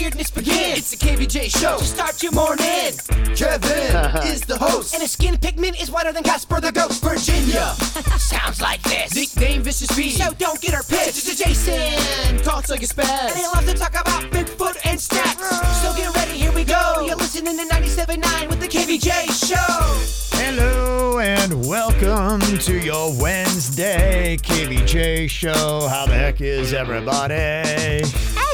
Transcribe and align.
Weirdness 0.00 0.30
begin. 0.30 0.76
It's 0.76 0.90
the 0.90 0.96
KVJ 0.96 1.50
show. 1.50 1.78
To 1.78 1.84
start 1.84 2.22
your 2.22 2.32
morning. 2.32 2.96
Kevin 3.36 4.24
is 4.32 4.40
the 4.42 4.56
host. 4.58 4.94
And 4.94 5.02
his 5.02 5.10
skin 5.10 5.36
pigment 5.36 5.80
is 5.80 5.90
whiter 5.90 6.12
than 6.12 6.22
Casper 6.22 6.60
the 6.60 6.72
Ghost. 6.72 7.02
Virginia 7.02 7.66
sounds 8.18 8.62
like 8.62 8.82
this. 8.82 9.14
Nickname 9.14 9.62
Vicious 9.62 9.94
B. 9.94 10.10
So 10.10 10.32
don't 10.38 10.60
get 10.60 10.72
her 10.72 10.82
pissed. 10.82 11.28
It's 11.28 11.40
a 11.40 11.44
Jason 11.44 12.42
talks 12.42 12.70
like 12.70 12.82
a 12.82 12.86
spaz. 12.86 13.28
And 13.28 13.36
he 13.36 13.44
loves 13.44 13.70
to 13.70 13.74
talk 13.78 13.90
about 13.90 14.22
Bigfoot 14.32 14.78
and 14.84 14.98
stacks. 14.98 15.48
So 15.82 15.94
get 15.94 16.14
ready, 16.16 16.32
here 16.32 16.52
we 16.52 16.64
go. 16.64 17.04
You're 17.06 17.16
listening 17.16 17.56
to 17.58 17.74
97.9 17.74 18.48
with 18.48 18.60
the 18.60 18.68
KVJ 18.68 19.48
show. 19.48 20.36
Hello 20.38 21.18
and 21.18 21.66
welcome 21.66 22.40
to 22.60 22.78
your 22.78 23.14
Wednesday 23.20 24.38
KVJ 24.40 25.28
show. 25.28 25.88
How 25.88 26.06
the 26.06 26.14
heck 26.14 26.40
is 26.40 26.72
everybody? 26.72 28.02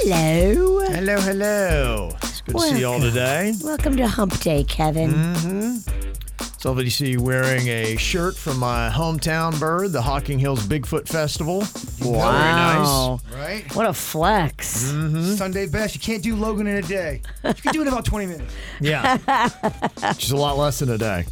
Hello. 0.08 0.78
Hello, 0.86 1.20
hello. 1.20 2.10
It's 2.22 2.40
good 2.42 2.54
to 2.54 2.60
see 2.60 2.78
you 2.78 2.86
all 2.86 3.00
today. 3.00 3.54
Welcome 3.64 3.96
to 3.96 4.06
Hump 4.06 4.38
Day, 4.38 4.62
Kevin. 4.62 5.10
Mm-hmm. 5.10 6.46
So 6.58 6.70
obviously 6.70 7.06
see 7.06 7.10
you 7.10 7.20
wearing 7.20 7.66
a 7.66 7.96
shirt 7.96 8.36
from 8.36 8.60
my 8.60 8.88
hometown 8.88 9.58
bird, 9.58 9.90
the 9.90 10.00
Hocking 10.00 10.38
Hills 10.38 10.64
Bigfoot 10.64 11.08
Festival. 11.08 11.64
Wow. 12.08 13.18
Very 13.30 13.40
nice. 13.42 13.64
Right? 13.64 13.74
What 13.74 13.86
a 13.86 13.92
flex. 13.92 14.92
Mm-hmm. 14.92 15.34
Sunday 15.34 15.66
best. 15.66 15.96
You 15.96 16.00
can't 16.00 16.22
do 16.22 16.36
Logan 16.36 16.68
in 16.68 16.76
a 16.76 16.82
day. 16.82 17.22
You 17.44 17.54
can 17.54 17.72
do 17.72 17.80
it 17.80 17.88
in 17.88 17.88
about 17.88 18.04
20 18.04 18.26
minutes. 18.26 18.54
Yeah. 18.80 19.18
Which 20.12 20.22
is 20.22 20.30
a 20.30 20.36
lot 20.36 20.56
less 20.56 20.78
than 20.78 20.90
a 20.90 20.98
day. 20.98 21.24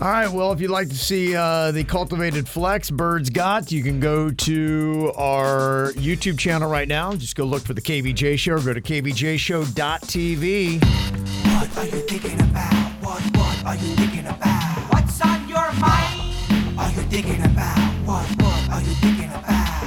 All 0.00 0.08
right. 0.08 0.28
Well, 0.30 0.52
if 0.52 0.60
you'd 0.62 0.70
like 0.70 0.88
to 0.88 0.96
see 0.96 1.36
uh, 1.36 1.72
the 1.72 1.84
cultivated 1.84 2.48
flex 2.48 2.90
birds 2.90 3.28
got, 3.28 3.70
you 3.70 3.82
can 3.82 4.00
go 4.00 4.30
to 4.30 5.12
our 5.14 5.92
YouTube 5.92 6.38
channel 6.38 6.70
right 6.70 6.88
now. 6.88 7.12
Just 7.12 7.36
go 7.36 7.44
look 7.44 7.62
for 7.62 7.74
the 7.74 7.82
KVJ 7.82 8.38
show. 8.38 8.54
Or 8.54 8.60
Go 8.60 8.72
to 8.72 8.80
kvjshow.tv. 8.80 10.82
What 11.52 11.76
are 11.76 11.84
you 11.84 12.00
thinking 12.08 12.40
about? 12.40 12.72
What, 13.02 13.20
what 13.36 13.64
are 13.66 13.76
you 13.76 13.94
thinking 13.96 14.26
about? 14.26 14.78
What's 14.90 15.20
on 15.20 15.46
your 15.46 15.70
mind? 15.72 16.34
Are 16.78 16.88
you 16.92 17.02
thinking 17.10 17.42
about? 17.44 17.78
What, 18.06 18.26
what 18.42 18.70
are 18.70 18.80
you 18.80 18.94
thinking 18.94 19.28
about? 19.28 19.84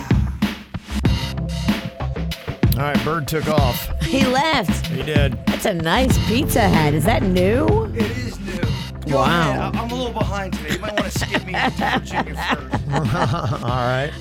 All 2.76 2.82
right. 2.84 3.04
Bird 3.04 3.28
took 3.28 3.48
off. 3.48 3.90
He 4.04 4.28
left. 4.28 4.86
He 4.86 5.02
did. 5.02 5.44
That's 5.48 5.66
a 5.66 5.74
nice 5.74 6.16
pizza 6.28 6.62
head. 6.62 6.94
Is 6.94 7.06
that 7.06 7.24
new? 7.24 7.66
It 7.96 8.12
is 8.16 8.40
new. 8.42 8.73
Go 9.08 9.18
Wow. 9.18 9.52
ahead. 9.52 9.76
I- 9.76 9.80
I'm 9.84 9.92
a 9.92 9.96
little 9.96 10.14
behind 10.14 10.54
today. 10.54 10.76
You 10.76 10.80
might 10.80 10.94
want 10.94 11.12
to 11.12 11.20
skip 11.20 11.46
me 11.46 11.54
to 11.54 11.72
Virginia 12.00 12.36
first. 12.56 12.84
All 13.64 13.70
right. 13.70 14.12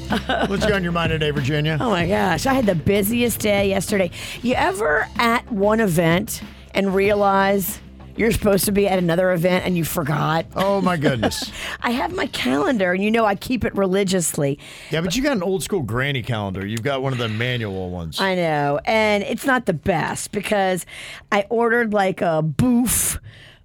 What's 0.49 0.65
on 0.67 0.83
your 0.83 0.93
mind 0.93 1.11
today, 1.11 1.31
Virginia? 1.31 1.79
Oh 1.81 1.91
my 1.91 2.07
gosh. 2.07 2.47
I 2.47 2.55
had 2.55 2.67
the 2.67 2.75
busiest 2.75 3.39
day 3.41 3.69
yesterday. 3.69 4.11
You 4.43 4.55
ever 4.55 5.09
at 5.19 5.51
one 5.53 5.81
event 5.81 6.43
and 6.75 6.95
realize 6.95 7.81
you're 8.17 8.33
supposed 8.33 8.65
to 8.67 8.73
be 8.73 8.87
at 8.89 8.99
another 8.99 9.33
event 9.33 9.65
and 9.65 9.77
you 9.77 9.85
forgot? 9.85 10.47
Oh 10.57 10.81
my 10.81 10.97
goodness. 10.97 11.51
I 11.81 11.91
have 11.93 12.15
my 12.15 12.27
calendar 12.27 12.93
and 12.93 13.03
you 13.03 13.11
know 13.11 13.25
I 13.25 13.37
keep 13.37 13.65
it 13.65 13.75
religiously. 13.77 14.59
Yeah, 14.91 15.01
but 15.01 15.15
you 15.17 15.23
got 15.23 15.37
an 15.37 15.43
old 15.43 15.63
school 15.63 15.83
granny 15.83 16.23
calendar. 16.23 16.67
You've 16.67 16.83
got 16.83 17.03
one 17.03 17.13
of 17.13 17.19
the 17.19 17.29
manual 17.29 17.91
ones. 17.91 18.21
I 18.21 18.35
know. 18.35 18.81
And 18.85 19.23
it's 19.23 19.47
not 19.47 19.67
the 19.67 19.73
best 19.75 20.33
because 20.33 20.85
I 21.31 21.47
ordered 21.51 21.93
like 21.95 22.21
a 22.21 22.43
boof 22.43 23.19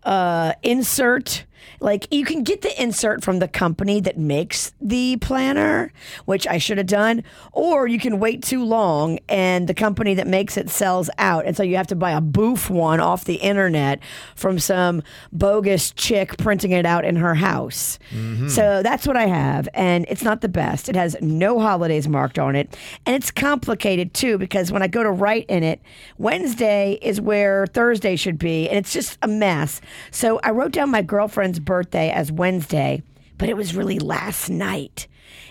uh, 0.08 0.54
insert. 0.64 1.46
Like 1.80 2.12
you 2.14 2.26
can 2.26 2.44
get 2.44 2.62
the 2.62 2.82
insert 2.82 3.24
from 3.24 3.40
the 3.40 3.48
company 3.48 4.00
that 4.02 4.18
makes 4.18 4.74
the 4.82 5.18
planner, 5.18 5.92
which 6.26 6.48
I 6.48 6.58
should 6.58 6.78
have 6.78 6.88
done, 6.88 7.24
or 7.52 7.88
you 7.88 8.00
can 8.00 8.20
wait 8.20 8.44
too 8.44 8.64
long 8.64 9.20
and 9.30 9.68
the 9.68 9.74
company 9.74 10.14
that 10.16 10.28
makes 10.28 10.58
it 10.58 10.70
sells 10.70 11.10
out. 11.18 11.46
And 11.46 11.56
so 11.56 11.64
you 11.64 11.78
have 11.78 11.88
to 11.88 11.96
buy 11.96 12.12
a 12.12 12.22
boof 12.22 12.70
one 12.70 13.00
off 13.00 13.26
the 13.26 13.36
internet 13.36 14.00
from 14.36 14.60
some 14.60 15.04
bogus 15.32 15.92
chick 15.92 16.38
printing 16.38 16.72
it 16.72 16.86
out 16.86 17.06
in 17.06 17.16
her 17.18 17.36
house. 17.36 18.00
Mm-hmm. 18.12 18.48
So 18.48 18.82
that's 18.84 19.08
what 19.08 19.18
I 19.18 19.28
have. 19.28 19.70
And 19.74 20.06
it's 20.10 20.24
not 20.24 20.42
the 20.42 20.50
best. 20.50 20.90
It 20.90 20.96
has 20.96 21.16
no 21.22 21.60
holidays 21.60 22.08
marked 22.08 22.40
on 22.40 22.56
it. 22.56 22.76
And 23.06 23.16
it's 23.16 23.32
complicated 23.32 24.14
too 24.14 24.38
because 24.38 24.72
when 24.72 24.82
I 24.82 24.88
go 24.88 25.04
to 25.04 25.12
write 25.12 25.46
in 25.48 25.64
it, 25.64 25.82
Wednesday 26.18 27.00
is 27.02 27.22
where 27.22 27.68
Thursday 27.68 28.16
should 28.16 28.38
be. 28.38 28.68
And 28.70 28.78
it's 28.78 28.94
just 28.94 29.18
a 29.22 29.28
mess. 29.28 29.82
So 30.12 30.40
I 30.44 30.52
wrote 30.52 30.72
down 30.72 30.90
my 30.90 31.02
girlfriend's 31.02 31.57
birthday 31.60 32.10
as 32.10 32.32
Wednesday, 32.32 33.04
but 33.38 33.50
it 33.50 33.58
was 33.58 33.76
really 33.76 34.00
last 34.00 34.50
night. 34.50 35.08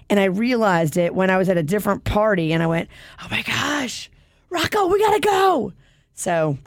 And 0.09 0.21
I 0.21 0.25
realized 0.25 0.97
it 0.97 1.15
when 1.15 1.31
I 1.31 1.39
was 1.39 1.49
at 1.49 1.57
a 1.57 1.63
different 1.63 2.05
party 2.05 2.53
and 2.53 2.63
I 2.63 2.67
went, 2.67 2.89
oh 3.23 3.27
my 3.31 3.43
gosh, 3.43 4.11
Rocco, 4.51 4.87
we 4.87 4.99
gotta 5.01 5.21
go. 5.21 5.73
So 6.15 6.59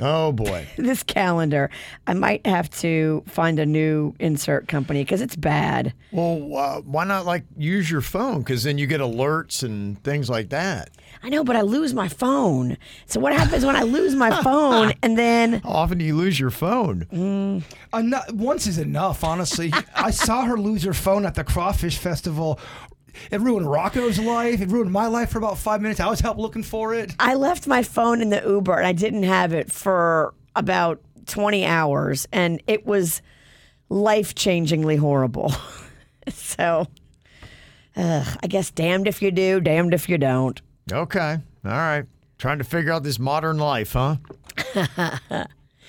Oh 0.02 0.31
boy. 0.31 0.68
this 0.78 1.04
calendar, 1.04 1.70
I 2.08 2.14
might 2.14 2.46
have 2.46 2.70
to 2.81 3.24
find 3.28 3.59
a 3.59 3.66
new 3.66 4.14
insert 4.20 4.68
company 4.68 5.04
because 5.04 5.22
it's 5.22 5.36
bad. 5.36 5.94
Well, 6.12 6.58
uh, 6.58 6.81
why 6.81 7.06
not 7.06 7.26
like 7.26 7.44
use 7.58 7.90
your 7.90 8.02
phone? 8.02 8.40
Because 8.40 8.64
then 8.64 8.78
you 8.78 8.88
get 8.88 9.02
alerts 9.02 9.64
and 9.64 10.02
things 10.03 10.30
like 10.30 10.50
that. 10.50 10.90
I 11.22 11.30
know, 11.30 11.44
but 11.44 11.56
I 11.56 11.62
lose 11.62 11.94
my 11.94 12.09
phone. 12.09 12.78
So 13.06 13.20
what 13.20 13.32
happens 13.34 13.66
when 13.66 13.76
I 13.78 13.84
lose 13.84 14.14
my 14.14 14.42
phone 14.42 14.94
and 15.03 15.18
then 15.18 15.62
How 15.62 15.70
often 15.70 15.98
do 15.98 16.06
you 16.06 16.16
lose 16.16 16.38
your 16.40 16.50
phone? 16.50 17.64
Eno- 17.94 18.22
once 18.34 18.68
is 18.68 18.78
enough, 18.78 19.24
honestly. 19.24 19.72
I 19.96 20.12
saw 20.12 20.44
her 20.46 20.58
lose 20.58 20.84
her 20.84 20.94
phone 20.94 21.26
at 21.26 21.36
the 21.36 21.44
Crawfish 21.44 21.98
Festival. 21.98 22.59
It 23.31 23.41
ruined 23.41 23.69
Rocco's 23.69 24.19
life. 24.19 24.62
It 24.62 24.69
ruined 24.69 24.91
my 24.91 25.07
life 25.07 25.31
for 25.31 25.38
about 25.38 25.57
five 25.57 25.81
minutes. 25.81 26.00
I 26.00 26.09
was 26.09 26.19
help 26.19 26.38
looking 26.38 26.63
for 26.63 26.94
it. 26.94 27.13
I 27.19 27.35
left 27.35 27.68
my 27.68 27.84
phone 27.84 28.22
in 28.22 28.29
the 28.29 28.41
Uber 28.46 28.74
and 28.78 28.85
I 28.85 28.94
didn't 28.94 29.24
have 29.24 29.53
it 29.53 29.72
for 29.72 30.34
about 30.56 31.01
20 31.28 31.66
hours 31.66 32.28
and 32.31 32.62
it 32.68 32.85
was 32.85 33.22
life-changingly 33.90 34.97
horrible. 34.97 35.53
so 36.29 36.88
ugh, 37.96 38.38
I 38.44 38.47
guess 38.47 38.72
damned 38.72 39.07
if 39.07 39.22
you 39.22 39.31
do, 39.31 39.59
damned 39.59 39.94
if 39.94 40.09
you 40.09 40.18
don't. 40.18 40.62
Okay. 40.91 41.38
All 41.66 41.72
right. 41.72 42.06
Trying 42.38 42.57
to 42.57 42.63
figure 42.63 42.91
out 42.91 43.03
this 43.03 43.19
modern 43.19 43.57
life, 43.57 43.94
huh? 43.94 44.18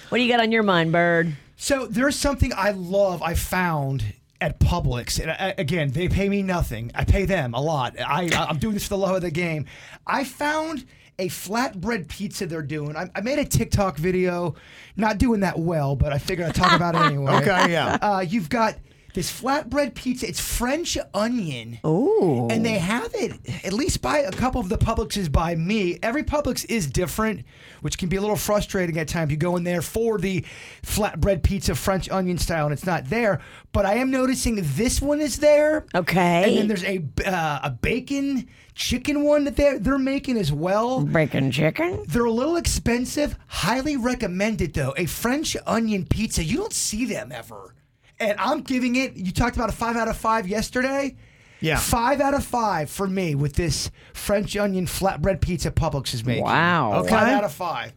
What 0.09 0.19
do 0.19 0.25
you 0.25 0.31
got 0.31 0.41
on 0.41 0.53
your 0.53 0.63
mind, 0.63 0.93
Bird? 0.93 1.35
So 1.57 1.87
there's 1.87 2.17
something 2.17 2.53
I 2.55 2.73
love. 2.73 3.23
I 3.23 3.35
found 3.35 4.05
at 4.45 4.61
Publix, 4.61 5.19
and 5.19 5.31
I, 5.31 5.55
again, 5.57 5.91
they 5.91 6.07
pay 6.07 6.29
me 6.29 6.43
nothing. 6.43 6.91
I 6.95 7.05
pay 7.05 7.25
them 7.25 7.55
a 7.55 7.61
lot. 7.61 7.99
I 7.99 8.29
I'm 8.35 8.59
doing 8.59 8.75
this 8.75 8.85
for 8.85 8.91
the 8.91 8.99
love 8.99 9.17
of 9.17 9.23
the 9.23 9.31
game. 9.31 9.65
I 10.07 10.25
found 10.25 10.85
a 11.19 11.29
flatbread 11.29 12.09
pizza 12.09 12.47
they're 12.47 12.61
doing. 12.61 12.95
I, 12.95 13.09
I 13.15 13.23
made 13.23 13.39
a 13.39 13.45
TikTok 13.47 13.97
video, 13.97 14.55
not 14.97 15.17
doing 15.17 15.41
that 15.41 15.59
well, 15.59 15.97
but 15.97 16.13
I 16.13 16.19
figured 16.19 16.49
I'd 16.49 16.55
talk 16.55 16.73
about 16.73 16.95
it 16.95 16.99
anyway. 17.13 17.33
Okay, 17.37 17.73
yeah. 17.73 17.97
Uh, 18.03 18.21
you've 18.21 18.51
got 18.51 18.77
this 19.15 19.31
flatbread 19.31 19.95
pizza. 19.95 20.29
It's 20.29 20.41
French 20.41 20.99
onion. 21.15 21.79
Ooh. 21.87 22.49
And 22.51 22.67
they 22.67 22.79
have 22.79 23.15
it, 23.15 23.65
at 23.65 23.73
least 23.73 24.03
by 24.03 24.19
a 24.19 24.33
couple 24.33 24.61
of 24.61 24.69
the 24.69 24.77
Publixes 24.77 25.31
by 25.31 25.55
me. 25.55 25.99
Every 26.03 26.25
Publix 26.25 26.67
is 26.69 26.89
different, 26.89 27.45
which 27.81 27.97
can 27.97 28.09
be 28.09 28.17
a 28.17 28.21
little 28.21 28.37
frustrating 28.37 28.99
at 28.99 29.09
times. 29.09 29.31
You 29.31 29.37
go 29.37 29.57
in 29.57 29.65
there 29.65 29.83
for 29.83 30.19
the 30.19 30.45
flatbread 30.83 31.43
pizza 31.45 31.75
French 31.75 32.11
onion 32.11 32.39
style, 32.39 32.67
and 32.67 32.73
it's 32.73 32.87
not 32.87 33.09
there. 33.09 33.41
But 33.73 33.87
I 33.87 33.95
am 33.95 34.11
noticing 34.11 34.59
this 34.61 35.01
one 35.01 35.21
is 35.21 35.37
there. 35.39 35.87
Okay. 35.95 36.45
And 36.45 36.59
then 36.59 36.69
there's 36.69 36.85
a 36.85 37.03
uh, 37.25 37.61
a 37.63 37.71
bacon 37.71 38.49
chicken 38.75 39.23
one 39.23 39.45
that 39.45 39.55
they're 39.55 39.79
they're 39.79 39.97
making 39.99 40.37
as 40.37 40.53
well. 40.53 41.05
Bacon 41.05 41.53
chicken? 41.53 42.05
They're 42.09 42.25
a 42.25 42.33
little 42.33 42.57
expensive. 42.57 43.39
Highly 43.47 43.97
recommended 43.97 44.75
though. 44.75 44.93
A 44.97 45.07
French 45.07 45.57
onion 45.67 46.05
pizza. 46.05 46.43
You 46.43 46.57
don't 46.57 46.73
see 46.73 47.05
them 47.05 47.31
ever. 47.31 47.75
And 48.21 48.39
I'm 48.39 48.61
giving 48.63 48.97
it. 48.97 49.15
You 49.17 49.33
talked 49.33 49.57
about 49.57 49.69
a 49.69 49.73
five 49.73 49.97
out 49.97 50.09
of 50.09 50.17
five 50.17 50.47
yesterday. 50.49 51.17
Yeah. 51.61 51.77
Five 51.79 52.21
out 52.21 52.35
of 52.35 52.45
five 52.45 52.91
for 52.91 53.07
me 53.07 53.35
with 53.35 53.55
this 53.55 53.91
French 54.13 54.57
onion 54.57 54.87
flatbread 54.87 55.41
pizza 55.41 55.71
Publix 55.71 56.13
is 56.15 56.25
making. 56.25 56.45
Wow. 56.45 57.01
Okay. 57.01 57.09
Five 57.11 57.29
out 57.29 57.45
of 57.45 57.53
five. 57.53 57.93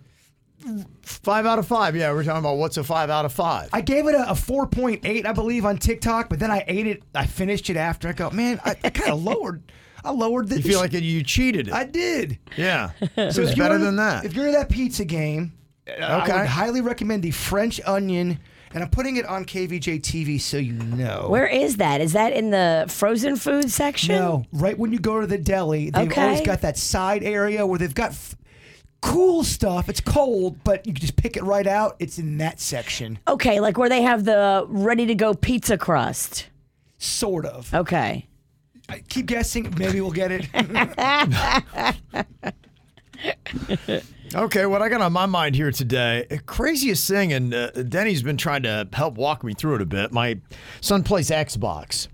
Five 1.04 1.46
out 1.46 1.60
of 1.60 1.68
five. 1.68 1.96
Yeah, 1.96 2.12
we're 2.14 2.24
talking 2.24 2.40
about 2.40 2.58
what's 2.58 2.78
a 2.78 2.84
five 2.84 3.10
out 3.10 3.26
of 3.26 3.32
five. 3.34 3.70
I 3.72 3.82
gave 3.82 4.08
it 4.08 4.16
a, 4.16 4.32
a 4.32 4.34
4.8, 4.34 5.26
I 5.26 5.32
believe, 5.32 5.66
on 5.66 5.78
TikTok, 5.78 6.30
but 6.30 6.40
then 6.40 6.50
I 6.52 6.64
ate 6.68 6.88
it. 6.88 7.04
I 7.14 7.26
finished 7.26 7.70
it 7.70 7.78
after. 7.78 8.08
I 8.10 8.14
go, 8.14 8.30
man, 8.32 8.60
I, 8.66 8.72
I 8.84 8.90
kind 8.90 9.12
of 9.12 9.24
lowered. 9.24 9.62
I 10.04 10.12
lowered 10.12 10.48
this. 10.50 10.60
you 10.60 10.72
feel 10.72 10.80
like 10.80 10.94
you 10.94 11.24
cheated 11.24 11.68
it. 11.68 11.74
I 11.74 11.84
did. 11.84 12.40
yeah. 12.58 12.92
So 13.16 13.30
So 13.32 13.42
it's 13.44 13.56
better 13.56 13.76
in- 13.76 13.82
than 13.82 13.96
that. 13.98 14.26
If 14.26 14.34
you're 14.34 14.48
in 14.48 14.54
that 14.54 14.70
pizza 14.70 15.06
game, 15.06 15.54
uh, 15.88 16.04
I 16.04 16.40
would 16.40 16.48
highly 16.48 16.82
recommend 16.82 17.24
the 17.24 17.32
French 17.32 17.80
onion, 17.86 18.40
and 18.74 18.84
I'm 18.84 18.90
putting 18.90 19.18
it 19.18 19.26
on 19.26 19.46
KVJ 19.46 20.02
TV 20.02 20.40
so 20.40 20.58
you 20.58 20.74
know. 20.74 21.28
Where 21.30 21.48
is 21.48 21.78
that? 21.78 22.02
Is 22.02 22.14
that 22.14 22.34
in 22.34 22.52
the 22.52 22.86
frozen 22.90 23.36
food 23.36 23.70
section? 23.72 24.16
No, 24.16 24.46
right 24.52 24.78
when 24.78 24.92
you 24.92 25.00
go 25.00 25.22
to 25.22 25.28
the 25.28 25.38
deli, 25.38 25.90
they've 25.90 26.08
Okay. 26.12 26.22
always 26.24 26.42
got 26.42 26.62
that 26.62 26.78
side 26.78 27.24
area 27.24 27.66
where 27.66 27.80
they've 27.80 27.94
got 27.96 28.12
f- 28.12 28.36
cool 29.02 29.44
stuff. 29.44 29.90
It's 29.90 30.02
cold, 30.02 30.64
but 30.64 30.86
you 30.86 30.94
can 30.94 31.02
just 31.02 31.16
pick 31.16 31.38
it 31.38 31.44
right 31.44 31.68
out. 31.68 31.96
It's 32.00 32.18
in 32.20 32.38
that 32.40 32.60
section, 32.60 33.20
Okay, 33.28 33.60
like 33.60 33.78
where 33.78 33.90
they 33.90 34.02
have 34.02 34.26
the 34.26 34.66
ready 34.70 35.06
to 35.06 35.16
go 35.16 35.34
pizza 35.34 35.78
crust. 35.78 36.48
sort 36.98 37.46
of. 37.46 37.74
Okay. 37.74 38.28
I 38.90 39.00
keep 39.10 39.26
guessing. 39.28 39.74
Maybe 39.78 40.02
we'll 40.02 40.12
get 40.12 40.32
it. 40.32 40.48
Okay, 44.36 44.66
what 44.66 44.82
I 44.82 44.90
got 44.90 45.00
on 45.00 45.14
my 45.14 45.26
mind 45.26 45.56
here 45.56 45.72
today, 45.72 46.28
craziest 46.46 47.08
thing, 47.08 47.32
and 47.32 47.54
uh, 47.54 47.72
Denny's 47.72 48.22
been 48.22 48.36
trying 48.36 48.64
to 48.64 48.86
help 48.92 49.16
walk 49.16 49.42
me 49.42 49.54
through 49.54 49.76
it 49.76 49.82
a 49.82 49.86
bit. 49.86 50.12
My 50.12 50.42
son 50.82 51.02
plays 51.04 51.30
Xbox, 51.30 52.10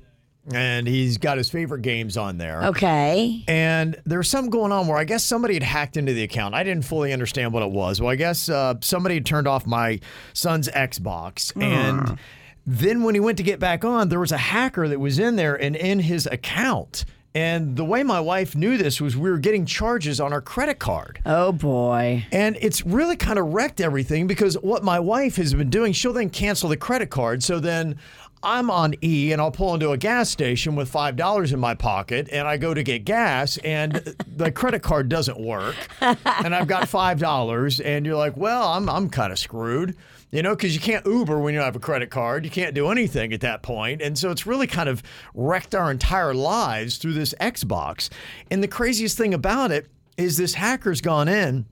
and 0.53 0.87
he's 0.87 1.17
got 1.17 1.37
his 1.37 1.49
favorite 1.49 1.81
games 1.81 2.15
on 2.15 2.37
there. 2.37 2.65
Okay. 2.65 3.43
And 3.47 3.99
there's 4.05 4.29
something 4.29 4.51
going 4.51 4.71
on 4.71 4.85
where 4.85 4.97
I 4.97 5.05
guess 5.05 5.23
somebody 5.23 5.55
had 5.55 5.63
hacked 5.63 5.97
into 5.97 6.13
the 6.13 6.21
account. 6.21 6.53
I 6.53 6.63
didn't 6.63 6.85
fully 6.85 7.13
understand 7.13 7.51
what 7.51 7.63
it 7.63 7.71
was. 7.71 7.99
Well, 7.99 8.11
I 8.11 8.15
guess 8.15 8.47
uh, 8.47 8.75
somebody 8.81 9.15
had 9.15 9.25
turned 9.25 9.47
off 9.47 9.65
my 9.65 9.99
son's 10.33 10.69
Xbox. 10.69 11.51
And 11.59 12.19
then 12.67 13.01
when 13.01 13.15
he 13.15 13.21
went 13.21 13.37
to 13.39 13.43
get 13.43 13.59
back 13.59 13.83
on, 13.83 14.09
there 14.09 14.19
was 14.19 14.31
a 14.31 14.37
hacker 14.37 14.87
that 14.87 14.99
was 14.99 15.17
in 15.17 15.35
there 15.35 15.55
and 15.55 15.75
in 15.75 15.99
his 15.99 16.27
account. 16.27 17.05
And 17.35 17.75
the 17.75 17.85
way 17.85 18.03
my 18.03 18.19
wife 18.19 18.55
knew 18.55 18.77
this 18.77 19.01
was 19.01 19.17
we 19.17 19.29
were 19.29 19.39
getting 19.39 19.65
charges 19.65 20.19
on 20.19 20.33
our 20.33 20.41
credit 20.41 20.77
card. 20.79 21.19
Oh 21.25 21.51
boy. 21.51 22.25
And 22.31 22.57
it's 22.61 22.85
really 22.85 23.15
kind 23.15 23.39
of 23.39 23.53
wrecked 23.53 23.81
everything 23.81 24.27
because 24.27 24.55
what 24.55 24.83
my 24.83 24.99
wife 24.99 25.37
has 25.37 25.53
been 25.53 25.69
doing, 25.71 25.93
she'll 25.93 26.13
then 26.13 26.29
cancel 26.29 26.69
the 26.69 26.77
credit 26.77 27.09
card. 27.09 27.41
So 27.41 27.59
then 27.59 27.97
I'm 28.43 28.69
on 28.69 28.93
E 29.01 29.31
and 29.31 29.41
I'll 29.41 29.51
pull 29.51 29.73
into 29.73 29.91
a 29.91 29.97
gas 29.97 30.29
station 30.29 30.75
with 30.75 30.91
$5 30.91 31.53
in 31.53 31.59
my 31.59 31.73
pocket 31.73 32.27
and 32.31 32.47
I 32.47 32.57
go 32.57 32.73
to 32.73 32.83
get 32.83 33.05
gas 33.05 33.57
and 33.57 33.93
the 34.27 34.51
credit 34.51 34.83
card 34.83 35.09
doesn't 35.09 35.39
work. 35.39 35.75
And 36.01 36.53
I've 36.53 36.67
got 36.67 36.83
$5 36.83 37.81
and 37.83 38.05
you're 38.05 38.17
like, 38.17 38.35
well, 38.37 38.67
I'm, 38.67 38.89
I'm 38.89 39.09
kind 39.09 39.31
of 39.31 39.39
screwed. 39.39 39.95
You 40.33 40.41
know, 40.41 40.55
because 40.55 40.73
you 40.73 40.81
can't 40.81 41.05
Uber 41.05 41.39
when 41.39 41.53
you 41.53 41.59
don't 41.59 41.65
have 41.65 41.75
a 41.75 41.79
credit 41.79 42.09
card. 42.09 42.43
You 42.43 42.49
can't 42.49 42.73
do 42.73 42.89
anything 42.89 43.33
at 43.33 43.41
that 43.41 43.61
point. 43.61 44.01
And 44.01 44.17
so 44.17 44.31
it's 44.31 44.47
really 44.47 44.65
kind 44.65 44.89
of 44.89 45.03
wrecked 45.35 45.75
our 45.75 45.91
entire 45.91 46.33
lives 46.33 46.97
through 46.97 47.13
this 47.13 47.35
Xbox. 47.39 48.09
And 48.49 48.63
the 48.63 48.67
craziest 48.67 49.15
thing 49.15 49.35
about 49.35 49.71
it 49.71 49.89
is 50.17 50.35
this 50.35 50.55
hacker's 50.55 51.01
gone 51.01 51.27
in 51.27 51.67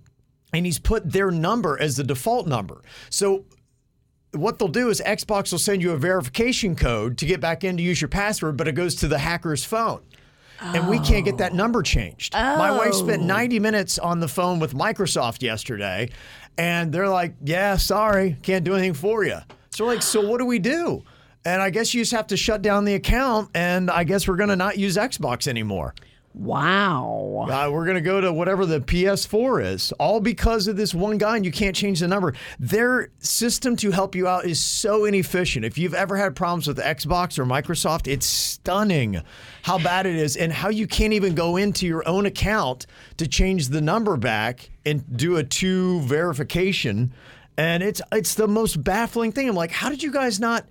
and 0.53 0.63
he's 0.63 0.77
put 0.77 1.11
their 1.11 1.31
number 1.31 1.75
as 1.81 1.97
the 1.97 2.03
default 2.03 2.45
number. 2.45 2.83
So 3.09 3.45
what 4.33 4.59
they'll 4.59 4.67
do 4.67 4.89
is 4.89 5.01
Xbox 5.01 5.51
will 5.51 5.57
send 5.57 5.81
you 5.81 5.93
a 5.93 5.97
verification 5.97 6.75
code 6.75 7.17
to 7.17 7.25
get 7.25 7.41
back 7.41 7.63
in 7.63 7.77
to 7.77 7.83
use 7.83 7.99
your 7.99 8.09
password, 8.09 8.57
but 8.57 8.67
it 8.67 8.73
goes 8.73 8.93
to 8.97 9.07
the 9.07 9.17
hacker's 9.17 9.65
phone. 9.65 10.01
And 10.61 10.87
we 10.87 10.99
can't 10.99 11.25
get 11.25 11.37
that 11.39 11.53
oh. 11.53 11.55
number 11.55 11.81
changed. 11.81 12.33
My 12.33 12.71
wife 12.71 12.93
spent 12.93 13.23
90 13.23 13.59
minutes 13.59 13.97
on 13.97 14.19
the 14.19 14.27
phone 14.27 14.59
with 14.59 14.73
Microsoft 14.73 15.41
yesterday, 15.41 16.09
and 16.57 16.91
they're 16.91 17.09
like, 17.09 17.33
Yeah, 17.43 17.77
sorry, 17.77 18.37
can't 18.43 18.63
do 18.63 18.73
anything 18.73 18.93
for 18.93 19.23
you. 19.23 19.39
So 19.71 19.85
we're 19.85 19.93
like, 19.93 20.01
So 20.01 20.25
what 20.27 20.39
do 20.39 20.45
we 20.45 20.59
do? 20.59 21.03
And 21.43 21.61
I 21.61 21.71
guess 21.71 21.93
you 21.93 22.01
just 22.01 22.11
have 22.11 22.27
to 22.27 22.37
shut 22.37 22.61
down 22.61 22.85
the 22.85 22.93
account, 22.93 23.49
and 23.55 23.89
I 23.89 24.03
guess 24.03 24.27
we're 24.27 24.35
going 24.35 24.49
to 24.49 24.55
not 24.55 24.77
use 24.77 24.95
Xbox 24.95 25.47
anymore. 25.47 25.95
Wow. 26.33 27.47
Uh, 27.49 27.69
we're 27.71 27.85
going 27.85 27.95
to 27.95 28.01
go 28.01 28.21
to 28.21 28.31
whatever 28.31 28.65
the 28.65 28.79
PS4 28.79 29.65
is, 29.65 29.91
all 29.93 30.21
because 30.21 30.67
of 30.67 30.77
this 30.77 30.93
one 30.93 31.17
guy, 31.17 31.35
and 31.35 31.45
you 31.45 31.51
can't 31.51 31.75
change 31.75 31.99
the 31.99 32.07
number. 32.07 32.33
Their 32.59 33.09
system 33.19 33.75
to 33.77 33.91
help 33.91 34.15
you 34.15 34.27
out 34.27 34.45
is 34.45 34.59
so 34.59 35.05
inefficient. 35.05 35.65
If 35.65 35.77
you've 35.77 35.93
ever 35.93 36.15
had 36.15 36.35
problems 36.35 36.67
with 36.67 36.77
Xbox 36.77 37.37
or 37.37 37.45
Microsoft, 37.45 38.07
it's 38.07 38.25
stunning 38.25 39.21
how 39.63 39.77
bad 39.77 40.05
it 40.05 40.15
is 40.15 40.37
and 40.37 40.53
how 40.53 40.69
you 40.69 40.87
can't 40.87 41.13
even 41.13 41.35
go 41.35 41.57
into 41.57 41.85
your 41.85 42.07
own 42.07 42.25
account 42.25 42.85
to 43.17 43.27
change 43.27 43.69
the 43.69 43.81
number 43.81 44.15
back 44.15 44.69
and 44.85 45.17
do 45.17 45.35
a 45.35 45.43
two 45.43 45.99
verification. 46.01 47.13
And 47.57 47.83
it's 47.83 48.01
it's 48.11 48.35
the 48.35 48.47
most 48.47 48.81
baffling 48.83 49.33
thing. 49.33 49.49
I'm 49.49 49.55
like, 49.55 49.71
how 49.71 49.89
did 49.89 50.01
you 50.01 50.11
guys 50.11 50.39
not? 50.39 50.65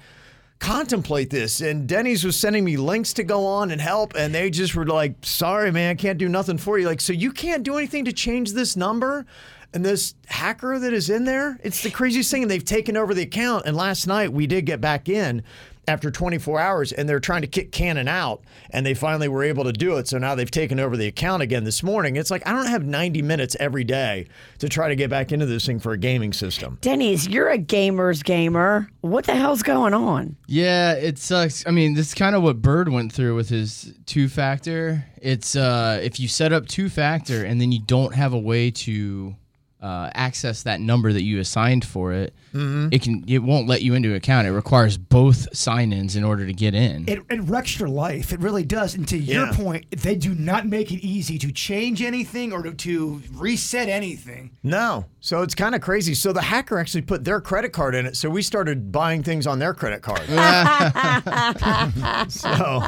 Contemplate 0.60 1.30
this. 1.30 1.60
And 1.60 1.88
Denny's 1.88 2.24
was 2.24 2.38
sending 2.38 2.64
me 2.64 2.76
links 2.76 3.12
to 3.14 3.24
go 3.24 3.44
on 3.46 3.72
and 3.72 3.80
help, 3.80 4.14
and 4.14 4.32
they 4.32 4.50
just 4.50 4.76
were 4.76 4.86
like, 4.86 5.14
sorry, 5.22 5.72
man, 5.72 5.90
I 5.90 5.94
can't 5.94 6.18
do 6.18 6.28
nothing 6.28 6.58
for 6.58 6.78
you. 6.78 6.86
Like, 6.86 7.00
so 7.00 7.12
you 7.12 7.32
can't 7.32 7.64
do 7.64 7.76
anything 7.76 8.04
to 8.04 8.12
change 8.12 8.52
this 8.52 8.76
number? 8.76 9.26
And 9.72 9.84
this 9.84 10.14
hacker 10.26 10.78
that 10.78 10.92
is 10.92 11.10
in 11.10 11.24
there, 11.24 11.58
it's 11.62 11.82
the 11.82 11.90
craziest 11.90 12.30
thing. 12.30 12.42
And 12.42 12.50
they've 12.50 12.64
taken 12.64 12.96
over 12.96 13.14
the 13.14 13.22
account. 13.22 13.66
And 13.66 13.76
last 13.76 14.06
night 14.06 14.32
we 14.32 14.46
did 14.46 14.66
get 14.66 14.80
back 14.80 15.08
in 15.08 15.42
after 15.90 16.10
24 16.10 16.60
hours, 16.60 16.92
and 16.92 17.08
they're 17.08 17.20
trying 17.20 17.42
to 17.42 17.48
kick 17.48 17.72
Canon 17.72 18.06
out, 18.06 18.42
and 18.70 18.86
they 18.86 18.94
finally 18.94 19.26
were 19.28 19.42
able 19.42 19.64
to 19.64 19.72
do 19.72 19.96
it. 19.96 20.06
So 20.06 20.18
now 20.18 20.36
they've 20.36 20.50
taken 20.50 20.78
over 20.78 20.96
the 20.96 21.08
account 21.08 21.42
again 21.42 21.64
this 21.64 21.82
morning. 21.82 22.16
It's 22.16 22.30
like 22.30 22.46
I 22.46 22.52
don't 22.52 22.66
have 22.66 22.84
90 22.84 23.22
minutes 23.22 23.56
every 23.58 23.82
day 23.84 24.28
to 24.60 24.68
try 24.68 24.88
to 24.88 24.94
get 24.94 25.10
back 25.10 25.32
into 25.32 25.46
this 25.46 25.66
thing 25.66 25.80
for 25.80 25.92
a 25.92 25.98
gaming 25.98 26.32
system. 26.32 26.78
Denny's, 26.80 27.28
you're 27.28 27.48
a 27.48 27.58
gamer's 27.58 28.22
gamer. 28.22 28.88
What 29.00 29.26
the 29.26 29.34
hell's 29.34 29.62
going 29.62 29.94
on? 29.94 30.36
Yeah, 30.46 30.92
it 30.92 31.18
sucks. 31.18 31.66
I 31.66 31.72
mean, 31.72 31.94
this 31.94 32.08
is 32.08 32.14
kind 32.14 32.36
of 32.36 32.42
what 32.42 32.62
Bird 32.62 32.88
went 32.88 33.12
through 33.12 33.34
with 33.34 33.48
his 33.48 33.92
two 34.06 34.28
factor. 34.28 35.04
It's 35.20 35.56
uh, 35.56 36.00
if 36.02 36.20
you 36.20 36.28
set 36.28 36.52
up 36.52 36.66
two 36.66 36.88
factor 36.88 37.44
and 37.44 37.60
then 37.60 37.72
you 37.72 37.80
don't 37.80 38.14
have 38.14 38.32
a 38.32 38.38
way 38.38 38.70
to 38.70 39.34
uh, 39.82 40.10
access 40.14 40.62
that 40.64 40.80
number 40.80 41.12
that 41.12 41.22
you 41.22 41.40
assigned 41.40 41.84
for 41.84 42.12
it, 42.12 42.34
it 42.52 43.02
can 43.02 43.24
it 43.28 43.38
won't 43.38 43.68
let 43.68 43.82
you 43.82 43.94
into 43.94 44.14
account. 44.14 44.46
It 44.46 44.52
requires 44.52 44.98
both 44.98 45.54
sign-ins 45.56 46.16
in 46.16 46.24
order 46.24 46.46
to 46.46 46.52
get 46.52 46.74
in. 46.74 47.08
it, 47.08 47.20
it 47.30 47.42
wrecks 47.44 47.78
your 47.78 47.88
life. 47.88 48.32
It 48.32 48.40
really 48.40 48.64
does. 48.64 48.94
And 48.94 49.06
to 49.08 49.16
your 49.16 49.52
point, 49.52 49.86
they 49.90 50.16
do 50.16 50.34
not 50.34 50.66
make 50.66 50.90
it 50.90 51.04
easy 51.04 51.38
to 51.38 51.52
change 51.52 52.02
anything 52.02 52.52
or 52.52 52.62
to, 52.62 52.72
to 52.72 53.22
reset 53.32 53.88
anything. 53.88 54.56
No. 54.62 55.06
So 55.20 55.42
it's 55.42 55.54
kind 55.54 55.74
of 55.74 55.80
crazy. 55.80 56.14
So 56.14 56.32
the 56.32 56.42
hacker 56.42 56.78
actually 56.78 57.02
put 57.02 57.24
their 57.24 57.40
credit 57.40 57.72
card 57.72 57.94
in 57.94 58.06
it. 58.06 58.16
So 58.16 58.28
we 58.28 58.42
started 58.42 58.90
buying 58.90 59.22
things 59.22 59.46
on 59.46 59.58
their 59.58 59.74
credit 59.74 60.02
card. 60.02 60.20
so 62.30 62.82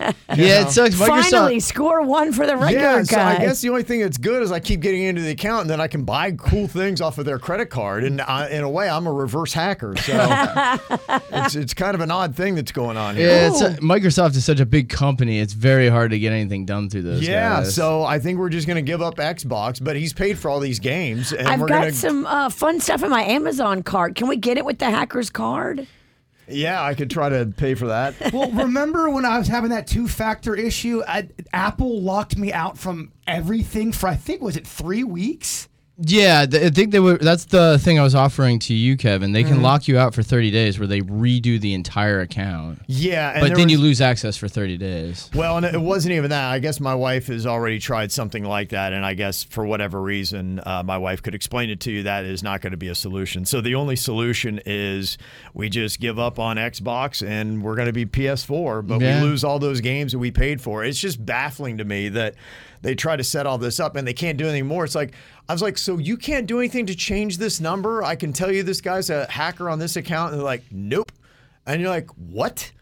yeah, 0.00 0.66
it 0.66 0.70
sucks. 0.70 0.94
Microsoft. 0.94 1.30
Finally, 1.30 1.60
score 1.60 2.02
one 2.02 2.32
for 2.32 2.46
the 2.46 2.56
regular 2.56 2.84
yeah, 2.84 3.02
so 3.02 3.16
guy. 3.16 3.36
I 3.36 3.38
guess 3.38 3.60
the 3.60 3.68
only 3.68 3.82
thing 3.82 4.00
that's 4.00 4.18
good 4.18 4.42
is 4.42 4.52
I 4.52 4.60
keep 4.60 4.80
getting 4.80 5.02
into 5.02 5.22
the 5.22 5.30
account 5.30 5.62
and 5.62 5.70
then 5.70 5.80
I 5.80 5.88
can 5.88 6.04
buy 6.04 6.32
cool 6.32 6.66
things 6.66 7.00
off 7.00 7.18
of 7.18 7.24
their 7.24 7.38
credit 7.38 7.66
card. 7.66 8.04
And 8.04 8.20
I, 8.20 8.48
in 8.48 8.62
a 8.62 8.70
way, 8.70 8.88
I'm 8.88 9.06
a 9.06 9.12
reverse 9.12 9.52
hacker. 9.52 9.96
So 9.96 10.12
it's 11.32 11.54
it's 11.54 11.74
kind 11.74 11.94
of 11.94 12.00
an 12.00 12.10
odd 12.10 12.34
thing 12.34 12.54
that's 12.54 12.72
going 12.72 12.96
on 12.96 13.16
here. 13.16 13.28
Yeah, 13.28 13.48
it's, 13.48 13.62
uh, 13.62 13.76
Microsoft 13.80 14.36
is 14.36 14.44
such 14.44 14.60
a 14.60 14.66
big 14.66 14.88
company. 14.88 15.40
It's 15.40 15.52
very 15.52 15.88
hard 15.88 16.10
to 16.12 16.18
get 16.18 16.32
anything 16.32 16.64
done 16.64 16.88
through 16.88 17.02
those. 17.02 17.26
Yeah, 17.26 17.60
guys. 17.60 17.74
so 17.74 18.02
I 18.04 18.18
think 18.18 18.38
we're 18.38 18.48
just 18.48 18.66
going 18.66 18.76
to 18.76 18.82
give 18.82 19.02
up 19.02 19.16
Xbox, 19.16 19.82
but 19.82 19.96
he's 19.96 20.12
paid 20.12 20.38
for 20.38 20.50
all 20.50 20.60
these 20.60 20.78
games, 20.78 21.32
and 21.32 21.46
I've 21.46 21.60
we're 21.60 21.68
got 21.68 21.80
going 21.82 21.92
to. 21.92 21.98
some 21.98 22.26
uh, 22.26 22.48
fun 22.48 22.80
stuff 22.80 23.02
in 23.02 23.10
my 23.10 23.22
Amazon 23.22 23.82
cart. 23.82 24.14
Can 24.14 24.28
we 24.28 24.36
get 24.36 24.58
it 24.58 24.64
with 24.64 24.78
the 24.78 24.90
hacker's 24.90 25.30
card? 25.30 25.86
Yeah, 26.50 26.82
I 26.82 26.94
could 26.94 27.10
try 27.10 27.28
to 27.28 27.46
pay 27.46 27.74
for 27.74 27.88
that. 27.88 28.14
Well, 28.32 28.50
remember 28.50 29.10
when 29.10 29.24
I 29.24 29.38
was 29.38 29.48
having 29.48 29.70
that 29.70 29.86
two 29.86 30.06
factor 30.06 30.54
issue? 30.54 31.02
I, 31.06 31.28
Apple 31.52 32.00
locked 32.00 32.36
me 32.36 32.52
out 32.52 32.78
from 32.78 33.12
everything 33.26 33.92
for, 33.92 34.08
I 34.08 34.14
think, 34.16 34.40
was 34.40 34.56
it 34.56 34.66
three 34.66 35.02
weeks? 35.04 35.68
Yeah, 36.02 36.46
th- 36.46 36.62
I 36.62 36.70
think 36.70 36.92
they 36.92 37.00
were. 37.00 37.18
That's 37.18 37.44
the 37.44 37.78
thing 37.78 37.98
I 37.98 38.02
was 38.02 38.14
offering 38.14 38.58
to 38.60 38.74
you, 38.74 38.96
Kevin. 38.96 39.32
They 39.32 39.44
can 39.44 39.60
lock 39.60 39.86
you 39.86 39.98
out 39.98 40.14
for 40.14 40.22
30 40.22 40.50
days, 40.50 40.78
where 40.78 40.88
they 40.88 41.02
redo 41.02 41.60
the 41.60 41.74
entire 41.74 42.20
account. 42.20 42.80
Yeah, 42.86 43.32
and 43.32 43.40
but 43.42 43.48
then 43.56 43.64
was- 43.66 43.72
you 43.72 43.78
lose 43.78 44.00
access 44.00 44.36
for 44.36 44.48
30 44.48 44.78
days. 44.78 45.28
Well, 45.34 45.58
and 45.58 45.66
it 45.66 45.80
wasn't 45.80 46.14
even 46.14 46.30
that. 46.30 46.50
I 46.50 46.58
guess 46.58 46.80
my 46.80 46.94
wife 46.94 47.26
has 47.26 47.46
already 47.46 47.78
tried 47.78 48.12
something 48.12 48.44
like 48.44 48.70
that, 48.70 48.92
and 48.94 49.04
I 49.04 49.12
guess 49.14 49.44
for 49.44 49.66
whatever 49.66 50.00
reason, 50.00 50.60
uh, 50.64 50.82
my 50.82 50.96
wife 50.96 51.22
could 51.22 51.34
explain 51.34 51.68
it 51.68 51.80
to 51.80 51.90
you. 51.92 52.02
That 52.04 52.24
is 52.24 52.42
not 52.42 52.62
going 52.62 52.70
to 52.70 52.76
be 52.78 52.88
a 52.88 52.94
solution. 52.94 53.44
So 53.44 53.60
the 53.60 53.74
only 53.74 53.96
solution 53.96 54.60
is 54.64 55.18
we 55.52 55.68
just 55.68 56.00
give 56.00 56.18
up 56.18 56.38
on 56.38 56.56
Xbox, 56.56 57.26
and 57.26 57.62
we're 57.62 57.74
going 57.76 57.86
to 57.88 57.92
be 57.92 58.06
PS4, 58.06 58.80
but 58.86 59.00
Yeah. 59.00 59.20
we 59.22 59.28
lose 59.28 59.44
all 59.44 59.58
those 59.58 59.80
games 59.82 60.12
that 60.12 60.18
we 60.18 60.30
paid 60.30 60.60
for. 60.62 60.82
It's 60.82 60.98
just 60.98 61.24
baffling 61.26 61.76
to 61.78 61.84
me 61.84 62.08
that 62.08 62.34
they 62.82 62.94
try 62.94 63.16
to 63.16 63.24
set 63.24 63.46
all 63.46 63.58
this 63.58 63.80
up 63.80 63.96
and 63.96 64.06
they 64.06 64.12
can't 64.12 64.38
do 64.38 64.46
anything 64.46 64.66
more. 64.66 64.84
It's 64.84 64.94
like 64.94 65.12
I 65.48 65.52
was 65.52 65.62
like, 65.62 65.78
so 65.78 65.98
you 65.98 66.16
can't 66.16 66.46
do 66.46 66.58
anything 66.58 66.86
to 66.86 66.94
change 66.94 67.38
this 67.38 67.60
number? 67.60 68.02
I 68.02 68.16
can 68.16 68.32
tell 68.32 68.52
you 68.52 68.62
this 68.62 68.80
guy's 68.80 69.10
a 69.10 69.26
hacker 69.30 69.68
on 69.68 69.78
this 69.78 69.96
account, 69.96 70.32
and 70.32 70.40
they're 70.40 70.44
like, 70.44 70.64
nope. 70.70 71.12
And 71.66 71.80
you're 71.80 71.90
like, 71.90 72.08
what? 72.10 72.72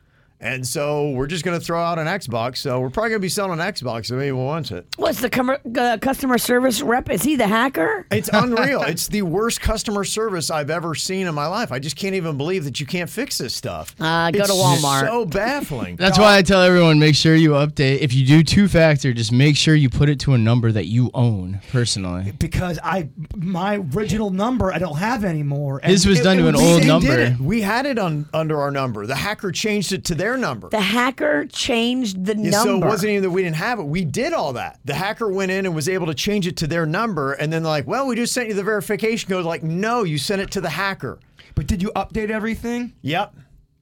And 0.41 0.65
so 0.67 1.11
we're 1.11 1.27
just 1.27 1.45
going 1.45 1.59
to 1.59 1.65
throw 1.65 1.83
out 1.83 1.99
an 1.99 2.07
Xbox. 2.07 2.59
So 2.59 2.79
we're 2.81 2.91
probably 2.91 3.11
going 3.11 3.21
to 3.21 3.25
be 3.25 3.29
selling 3.29 3.59
an 3.59 3.67
Xbox 3.73 4.11
if 4.13 4.19
anyone 4.21 4.45
wants 4.45 4.71
it. 4.71 4.87
What's 4.97 5.21
the 5.21 5.29
com- 5.29 5.57
uh, 5.77 5.99
customer 6.01 6.39
service 6.39 6.81
rep? 6.81 7.11
Is 7.11 7.25
he 7.25 7.35
the 7.35 7.49
hacker? 7.49 8.07
It's 8.13 8.31
unreal. 8.33 8.83
it's 8.87 9.09
the 9.09 9.23
worst 9.23 9.61
customer 9.61 10.05
service 10.05 10.49
I've 10.51 10.71
ever 10.71 10.95
seen 10.95 11.27
in 11.27 11.35
my 11.35 11.47
life. 11.49 11.73
I 11.73 11.81
just 11.81 11.97
can't 11.97 12.15
even 12.15 12.37
believe 12.37 12.65
that 12.65 12.79
you 12.79 12.87
can't 12.87 13.11
fix 13.11 13.39
this 13.39 13.53
stuff. 13.55 13.97
Uh, 13.99 14.31
go 14.31 14.39
It's 14.41 14.49
to 14.49 14.55
Walmart. 14.55 15.07
So 15.09 15.25
baffling. 15.27 15.97
That's 15.97 16.19
why 16.21 16.37
I 16.37 16.43
tell 16.43 16.63
everyone 16.63 17.01
make 17.01 17.17
sure 17.17 17.35
you 17.35 17.51
update. 17.51 17.99
If 17.99 18.15
you 18.15 18.25
do 18.25 18.45
two 18.45 18.69
factor, 18.69 19.13
just 19.13 19.33
make 19.33 19.57
sure 19.57 19.75
you 19.75 19.91
put 19.91 20.09
it 20.09 20.21
to 20.21 20.35
a 20.35 20.39
number 20.39 20.71
that 20.71 20.87
you 20.87 21.11
own 21.15 21.61
personally. 21.73 22.33
because 22.39 22.79
I 22.85 23.09
my 23.35 23.77
original 23.95 24.31
number 24.31 24.73
I 24.73 24.79
don't 24.79 24.99
have 24.99 25.25
anymore. 25.25 25.81
and 25.83 25.91
His 25.91 26.07
was 26.07 26.21
it- 26.21 26.23
done 26.23 26.39
it 26.39 26.43
to 26.43 26.49
an 26.49 26.55
was- 26.55 26.63
old 26.63 26.87
number. 26.87 27.37
We 27.41 27.61
had 27.63 27.87
it 27.87 27.99
on 27.99 28.29
under 28.33 28.61
our 28.61 28.71
number. 28.71 29.05
The 29.07 29.17
hacker 29.17 29.51
changed 29.51 29.93
it 29.93 30.05
to 30.05 30.15
their 30.15 30.28
number. 30.37 30.69
The 30.69 30.81
hacker 30.81 31.47
changed 31.47 32.25
the 32.25 32.37
Yeah, 32.37 32.51
number. 32.51 32.69
So 32.69 32.77
it 32.77 32.85
wasn't 32.89 33.11
even 33.11 33.23
that 33.23 33.31
we 33.31 33.43
didn't 33.43 33.57
have 33.57 33.79
it. 33.79 33.85
We 33.85 34.05
did 34.05 34.33
all 34.33 34.53
that. 34.55 34.79
The 34.85 34.95
hacker 34.95 35.29
went 35.31 35.51
in 35.51 35.65
and 35.67 35.75
was 35.75 35.89
able 35.89 36.07
to 36.07 36.15
change 36.15 36.47
it 36.47 36.57
to 36.59 36.67
their 36.67 36.85
number, 36.87 37.33
and 37.33 37.53
then 37.53 37.63
they're 37.63 37.71
like, 37.71 37.87
"Well, 37.87 38.07
we 38.07 38.17
just 38.17 38.33
sent 38.35 38.49
you 38.49 38.55
the 38.55 38.63
verification 38.65 39.29
code." 39.31 39.45
Like, 39.45 39.63
no, 39.63 40.03
you 40.05 40.19
sent 40.19 40.41
it 40.43 40.51
to 40.53 40.61
the 40.61 40.71
hacker. 40.71 41.19
But 41.55 41.67
did 41.67 41.83
you 41.83 41.91
update 41.97 42.31
everything? 42.31 42.93
Yep, 43.03 43.35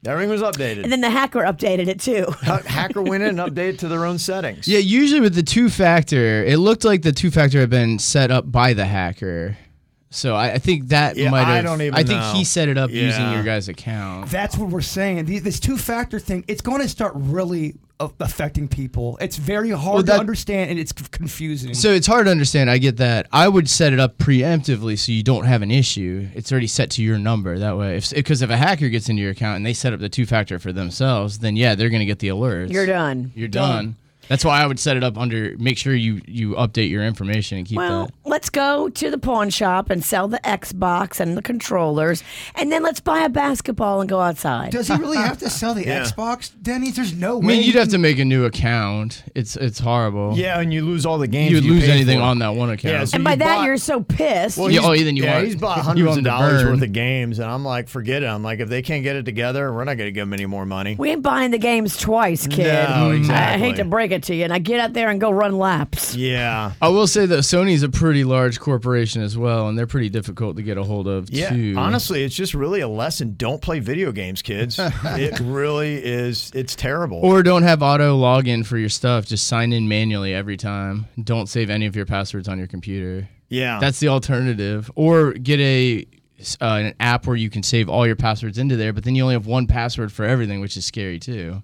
everything 0.07 0.31
was 0.31 0.41
updated. 0.43 0.85
and 0.85 0.93
then 0.93 1.01
the 1.03 1.11
hacker 1.11 1.41
updated 1.41 1.89
it 1.89 2.01
too. 2.01 2.27
Hacker 2.43 3.03
went 3.03 3.23
in 3.23 3.39
and 3.39 3.55
updated 3.55 3.79
to 3.81 3.89
their 3.89 4.05
own 4.07 4.19
settings. 4.19 4.67
Yeah, 4.69 4.79
usually 4.79 5.21
with 5.21 5.35
the 5.35 5.43
two 5.43 5.69
factor, 5.69 6.45
it 6.45 6.59
looked 6.59 6.85
like 6.85 7.03
the 7.03 7.13
two 7.13 7.31
factor 7.31 7.61
had 7.61 7.71
been 7.71 7.99
set 7.99 8.31
up 8.31 8.51
by 8.51 8.73
the 8.73 8.87
hacker. 8.87 9.59
So 10.17 10.35
I, 10.35 10.53
I 10.55 10.59
think 10.59 10.89
that 10.89 11.17
Yeah, 11.17 11.31
might 11.31 11.47
I 11.47 11.61
don't 11.63 11.81
even 11.83 11.95
I 11.95 12.03
think 12.03 12.21
know. 12.21 12.33
he 12.35 12.45
set 12.45 12.69
it 12.69 12.79
up 12.79 12.91
using 12.91 13.33
your 13.33 13.43
guys' 13.43 13.69
account. 13.69 14.31
That's 14.31 14.57
what 14.57 14.71
we're 14.71 14.81
saying. 14.81 15.27
These, 15.27 15.43
this 15.43 15.61
two 15.61 15.77
factor 15.77 16.19
thing, 16.19 16.45
it's 16.49 16.63
going 16.63 16.81
to 16.81 16.89
start 16.89 17.13
really 17.15 17.75
affecting 17.99 18.69
people. 18.69 19.17
It's 19.21 19.37
very 19.37 19.71
hard 19.71 19.95
Well, 19.95 20.03
to 20.05 20.15
understand 20.19 20.71
and 20.71 20.79
it's 20.79 20.93
confusing. 20.93 21.75
So 21.75 21.91
it's 21.91 22.07
hard 22.07 22.27
to 22.27 22.31
understand. 22.31 22.71
I 22.71 22.79
get 22.79 22.97
that. 22.99 23.27
I 23.33 23.49
would 23.49 23.69
set 23.69 23.93
it 23.93 24.01
up 24.01 24.19
preemptively 24.19 24.99
so 24.99 25.13
you 25.13 25.23
don't 25.23 25.45
have 25.45 25.63
an 25.63 25.71
issue. 25.71 26.29
It's 26.35 26.51
already 26.51 26.67
set 26.67 26.91
to 26.93 27.03
your 27.03 27.19
number 27.19 27.59
that 27.59 27.77
way. 27.77 28.01
Because 28.15 28.43
if 28.43 28.51
a 28.51 28.57
hacker 28.57 28.89
gets 28.89 29.09
into 29.09 29.23
your 29.23 29.33
account 29.33 29.57
and 29.57 29.67
they 29.67 29.73
set 29.75 29.93
up 29.93 30.01
the 30.01 30.09
two 30.09 30.27
factor 30.27 30.59
for 30.59 30.73
themselves, 30.73 31.39
then 31.39 31.57
yeah, 31.57 31.75
they're 31.75 31.91
gonna 31.91 32.05
get 32.07 32.19
the 32.19 32.29
alerts. 32.29 32.71
You're 32.73 32.87
done. 32.87 33.33
You're 33.35 33.49
done. 33.49 33.97
That's 34.29 34.45
why 34.45 34.61
I 34.63 34.67
would 34.67 34.79
set 34.79 34.97
it 34.97 35.05
up 35.05 35.17
under. 35.17 35.55
Make 35.59 35.79
sure 35.79 35.95
you 35.95 36.21
you 36.27 36.55
update 36.55 36.91
your 36.91 37.05
information 37.05 37.59
and 37.59 37.67
keep 37.67 37.77
it. 37.77 37.79
Well, 37.79 38.07
that. 38.07 38.15
let's 38.25 38.51
go 38.51 38.89
to 38.89 39.11
the 39.11 39.19
pawn 39.19 39.51
shop 39.51 39.91
and 39.91 40.05
sell 40.05 40.29
the 40.29 40.39
Xbox 40.41 41.21
and 41.21 41.37
the 41.37 41.43
controllers, 41.43 42.23
and 42.55 42.71
then 42.73 42.83
let's 42.83 43.01
buy 43.01 43.21
a 43.21 43.29
basketball 43.29 44.01
and 44.01 44.09
go 44.09 44.21
outside. 44.21 44.73
Does 44.73 44.89
he 44.89 44.95
really 44.97 45.17
have 45.29 45.39
to 45.39 45.51
sell 45.51 45.75
the 45.75 45.85
Yeah. 45.87 46.03
Xbox, 46.05 46.51
Denny's? 46.63 46.97
There's 46.97 47.15
no 47.15 47.39
way. 47.39 47.45
I 47.45 47.47
way. 47.49 47.55
mean, 47.59 47.63
you'd 47.67 47.77
have 47.77 47.89
to 47.91 47.99
make 47.99 48.19
a 48.19 48.25
new 48.25 48.45
account. 48.45 49.23
It's 49.35 49.57
it's 49.57 49.79
horrible. 49.79 50.37
Yeah, 50.37 50.61
and 50.61 50.73
you 50.73 50.85
lose 50.85 51.07
all 51.07 51.19
the 51.19 51.29
games. 51.29 51.51
you 51.51 51.57
would 51.59 51.65
you 51.65 51.73
lose 51.75 51.89
anything 51.89 52.19
for. 52.19 52.25
on 52.25 52.39
that 52.41 52.55
one 52.55 52.71
account. 52.71 52.93
Yeah, 52.95 53.05
so 53.05 53.15
and 53.17 53.25
by 53.25 53.37
that, 53.37 53.57
bought- 53.59 53.65
you're 53.67 53.77
so 53.77 54.03
pissed. 54.03 54.59
Well, 54.59 54.71
Yeah, 54.71 54.81
oh, 54.83 54.97
then 54.97 55.17
you 55.17 55.25
yeah, 55.25 55.35
want- 55.35 55.47
he's 55.47 55.57
bought 55.57 55.79
hundreds 55.85 56.17
of 56.17 56.25
dollars 56.25 56.63
burn. 56.63 56.73
worth 56.75 56.83
of 56.83 56.93
games, 56.93 57.39
and 57.39 57.51
I'm 57.51 57.65
like, 57.65 57.89
forget 57.89 58.23
it. 58.23 58.27
I'm 58.27 58.43
like, 58.43 58.61
if 58.61 58.69
they 58.69 58.83
can't 58.83 59.03
get 59.03 59.17
it 59.17 59.25
together, 59.25 59.73
we're 59.73 59.85
not 59.85 59.97
going 59.97 60.09
to 60.09 60.13
give 60.13 60.23
them 60.27 60.33
any 60.33 60.47
more 60.47 60.67
money. 60.67 60.97
we 60.99 61.11
ain't 61.11 61.23
buying 61.23 61.51
the 61.51 61.59
games 61.59 61.97
twice, 61.97 62.47
kid. 62.47 62.89
No, 62.89 63.11
exactly. 63.11 63.35
I 63.55 63.59
hate 63.59 63.77
to 63.77 63.85
break 63.85 64.11
it 64.11 64.16
to 64.25 64.35
you, 64.35 64.45
and 64.45 64.53
I 64.53 64.59
get 64.59 64.81
out 64.81 64.93
there 64.93 65.09
and 65.09 65.21
go 65.21 65.31
run 65.31 65.59
laps. 65.59 66.15
yeah, 66.15 66.73
I 66.81 66.89
will 66.89 67.07
say 67.07 67.27
that 67.27 67.41
Sony's 67.41 67.83
a 67.83 67.89
pretty 67.89 68.25
large 68.25 68.61
corporation 68.61 69.23
as 69.23 69.37
well, 69.37 69.69
and 69.69 69.79
they're 69.79 69.87
pretty 69.87 70.11
difficult 70.11 70.57
to 70.57 70.63
get 70.63 70.79
a 70.79 70.85
hold 70.85 71.09
of 71.09 71.31
yeah. 71.31 71.51
too. 71.51 71.75
Honestly, 71.77 72.25
it's 72.25 72.35
just 72.35 72.55
really 72.55 72.81
a 72.81 72.89
lesson. 72.89 73.35
Don't 73.37 73.61
play 73.61 73.81
video 73.81 74.13
games, 74.13 74.43
kids. 74.43 74.79
it 75.05 75.39
really 75.41 75.97
is. 75.97 76.51
It's 76.55 76.75
terrible. 76.75 77.19
Or 77.19 77.43
don't 77.43 77.63
have 77.63 77.83
auto 77.83 78.19
login 78.19 78.65
for 78.65 78.79
your 78.79 78.89
stuff. 78.89 79.27
Just 79.27 79.47
sign 79.47 79.73
in 79.73 79.89
manually 79.89 80.35
every 80.35 80.57
time. 80.57 81.07
Don't 81.23 81.49
save 81.49 81.71
any 81.71 81.87
of 81.87 81.97
your 81.97 82.07
passwords 82.07 82.49
on 82.49 82.59
your 82.59 82.67
computer. 82.67 83.29
yeah, 83.49 83.79
That's 83.81 84.01
the 84.01 84.09
alternative. 84.09 84.91
Or 84.95 85.33
get 85.33 85.61
a 85.61 86.07
uh, 86.61 86.65
an 86.65 86.95
app 87.01 87.27
where 87.27 87.37
you 87.37 87.51
can 87.51 87.63
save 87.63 87.89
all 87.89 88.07
your 88.07 88.17
passwords 88.17 88.59
into 88.59 88.77
there, 88.77 88.93
but 88.93 89.05
then 89.05 89.15
you 89.15 89.23
only 89.23 89.35
have 89.35 89.47
one 89.47 89.67
password 89.67 90.13
for 90.13 90.25
everything, 90.25 90.61
which 90.61 90.77
is 90.77 90.85
scary 90.85 91.19
too. 91.19 91.63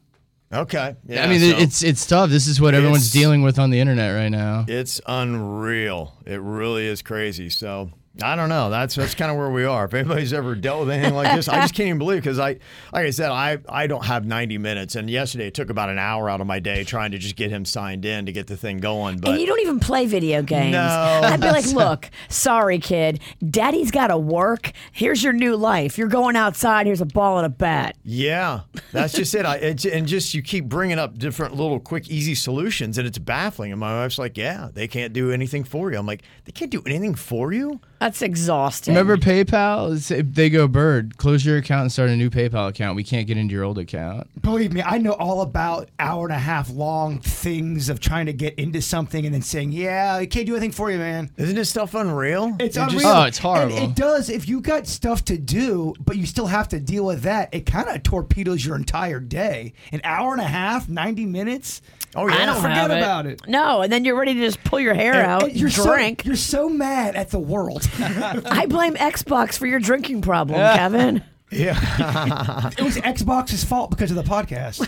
Okay. 0.53 0.97
Yeah, 1.07 1.25
I 1.25 1.29
mean, 1.29 1.41
so 1.41 1.59
it's 1.59 1.83
it's 1.83 2.07
tough. 2.07 2.31
This 2.31 2.47
is 2.47 2.61
what 2.61 2.75
everyone's 2.75 3.11
dealing 3.13 3.43
with 3.43 3.59
on 3.59 3.71
the 3.71 3.81
internet 3.81 4.15
right 4.15 4.29
now. 4.29 4.65
it's 4.69 5.01
unreal. 5.07 6.15
It 6.27 6.41
really 6.41 6.87
is 6.87 7.03
crazy. 7.03 7.49
So. 7.51 7.91
I 8.21 8.37
don't 8.37 8.51
know. 8.51 8.69
That's 8.69 8.95
that's 8.95 9.15
kind 9.15 9.31
of 9.31 9.39
where 9.39 9.51
we 9.51 9.65
are. 9.65 9.87
If 9.87 9.95
anybody's 9.95 10.35
ever 10.35 10.55
dealt 10.55 10.81
with 10.81 10.91
anything 10.91 11.15
like 11.15 11.35
this, 11.35 11.49
I 11.49 11.63
just 11.63 11.73
can't 11.73 11.87
even 11.89 11.99
believe 11.99 12.23
because 12.23 12.39
I, 12.39 12.59
like 12.93 13.07
I 13.07 13.11
said, 13.11 13.31
I 13.31 13.59
I 13.71 13.87
don't 13.87 14.05
have 14.05 14.27
90 14.27 14.59
minutes, 14.59 14.97
and 14.97 15.09
yesterday 15.09 15.47
it 15.47 15.55
took 15.55 15.71
about 15.71 15.89
an 15.89 15.99
hour 15.99 16.29
out 16.29 16.43
of 16.43 16.47
my 16.47 16.59
day 16.59 16.85
trying 16.85 17.13
to 17.13 17.19
just 17.19 17.37
get 17.37 17.51
him 17.51 17.65
signed 17.65 18.05
in 18.05 18.27
to 18.27 18.33
get 18.33 18.49
the 18.49 18.57
thing 18.57 18.79
going. 18.79 19.17
But 19.17 19.31
And 19.31 19.41
you 19.41 19.47
don't 19.47 19.61
even 19.61 19.81
play 19.81 20.05
video 20.05 20.43
games. 20.43 20.73
No. 20.73 20.81
I'd 20.81 21.41
be 21.41 21.47
like, 21.47 21.67
look, 21.73 22.11
sorry, 22.29 22.79
kid. 22.79 23.21
Daddy's 23.49 23.91
got 23.91 24.09
to 24.09 24.19
work. 24.19 24.73
Here's 24.93 25.23
your 25.23 25.33
new 25.33 25.57
life. 25.57 25.97
You're 25.97 26.09
going 26.09 26.37
outside. 26.37 26.87
Here's 26.87 27.01
a 27.01 27.07
ball 27.07 27.39
and 27.39 27.47
a 27.47 27.51
bat. 27.51 27.97
Yeah, 28.05 28.61
that's 28.93 29.15
just 29.15 29.35
it. 29.35 29.47
I, 29.47 29.57
it's, 29.63 29.87
and 29.87 30.07
just 30.07 30.35
you 30.35 30.43
keep 30.43 30.67
bringing 30.67 30.99
up 30.99 31.17
different 31.17 31.57
little 31.57 31.81
quick, 31.81 32.11
easy 32.11 32.35
solutions, 32.35 32.99
and 32.99 33.07
it's 33.09 33.19
baffling. 33.19 33.73
And 33.73 33.81
my 33.81 34.03
wife's 34.03 34.19
like, 34.19 34.37
"Yeah, 34.37 34.69
they 34.71 34.87
can't 34.87 35.15
do 35.15 35.31
anything 35.31 35.65
for 35.65 35.91
you." 35.91 35.99
I'm 35.99 36.07
like, 36.07 36.23
"They 36.45 36.53
can't 36.53 36.71
do 36.71 36.83
anything 36.85 37.15
for 37.15 37.53
you." 37.55 37.81
That's 38.03 38.21
exhausting. 38.21 38.95
Remember 38.95 39.17
PayPal? 39.17 39.95
It's- 39.97 40.25
They 40.35 40.51
go 40.51 40.67
bird. 40.67 41.17
Close 41.19 41.47
your 41.47 41.57
account 41.59 41.83
and 41.83 41.93
start 41.93 42.11
a 42.11 42.17
new 42.17 42.31
PayPal 42.31 42.67
account. 42.69 42.97
We 42.97 43.05
can't 43.05 43.29
get 43.29 43.37
into 43.37 43.55
your 43.55 43.63
old 43.63 43.79
account. 43.79 44.27
Believe 44.43 44.73
me, 44.73 44.83
I 44.83 44.99
know 44.99 45.13
all 45.13 45.41
about 45.41 45.89
hour 46.01 46.27
and 46.27 46.35
a 46.35 46.39
half 46.41 46.69
long 46.69 47.21
things 47.21 47.89
of 47.89 48.01
trying 48.01 48.27
to 48.27 48.33
get 48.33 48.57
into 48.57 48.83
something 48.83 49.25
and 49.25 49.33
then 49.33 49.43
saying, 49.43 49.71
"Yeah, 49.71 50.17
I 50.17 50.27
can't 50.27 50.47
do 50.47 50.55
anything 50.57 50.73
for 50.73 50.91
you, 50.91 50.99
man." 50.99 51.31
Isn't 51.37 51.55
this 51.55 51.71
stuff 51.71 51.95
unreal? 51.95 52.57
It's 52.59 52.77
You 52.77 52.83
just- 52.83 52.95
unreal. 52.97 53.09
Oh, 53.09 53.23
it's 53.23 53.39
And 53.39 53.45
horrible. 53.47 53.77
it 53.79 53.95
does. 53.95 54.29
If 54.29 54.49
you 54.49 54.61
got 54.61 54.89
stuff 54.89 55.25
to 55.27 55.39
do, 55.39 55.95
but 56.05 56.17
you 56.17 56.27
still 56.27 56.49
have 56.49 56.69
to 56.71 56.81
deal 56.81 57.05
with 57.05 57.23
that, 57.23 57.51
it 57.53 57.67
kind 57.67 57.89
of 57.89 58.03
torpedoes 58.03 58.67
your 58.67 58.75
entire 58.75 59.21
day. 59.21 59.75
An 59.93 60.01
hour 60.03 60.33
and 60.33 60.41
a 60.41 60.49
half, 60.49 60.89
ninety 60.89 61.25
minutes. 61.25 61.81
Oh 62.15 62.29
yeah, 62.29 62.43
I 62.43 62.47
don't 62.47 62.57
forget 62.57 62.77
have 62.77 62.91
it. 62.91 62.99
about 62.99 63.27
it. 63.27 63.49
No, 63.49 63.81
and 63.81 63.91
then 63.91 64.05
you're 64.05 64.19
ready 64.19 64.35
to 64.35 64.41
just 64.41 64.63
pull 64.65 64.81
your 64.81 64.95
hair 64.95 65.15
out, 65.15 65.45
And 65.45 65.57
you're 65.57 65.71
drink. 65.71 66.23
So, 66.23 66.27
you're 66.27 66.37
so 66.37 66.69
mad 66.69 67.17
at 67.17 67.31
the 67.31 67.39
world. 67.39 67.89
I 67.99 68.67
blame 68.67 68.95
Xbox 68.95 69.57
for 69.57 69.67
your 69.67 69.79
drinking 69.79 70.21
problem, 70.21 70.59
Kevin. 70.77 71.23
yeah. 71.51 72.71
it 72.79 72.83
was 72.83 72.97
Xbox's 72.97 73.65
fault 73.65 73.91
because 73.91 74.11
of 74.11 74.17
the 74.17 74.23
podcast. 74.25 74.87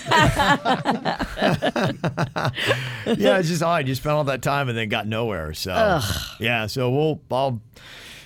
yeah, 3.19 3.39
it's 3.39 3.49
just 3.49 3.63
odd. 3.63 3.89
You 3.89 3.95
spent 3.95 4.13
all 4.15 4.25
that 4.25 4.43
time 4.43 4.69
and 4.69 4.77
then 4.77 4.91
got 4.91 5.07
nowhere. 5.07 5.55
So 5.55 6.01
yeah, 6.41 6.67
so 6.67 6.91
we'll 6.91 7.21
I'll 7.31 7.61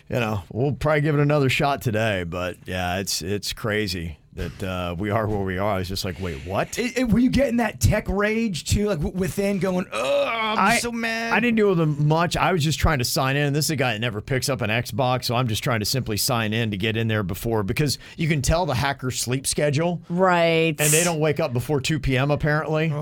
you 0.09 0.19
know 0.19 0.43
we'll 0.53 0.73
probably 0.73 1.03
give 1.03 1.15
it 1.15 1.21
another 1.21 1.49
shot 1.49 1.83
today. 1.83 2.25
But 2.25 2.57
yeah, 2.67 2.99
it's 2.99 3.23
it's 3.23 3.53
crazy 3.53 4.19
that 4.39 4.63
uh, 4.63 4.95
we 4.99 5.11
are 5.11 5.27
where 5.27 5.39
we 5.41 5.59
are. 5.59 5.75
I 5.75 5.79
was 5.79 5.89
just 5.89 6.05
like, 6.05 6.19
wait, 6.21 6.39
what? 6.47 6.79
It- 6.79 6.97
it- 6.99 7.09
were 7.11 7.19
you 7.19 7.29
getting 7.31 7.57
that 7.59 7.81
tech 7.81 8.09
rage 8.09 8.65
too, 8.65 8.87
like 8.89 8.99
w- 9.01 9.17
within, 9.19 9.59
going, 9.59 9.87
"Oh, 9.93 10.25
I'm 10.27 10.59
I, 10.59 10.79
so 10.79 10.91
mad." 10.93 11.33
I 11.33 11.41
didn't 11.41 11.57
deal 11.57 11.69
with 11.71 11.79
them 11.79 12.07
much. 12.09 12.37
I 12.37 12.53
was 12.53 12.63
just 12.65 12.79
trying 12.79 12.99
to 13.01 13.05
sign 13.05 13.37
in. 13.37 13.53
This 13.53 13.67
is 13.67 13.71
a 13.73 13.77
guy 13.77 13.93
that 13.93 13.99
never 14.01 14.21
picks 14.21 14.49
up 14.49 14.61
an 14.63 14.71
Xbox, 14.71 15.25
so 15.25 15.35
I'm 15.35 15.49
just 15.49 15.63
trying 15.65 15.81
to 15.81 15.85
simply 15.87 16.17
sign 16.17 16.53
in 16.53 16.71
to 16.71 16.77
get 16.77 16.97
in 16.97 17.09
there 17.09 17.23
before 17.23 17.63
because 17.63 17.99
you 18.17 18.29
can 18.29 18.41
tell 18.41 18.65
the 18.67 18.75
hacker's 18.75 19.19
sleep 19.21 19.47
schedule, 19.47 20.01
Right. 20.09 20.75
and 20.79 20.91
they 20.93 21.03
don't 21.05 21.19
wake 21.21 21.41
up 21.41 21.53
before 21.53 21.81
2 21.81 21.99
p.m. 21.99 22.31
apparently. 22.31 22.93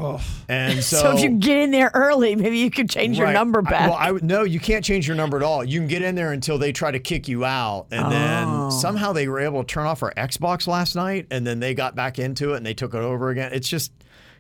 And 0.49 0.83
so, 0.83 0.97
So, 1.07 1.13
if 1.17 1.21
you 1.23 1.31
get 1.39 1.59
in 1.59 1.71
there 1.71 1.91
early, 1.95 2.35
maybe 2.35 2.59
you 2.59 2.71
could 2.71 2.89
change 2.91 3.19
your 3.19 3.27
Right. 3.27 3.33
number 3.35 3.63
I- 3.67 3.71
back. 3.71 3.91
well, 3.91 3.99
I 4.01 4.11
would 4.13 4.25
no, 4.25 4.43
you 4.45 4.59
can't 4.61 4.85
change 4.85 5.07
your 5.07 5.17
number 5.17 5.37
at 5.37 5.43
all. 5.43 5.63
You 5.65 5.79
can 5.81 5.89
get 5.89 6.03
in 6.03 6.15
there 6.15 6.33
until 6.33 6.59
they 6.59 6.73
try 6.73 6.91
to 6.91 6.99
kick 6.99 7.29
you 7.29 7.45
out, 7.45 7.87
and 7.93 8.07
Oh. 8.07 8.11
then 8.11 8.71
somehow 8.71 9.13
they 9.13 9.29
were 9.29 9.41
able 9.41 9.63
to 9.63 9.67
turn 9.67 9.87
off 9.87 10.03
our 10.03 10.13
Xbox 10.17 10.67
last 10.67 10.97
night, 10.97 11.26
and 11.31 11.47
then 11.47 11.61
they 11.61 11.75
got 11.75 11.95
back 11.95 12.19
into 12.19 12.55
it 12.55 12.59
and 12.59 12.67
they 12.67 12.75
took 12.75 12.95
it 12.95 13.01
over 13.01 13.31
again. 13.31 13.53
It's 13.53 13.69
just 13.69 13.93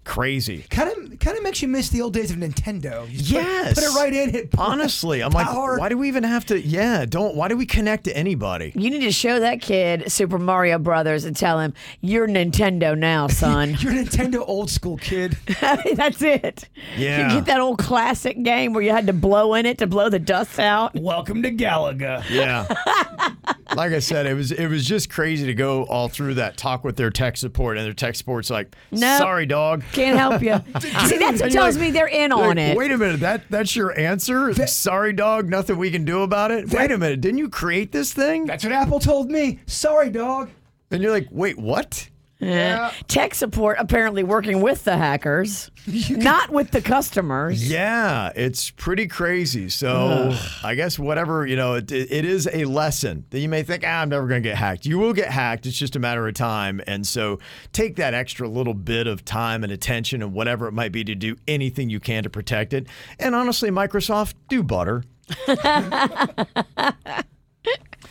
crazy. 0.05 0.64
Kind 0.71 0.88
of, 0.88 1.19
kind 1.19 1.37
of 1.37 1.43
makes 1.43 1.61
you 1.61 1.66
miss 1.66 1.88
the 1.88 2.00
old 2.00 2.12
days 2.14 2.31
of 2.31 2.37
Nintendo. 2.37 3.11
You 3.11 3.19
just 3.19 3.33
put- 3.33 3.43
Yes. 3.43 3.75
put, 3.75 3.83
it 3.83 3.97
right 3.97 4.12
in. 4.14 4.31
Hit 4.31 4.52
play. 4.52 4.64
Honestly, 4.64 5.21
I'm 5.21 5.33
Power. 5.33 5.73
like, 5.73 5.81
why 5.81 5.88
do 5.88 5.99
we 5.99 6.07
even 6.07 6.23
have 6.23 6.47
to? 6.47 6.61
Yeah, 6.61 7.05
don't. 7.07 7.35
Why 7.35 7.49
do 7.49 7.57
we 7.57 7.66
connect 7.66 8.05
to 8.05 8.16
anybody? 8.16 8.71
you 8.76 8.88
need 8.88 9.00
to 9.00 9.11
show 9.11 9.40
that 9.40 9.61
kid 9.61 10.12
Super 10.12 10.38
Mario 10.38 10.78
Brothers 10.78 11.25
and 11.25 11.35
tell 11.35 11.59
him 11.59 11.75
you're 12.02 12.28
Nintendo 12.28 12.97
now, 12.97 13.26
son. 13.43 13.76
You're 13.81 13.95
a 13.95 13.97
Nintendo 14.05 14.45
old 14.47 14.71
school 14.71 14.97
kid. 14.97 15.37
That's 15.61 16.23
it. 16.23 16.69
Yeah. 16.97 17.28
You 17.33 17.35
get 17.40 17.47
that 17.47 17.61
old 17.61 17.78
classic 17.78 18.40
game 18.45 18.75
where 18.75 18.85
you 18.85 18.93
had 18.93 19.09
to 19.09 19.12
blow 19.12 19.55
in 19.55 19.66
it 19.66 19.78
to 19.78 19.88
blow 19.88 20.09
the 20.09 20.21
dust 20.21 20.61
out. 20.61 20.95
Welcome 20.95 21.43
to 21.43 21.50
Galaga. 21.50 22.23
Yeah. 22.31 22.73
like 23.75 23.92
I 23.92 23.99
said, 23.99 24.26
it 24.26 24.35
was 24.35 24.52
it 24.52 24.68
was 24.68 24.85
just 24.87 25.11
crazy 25.11 25.46
to 25.46 25.54
go 25.54 25.85
all 25.85 26.08
through 26.08 26.35
that 26.35 26.56
talk 26.56 26.85
with 26.85 26.96
their 26.96 27.11
tech 27.11 27.37
support, 27.37 27.76
and 27.76 27.87
their 27.87 27.92
tech 27.94 28.14
support's 28.14 28.50
like, 28.50 28.75
No. 28.90 29.18
sorry, 29.18 29.46
dog. 29.46 29.82
Can't 29.92 30.16
help 30.18 30.42
you. 30.42 30.54
See, 31.06 31.18
that's 31.18 31.40
what 31.42 31.50
tells 31.52 31.75
like- 31.76 31.80
me 31.82 31.90
they're 31.90 32.06
in 32.06 32.30
Like, 32.30 32.40
on 32.42 32.58
it. 32.58 32.76
Wait 32.76 32.92
a 32.92 32.99
minute, 32.99 33.20
that 33.20 33.42
that's 33.50 33.75
your 33.75 33.99
answer? 33.99 34.54
Sorry, 34.66 35.12
dog. 35.12 35.49
Nothing 35.49 35.76
we 35.78 35.90
can 35.90 36.04
do 36.04 36.23
about 36.23 36.50
it. 36.50 36.70
wait 36.73 36.90
a 36.90 36.99
minute, 36.99 37.20
didn't 37.20 37.38
you 37.38 37.49
create 37.49 37.92
this 37.92 38.12
thing? 38.12 38.46
That's 38.46 38.62
what 38.64 38.73
Apple 38.73 39.00
told 39.00 39.30
me. 39.30 39.61
Sorry, 39.66 40.11
dog. 40.11 40.50
And 40.90 41.02
you're 41.02 41.11
like, 41.12 41.26
wait, 41.32 41.58
what? 41.58 42.08
Eh, 42.38 42.90
Tech 43.09 43.35
support 43.35 43.78
apparently 43.81 44.23
working 44.23 44.61
with 44.61 44.85
the 44.85 44.97
hackers, 44.97 45.71
not 46.11 46.50
with 46.50 46.71
the 46.71 46.83
customers. 46.83 47.66
Yeah, 47.69 48.31
it's 48.37 48.71
pretty 48.71 49.07
crazy. 49.07 49.71
So 49.71 50.37
I 50.62 50.75
guess 50.75 50.99
whatever 50.99 51.47
you 51.47 51.57
know, 51.57 51.75
it, 51.75 51.90
it 51.90 52.25
is 52.26 52.47
a 52.52 52.66
lesson 52.66 53.25
that 53.31 53.40
you 53.40 53.49
may 53.49 53.62
think, 53.62 53.85
ah, 53.87 54.02
I'm 54.02 54.11
never 54.11 54.26
going 54.26 54.43
to 54.43 54.49
get 54.49 54.59
hacked. 54.59 54.85
You 54.85 54.99
will 54.99 55.14
get 55.14 55.31
hacked. 55.31 55.64
It's 55.64 55.78
just 55.78 55.97
a 55.97 55.99
matter 55.99 56.28
of 56.28 56.35
time. 56.35 56.83
And 56.87 57.07
so 57.07 57.38
take 57.73 57.97
that 57.97 58.12
extra 58.12 58.47
little 58.47 58.75
bit 58.75 59.07
of 59.07 59.25
time 59.25 59.64
and 59.64 59.73
attention 59.73 60.23
and 60.23 60.35
whatever 60.35 60.66
it 60.69 60.73
might 60.73 60.93
be 60.93 61.05
to 61.05 61.14
do 61.14 61.37
anything 61.49 61.88
you 61.88 62.00
can 62.00 62.23
to 62.25 62.31
protect 62.31 62.75
it. 62.75 62.87
And 63.19 63.35
honestly, 63.35 63.71
Microsoft, 63.71 64.35
do 64.49 64.62
butter. 64.62 65.05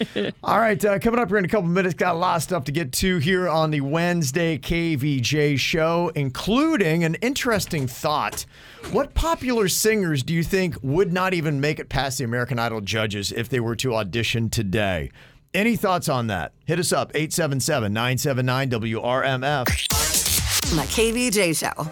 All 0.43 0.59
right, 0.59 0.83
uh, 0.83 0.99
coming 0.99 1.19
up 1.19 1.29
here 1.29 1.37
in 1.37 1.45
a 1.45 1.47
couple 1.47 1.69
minutes, 1.69 1.95
got 1.95 2.15
a 2.15 2.17
lot 2.17 2.37
of 2.37 2.43
stuff 2.43 2.63
to 2.65 2.71
get 2.71 2.91
to 2.93 3.17
here 3.19 3.47
on 3.47 3.71
the 3.71 3.81
Wednesday 3.81 4.57
KVJ 4.57 5.59
show, 5.59 6.11
including 6.15 7.03
an 7.03 7.15
interesting 7.15 7.87
thought. 7.87 8.45
What 8.91 9.13
popular 9.13 9.67
singers 9.67 10.23
do 10.23 10.33
you 10.33 10.43
think 10.43 10.77
would 10.81 11.11
not 11.11 11.33
even 11.33 11.59
make 11.59 11.79
it 11.79 11.89
past 11.89 12.17
the 12.17 12.23
American 12.23 12.59
Idol 12.59 12.81
judges 12.81 13.31
if 13.31 13.49
they 13.49 13.59
were 13.59 13.75
to 13.77 13.95
audition 13.95 14.49
today? 14.49 15.11
Any 15.53 15.75
thoughts 15.75 16.09
on 16.09 16.27
that? 16.27 16.53
Hit 16.65 16.79
us 16.79 16.91
up, 16.91 17.11
877 17.15 17.93
979 17.93 18.69
WRMF. 18.71 20.75
My 20.75 20.85
KVJ 20.85 21.57
show. 21.57 21.91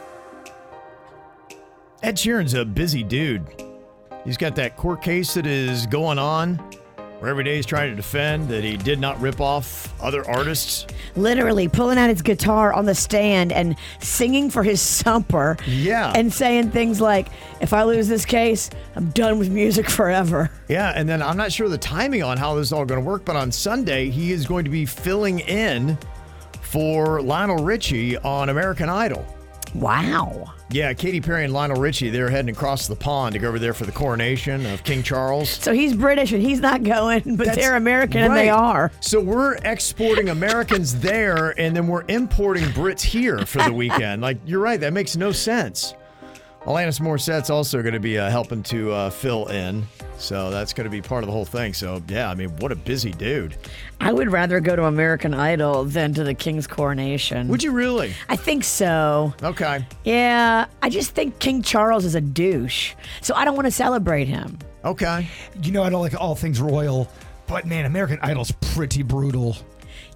Ed 2.02 2.18
Sheeran's 2.18 2.54
a 2.54 2.66
busy 2.66 3.04
dude. 3.04 3.48
He's 4.26 4.36
got 4.36 4.56
that 4.56 4.76
court 4.76 5.02
case 5.02 5.34
that 5.36 5.46
is 5.46 5.88
going 5.88 6.20
on 6.20 6.60
where 7.24 7.30
every 7.30 7.46
day 7.46 7.56
he's 7.56 7.66
trying 7.66 7.90
to 7.90 7.96
defend 7.96 8.50
that 8.50 8.66
he 8.66 8.76
did 8.76 9.00
not 9.00 9.18
rip 9.22 9.40
off 9.40 9.94
other 10.02 10.30
artists. 10.30 10.86
Literally 11.16 11.70
pulling 11.70 11.98
out 11.98 12.10
his 12.10 12.22
guitar 12.22 12.74
on 12.74 12.84
the 12.84 12.94
stand 12.94 13.54
and 13.54 13.78
singing 14.02 14.50
for 14.50 14.62
his 14.62 14.82
sumper. 14.82 15.58
Yeah. 15.66 16.12
And 16.14 16.34
saying 16.34 16.72
things 16.72 17.00
like, 17.00 17.30
if 17.62 17.72
I 17.72 17.84
lose 17.84 18.10
this 18.10 18.26
case, 18.26 18.70
I'm 18.98 19.10
done 19.12 19.40
with 19.40 19.50
music 19.50 19.90
forever. 19.90 20.52
Yeah, 20.68 20.92
and 20.94 21.08
then 21.08 21.22
I'm 21.22 21.38
not 21.38 21.54
sure 21.54 21.70
the 21.70 21.78
timing 21.78 22.24
on 22.24 22.36
how 22.36 22.56
this 22.56 22.68
is 22.68 22.74
all 22.74 22.84
going 22.84 23.02
to 23.02 23.10
work, 23.10 23.24
but 23.24 23.38
on 23.38 23.54
Sunday, 23.54 24.10
he 24.10 24.34
is 24.34 24.46
going 24.46 24.66
to 24.66 24.70
be 24.70 24.86
filling 24.86 25.40
in 25.40 25.98
for 26.60 27.22
Lionel 27.22 27.64
Richie 27.64 28.18
on 28.18 28.50
American 28.50 28.90
Idol. 28.90 29.26
Wow. 29.76 30.54
Yeah, 30.70 30.94
Katy 30.94 31.22
Perry 31.22 31.44
and 31.44 31.54
Lionel 31.54 31.80
Richie, 31.80 32.10
they're 32.10 32.30
heading 32.30 32.54
across 32.54 32.88
the 32.88 32.96
pond 32.96 33.34
to 33.34 33.40
go 33.40 33.48
over 33.48 33.60
there 33.60 33.74
for 33.74 33.86
the 33.86 33.92
coronation 33.92 34.66
of 34.68 34.84
King 34.84 35.04
Charles. 35.04 35.50
So 35.50 35.74
he's 35.74 35.94
British 35.94 36.32
and 36.32 36.42
he's 36.42 36.60
not 36.60 36.84
going, 36.84 37.36
but 37.36 37.46
That's 37.46 37.58
they're 37.58 37.76
American 37.76 38.24
and 38.24 38.36
they 38.36 38.50
are. 38.50 38.92
So 39.00 39.20
we're 39.20 39.56
exporting 39.58 40.30
Americans 40.30 41.00
there, 41.00 41.60
and 41.60 41.76
then 41.76 41.88
we're 41.88 42.06
importing 42.08 42.66
Brits 42.66 43.02
here 43.02 43.46
for 43.46 43.62
the 43.64 43.74
weekend. 43.74 44.22
Like 44.22 44.38
you're 44.46 44.62
right, 44.62 44.80
that 44.80 44.94
makes 44.94 45.16
no 45.16 45.32
sense. 45.32 45.94
Alanis 46.66 47.02
Morissette's 47.02 47.50
also 47.50 47.82
going 47.82 47.94
to 47.94 48.00
be 48.00 48.18
uh, 48.18 48.30
helping 48.30 48.64
to 48.64 48.90
uh, 48.94 49.10
fill 49.10 49.48
in, 49.48 49.86
so 50.18 50.50
that's 50.50 50.72
going 50.72 50.86
to 50.86 50.90
be 50.90 51.02
part 51.02 51.22
of 51.22 51.28
the 51.28 51.34
whole 51.34 51.44
thing. 51.44 51.74
So 51.74 52.02
yeah, 52.08 52.30
I 52.30 52.36
mean, 52.36 52.56
what 52.58 52.72
a 52.72 52.76
busy 52.76 53.12
dude. 53.12 53.58
I 54.00 54.14
would 54.14 54.32
rather 54.32 54.62
go 54.62 54.74
to 54.74 54.86
American 54.86 55.34
Idol 55.34 55.84
than 55.84 56.14
to 56.14 56.24
the 56.24 56.34
King's 56.34 56.66
coronation. 56.66 57.50
Would 57.50 57.64
you 57.64 57.72
really? 57.72 58.14
I 58.30 58.38
think 58.38 58.64
so. 58.64 59.34
Okay, 59.44 59.86
Yeah, 60.06 60.68
I 60.82 60.90
just 60.90 61.12
think 61.12 61.38
King 61.40 61.62
Charles 61.64 62.06
is 62.06 62.16
a 62.16 62.22
douche. 62.22 62.94
So 63.22 63.36
I 63.36 63.44
don't 63.44 63.56
want 63.56 63.66
to 63.66 63.72
celebrate 63.72 64.30
him. 64.30 64.58
okay. 64.86 65.28
You 65.62 65.74
know, 65.74 65.84
I 65.84 65.90
don't 65.90 66.02
like 66.02 66.16
all 66.20 66.34
things 66.36 66.62
royal, 66.62 67.12
but 67.46 67.66
man, 67.66 67.84
American 67.86 68.20
Idol's 68.22 68.54
pretty 68.74 69.04
brutal. 69.04 69.58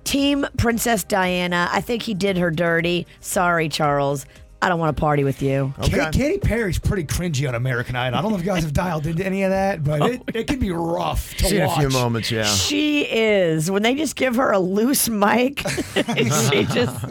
Team 0.05 0.45
Princess 0.57 1.03
Diana, 1.03 1.67
I 1.73 1.81
think 1.81 2.03
he 2.03 2.13
did 2.13 2.37
her 2.37 2.51
dirty. 2.51 3.05
Sorry, 3.19 3.67
Charles. 3.67 4.25
I 4.59 4.69
don't 4.69 4.79
want 4.79 4.95
to 4.97 4.99
party 4.99 5.23
with 5.23 5.41
you. 5.43 5.71
Okay. 5.79 5.97
Ka- 5.97 6.11
Katy 6.11 6.39
Perry's 6.39 6.79
pretty 6.79 7.03
cringy 7.03 7.47
on 7.47 7.53
American 7.53 7.95
Idol. 7.95 8.17
I 8.17 8.21
don't 8.23 8.31
know 8.31 8.37
if 8.39 8.43
you 8.43 8.51
guys 8.51 8.63
have 8.63 8.73
dialed 8.73 9.05
into 9.05 9.23
any 9.23 9.43
of 9.43 9.51
that, 9.51 9.83
but 9.83 10.01
it, 10.01 10.21
it 10.33 10.47
can 10.47 10.57
be 10.57 10.71
rough 10.71 11.35
to 11.37 11.45
Seen 11.45 11.61
a 11.61 11.69
few 11.75 11.89
moments, 11.89 12.31
yeah. 12.31 12.43
She 12.45 13.01
is. 13.03 13.69
When 13.69 13.83
they 13.83 13.93
just 13.93 14.15
give 14.15 14.35
her 14.37 14.51
a 14.51 14.57
loose 14.59 15.09
mic, 15.09 15.59
she 16.49 16.65
just 16.65 17.05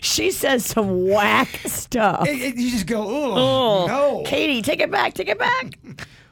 she 0.00 0.30
says 0.32 0.64
some 0.66 1.06
whack 1.06 1.48
stuff. 1.66 2.26
It- 2.26 2.40
it- 2.40 2.56
you 2.56 2.70
just 2.72 2.86
go, 2.86 3.00
oh, 3.00 3.86
no. 3.86 4.22
Katy, 4.26 4.62
take 4.62 4.80
it 4.80 4.90
back, 4.90 5.14
take 5.14 5.28
it 5.28 5.38
back. 5.38 5.78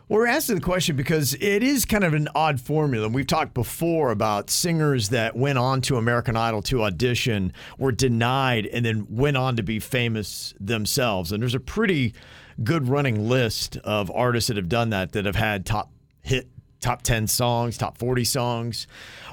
We're 0.09 0.29
asking 0.29 0.55
the 0.55 0.61
question 0.61 0.95
because 0.95 1.35
it 1.35 1.65
is 1.65 1.85
kind 1.85 2.05
of 2.05 2.15
an 2.15 2.29
odd 2.33 2.61
formula. 2.61 3.09
We've 3.09 3.27
talked 3.27 3.55
before 3.55 4.13
about 4.13 4.51
singers 4.51 5.09
that 5.09 5.35
went 5.35 5.59
on 5.59 5.81
to 5.83 5.97
American 5.97 6.37
Idol 6.37 6.63
to 6.63 6.85
audition, 6.85 7.53
were 7.77 7.91
denied, 7.91 8.67
and 8.67 8.87
then 8.87 9.09
went 9.11 9.37
on 9.37 9.57
to 9.57 9.65
be 9.65 9.81
famous 9.81 10.55
themselves. 10.61 11.33
And 11.33 11.43
there's 11.43 11.57
a 11.57 11.61
pretty 11.61 12.15
good 12.63 12.87
running 12.87 13.29
list 13.29 13.79
of 13.79 14.09
artists 14.13 14.47
that 14.47 14.57
have 14.57 14.69
done 14.69 14.91
that, 14.91 15.11
that 15.11 15.25
have 15.25 15.35
had 15.35 15.67
top 15.67 15.91
hit, 16.23 16.49
top 16.81 17.03
10 17.03 17.27
songs, 17.27 17.77
top 17.77 17.99
40 17.99 18.23
songs. 18.23 18.87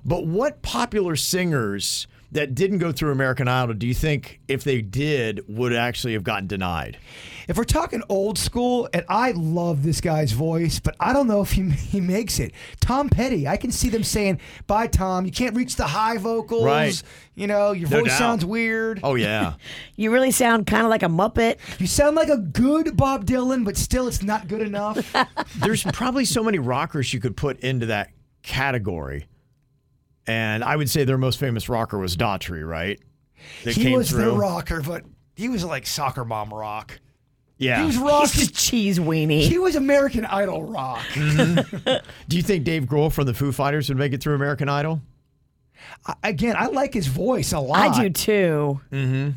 But 0.03 0.25
what 0.25 0.63
popular 0.63 1.15
singers 1.15 2.07
that 2.33 2.55
didn't 2.55 2.79
go 2.79 2.91
through 2.91 3.11
American 3.11 3.47
Idol 3.47 3.75
do 3.75 3.87
you 3.87 3.93
think, 3.93 4.39
if 4.47 4.63
they 4.63 4.81
did, 4.81 5.43
would 5.47 5.73
actually 5.73 6.13
have 6.13 6.23
gotten 6.23 6.47
denied? 6.47 6.97
If 7.47 7.57
we're 7.57 7.63
talking 7.63 8.01
old 8.09 8.37
school, 8.37 8.87
and 8.93 9.03
I 9.09 9.31
love 9.31 9.83
this 9.83 9.99
guy's 10.01 10.31
voice, 10.31 10.79
but 10.79 10.95
I 10.99 11.13
don't 11.13 11.27
know 11.27 11.41
if 11.41 11.51
he, 11.51 11.69
he 11.69 12.01
makes 12.01 12.39
it. 12.39 12.53
Tom 12.79 13.09
Petty, 13.09 13.47
I 13.47 13.57
can 13.57 13.71
see 13.71 13.89
them 13.89 14.03
saying, 14.03 14.39
bye, 14.67 14.87
Tom. 14.87 15.25
You 15.25 15.31
can't 15.31 15.55
reach 15.55 15.75
the 15.75 15.85
high 15.87 16.17
vocals. 16.17 16.65
Right. 16.65 17.01
You 17.35 17.47
know, 17.47 17.71
your 17.71 17.89
No 17.89 17.99
voice 17.99 18.09
doubt. 18.09 18.17
sounds 18.17 18.45
weird. 18.45 18.99
Oh, 19.03 19.15
yeah. 19.15 19.53
You 19.95 20.11
really 20.11 20.31
sound 20.31 20.65
kind 20.65 20.83
of 20.83 20.89
like 20.89 21.03
a 21.03 21.07
Muppet. 21.07 21.57
You 21.79 21.85
sound 21.85 22.15
like 22.15 22.27
a 22.29 22.37
good 22.37 22.97
Bob 22.97 23.25
Dylan, 23.25 23.63
but 23.63 23.77
still 23.77 24.07
it's 24.07 24.23
not 24.23 24.47
good 24.47 24.61
enough. 24.61 25.15
there's 25.57 25.83
probably 25.83 26.25
so 26.25 26.43
many 26.43 26.57
rockers 26.57 27.13
you 27.13 27.19
could 27.19 27.37
put 27.37 27.59
into 27.59 27.85
that 27.85 28.09
category. 28.41 29.27
And 30.27 30.63
I 30.63 30.75
would 30.75 30.89
say 30.89 31.03
their 31.03 31.17
most 31.17 31.39
famous 31.39 31.67
rocker 31.69 31.97
was 31.97 32.15
Daughtry, 32.15 32.67
right? 32.67 32.99
That 33.63 33.75
he 33.75 33.83
came 33.83 33.97
was 33.97 34.09
the 34.11 34.31
rocker, 34.31 34.81
but 34.81 35.03
he 35.35 35.49
was 35.49 35.65
like 35.65 35.85
soccer 35.85 36.23
mom 36.23 36.53
rock. 36.53 36.99
Yeah. 37.57 37.81
He 37.81 37.85
was 37.87 37.97
rock. 37.97 38.29
He's 38.31 38.49
a 38.49 38.51
cheese 38.51 38.99
weenie. 38.99 39.41
He 39.41 39.57
was 39.57 39.75
American 39.75 40.25
Idol 40.25 40.63
rock. 40.63 41.01
Mm-hmm. 41.13 42.05
Do 42.27 42.37
you 42.37 42.43
think 42.43 42.63
Dave 42.63 42.83
Grohl 42.85 43.11
from 43.11 43.25
the 43.25 43.33
Foo 43.33 43.51
Fighters 43.51 43.89
would 43.89 43.97
make 43.97 44.13
it 44.13 44.21
through 44.21 44.35
American 44.35 44.69
Idol? 44.69 45.01
I- 46.05 46.15
Again, 46.23 46.55
I 46.57 46.67
like 46.67 46.93
his 46.93 47.07
voice 47.07 47.51
a 47.53 47.59
lot. 47.59 47.79
I 47.97 48.03
do 48.03 48.09
too. 48.09 48.81
Mm-hmm. 48.91 49.29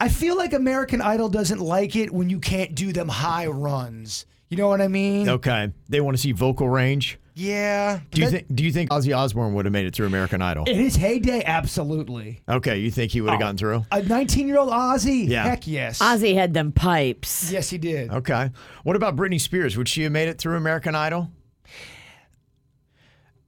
I 0.00 0.08
feel 0.08 0.36
like 0.36 0.52
American 0.52 1.00
Idol 1.00 1.28
doesn't 1.28 1.60
like 1.60 1.96
it 1.96 2.10
when 2.12 2.30
you 2.30 2.38
can't 2.40 2.74
do 2.74 2.92
them 2.92 3.08
high 3.08 3.46
runs. 3.46 4.26
You 4.48 4.56
know 4.58 4.68
what 4.68 4.80
I 4.80 4.88
mean? 4.88 5.28
Okay. 5.28 5.72
They 5.88 6.00
want 6.00 6.16
to 6.16 6.22
see 6.22 6.32
vocal 6.32 6.68
range. 6.68 7.18
Yeah. 7.34 8.00
Do 8.10 8.20
you 8.20 8.26
That- 8.26 8.30
think 8.30 8.54
do 8.54 8.64
you 8.64 8.72
think 8.72 8.90
Ozzy 8.90 9.16
Osbourne 9.16 9.54
would 9.54 9.64
have 9.64 9.72
made 9.72 9.86
it 9.86 9.94
through 9.94 10.06
American 10.06 10.42
Idol? 10.42 10.64
in 10.64 10.76
his 10.76 10.96
heyday? 10.96 11.42
Absolutely. 11.44 12.42
Okay, 12.48 12.78
you 12.78 12.90
think 12.90 13.12
he 13.12 13.20
would 13.20 13.30
have 13.30 13.38
oh. 13.38 13.40
gotten 13.40 13.56
through? 13.56 13.86
A 13.90 14.02
19 14.02 14.48
year 14.48 14.58
old 14.58 14.70
Ozzy? 14.70 15.28
Yeah. 15.28 15.44
Heck 15.44 15.66
yes. 15.66 16.00
Ozzy 16.00 16.34
had 16.34 16.52
them 16.54 16.72
pipes. 16.72 17.50
Yes, 17.50 17.70
he 17.70 17.78
did. 17.78 18.10
Okay. 18.10 18.50
What 18.82 18.96
about 18.96 19.16
Britney 19.16 19.40
Spears? 19.40 19.76
Would 19.76 19.88
she 19.88 20.02
have 20.02 20.12
made 20.12 20.28
it 20.28 20.38
through 20.38 20.56
American 20.56 20.94
Idol? 20.94 21.30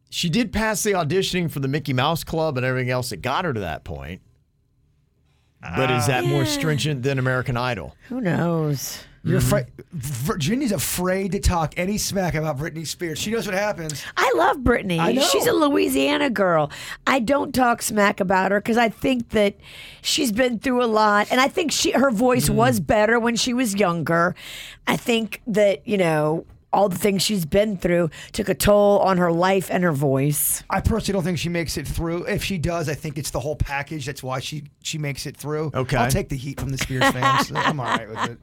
She 0.08 0.30
did 0.30 0.52
pass 0.52 0.82
the 0.82 0.92
auditioning 0.92 1.50
for 1.50 1.60
the 1.60 1.68
Mickey 1.68 1.92
Mouse 1.92 2.22
Club 2.22 2.56
and 2.56 2.64
everything 2.64 2.90
else 2.90 3.10
that 3.10 3.16
got 3.16 3.44
her 3.44 3.52
to 3.52 3.60
that 3.60 3.82
point. 3.84 4.22
But 5.60 5.90
is 5.90 6.04
ah. 6.04 6.06
that 6.08 6.24
more 6.24 6.44
stringent 6.44 7.02
than 7.02 7.18
American 7.18 7.56
Idol? 7.56 7.96
Who 8.08 8.20
knows? 8.20 9.02
You're 9.26 9.38
Mm-hmm. 9.40 9.46
afraid. 9.46 9.66
Virginia's 9.92 10.72
afraid 10.72 11.32
to 11.32 11.40
talk 11.40 11.72
any 11.78 11.96
smack 11.96 12.34
about 12.34 12.58
Britney 12.58 12.86
Spears. 12.86 13.18
She 13.18 13.30
knows 13.30 13.46
what 13.46 13.54
happens. 13.54 14.04
I 14.16 14.30
love 14.36 14.58
Britney. 14.58 14.98
I 14.98 15.12
know. 15.12 15.22
She's 15.22 15.46
a 15.46 15.52
Louisiana 15.52 16.28
girl. 16.28 16.70
I 17.06 17.20
don't 17.20 17.54
talk 17.54 17.80
smack 17.80 18.20
about 18.20 18.50
her 18.50 18.60
because 18.60 18.76
I 18.76 18.90
think 18.90 19.30
that 19.30 19.54
she's 20.02 20.30
been 20.30 20.58
through 20.58 20.84
a 20.84 20.86
lot, 20.86 21.28
and 21.30 21.40
I 21.40 21.48
think 21.48 21.72
she 21.72 21.92
her 21.92 22.10
voice 22.10 22.48
Mm. 22.50 22.54
was 22.56 22.80
better 22.80 23.18
when 23.18 23.34
she 23.36 23.54
was 23.54 23.74
younger. 23.74 24.34
I 24.86 24.96
think 24.98 25.40
that 25.46 25.86
you 25.88 25.96
know 25.96 26.44
all 26.74 26.88
the 26.88 26.98
things 26.98 27.22
she's 27.22 27.46
been 27.46 27.76
through 27.76 28.10
took 28.32 28.48
a 28.48 28.54
toll 28.54 28.98
on 28.98 29.18
her 29.18 29.32
life 29.32 29.70
and 29.70 29.84
her 29.84 29.92
voice. 29.92 30.62
I 30.68 30.80
personally 30.80 31.16
don't 31.16 31.24
think 31.24 31.38
she 31.38 31.48
makes 31.48 31.76
it 31.76 31.86
through. 31.86 32.24
If 32.24 32.44
she 32.44 32.58
does, 32.58 32.88
I 32.88 32.94
think 32.94 33.16
it's 33.16 33.30
the 33.30 33.40
whole 33.40 33.56
package. 33.56 34.06
That's 34.06 34.22
why 34.22 34.40
she 34.40 34.64
she 34.82 34.98
makes 34.98 35.26
it 35.26 35.36
through. 35.36 35.70
Okay. 35.74 35.96
I'll 35.96 36.10
take 36.10 36.28
the 36.28 36.36
heat 36.36 36.60
from 36.60 36.70
the 36.70 36.78
Spears 36.78 37.08
fans. 37.10 37.52
I'm 37.54 37.80
all 37.80 37.86
right 37.86 38.08
with 38.08 38.30
it. 38.30 38.38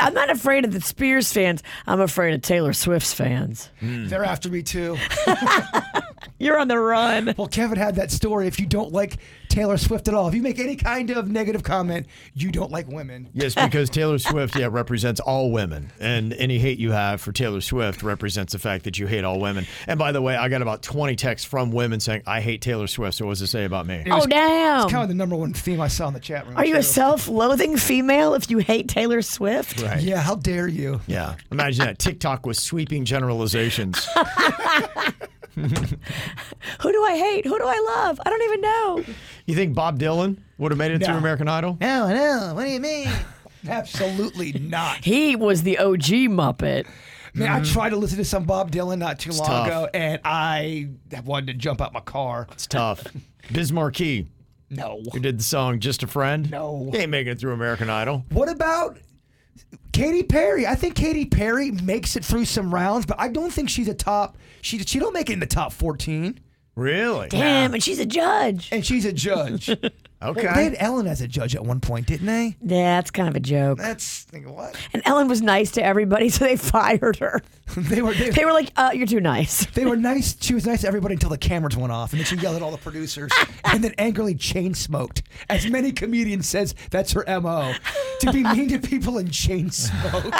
I'm 0.00 0.14
not 0.14 0.30
afraid 0.30 0.64
of 0.64 0.72
the 0.72 0.80
Spears 0.80 1.32
fans. 1.32 1.62
I'm 1.86 2.00
afraid 2.00 2.34
of 2.34 2.42
Taylor 2.42 2.72
Swift's 2.72 3.12
fans. 3.12 3.70
Hmm. 3.80 4.06
They're 4.08 4.24
after 4.24 4.48
me 4.48 4.62
too. 4.62 4.96
You're 6.38 6.58
on 6.58 6.68
the 6.68 6.78
run. 6.78 7.34
Well, 7.36 7.48
Kevin 7.48 7.78
had 7.78 7.96
that 7.96 8.10
story. 8.10 8.46
If 8.46 8.58
you 8.58 8.66
don't 8.66 8.92
like 8.92 9.18
Taylor 9.52 9.76
Swift 9.76 10.08
at 10.08 10.14
all. 10.14 10.28
If 10.28 10.34
you 10.34 10.40
make 10.40 10.58
any 10.58 10.76
kind 10.76 11.10
of 11.10 11.28
negative 11.28 11.62
comment, 11.62 12.06
you 12.34 12.50
don't 12.50 12.70
like 12.70 12.88
women. 12.88 13.28
Yes, 13.34 13.54
because 13.54 13.90
Taylor 13.90 14.18
Swift, 14.18 14.56
yeah, 14.56 14.68
represents 14.70 15.20
all 15.20 15.52
women. 15.52 15.92
And 16.00 16.32
any 16.32 16.58
hate 16.58 16.78
you 16.78 16.90
have 16.92 17.20
for 17.20 17.32
Taylor 17.32 17.60
Swift 17.60 18.02
represents 18.02 18.54
the 18.54 18.58
fact 18.58 18.84
that 18.84 18.98
you 18.98 19.06
hate 19.06 19.24
all 19.24 19.38
women. 19.38 19.66
And 19.86 19.98
by 19.98 20.10
the 20.12 20.22
way, 20.22 20.36
I 20.36 20.48
got 20.48 20.62
about 20.62 20.82
20 20.82 21.16
texts 21.16 21.46
from 21.46 21.70
women 21.70 22.00
saying, 22.00 22.22
I 22.26 22.40
hate 22.40 22.62
Taylor 22.62 22.86
Swift. 22.86 23.18
So 23.18 23.26
what 23.26 23.32
does 23.32 23.42
it 23.42 23.48
say 23.48 23.64
about 23.64 23.86
me? 23.86 24.02
Oh 24.10 24.24
damn! 24.26 24.84
It's 24.84 24.92
kind 24.92 25.02
of 25.02 25.08
the 25.10 25.14
number 25.14 25.36
one 25.36 25.52
theme 25.52 25.82
I 25.82 25.88
saw 25.88 26.08
in 26.08 26.14
the 26.14 26.20
chat 26.20 26.46
room. 26.46 26.56
Are 26.56 26.64
you 26.64 26.76
a 26.76 26.82
self-loathing 26.82 27.76
female 27.76 28.32
if 28.32 28.50
you 28.50 28.58
hate 28.58 28.88
Taylor 28.88 29.20
Swift? 29.20 29.82
Right. 29.82 30.00
Yeah, 30.00 30.22
how 30.22 30.36
dare 30.36 30.66
you? 30.66 31.02
Yeah. 31.06 31.34
Imagine 31.50 31.84
that. 31.84 31.98
TikTok 31.98 32.46
was 32.46 32.58
sweeping 32.58 33.04
generalizations. 33.04 34.08
Who 35.56 36.92
do 36.92 37.04
I 37.04 37.16
hate? 37.16 37.46
Who 37.46 37.58
do 37.58 37.64
I 37.64 37.94
love? 37.96 38.20
I 38.24 38.30
don't 38.30 38.42
even 38.42 38.60
know. 38.60 39.04
You 39.46 39.54
think 39.54 39.74
Bob 39.74 39.98
Dylan 39.98 40.38
would 40.58 40.72
have 40.72 40.78
made 40.78 40.92
it 40.92 41.00
No. 41.00 41.06
through 41.08 41.16
American 41.16 41.48
Idol? 41.48 41.76
No, 41.80 42.08
no. 42.08 42.52
What 42.54 42.64
do 42.64 42.70
you 42.70 42.80
mean? 42.80 43.08
Absolutely 43.68 44.52
not. 44.54 45.04
He 45.04 45.36
was 45.36 45.62
the 45.62 45.78
OG 45.78 46.04
Muppet. 46.30 46.86
Man, 47.34 47.48
I 47.50 47.60
mm. 47.60 47.72
tried 47.72 47.90
to 47.90 47.96
listen 47.96 48.18
to 48.18 48.24
some 48.24 48.44
Bob 48.44 48.70
Dylan 48.70 48.98
not 48.98 49.18
too 49.18 49.32
long 49.32 49.46
tough. 49.46 49.66
ago, 49.66 49.88
and 49.94 50.20
I 50.24 50.88
wanted 51.24 51.46
to 51.46 51.54
jump 51.54 51.80
out 51.80 51.92
my 51.92 52.00
car. 52.00 52.46
It's 52.52 52.66
tough. 52.66 53.06
Biz 53.50 53.72
Markie, 53.72 54.28
No. 54.70 55.02
who 55.12 55.18
did 55.20 55.38
the 55.38 55.42
song 55.42 55.80
Just 55.80 56.02
a 56.02 56.06
Friend? 56.06 56.50
No. 56.50 56.90
He 56.92 56.98
ain't 56.98 57.10
making 57.10 57.32
it 57.32 57.38
through 57.38 57.52
American 57.52 57.88
Idol. 57.88 58.24
What 58.30 58.50
about 58.50 58.98
Katy 59.92 60.22
Perry? 60.24 60.66
I 60.66 60.74
think 60.74 60.94
Katy 60.94 61.26
Perry 61.26 61.70
makes 61.70 62.16
it 62.16 62.24
through 62.24 62.46
some 62.46 62.72
rounds, 62.74 63.06
but 63.06 63.20
I 63.20 63.28
don't 63.28 63.52
think 63.52 63.68
she's 63.68 63.88
a 63.88 63.94
top. 63.94 64.36
She 64.62 64.78
she 64.78 64.98
don't 64.98 65.12
make 65.12 65.28
it 65.30 65.34
in 65.34 65.40
the 65.40 65.46
top 65.46 65.72
fourteen, 65.72 66.40
Really? 66.74 67.28
Damn, 67.28 67.74
and 67.74 67.82
she's 67.82 67.98
a 67.98 68.06
judge. 68.06 68.68
and 68.72 68.84
she's 68.84 69.04
a 69.04 69.12
judge. 69.12 69.68
Okay. 70.22 70.46
Well, 70.46 70.54
they 70.54 70.64
had 70.64 70.76
Ellen 70.78 71.06
as 71.06 71.20
a 71.20 71.28
judge 71.28 71.56
at 71.56 71.64
one 71.64 71.80
point, 71.80 72.06
didn't 72.06 72.26
they? 72.26 72.56
Yeah, 72.62 72.96
that's 72.96 73.10
kind 73.10 73.28
of 73.28 73.34
a 73.34 73.40
joke. 73.40 73.78
That's 73.78 74.26
what 74.32 74.76
And 74.92 75.02
Ellen 75.04 75.28
was 75.28 75.42
nice 75.42 75.72
to 75.72 75.84
everybody, 75.84 76.28
so 76.30 76.44
they 76.44 76.56
fired 76.56 77.16
her. 77.16 77.42
they 77.76 78.02
were. 78.02 78.14
They, 78.14 78.30
They 78.30 78.44
were 78.44 78.52
like, 78.52 78.70
uh, 78.76 78.90
"You're 78.94 79.06
too 79.06 79.20
nice." 79.20 79.66
they 79.74 79.84
were 79.84 79.96
nice. 79.96 80.36
She 80.40 80.54
was 80.54 80.66
nice 80.66 80.82
to 80.82 80.88
everybody 80.88 81.14
until 81.14 81.30
the 81.30 81.38
cameras 81.38 81.76
went 81.76 81.92
off, 81.92 82.12
and 82.12 82.20
then 82.20 82.26
she 82.26 82.36
yelled 82.36 82.56
at 82.56 82.62
all 82.62 82.70
the 82.70 82.78
producers, 82.78 83.32
and 83.64 83.82
then 83.82 83.94
angrily 83.98 84.34
chain 84.34 84.74
smoked. 84.74 85.22
As 85.48 85.66
many 85.66 85.92
comedians 85.92 86.48
says, 86.48 86.74
that's 86.90 87.12
her 87.12 87.24
mo 87.40 87.74
to 88.20 88.32
be 88.32 88.42
mean 88.42 88.68
to 88.68 88.78
people 88.78 89.18
and 89.18 89.32
chain 89.32 89.70
smoke. 89.70 90.34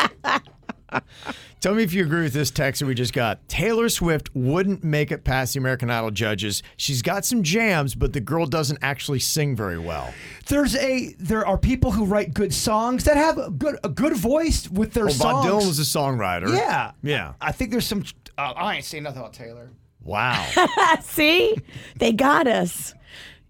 Tell 1.60 1.74
me 1.74 1.82
if 1.84 1.92
you 1.94 2.04
agree 2.04 2.22
with 2.22 2.32
this 2.32 2.50
text 2.50 2.80
that 2.80 2.86
we 2.86 2.94
just 2.94 3.12
got. 3.12 3.46
Taylor 3.48 3.88
Swift 3.88 4.30
wouldn't 4.34 4.82
make 4.82 5.12
it 5.12 5.22
past 5.24 5.54
the 5.54 5.58
American 5.60 5.90
Idol 5.90 6.10
judges. 6.10 6.62
She's 6.76 7.02
got 7.02 7.24
some 7.24 7.42
jams, 7.42 7.94
but 7.94 8.12
the 8.12 8.20
girl 8.20 8.46
doesn't 8.46 8.78
actually 8.82 9.20
sing 9.20 9.54
very 9.54 9.78
well. 9.78 10.12
There's 10.48 10.74
a 10.76 11.14
there 11.18 11.46
are 11.46 11.56
people 11.56 11.92
who 11.92 12.04
write 12.04 12.34
good 12.34 12.52
songs 12.52 13.04
that 13.04 13.16
have 13.16 13.38
a 13.38 13.50
good 13.50 13.78
a 13.84 13.88
good 13.88 14.16
voice 14.16 14.68
with 14.68 14.92
their 14.92 15.04
Well, 15.06 15.14
songs. 15.14 15.46
Bob 15.46 15.60
Dylan 15.62 15.66
was 15.68 15.78
a 15.78 15.82
songwriter. 15.82 16.48
yeah, 16.56 16.92
Yeah. 17.02 17.34
I 17.40 17.52
think 17.52 17.70
there's 17.70 17.86
some. 17.86 18.04
Uh, 18.36 18.52
I 18.56 18.76
ain't 18.76 18.84
saying 18.84 19.04
nothing 19.04 19.20
about 19.20 19.34
Taylor. 19.34 19.70
Wow. 20.02 20.44
See, 21.02 21.54
they 21.96 22.12
got 22.12 22.48
us. 22.48 22.92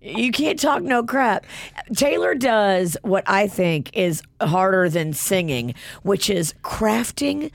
You 0.02 0.32
can't 0.32 0.58
talk 0.58 0.82
no 0.82 1.04
crap. 1.04 1.46
Taylor 1.94 2.34
does 2.34 2.96
what 3.02 3.22
I 3.28 3.46
think 3.46 3.90
is 3.94 4.22
harder 4.40 4.88
than 4.88 5.12
singing, 5.12 5.74
which 6.02 6.28
is 6.28 6.54
crafting 6.62 7.52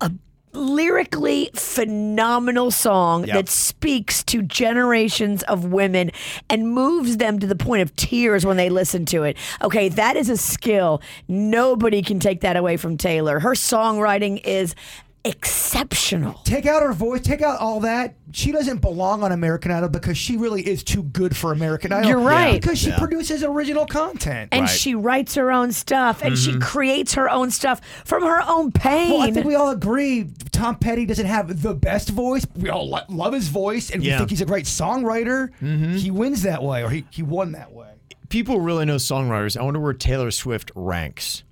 a 0.00 0.12
lyrically 0.52 1.50
phenomenal 1.54 2.70
song 2.70 3.24
Yep. 3.26 3.34
that 3.34 3.48
speaks 3.48 4.22
to 4.24 4.42
generations 4.42 5.42
of 5.44 5.64
women 5.66 6.10
and 6.48 6.70
moves 6.70 7.16
them 7.16 7.38
to 7.40 7.46
the 7.46 7.56
point 7.56 7.82
of 7.82 7.94
tears 7.96 8.46
when 8.46 8.56
they 8.56 8.70
listen 8.70 9.04
to 9.06 9.24
it. 9.24 9.36
Okay, 9.60 9.88
that 9.88 10.16
is 10.16 10.28
a 10.30 10.36
skill. 10.36 11.02
Nobody 11.26 12.00
can 12.02 12.20
take 12.20 12.40
that 12.42 12.56
away 12.56 12.76
from 12.76 12.96
Taylor. 12.96 13.40
Her 13.40 13.52
songwriting 13.54 14.40
is 14.44 14.74
exceptional. 15.24 16.34
Take 16.44 16.66
out 16.66 16.82
her 16.82 16.92
voice. 16.92 17.20
Take 17.20 17.42
out 17.42 17.60
all 17.60 17.80
that. 17.80 18.16
She 18.32 18.52
doesn't 18.52 18.80
belong 18.80 19.22
on 19.22 19.32
American 19.32 19.70
Idol 19.70 19.88
because 19.88 20.16
she 20.16 20.36
really 20.36 20.66
is 20.66 20.82
too 20.84 21.02
good 21.02 21.36
for 21.36 21.52
American 21.52 21.92
Idol. 21.92 22.10
You're 22.10 22.20
right. 22.20 22.60
Because 22.60 22.78
she 22.78 22.90
Yeah. 22.90 22.98
produces 22.98 23.42
original 23.42 23.86
content. 23.86 24.50
and 24.52 24.62
Right. 24.62 24.70
she 24.70 24.94
writes 24.94 25.34
her 25.34 25.50
own 25.50 25.72
stuff 25.72 26.22
and 26.22 26.36
she 26.36 26.50
mm-hmm. 26.50 26.60
creates 26.60 27.14
her 27.14 27.28
own 27.30 27.50
stuff 27.50 27.80
from 28.04 28.22
her 28.22 28.42
own 28.46 28.72
pain. 28.72 29.10
Well, 29.12 29.22
I 29.22 29.30
think 29.30 29.46
we 29.46 29.54
all 29.54 29.70
agree 29.70 30.30
Tom 30.52 30.76
Petty 30.76 31.06
doesn't 31.06 31.26
have 31.26 31.62
the 31.62 31.74
best 31.74 32.10
voice. 32.10 32.46
We 32.56 32.68
all 32.68 32.88
lo- 32.88 33.00
love 33.08 33.32
his 33.32 33.48
voice, 33.48 33.90
and 33.90 34.02
we 34.02 34.10
think 34.10 34.30
he's 34.30 34.40
a 34.40 34.46
great 34.46 34.64
songwriter. 34.66 35.50
Mm-hmm. 35.62 35.96
He 35.96 36.10
wins 36.10 36.42
that 36.42 36.62
way, 36.62 36.82
or 36.82 36.90
he, 36.90 37.04
he 37.10 37.22
won 37.22 37.52
that 37.52 37.72
way. 37.72 37.88
People 38.28 38.60
really 38.60 38.84
know 38.84 38.96
songwriters. 38.96 39.56
I 39.56 39.62
wonder 39.62 39.80
where 39.80 39.92
Taylor 39.94 40.30
Swift 40.30 40.70
ranks. 40.74 41.44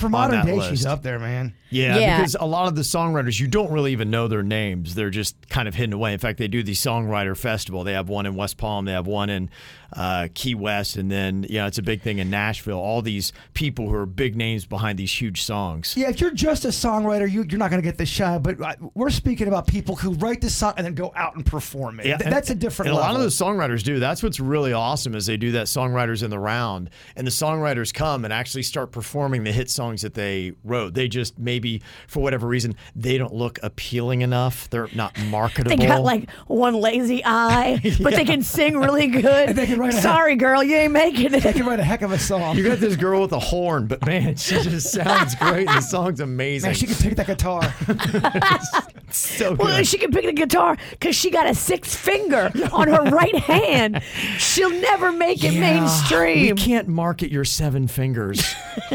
For 0.00 0.08
modern 0.08 0.40
that 0.40 0.46
day, 0.46 0.56
list. 0.56 0.70
she's 0.70 0.86
up 0.86 1.02
there, 1.02 1.18
man. 1.18 1.54
Yeah, 1.70 1.98
Yeah. 1.98 2.16
because 2.18 2.36
a 2.40 2.46
lot 2.46 2.66
of 2.68 2.74
the 2.74 2.82
songwriters, 2.82 3.38
you 3.38 3.46
don't 3.46 3.70
really 3.70 3.92
even 3.92 4.10
know 4.10 4.26
their 4.28 4.42
names. 4.42 4.94
They're 4.94 5.10
just 5.10 5.48
kind 5.48 5.68
of 5.68 5.74
hidden 5.74 5.92
away. 5.92 6.12
In 6.12 6.18
fact, 6.18 6.38
they 6.38 6.48
do 6.48 6.62
the 6.62 6.72
songwriter 6.72 7.36
festival. 7.36 7.84
They 7.84 7.92
have 7.92 8.08
one 8.08 8.26
in 8.26 8.34
West 8.34 8.56
Palm, 8.56 8.84
they 8.86 8.92
have 8.92 9.06
one 9.06 9.30
in 9.30 9.50
uh, 9.94 10.28
Key 10.34 10.54
West, 10.54 10.96
and 10.96 11.10
then 11.10 11.46
yeah, 11.48 11.66
it's 11.66 11.78
a 11.78 11.82
big 11.82 12.02
thing 12.02 12.18
in 12.18 12.30
Nashville. 12.30 12.78
All 12.78 13.02
these 13.02 13.32
people 13.54 13.88
who 13.88 13.94
are 13.94 14.06
big 14.06 14.36
names 14.36 14.66
behind 14.66 14.98
these 14.98 15.12
huge 15.12 15.42
songs. 15.42 15.94
Yeah, 15.96 16.10
if 16.10 16.20
you're 16.20 16.30
just 16.30 16.64
a 16.64 16.68
songwriter, 16.68 17.30
you, 17.30 17.44
you're 17.48 17.58
not 17.58 17.70
going 17.70 17.82
to 17.82 17.86
get 17.86 17.98
this 17.98 18.08
shot. 18.08 18.42
But 18.42 18.60
uh, 18.60 18.74
we're 18.94 19.10
speaking 19.10 19.48
about 19.48 19.66
people 19.66 19.96
who 19.96 20.12
write 20.14 20.40
the 20.40 20.50
song 20.50 20.74
and 20.76 20.86
then 20.86 20.94
go 20.94 21.12
out 21.16 21.34
and 21.34 21.44
perform 21.44 22.00
it. 22.00 22.04
Th- 22.04 22.16
and- 22.22 22.32
that's 22.32 22.50
a 22.50 22.54
different. 22.54 22.90
And 22.90 22.98
a 22.98 23.00
lot 23.00 23.14
of 23.14 23.22
the 23.22 23.28
songwriters 23.28 23.82
do. 23.82 23.98
That's 23.98 24.22
what's 24.22 24.40
really 24.40 24.72
awesome 24.72 25.14
is 25.14 25.26
they 25.26 25.36
do 25.36 25.52
that 25.52 25.66
songwriters 25.66 26.22
in 26.22 26.30
the 26.30 26.38
round, 26.38 26.90
and 27.16 27.26
the 27.26 27.30
songwriters 27.32 27.92
come 27.92 28.24
and 28.24 28.32
actually 28.32 28.62
start 28.62 28.92
performing 28.92 29.44
the 29.44 29.52
hit 29.52 29.70
songs 29.70 30.02
that 30.02 30.14
they 30.14 30.52
wrote. 30.64 30.94
They 30.94 31.08
just 31.08 31.38
maybe 31.38 31.82
for 32.06 32.20
whatever 32.22 32.46
reason 32.46 32.76
they 32.94 33.18
don't 33.18 33.34
look 33.34 33.58
appealing 33.62 34.20
enough. 34.22 34.70
They're 34.70 34.88
not 34.94 35.18
marketable. 35.24 35.76
they 35.76 35.86
got 35.86 36.02
like 36.02 36.30
one 36.46 36.74
lazy 36.74 37.22
eye, 37.24 37.80
but 38.02 38.14
they 38.14 38.24
can 38.24 38.42
sing 38.42 38.76
really 38.76 39.08
good. 39.08 39.50
they 39.56 39.66
can 39.66 39.79
write 39.80 39.94
a- 39.94 40.00
Sorry, 40.00 40.36
girl, 40.36 40.62
you 40.62 40.76
ain't 40.76 40.92
making 40.92 41.32
They 41.32 41.38
it. 41.38 41.54
can 41.56 41.66
write 41.66 41.80
a 41.80 41.84
heck 41.84 42.02
of 42.02 42.12
a 42.12 42.18
song. 42.18 42.56
You 42.56 42.62
got 42.64 42.78
this 42.78 42.96
girl 42.96 43.20
with 43.22 43.32
a 43.32 43.38
horn, 43.38 43.86
but 43.86 44.04
man, 44.06 44.36
she 44.36 44.60
just 44.62 44.92
sounds 44.92 45.34
great. 45.34 45.66
The 45.66 45.80
song's 45.80 46.20
amazing. 46.20 46.68
Man, 46.68 46.74
she 46.74 46.86
can 46.86 46.96
pick 46.96 47.16
that 47.16 47.26
guitar. 47.26 47.62
so 49.10 49.50
good. 49.50 49.58
Well, 49.58 49.82
she 49.84 49.98
can 49.98 50.10
pick 50.12 50.24
the 50.26 50.32
guitar 50.32 50.76
because 50.90 51.16
she 51.16 51.30
got 51.30 51.48
a 51.48 51.54
sixth 51.54 51.96
finger 51.96 52.50
on 52.72 52.88
her 52.88 53.02
right 53.10 53.36
hand. 53.36 54.02
She'll 54.38 54.70
never 54.70 55.10
make 55.12 55.42
it 55.42 55.52
We 55.52 55.60
mainstream. 55.60 56.56
can't 56.56 56.88
market 56.88 57.30
your 57.32 57.44
seven 57.44 57.88
fingers. 57.88 58.42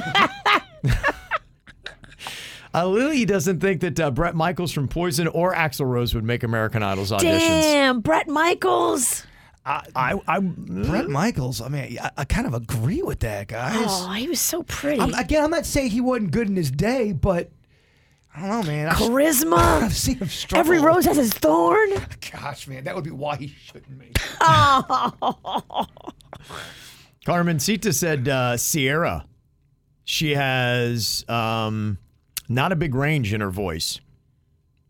Uh, 2.73 2.85
Lily 2.87 3.23
doesn't 3.23 3.61
think 3.61 3.79
that 3.79 3.97
uh, 4.01 4.11
Bret 4.11 4.35
Michaels 4.35 4.73
from 4.73 4.89
Poison 4.89 5.27
or 5.27 5.53
Axl 5.53 5.85
Rose 5.89 6.13
would 6.13 6.25
make 6.25 6.43
American 6.43 6.83
Idol's 6.83 7.09
auditions. 7.09 7.21
Damn, 7.39 8.01
Bret 8.01 8.27
Michaels. 8.27 9.25
I, 9.65 9.83
I, 9.95 10.21
I, 10.27 10.39
Bret 10.41 11.09
Michaels. 11.09 11.59
I 11.59 11.69
mean, 11.69 11.97
I, 11.99 12.11
I 12.17 12.25
kind 12.25 12.45
of 12.45 12.53
agree 12.53 13.01
with 13.01 13.21
that, 13.21 13.47
guys. 13.47 13.87
Oh, 13.87 14.11
he 14.11 14.27
was 14.27 14.39
so 14.39 14.61
pretty. 14.61 15.01
I'm, 15.01 15.13
again, 15.15 15.43
I'm 15.43 15.49
not 15.49 15.65
saying 15.65 15.89
he 15.89 16.01
wasn't 16.01 16.31
good 16.31 16.47
in 16.47 16.55
his 16.55 16.69
day, 16.69 17.13
but 17.13 17.49
I 18.35 18.41
don't 18.41 18.49
know, 18.49 18.71
man. 18.71 18.87
I've, 18.89 18.97
Charisma. 18.97 19.57
I've 19.83 19.95
seen 19.95 20.17
him 20.17 20.27
struggle. 20.27 20.59
Every 20.59 20.79
rose 20.85 21.05
has 21.05 21.17
its 21.17 21.33
thorn. 21.33 21.89
Gosh, 22.31 22.67
man, 22.67 22.83
that 22.83 22.93
would 22.93 23.03
be 23.03 23.11
why 23.11 23.37
he 23.37 23.47
shouldn't 23.47 23.97
make. 23.97 24.15
Carmen 27.25 27.59
Sita 27.59 27.91
said 27.91 28.27
uh, 28.27 28.57
Ciara. 28.57 29.25
She 30.03 30.35
has 30.35 31.25
um, 31.27 31.97
not 32.47 32.71
a 32.71 32.75
big 32.75 32.93
range 32.93 33.33
in 33.33 33.41
her 33.41 33.49
voice. 33.49 33.99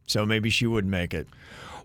So 0.08 0.26
maybe 0.26 0.50
she 0.50 0.68
wouldn't 0.68 0.92
make 0.92 1.14
it. 1.14 1.28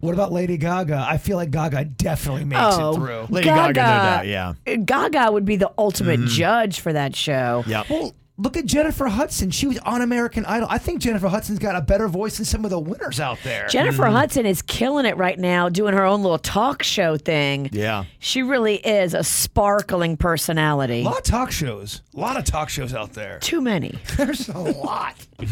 What 0.00 0.14
about 0.14 0.32
Lady 0.32 0.56
Gaga? 0.56 1.06
I 1.08 1.18
feel 1.18 1.36
like 1.36 1.50
Gaga 1.50 1.84
definitely 1.84 2.44
makes 2.44 2.62
Oh, 2.64 2.92
it 2.92 2.94
through. 2.96 3.26
Lady 3.28 3.44
Gaga, 3.44 3.66
no 3.68 3.72
doubt, 3.72 4.26
yeah. 4.26 4.54
Gaga 4.84 5.30
would 5.32 5.44
be 5.44 5.56
the 5.56 5.70
ultimate 5.78 6.20
judge 6.26 6.80
for 6.80 6.92
that 6.92 7.14
show. 7.14 7.64
Yeah. 7.66 7.82
Well, 7.90 8.14
look 8.38 8.56
at 8.56 8.64
Jennifer 8.64 9.06
Hudson. 9.08 9.50
She 9.50 9.66
was 9.66 9.76
on 9.80 10.00
American 10.00 10.46
Idol. 10.46 10.66
I 10.70 10.78
think 10.78 11.02
Jennifer 11.02 11.28
Hudson's 11.28 11.58
got 11.58 11.76
a 11.76 11.82
better 11.82 12.08
voice 12.08 12.38
than 12.38 12.46
some 12.46 12.64
of 12.64 12.70
the 12.70 12.78
winners 12.78 13.20
out 13.20 13.38
there. 13.44 13.66
Jennifer 13.68 14.04
Mm-hmm. 14.04 14.14
Hudson 14.14 14.46
is 14.46 14.62
killing 14.62 15.04
it 15.04 15.18
right 15.18 15.38
now, 15.38 15.68
doing 15.68 15.92
her 15.92 16.04
own 16.06 16.22
little 16.22 16.38
talk 16.38 16.82
show 16.82 17.18
thing. 17.18 17.68
Yeah. 17.70 18.04
She 18.18 18.42
really 18.42 18.76
is 18.76 19.12
a 19.12 19.22
sparkling 19.22 20.16
personality. 20.16 21.02
a 21.02 21.04
lot 21.04 21.18
of 21.18 21.24
talk 21.24 21.50
shows. 21.52 22.00
A 22.16 22.18
lot 22.20 22.38
of 22.38 22.44
talk 22.44 22.70
shows 22.70 22.94
out 22.94 23.12
there. 23.12 23.38
Too 23.40 23.60
many. 23.60 23.98
There's 24.16 24.48
a 24.48 24.58
lot. 24.58 25.14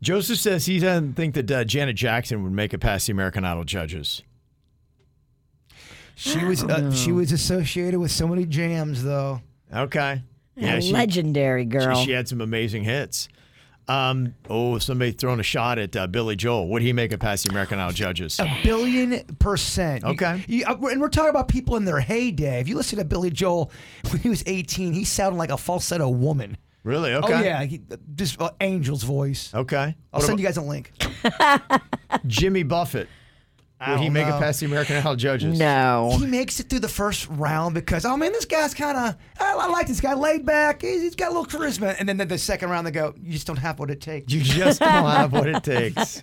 Joseph 0.00 0.38
says 0.38 0.66
he 0.66 0.78
doesn't 0.78 1.14
think 1.14 1.34
that 1.34 1.50
uh, 1.50 1.64
Janet 1.64 1.96
Jackson 1.96 2.42
would 2.44 2.52
make 2.52 2.72
it 2.72 2.78
past 2.78 3.06
the 3.06 3.12
American 3.12 3.44
Idol 3.44 3.64
judges. 3.64 4.22
She 6.14 6.44
was 6.44 6.64
uh, 6.64 6.92
she 6.92 7.12
was 7.12 7.30
associated 7.32 7.98
with 8.00 8.10
so 8.10 8.26
many 8.26 8.44
jams, 8.44 9.04
though. 9.04 9.40
Okay. 9.72 10.22
Yeah, 10.56 10.74
a 10.74 10.82
she, 10.82 10.92
legendary 10.92 11.64
girl. 11.64 11.94
she, 11.96 12.06
she 12.06 12.10
had 12.12 12.26
some 12.26 12.40
amazing 12.40 12.82
hits. 12.84 13.28
Um, 13.86 14.34
oh, 14.50 14.78
somebody 14.78 15.12
throwing 15.12 15.40
a 15.40 15.44
shot 15.44 15.78
at 15.78 15.94
uh, 15.96 16.06
Billy 16.08 16.36
Joel. 16.36 16.68
Would 16.68 16.82
he 16.82 16.92
make 16.92 17.12
it 17.12 17.18
past 17.18 17.44
the 17.44 17.50
American 17.50 17.78
Idol 17.78 17.92
judges? 17.92 18.38
A 18.40 18.58
billion 18.62 19.24
percent. 19.38 20.02
You- 20.04 20.10
Okay. 20.10 20.44
you- 20.48 20.64
uh, 20.66 20.76
and 20.88 21.00
we're 21.00 21.08
talking 21.08 21.30
about 21.30 21.48
people 21.48 21.76
in 21.76 21.84
their 21.84 22.00
heyday. 22.00 22.60
If 22.60 22.68
you 22.68 22.76
listen 22.76 22.98
to 22.98 23.04
Billy 23.04 23.30
Joel 23.30 23.70
when 24.10 24.20
he 24.20 24.28
was 24.28 24.42
18, 24.46 24.92
he 24.92 25.04
sounded 25.04 25.38
like 25.38 25.50
a 25.50 25.56
falsetto 25.56 26.08
woman. 26.08 26.58
Really? 26.88 27.12
Okay. 27.12 27.34
Oh 27.34 27.40
yeah, 27.42 27.64
he, 27.64 27.82
just 28.14 28.40
uh, 28.40 28.50
angel's 28.60 29.02
voice. 29.02 29.52
Okay. 29.54 29.94
I'll 30.10 30.20
What 30.20 30.26
send 30.26 30.40
you 30.40 30.46
guys 30.46 30.56
a 30.56 30.62
link. 30.62 30.90
Jimmy 32.26 32.62
Buffett. 32.62 33.08
Would 33.86 33.98
he 33.98 34.06
don't 34.06 34.14
make 34.14 34.26
it 34.26 34.30
past 34.30 34.60
the 34.60 34.66
American 34.66 34.96
Idol 34.96 35.14
judges? 35.14 35.58
No. 35.58 36.16
He 36.18 36.24
makes 36.24 36.58
it 36.60 36.70
through 36.70 36.80
the 36.80 36.88
first 36.88 37.28
round 37.28 37.74
because 37.74 38.06
oh 38.06 38.16
man, 38.16 38.32
this 38.32 38.46
guy's 38.46 38.72
kind 38.72 38.96
of 38.96 39.16
I, 39.38 39.52
I 39.52 39.66
like 39.68 39.86
this 39.86 40.00
guy, 40.00 40.14
laid 40.14 40.46
back. 40.46 40.80
He's, 40.80 41.02
he's 41.02 41.14
got 41.14 41.30
a 41.30 41.38
little 41.38 41.44
charisma. 41.44 41.94
And 41.98 42.08
then 42.08 42.16
the, 42.16 42.24
the 42.24 42.38
second 42.38 42.70
round, 42.70 42.86
they 42.86 42.90
go, 42.90 43.14
you 43.20 43.32
just 43.32 43.46
don't 43.46 43.58
have 43.58 43.78
what 43.78 43.90
it 43.90 44.00
takes. 44.00 44.32
You 44.32 44.40
just 44.40 44.80
don't 44.80 44.90
have 44.90 45.30
what 45.30 45.46
it 45.46 45.62
takes. 45.62 46.22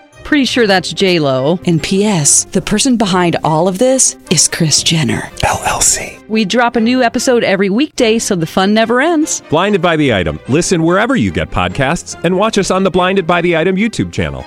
Pretty 0.31 0.45
sure 0.45 0.65
that's 0.65 0.93
J 0.93 1.19
Lo. 1.19 1.59
And 1.65 1.83
P.S. 1.83 2.45
The 2.45 2.61
person 2.61 2.95
behind 2.95 3.35
all 3.43 3.67
of 3.67 3.79
this 3.79 4.15
is 4.29 4.47
Kris 4.47 4.81
Jenner 4.81 5.23
LLC. 5.39 6.25
We 6.29 6.45
drop 6.45 6.77
a 6.77 6.79
new 6.79 7.03
episode 7.03 7.43
every 7.43 7.69
weekday, 7.69 8.17
so 8.17 8.37
the 8.37 8.45
fun 8.45 8.73
never 8.73 9.01
ends. 9.01 9.41
Blinded 9.49 9.81
by 9.81 9.97
the 9.97 10.13
item. 10.13 10.39
Listen 10.47 10.83
wherever 10.83 11.17
you 11.17 11.33
get 11.33 11.51
podcasts, 11.51 12.17
and 12.23 12.37
watch 12.37 12.57
us 12.57 12.71
on 12.71 12.85
the 12.85 12.89
Blinded 12.89 13.27
by 13.27 13.41
the 13.41 13.57
Item 13.57 13.75
YouTube 13.75 14.13
channel. 14.13 14.45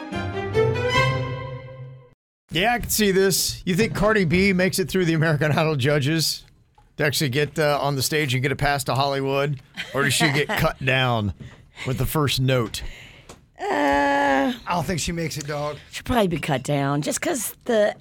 Yeah, 2.51 2.73
I 2.73 2.79
can 2.79 2.89
see 2.89 3.11
this. 3.11 3.61
You 3.67 3.75
think 3.75 3.95
Cardi 3.95 4.25
B 4.25 4.55
makes 4.55 4.79
it 4.79 4.89
through 4.89 5.05
the 5.05 5.13
American 5.13 5.53
Idol 5.53 5.77
judges 5.77 6.45
to 6.97 7.05
actually 7.05 7.29
get 7.29 7.59
uh, 7.59 7.79
on 7.79 7.95
the 7.95 8.03
stage 8.03 8.33
and 8.33 8.43
get 8.43 8.53
it 8.53 8.57
past 8.57 8.87
to 8.87 8.95
Hollywood? 8.95 9.61
Or 9.93 10.05
does 10.05 10.15
she 10.15 10.33
get 10.33 10.49
cut 10.59 10.83
down 10.83 11.35
with 11.87 11.99
the 11.99 12.07
first 12.07 12.41
note? 12.41 12.83
Uh, 13.61 14.53
I 14.67 14.75
don't 14.75 14.85
think 14.85 15.01
she 15.01 15.13
makes 15.13 15.37
it, 15.37 15.47
dog. 15.47 15.77
Should 15.93 16.05
probably 16.05 16.29
be 16.29 16.39
cut 16.39 16.63
down 16.63 17.03
just 17.03 17.21
because 17.21 17.55
the 17.65 17.95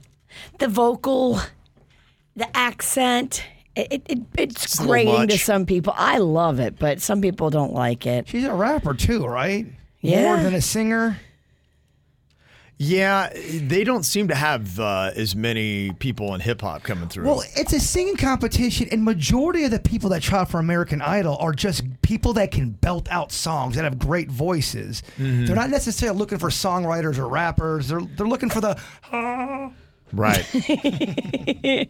the 0.59 0.67
vocal, 0.67 1.39
the 2.35 2.55
accent, 2.57 3.43
it, 3.75 3.87
it, 3.91 4.01
it 4.07 4.19
it's, 4.37 4.65
It's 4.65 4.79
grating 4.79 5.27
to 5.27 5.37
some 5.37 5.65
people. 5.65 5.93
I 5.95 6.17
love 6.17 6.59
it, 6.59 6.79
but 6.79 7.01
some 7.01 7.21
people 7.21 7.49
don't 7.49 7.73
like 7.73 8.05
it. 8.05 8.27
She's 8.27 8.45
a 8.45 8.53
rapper 8.53 8.93
too, 8.93 9.25
right? 9.25 9.67
Yeah. 10.01 10.35
More 10.35 10.43
than 10.43 10.53
a 10.55 10.61
singer. 10.61 11.19
Yeah, 12.77 13.29
they 13.33 13.83
don't 13.83 14.03
seem 14.03 14.27
to 14.29 14.35
have 14.35 14.79
uh, 14.79 15.11
as 15.15 15.35
many 15.35 15.91
people 15.93 16.33
in 16.33 16.41
hip 16.41 16.61
hop 16.61 16.83
coming 16.83 17.07
through. 17.07 17.25
Well, 17.25 17.43
it's 17.55 17.71
a 17.71 17.79
singing 17.79 18.17
competition, 18.17 18.89
and 18.91 19.03
majority 19.03 19.63
of 19.63 19.71
the 19.71 19.79
people 19.79 20.09
that 20.09 20.21
try 20.21 20.43
for 20.45 20.59
American 20.59 21.01
Idol 21.01 21.37
are 21.39 21.53
just 21.53 21.83
people 22.01 22.33
that 22.33 22.51
can 22.51 22.71
belt 22.71 23.07
out 23.11 23.31
songs 23.31 23.75
that 23.75 23.83
have 23.83 23.99
great 23.99 24.29
voices. 24.29 25.03
Mm-hmm. 25.17 25.45
They're 25.45 25.55
not 25.55 25.69
necessarily 25.69 26.17
looking 26.17 26.39
for 26.39 26.49
songwriters 26.49 27.17
or 27.17 27.27
rappers. 27.27 27.87
They're 27.87 28.01
they're 28.01 28.27
looking 28.27 28.49
for 28.49 28.61
the. 28.61 28.79
Right. 30.13 30.47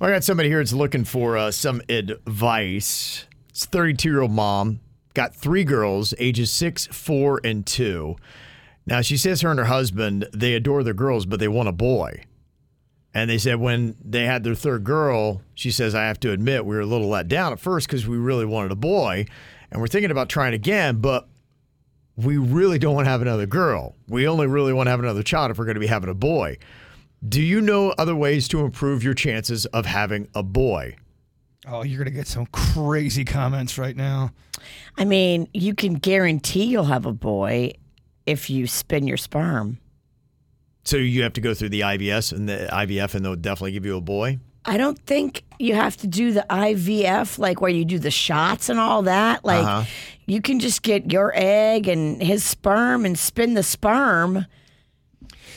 well, 0.00 0.10
I 0.10 0.12
got 0.12 0.24
somebody 0.24 0.48
here 0.48 0.58
that's 0.58 0.72
looking 0.72 1.04
for 1.04 1.36
uh, 1.36 1.52
some 1.52 1.80
advice. 1.88 3.26
It's 3.50 3.64
a 3.64 3.68
32 3.68 4.08
year 4.08 4.22
old 4.22 4.32
mom, 4.32 4.80
got 5.14 5.36
three 5.36 5.62
girls, 5.62 6.14
ages 6.18 6.50
six, 6.50 6.86
four, 6.88 7.40
and 7.44 7.64
two. 7.64 8.16
Now, 8.88 9.02
she 9.02 9.16
says 9.16 9.42
her 9.42 9.50
and 9.50 9.58
her 9.58 9.66
husband, 9.66 10.26
they 10.32 10.54
adore 10.54 10.82
their 10.82 10.94
girls, 10.94 11.26
but 11.26 11.40
they 11.40 11.48
want 11.48 11.68
a 11.68 11.72
boy. 11.72 12.24
And 13.12 13.28
they 13.28 13.38
said 13.38 13.56
when 13.56 13.96
they 14.02 14.24
had 14.24 14.44
their 14.44 14.54
third 14.54 14.84
girl, 14.84 15.42
she 15.54 15.70
says, 15.70 15.94
I 15.94 16.04
have 16.04 16.20
to 16.20 16.32
admit, 16.32 16.64
we 16.64 16.74
were 16.74 16.82
a 16.82 16.86
little 16.86 17.08
let 17.08 17.28
down 17.28 17.52
at 17.52 17.60
first 17.60 17.86
because 17.86 18.06
we 18.06 18.16
really 18.16 18.46
wanted 18.46 18.72
a 18.72 18.76
boy. 18.76 19.26
And 19.70 19.80
we're 19.80 19.88
thinking 19.88 20.10
about 20.10 20.28
trying 20.28 20.54
again, 20.54 21.00
but 21.00 21.28
we 22.16 22.38
really 22.38 22.78
don't 22.78 22.94
want 22.94 23.04
to 23.04 23.10
have 23.10 23.22
another 23.22 23.46
girl. 23.46 23.94
We 24.08 24.26
only 24.26 24.46
really 24.46 24.72
want 24.72 24.86
to 24.86 24.90
have 24.90 25.00
another 25.00 25.22
child 25.22 25.50
if 25.50 25.58
we're 25.58 25.66
going 25.66 25.74
to 25.74 25.80
be 25.80 25.86
having 25.86 26.08
a 26.08 26.14
boy. 26.14 26.58
Do 27.26 27.42
you 27.42 27.60
know 27.60 27.90
other 27.98 28.16
ways 28.16 28.48
to 28.48 28.60
improve 28.60 29.02
your 29.02 29.14
chances 29.14 29.66
of 29.66 29.86
having 29.86 30.28
a 30.34 30.42
boy? 30.42 30.96
Oh, 31.66 31.82
you're 31.82 31.98
gonna 31.98 32.12
get 32.12 32.28
some 32.28 32.46
crazy 32.46 33.24
comments 33.24 33.76
right 33.76 33.96
now. 33.96 34.30
I 34.96 35.04
mean, 35.04 35.48
you 35.52 35.74
can 35.74 35.94
guarantee 35.94 36.64
you'll 36.64 36.84
have 36.84 37.04
a 37.04 37.12
boy 37.12 37.72
if 38.28 38.50
you 38.50 38.66
spin 38.66 39.06
your 39.06 39.16
sperm. 39.16 39.78
So 40.84 40.96
you 40.96 41.22
have 41.22 41.32
to 41.34 41.40
go 41.40 41.54
through 41.54 41.70
the 41.70 41.80
IVS 41.80 42.32
and 42.32 42.48
the 42.48 42.68
IVF, 42.72 43.14
and 43.14 43.24
they'll 43.24 43.36
definitely 43.36 43.72
give 43.72 43.84
you 43.84 43.96
a 43.96 44.00
boy. 44.00 44.38
I 44.64 44.76
don't 44.76 44.98
think 45.06 45.44
you 45.58 45.74
have 45.74 45.96
to 45.98 46.06
do 46.06 46.32
the 46.32 46.44
IVF, 46.50 47.38
like 47.38 47.60
where 47.60 47.70
you 47.70 47.84
do 47.84 47.98
the 47.98 48.10
shots 48.10 48.68
and 48.68 48.78
all 48.78 49.02
that. 49.02 49.44
Like, 49.44 49.64
Uh-huh. 49.64 49.84
you 50.26 50.40
can 50.42 50.60
just 50.60 50.82
get 50.82 51.10
your 51.12 51.32
egg 51.34 51.88
and 51.88 52.22
his 52.22 52.44
sperm 52.44 53.04
and 53.06 53.18
spin 53.18 53.54
the 53.54 53.62
sperm. 53.62 54.44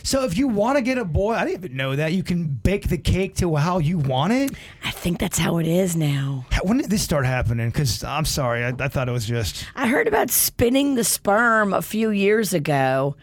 So 0.04 0.24
if 0.24 0.38
you 0.38 0.48
want 0.48 0.78
to 0.78 0.82
get 0.82 0.98
a 0.98 1.06
boy, 1.06 1.34
I 1.34 1.46
didn't 1.46 1.66
even 1.66 1.78
know 1.78 1.96
that 1.96 2.14
you 2.14 2.24
can 2.24 2.46
bake 2.48 2.90
the 2.90 2.98
cake 2.98 3.36
to 3.38 3.56
how 3.56 3.80
you 3.80 3.98
want 3.98 4.34
it. 4.34 4.52
I 4.84 4.92
think 4.92 5.20
that's 5.20 5.38
how 5.38 5.58
it 5.58 5.68
is 5.68 5.96
now. 5.96 6.46
When 6.64 6.78
did 6.78 6.90
this 6.90 7.02
start 7.04 7.26
happening? 7.26 7.70
Because 7.70 8.04
I'm 8.04 8.26
sorry, 8.26 8.64
I, 8.64 8.74
I 8.80 8.88
thought 8.88 9.08
it 9.08 9.12
was 9.12 9.26
just. 9.26 9.66
I 9.76 9.88
heard 9.88 10.08
about 10.08 10.30
spinning 10.30 10.96
the 10.96 11.04
sperm 11.04 11.74
a 11.74 11.82
few 11.82 12.10
years 12.10 12.54
ago. 12.54 13.16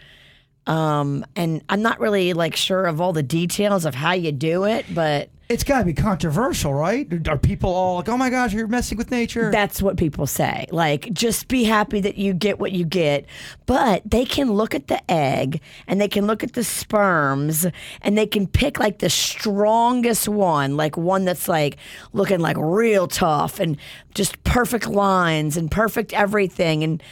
Um, 0.67 1.25
and 1.35 1.63
I'm 1.71 1.81
not 1.81 1.99
really 1.99 2.35
like 2.35 2.55
sure 2.55 2.85
of 2.85 3.01
all 3.01 3.15
the 3.15 3.23
details 3.23 3.87
of 3.87 3.95
how 3.95 4.13
you 4.13 4.33
do 4.33 4.65
it, 4.65 4.85
but 4.95 5.31
It's 5.49 5.65
got 5.65 5.79
to 5.79 5.85
be 5.87 5.95
controversial, 5.95 6.75
right? 6.75 7.27
Are 7.27 7.39
people 7.39 7.71
all 7.71 7.97
like, 7.97 8.09
"Oh 8.09 8.19
my 8.19 8.29
gosh, 8.29 8.53
you're 8.53 8.67
messing 8.67 8.99
with 8.99 9.11
nature"? 9.11 9.51
that's 9.51 9.81
what 9.81 9.97
people 9.97 10.27
say. 10.27 10.67
Like, 10.71 11.11
just 11.13 11.49
be 11.49 11.65
happy 11.65 12.01
that 12.01 12.19
you 12.19 12.35
get 12.35 12.59
what 12.59 12.73
you 12.73 12.85
get. 12.85 13.25
But 13.65 14.03
they 14.05 14.27
can 14.27 14.53
look 14.53 14.75
at 14.75 14.89
the 14.89 15.01
egg 15.11 15.63
and 15.87 16.01
they 16.01 16.09
can 16.09 16.27
look 16.27 16.45
at 16.45 16.53
the 16.53 16.65
sperms 16.65 17.67
and 18.03 18.19
they 18.19 18.27
can 18.27 18.47
pick 18.47 18.79
like 18.79 18.99
the 18.99 19.09
strongest 19.09 20.29
one, 20.29 20.77
like 20.77 20.99
one 20.99 21.25
that's 21.25 21.49
like 21.49 21.79
looking 22.13 22.41
like 22.41 22.57
real 22.59 23.09
tough 23.09 23.59
and 23.59 23.79
just 24.15 24.43
perfect 24.45 24.87
lines 24.87 25.57
and 25.57 25.71
perfect 25.71 26.13
everything. 26.13 26.85
And 26.85 27.03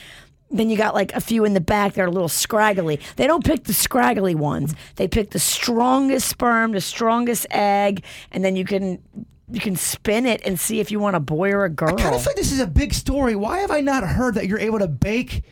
then 0.58 0.70
you 0.70 0.76
got 0.76 0.94
like 0.94 1.12
a 1.14 1.20
few 1.20 1.44
in 1.44 1.54
the 1.54 1.60
back 1.60 1.94
that 1.94 2.02
are 2.02 2.06
a 2.06 2.10
little 2.10 2.28
scraggly. 2.28 3.00
They 3.16 3.26
don't 3.26 3.44
pick 3.44 3.64
the 3.64 3.72
scraggly 3.72 4.34
ones. 4.34 4.74
They 4.96 5.08
pick 5.08 5.30
the 5.30 5.38
strongest 5.38 6.28
sperm, 6.28 6.72
the 6.72 6.80
strongest 6.80 7.46
egg, 7.50 8.04
and 8.30 8.44
then 8.44 8.56
you 8.56 8.64
can 8.64 9.02
you 9.48 9.60
can 9.60 9.76
spin 9.76 10.26
it 10.26 10.42
and 10.44 10.58
see 10.58 10.80
if 10.80 10.90
you 10.90 10.98
want 10.98 11.16
a 11.16 11.20
boy 11.20 11.52
or 11.52 11.64
a 11.64 11.70
girl. 11.70 11.94
I 11.94 12.02
kind 12.02 12.14
of 12.14 12.22
feel 12.22 12.30
like 12.30 12.36
this 12.36 12.52
is 12.52 12.60
a 12.60 12.66
big 12.66 12.92
story. 12.92 13.36
Why 13.36 13.58
have 13.58 13.70
I 13.70 13.80
not 13.80 14.02
heard 14.04 14.34
that 14.34 14.46
you're 14.46 14.58
able 14.58 14.80
to 14.80 14.88
bake 14.88 15.42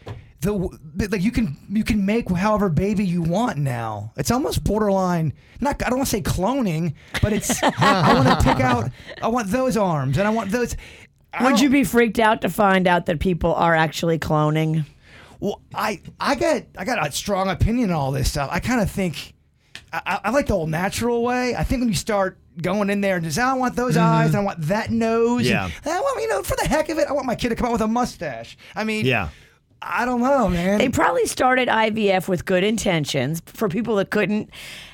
the 0.40 0.52
like 0.52 1.22
you 1.22 1.30
can 1.30 1.56
you 1.70 1.84
can 1.84 2.04
make 2.04 2.28
however 2.30 2.68
baby 2.68 3.04
you 3.04 3.22
want 3.22 3.58
now? 3.58 4.12
It's 4.16 4.30
almost 4.30 4.64
borderline. 4.64 5.32
Not 5.60 5.82
I 5.84 5.90
don't 5.90 5.98
want 5.98 6.08
to 6.10 6.16
say 6.16 6.22
cloning, 6.22 6.94
but 7.22 7.32
it's 7.32 7.62
I 7.62 8.14
want 8.14 8.28
to 8.28 8.44
pick 8.44 8.60
out. 8.60 8.90
I 9.22 9.28
want 9.28 9.48
those 9.48 9.76
arms 9.76 10.18
and 10.18 10.26
I 10.26 10.30
want 10.30 10.50
those. 10.50 10.76
I 11.32 11.44
Would 11.50 11.60
you 11.60 11.68
be 11.68 11.84
freaked 11.84 12.18
out 12.18 12.42
to 12.42 12.48
find 12.48 12.86
out 12.86 13.06
that 13.06 13.18
people 13.18 13.54
are 13.54 13.74
actually 13.74 14.18
cloning? 14.18 14.84
Well, 15.40 15.62
I 15.74 16.00
I 16.20 16.34
got 16.34 16.62
I 16.78 16.84
got 16.84 17.06
a 17.06 17.12
strong 17.12 17.48
opinion 17.48 17.90
on 17.90 17.96
all 17.96 18.12
this 18.12 18.30
stuff. 18.30 18.48
I 18.52 18.60
kind 18.60 18.80
of 18.80 18.90
think 18.90 19.34
I, 19.92 20.02
I- 20.06 20.20
I 20.24 20.30
like 20.30 20.46
the 20.46 20.54
old 20.54 20.70
natural 20.70 21.22
way. 21.22 21.54
I 21.54 21.64
think 21.64 21.80
when 21.80 21.88
you 21.88 21.94
start 21.94 22.38
going 22.60 22.88
in 22.90 23.00
there 23.00 23.16
and 23.16 23.24
just 23.24 23.38
I 23.38 23.52
want 23.54 23.74
those 23.76 23.96
mm-hmm. 23.96 24.04
eyes 24.04 24.28
and 24.28 24.36
I 24.36 24.40
want 24.40 24.60
that 24.62 24.90
nose. 24.90 25.48
Yeah. 25.48 25.64
and 25.66 25.92
I 25.92 26.00
want 26.00 26.22
you 26.22 26.28
know 26.28 26.42
for 26.42 26.56
the 26.56 26.68
heck 26.68 26.88
of 26.88 26.98
it, 26.98 27.08
I 27.08 27.12
want 27.12 27.26
my 27.26 27.34
kid 27.34 27.50
to 27.50 27.56
come 27.56 27.66
out 27.66 27.72
with 27.72 27.80
a 27.82 27.88
mustache. 27.88 28.56
I 28.74 28.84
mean, 28.84 29.06
Yeah. 29.06 29.28
I 29.86 30.06
don't 30.06 30.22
know, 30.22 30.48
man. 30.48 30.78
They 30.78 30.88
probably 30.88 31.26
started 31.26 31.68
IVF 31.68 32.26
with 32.26 32.46
good 32.46 32.64
intentions 32.64 33.42
for 33.44 33.68
people 33.68 33.96
that 33.96 34.10
couldn't 34.10 34.48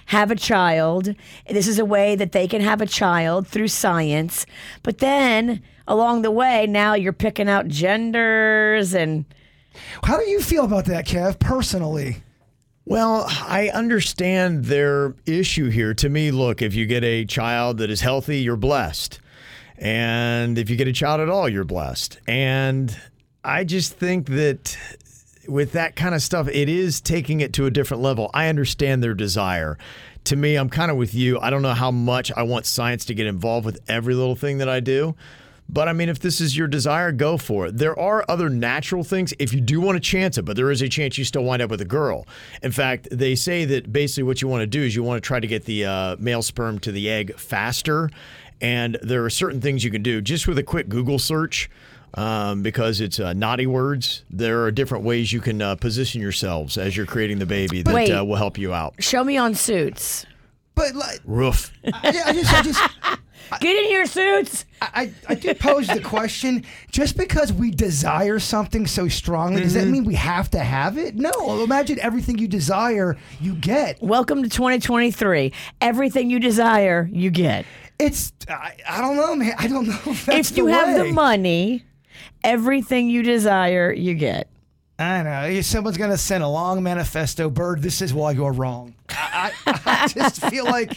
have 0.06 0.32
a 0.32 0.34
child. 0.34 1.14
This 1.48 1.68
is 1.68 1.78
a 1.78 1.84
way 1.84 2.16
that 2.16 2.32
they 2.32 2.48
can 2.48 2.60
have 2.60 2.80
a 2.80 2.86
child 2.86 3.46
through 3.46 3.68
science. 3.68 4.46
But 4.82 4.98
then 4.98 5.62
along 5.86 6.22
the 6.22 6.32
way, 6.32 6.66
now 6.66 6.94
you're 6.94 7.12
picking 7.12 7.48
out 7.48 7.68
genders 7.68 8.92
and. 8.94 9.26
How 10.04 10.18
do 10.18 10.28
you 10.28 10.40
feel 10.40 10.64
about 10.64 10.86
that, 10.86 11.06
Kev, 11.06 11.38
personally? 11.38 12.22
Well, 12.84 13.24
I 13.28 13.70
understand 13.72 14.64
their 14.64 15.14
issue 15.26 15.70
here. 15.70 15.94
To 15.94 16.08
me, 16.08 16.30
look, 16.30 16.60
if 16.62 16.74
you 16.74 16.86
get 16.86 17.04
a 17.04 17.24
child 17.24 17.78
that 17.78 17.90
is 17.90 18.00
healthy, 18.00 18.40
you're 18.40 18.56
blessed. 18.56 19.20
And 19.78 20.58
if 20.58 20.68
you 20.68 20.76
get 20.76 20.88
a 20.88 20.92
child 20.92 21.20
at 21.20 21.28
all, 21.28 21.48
you're 21.48 21.64
blessed. 21.64 22.18
And 22.26 22.96
I 23.44 23.64
just 23.64 23.94
think 23.94 24.28
that 24.28 24.76
with 25.48 25.72
that 25.72 25.96
kind 25.96 26.14
of 26.14 26.22
stuff, 26.22 26.48
it 26.48 26.68
is 26.68 27.00
taking 27.00 27.40
it 27.40 27.52
to 27.54 27.66
a 27.66 27.70
different 27.70 28.02
level. 28.02 28.30
I 28.34 28.48
understand 28.48 29.02
their 29.02 29.14
desire. 29.14 29.78
To 30.24 30.36
me, 30.36 30.56
I'm 30.56 30.68
kind 30.68 30.90
of 30.90 30.96
with 30.96 31.14
you. 31.14 31.38
I 31.40 31.50
don't 31.50 31.62
know 31.62 31.74
how 31.74 31.90
much 31.90 32.30
I 32.32 32.42
want 32.42 32.66
science 32.66 33.06
to 33.06 33.14
get 33.14 33.26
involved 33.26 33.64
with 33.64 33.80
every 33.88 34.14
little 34.14 34.36
thing 34.36 34.58
that 34.58 34.68
I 34.68 34.80
do. 34.80 35.14
But 35.72 35.88
I 35.88 35.92
mean, 35.92 36.08
if 36.08 36.18
this 36.18 36.40
is 36.40 36.56
your 36.56 36.66
desire, 36.66 37.12
go 37.12 37.36
for 37.36 37.66
it. 37.66 37.78
There 37.78 37.96
are 37.98 38.24
other 38.28 38.48
natural 38.50 39.04
things 39.04 39.32
if 39.38 39.52
you 39.52 39.60
do 39.60 39.80
want 39.80 39.94
to 39.96 40.00
chance 40.00 40.36
it, 40.36 40.42
but 40.42 40.56
there 40.56 40.70
is 40.70 40.82
a 40.82 40.88
chance 40.88 41.16
you 41.16 41.24
still 41.24 41.44
wind 41.44 41.62
up 41.62 41.70
with 41.70 41.80
a 41.80 41.84
girl. 41.84 42.26
In 42.62 42.72
fact, 42.72 43.06
they 43.12 43.36
say 43.36 43.64
that 43.66 43.92
basically 43.92 44.24
what 44.24 44.42
you 44.42 44.48
want 44.48 44.62
to 44.62 44.66
do 44.66 44.82
is 44.82 44.96
you 44.96 45.04
want 45.04 45.22
to 45.22 45.26
try 45.26 45.38
to 45.38 45.46
get 45.46 45.66
the 45.66 45.84
uh, 45.84 46.16
male 46.18 46.42
sperm 46.42 46.80
to 46.80 46.90
the 46.90 47.08
egg 47.08 47.36
faster. 47.38 48.10
And 48.60 48.98
there 49.00 49.24
are 49.24 49.30
certain 49.30 49.60
things 49.60 49.84
you 49.84 49.92
can 49.92 50.02
do 50.02 50.20
just 50.20 50.48
with 50.48 50.58
a 50.58 50.64
quick 50.64 50.88
Google 50.88 51.18
search. 51.18 51.70
Um, 52.14 52.62
because 52.62 53.00
it's 53.00 53.20
uh, 53.20 53.34
naughty 53.34 53.68
words. 53.68 54.24
There 54.30 54.64
are 54.64 54.72
different 54.72 55.04
ways 55.04 55.32
you 55.32 55.40
can 55.40 55.62
uh, 55.62 55.76
position 55.76 56.20
yourselves 56.20 56.76
as 56.76 56.96
you're 56.96 57.06
creating 57.06 57.38
the 57.38 57.46
baby 57.46 57.82
that 57.82 57.94
Wait. 57.94 58.10
uh, 58.10 58.24
will 58.24 58.34
help 58.34 58.58
you 58.58 58.74
out. 58.74 58.94
Show 58.98 59.22
me 59.22 59.36
on 59.36 59.54
suits. 59.54 60.26
But 60.74 60.96
like, 60.96 61.20
Roof. 61.24 61.70
I, 61.84 62.08
I 62.26 62.32
just, 62.32 62.52
I 62.52 62.62
just, 62.62 62.80
Get 63.60 63.76
in 63.76 63.84
here, 63.86 64.06
suits. 64.06 64.64
I, 64.80 65.12
I 65.28 65.34
did 65.34 65.58
pose 65.58 65.86
the 65.88 66.00
question: 66.00 66.64
just 66.90 67.16
because 67.16 67.52
we 67.52 67.70
desire 67.70 68.38
something 68.38 68.86
so 68.86 69.08
strongly, 69.08 69.62
does 69.62 69.74
that 69.74 69.80
Mm-hmm. 69.84 69.92
mean 69.92 70.04
we 70.04 70.14
have 70.14 70.50
to 70.52 70.58
have 70.60 70.96
it? 70.98 71.16
No. 71.16 71.62
Imagine 71.64 71.98
everything 72.00 72.38
you 72.38 72.46
desire, 72.48 73.16
you 73.40 73.54
get. 73.54 74.00
Welcome 74.02 74.42
to 74.42 74.48
2023. 74.48 75.52
Everything 75.80 76.30
you 76.30 76.38
desire, 76.40 77.08
you 77.12 77.30
get. 77.30 77.66
It's, 77.98 78.32
I, 78.48 78.76
I 78.88 79.00
don't 79.00 79.16
know, 79.16 79.34
man. 79.34 79.54
I 79.58 79.66
don't 79.68 79.86
know 79.88 79.98
if 80.06 80.24
that's 80.26 80.50
if 80.52 80.56
you 80.56 80.66
the 80.66 80.72
have 80.72 80.96
the 80.96 81.12
money, 81.12 81.84
everything 82.44 83.10
you 83.10 83.22
desire, 83.22 83.92
you 83.92 84.14
get. 84.14 84.48
I 84.98 85.22
know. 85.22 85.60
Someone's 85.62 85.96
gonna 85.96 86.16
send 86.18 86.44
a 86.44 86.48
long 86.48 86.82
manifesto, 86.82 87.48
Bird. 87.50 87.82
This 87.82 88.00
is 88.02 88.12
why 88.14 88.32
you're 88.32 88.52
wrong. 88.52 88.94
I, 89.10 89.52
I, 89.66 89.80
I 89.86 90.08
just 90.08 90.42
feel 90.46 90.64
like 90.66 90.96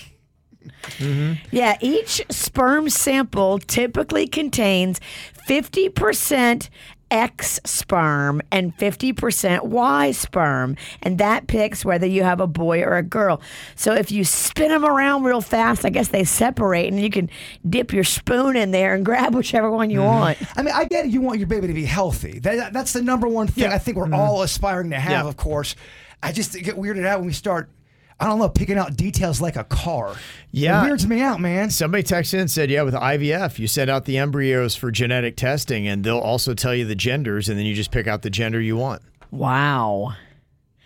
Mm-hmm. 0.97 1.33
Yeah, 1.51 1.77
each 1.81 2.21
sperm 2.29 2.89
sample 2.89 3.59
typically 3.59 4.27
contains 4.27 4.99
50% 5.47 6.69
X 7.13 7.59
sperm 7.63 8.41
and 8.51 8.75
50% 8.77 9.65
Y 9.65 10.11
sperm, 10.11 10.75
and 11.03 11.19
that 11.19 11.45
picks 11.45 11.85
whether 11.85 12.07
you 12.07 12.23
have 12.23 12.41
a 12.41 12.47
boy 12.47 12.81
or 12.81 12.97
a 12.97 13.03
girl. 13.03 13.39
So 13.75 13.93
if 13.93 14.11
you 14.11 14.23
spin 14.23 14.69
them 14.69 14.83
around 14.83 15.23
real 15.23 15.39
fast, 15.39 15.85
I 15.85 15.89
guess 15.89 16.07
they 16.07 16.23
separate, 16.23 16.87
and 16.87 16.99
you 16.99 17.11
can 17.11 17.29
dip 17.69 17.93
your 17.93 18.03
spoon 18.03 18.55
in 18.55 18.71
there 18.71 18.95
and 18.95 19.05
grab 19.13 19.35
whichever 19.35 19.69
one 19.69 19.91
you 19.91 19.99
mm-hmm. 19.99 20.07
want. 20.07 20.37
I 20.57 20.63
mean, 20.63 20.73
I 20.73 20.85
get 20.85 21.05
it. 21.05 21.11
You 21.11 21.21
want 21.21 21.37
your 21.37 21.47
baby 21.47 21.67
to 21.67 21.73
be 21.73 21.85
healthy. 21.85 22.39
That, 22.39 22.73
that's 22.73 22.93
the 22.93 23.03
number 23.03 23.27
one 23.27 23.47
thing 23.47 23.65
I 23.65 23.77
think 23.77 23.95
we're 23.95 24.05
mm-hmm. 24.05 24.15
all 24.15 24.41
aspiring 24.41 24.89
to 24.89 24.99
have, 24.99 25.11
Yeah. 25.11 25.27
of 25.27 25.37
course. 25.37 25.75
I 26.23 26.31
just 26.31 26.53
get 26.53 26.77
weirded 26.77 27.05
out 27.05 27.19
when 27.19 27.27
we 27.27 27.33
start, 27.33 27.69
I 28.19 28.27
don't 28.27 28.39
know, 28.39 28.49
picking 28.49 28.77
out 28.77 28.95
details 28.95 29.41
like 29.41 29.55
a 29.55 29.63
car. 29.63 30.15
Yeah. 30.51 30.81
It 30.81 30.85
weirds 30.87 31.07
me 31.07 31.21
out, 31.21 31.39
man. 31.39 31.69
Somebody 31.69 32.03
texted 32.03 32.35
in 32.35 32.39
and 32.41 32.51
said, 32.51 32.69
yeah, 32.69 32.83
with 32.83 32.93
IVF, 32.93 33.59
you 33.59 33.67
send 33.67 33.89
out 33.89 34.05
the 34.05 34.17
embryos 34.17 34.75
for 34.75 34.91
genetic 34.91 35.35
testing 35.35 35.87
and 35.87 36.03
they'll 36.03 36.19
also 36.19 36.53
tell 36.53 36.73
you 36.75 36.85
the 36.85 36.95
genders 36.95 37.49
and 37.49 37.57
then 37.57 37.65
you 37.65 37.73
just 37.75 37.91
pick 37.91 38.07
out 38.07 38.21
the 38.21 38.29
gender 38.29 38.61
you 38.61 38.77
want. 38.77 39.01
Wow. 39.31 40.15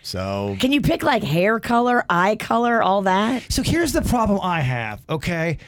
So, 0.02 0.56
Can 0.58 0.72
you 0.72 0.80
pick 0.80 1.02
like 1.02 1.22
hair 1.22 1.60
color, 1.60 2.04
eye 2.08 2.36
color, 2.36 2.82
all 2.82 3.02
that? 3.02 3.44
So 3.52 3.62
here's 3.62 3.92
the 3.92 4.00
problem 4.02 4.40
I 4.42 4.60
have, 4.62 5.02
okay? 5.08 5.58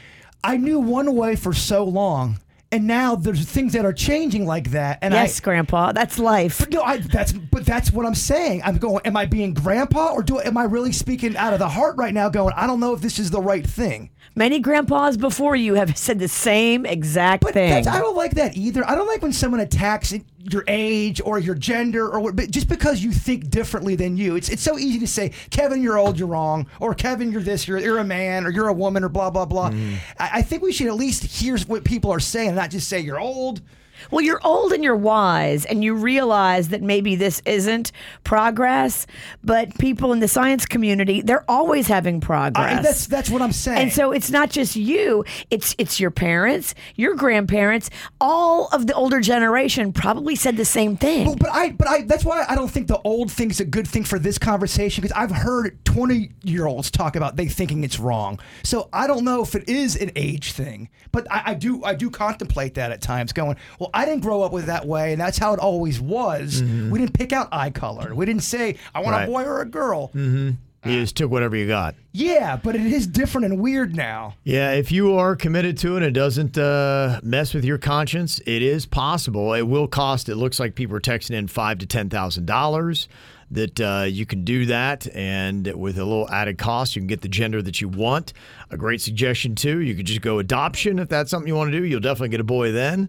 I 0.43 0.57
knew 0.57 0.81
one 0.81 1.15
way 1.15 1.37
for 1.37 1.53
so 1.53 1.85
long, 1.85 2.39
and 2.73 2.87
now 2.87 3.17
there's 3.17 3.45
things 3.45 3.73
that 3.73 3.85
are 3.85 3.93
changing 3.93 4.47
like 4.47 4.71
that. 4.71 4.99
And 5.03 5.13
yes, 5.13 5.41
I, 5.41 5.45
Grandpa, 5.45 5.93
that's 5.93 6.19
life. 6.19 6.59
But 6.61 6.71
no, 6.71 6.83
I, 6.83 6.99
that's 6.99 7.33
but 7.33 7.67
that's 7.67 7.93
what 7.93 8.07
I'm 8.07 8.15
saying. 8.15 8.63
I'm 8.65 8.79
going. 8.79 9.05
Am 9.05 9.17
I 9.17 9.27
being 9.27 9.55
grandpa, 9.55 10.13
or 10.13 10.23
do 10.23 10.39
am 10.41 10.57
I 10.57 10.65
really 10.65 10.93
speaking 10.93 11.37
out 11.37 11.53
of 11.53 11.59
the 11.59 11.69
heart 11.69 11.97
right 11.97 12.15
now? 12.15 12.29
Going, 12.29 12.55
I 12.57 12.67
don't 12.67 12.81
know 12.81 12.95
if 12.95 13.01
this 13.01 13.19
is 13.19 13.31
the 13.31 13.41
right 13.41 13.67
thing. 13.67 14.11
Many 14.37 14.61
grandpas 14.61 15.17
before 15.17 15.57
you 15.57 15.75
have 15.75 15.97
said 15.99 16.21
the 16.21 16.29
same 16.29 16.87
exact 16.87 17.43
But 17.43 17.55
thing. 17.55 17.71
that's, 17.71 17.89
I 17.89 17.99
don't 17.99 18.17
like 18.17 18.33
that 18.37 18.57
either. 18.57 18.89
I 18.89 18.95
don't 18.95 19.09
like 19.09 19.23
when 19.23 19.33
someone 19.33 19.61
attacks 19.61 20.15
your 20.39 20.65
age 20.69 21.21
or 21.25 21.39
your 21.39 21.55
gender 21.55 22.09
or 22.09 22.21
what, 22.21 22.37
but 22.37 22.51
just 22.51 22.69
because 22.69 23.03
you 23.03 23.13
think 23.13 23.51
differently 23.51 23.97
than 23.97 24.17
you. 24.17 24.37
It's 24.37 24.49
it's 24.49 24.63
so 24.63 24.79
easy 24.79 25.01
to 25.01 25.07
say, 25.07 25.33
Kevin, 25.51 25.83
you're 25.83 25.99
old, 25.99 26.19
you're 26.19 26.29
wrong, 26.29 26.67
or 26.79 26.95
Kevin, 26.95 27.33
you're 27.33 27.43
this, 27.43 27.67
you're 27.67 27.79
you're 27.79 27.99
a 27.99 28.05
man, 28.05 28.47
or 28.47 28.51
you're 28.51 28.69
a 28.69 28.73
woman, 28.73 29.03
or 29.03 29.09
blah 29.09 29.31
blah 29.31 29.45
blah. 29.45 29.71
Mm. 29.71 29.97
I, 30.19 30.31
I 30.35 30.43
think 30.43 30.63
we 30.63 30.73
should 30.73 30.87
at 30.87 30.95
least 30.95 31.25
hear 31.25 31.59
what 31.67 31.85
people 31.85 32.11
are 32.13 32.21
saying, 32.21 32.55
not 32.61 32.71
just 32.71 32.91
say 32.91 33.01
you're 33.01 33.19
old. 33.19 33.63
Well, 34.11 34.25
you're 34.25 34.41
old 34.45 34.73
and 34.73 34.83
you're 34.85 34.97
wise, 34.97 35.65
and 35.65 35.83
you 35.85 35.95
realize 35.95 36.69
that 36.69 36.83
maybe 36.83 37.17
this 37.17 37.43
isn't 37.45 37.93
progress, 38.25 39.07
but 39.45 39.77
people 39.79 40.13
in 40.13 40.21
the 40.21 40.29
science 40.29 40.67
community, 40.67 41.21
they're 41.23 41.45
always 41.51 41.87
having 41.89 42.17
uh, 42.17 42.21
progress. 42.27 42.79
I- 42.79 42.83
that's 42.83 43.07
that's 43.07 43.31
what 43.31 43.43
I'm 43.43 43.53
saying. 43.53 43.79
and 43.79 43.93
so 43.93 44.13
it's 44.13 44.31
not 44.31 44.51
just 44.51 44.77
you, 44.77 45.25
it's 45.51 45.75
it's 45.79 45.99
your 46.01 46.11
parents, 46.11 46.75
your 46.97 47.15
grandparents, 47.15 47.91
all 48.21 48.69
of 48.73 48.87
the 48.87 48.95
older 48.95 49.21
generation 49.21 49.93
probably 49.93 50.37
said 50.37 50.57
the 50.57 50.65
same 50.65 50.97
thing. 50.97 51.27
But, 51.27 51.39
but 51.41 51.51
I, 51.53 51.71
but 51.73 51.89
I, 51.89 52.03
that's 52.03 52.25
why 52.25 52.45
I 52.49 52.55
don't 52.55 52.71
think 52.71 52.87
the 52.89 53.01
old 53.05 53.31
thing's 53.31 53.61
a 53.61 53.65
good 53.65 53.87
thing 53.89 54.05
for 54.05 54.19
this 54.19 54.39
conversation 54.39 55.03
because 55.03 55.17
I've 55.17 55.31
heard 55.31 55.85
20 55.85 56.31
year 56.45 56.67
olds 56.67 56.91
talk 56.91 57.17
about 57.17 57.37
they 57.37 57.47
thinking 57.47 57.85
it's 57.85 57.99
wrong. 57.99 58.39
So 58.63 58.89
I 58.93 59.07
don't 59.07 59.25
know 59.25 59.43
if 59.43 59.55
it 59.55 59.69
is 59.69 59.97
an 59.97 60.11
age 60.17 60.53
thing, 60.53 60.89
but 61.13 61.31
I, 61.31 61.43
I 61.47 61.55
do, 61.55 61.83
I 61.85 61.95
do 61.95 62.11
contemplate 62.11 62.75
that 62.75 62.93
at 62.93 63.01
times 63.03 63.33
going, 63.33 63.57
well, 63.79 63.90
I 63.95 64.05
didn't 64.05 64.23
grow 64.23 64.43
up 64.43 64.53
with 64.53 64.67
that 64.67 64.87
way 64.87 65.13
and 65.13 65.21
that's 65.21 65.39
how 65.39 65.53
it 65.55 65.61
always 65.61 66.01
was. 66.01 66.63
We 66.63 66.99
didn't 66.99 67.15
pick 67.15 67.33
out 67.33 67.49
eye 67.53 67.71
color. 67.71 68.15
We 68.15 68.27
didn't 68.27 68.43
say, 68.43 68.77
I 68.95 69.01
want 69.01 69.13
Right. 69.13 69.25
a 69.25 69.27
boy 69.27 69.43
or 69.45 69.61
a 69.61 69.67
girl. 69.67 70.11
you 70.15 70.57
just 70.85 71.17
took 71.17 71.31
whatever 71.31 71.57
you 71.57 71.67
got. 71.67 71.95
Yeah, 72.13 72.57
but 72.57 72.75
it 72.75 72.81
is 72.87 73.07
different 73.07 73.45
and 73.47 73.61
weird 73.61 73.95
now. 73.95 74.35
Yeah, 74.45 74.73
if 74.73 74.91
you 74.91 75.15
are 75.15 75.37
committed 75.37 75.77
to 75.79 75.95
it 75.95 75.97
and 75.99 76.07
it 76.07 76.13
doesn't 76.13 76.57
uh, 76.57 77.21
mess 77.23 77.53
with 77.55 77.65
your 77.65 77.79
conscience, 77.79 78.41
it 78.47 78.63
is 78.63 78.87
possible. 78.87 79.53
It 79.55 79.63
will 79.63 79.87
cost. 79.87 80.29
It 80.29 80.37
looks 80.37 80.59
like 80.59 80.75
people 80.75 80.97
are 80.97 81.01
texting 81.01 81.33
in 81.33 81.49
five 81.49 81.79
to 81.79 81.87
ten 81.87 82.09
thousand 82.09 82.47
dollars. 82.47 83.09
That 83.53 83.81
uh, 83.81 84.05
you 84.09 84.27
can 84.27 84.45
do 84.45 84.67
that, 84.67 85.09
and 85.13 85.67
with 85.75 85.99
a 85.99 86.05
little 86.05 86.31
added 86.31 86.57
cost, 86.57 86.95
you 86.95 87.01
can 87.03 87.09
get 87.09 87.21
the 87.23 87.29
gender 87.29 87.61
that 87.61 87.81
you 87.81 87.89
want. 87.89 88.33
A 88.71 88.77
great 88.77 89.01
suggestion 89.01 89.57
too. 89.57 89.81
You 89.81 89.97
could 89.97 90.07
just 90.07 90.21
go 90.21 90.39
adoption 90.39 91.01
if 91.01 91.09
that's 91.09 91.31
something 91.33 91.49
you 91.49 91.57
want 91.57 91.73
to 91.73 91.77
do. 91.79 91.85
You'll 91.85 91.99
definitely 91.99 92.29
get 92.29 92.39
a 92.41 92.45
boy 92.45 92.71
then. 92.71 93.09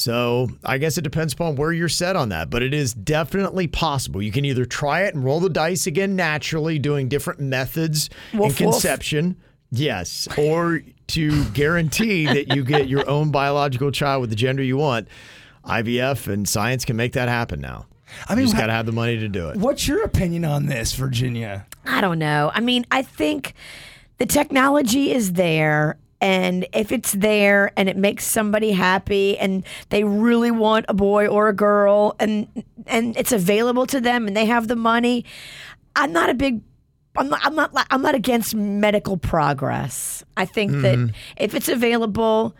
So 0.00 0.48
I 0.64 0.78
guess 0.78 0.96
it 0.96 1.02
depends 1.02 1.34
upon 1.34 1.56
where 1.56 1.72
you're 1.72 1.90
set 1.90 2.16
on 2.16 2.30
that, 2.30 2.48
but 2.48 2.62
it 2.62 2.72
is 2.72 2.94
definitely 2.94 3.66
possible. 3.66 4.22
You 4.22 4.32
can 4.32 4.46
either 4.46 4.64
try 4.64 5.02
it 5.02 5.14
and 5.14 5.22
roll 5.22 5.40
the 5.40 5.50
dice 5.50 5.86
again 5.86 6.16
naturally, 6.16 6.78
doing 6.78 7.08
different 7.10 7.40
methods 7.40 8.08
in 8.32 8.38
Woof, 8.38 8.48
woof. 8.48 8.72
conception. 8.72 9.36
Yes, 9.70 10.26
or 10.38 10.80
to 11.08 11.44
guarantee 11.50 12.24
that 12.24 12.54
you 12.54 12.64
get 12.64 12.88
your 12.88 13.08
own 13.10 13.30
biological 13.30 13.90
child 13.92 14.22
with 14.22 14.30
the 14.30 14.36
gender 14.36 14.62
you 14.62 14.78
want. 14.78 15.06
IVF 15.66 16.32
and 16.32 16.48
science 16.48 16.86
can 16.86 16.96
make 16.96 17.12
that 17.12 17.28
happen 17.28 17.60
now. 17.60 17.86
I 18.26 18.34
mean, 18.34 18.40
you 18.40 18.46
just 18.46 18.58
got 18.58 18.68
to 18.68 18.72
have 18.72 18.86
the 18.86 18.92
money 18.92 19.18
to 19.18 19.28
do 19.28 19.50
it. 19.50 19.58
What's 19.58 19.86
your 19.86 20.02
opinion 20.04 20.46
on 20.46 20.64
this, 20.64 20.94
Virginia? 20.94 21.66
I 21.84 22.00
don't 22.00 22.18
know. 22.18 22.50
I 22.54 22.60
mean, 22.60 22.86
I 22.90 23.02
think 23.02 23.52
the 24.16 24.24
technology 24.24 25.12
is 25.12 25.34
there. 25.34 25.98
And 26.20 26.66
if 26.72 26.92
it's 26.92 27.12
there 27.12 27.72
and 27.76 27.88
it 27.88 27.96
makes 27.96 28.26
somebody 28.26 28.72
happy 28.72 29.38
and 29.38 29.64
they 29.88 30.04
really 30.04 30.50
want 30.50 30.84
a 30.88 30.94
boy 30.94 31.26
or 31.26 31.48
a 31.48 31.54
girl 31.54 32.14
and 32.20 32.46
and 32.86 33.16
it's 33.16 33.32
available 33.32 33.86
to 33.86 34.00
them 34.00 34.26
and 34.26 34.36
they 34.36 34.46
have 34.46 34.68
the 34.68 34.76
money, 34.76 35.24
I'm 35.96 36.12
not 36.12 36.28
a 36.28 36.34
big 36.34 36.60
I'm 37.16 37.28
not, 37.28 37.40
I'm 37.44 37.54
not 37.54 37.74
li- 37.74 37.82
I'm 37.90 38.02
not 38.02 38.14
against 38.14 38.54
medical 38.54 39.16
progress. 39.16 40.22
I 40.36 40.44
think 40.44 40.72
that 40.82 40.98
mm-hmm. 40.98 41.14
if 41.36 41.54
it's 41.54 41.68
available, 41.68 42.54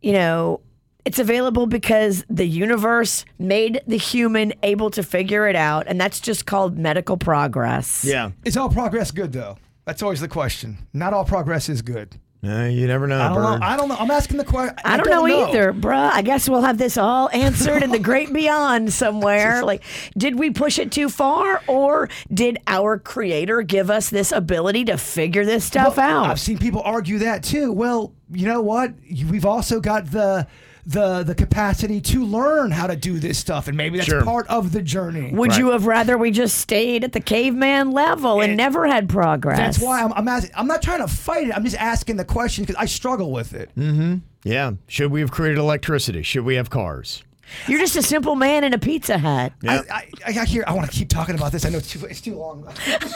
you 0.00 0.12
know, 0.12 0.60
it's 1.04 1.18
available 1.18 1.66
because 1.66 2.24
the 2.28 2.46
universe 2.46 3.24
made 3.38 3.82
the 3.86 3.98
human 3.98 4.52
able 4.62 4.90
to 4.90 5.02
figure 5.02 5.48
it 5.48 5.56
out 5.56 5.86
and 5.86 6.00
that's 6.00 6.20
just 6.20 6.46
called 6.46 6.78
medical 6.78 7.16
progress. 7.16 8.04
Yeah. 8.04 8.30
Is 8.44 8.56
all 8.56 8.68
progress 8.68 9.10
good 9.10 9.32
though? 9.32 9.58
That's 9.84 10.02
always 10.02 10.20
the 10.20 10.28
question. 10.28 10.78
Not 10.92 11.12
all 11.12 11.24
progress 11.24 11.68
is 11.68 11.82
good. 11.82 12.18
Uh, 12.44 12.64
you 12.64 12.88
never 12.88 13.06
know. 13.06 13.20
I 13.20 13.28
don't 13.28 13.34
Bird. 13.36 13.60
know. 13.60 13.66
I 13.66 13.76
don't 13.76 13.88
know. 13.88 13.94
I'm 13.96 14.10
asking 14.10 14.36
the 14.36 14.44
question. 14.44 14.76
I 14.84 14.96
don't, 14.96 15.08
know, 15.08 15.28
either, 15.28 15.72
bruh. 15.72 16.10
I 16.12 16.22
guess 16.22 16.48
we'll 16.48 16.62
have 16.62 16.76
this 16.76 16.96
all 16.96 17.28
answered 17.32 17.84
in 17.84 17.90
the 17.92 18.00
great 18.00 18.32
beyond 18.34 18.92
somewhere. 18.92 19.62
Like, 19.72 19.84
did 20.18 20.38
we 20.38 20.50
push 20.50 20.78
it 20.80 20.90
too 20.90 21.08
far, 21.08 21.62
or 21.68 22.08
did 22.34 22.58
our 22.66 22.98
creator 22.98 23.62
give 23.62 23.90
us 23.90 24.10
this 24.10 24.32
ability 24.32 24.86
to 24.86 24.98
figure 24.98 25.44
this 25.44 25.64
stuff 25.64 25.96
Well, 25.98 26.24
out? 26.24 26.30
I've 26.30 26.40
seen 26.40 26.58
people 26.58 26.82
argue 26.84 27.18
that 27.20 27.44
too. 27.44 27.70
Well, 27.72 28.12
you 28.32 28.46
know 28.46 28.60
what? 28.60 28.92
We've 29.30 29.46
also 29.46 29.78
got 29.78 30.10
the 30.10 30.48
the 30.84 31.22
the 31.22 31.34
capacity 31.34 32.00
to 32.00 32.24
learn 32.24 32.70
how 32.72 32.86
to 32.86 32.96
do 32.96 33.18
this 33.18 33.38
stuff, 33.38 33.68
and 33.68 33.76
maybe 33.76 33.98
that's 33.98 34.08
Sure. 34.08 34.22
part 34.24 34.48
of 34.48 34.72
the 34.72 34.82
journey. 34.82 35.30
Would 35.32 35.56
you 35.56 35.70
have 35.70 35.86
rather 35.86 36.18
we 36.18 36.30
just 36.30 36.58
stayed 36.58 37.04
at 37.04 37.12
the 37.12 37.20
caveman 37.20 37.92
level 37.92 38.40
and, 38.40 38.56
never 38.56 38.86
had 38.86 39.08
progress? 39.08 39.58
That's 39.58 39.78
why 39.78 40.02
I'm 40.02 40.12
I'm, 40.12 40.26
asking, 40.28 40.50
I'm 40.56 40.66
not 40.66 40.82
trying 40.82 41.00
to 41.00 41.08
fight 41.08 41.48
it. 41.48 41.56
I'm 41.56 41.64
just 41.64 41.76
asking 41.76 42.16
the 42.16 42.24
question 42.24 42.64
because 42.64 42.76
I 42.76 42.86
struggle 42.86 43.30
with 43.30 43.54
it. 43.54 43.70
Mm-hmm. 43.78 44.16
Yeah. 44.44 44.72
Should 44.88 45.12
we 45.12 45.20
have 45.20 45.30
created 45.30 45.58
electricity? 45.58 46.22
Should 46.22 46.44
we 46.44 46.56
have 46.56 46.68
cars? 46.70 47.22
You're 47.68 47.78
just 47.78 47.96
a 47.96 48.02
simple 48.02 48.34
man 48.34 48.64
in 48.64 48.74
a 48.74 48.78
Pizza 48.78 49.18
Hut. 49.18 49.52
Yeah. 49.62 49.82
I, 49.90 50.08
I, 50.26 50.40
I 50.40 50.44
hear. 50.44 50.64
I 50.66 50.72
want 50.72 50.90
to 50.90 50.96
keep 50.96 51.08
talking 51.08 51.34
about 51.34 51.52
this. 51.52 51.64
I 51.64 51.68
know 51.68 51.78
it's 51.78 51.90
too, 51.90 52.04
it's 52.06 52.20
too 52.20 52.34
long. 52.34 52.66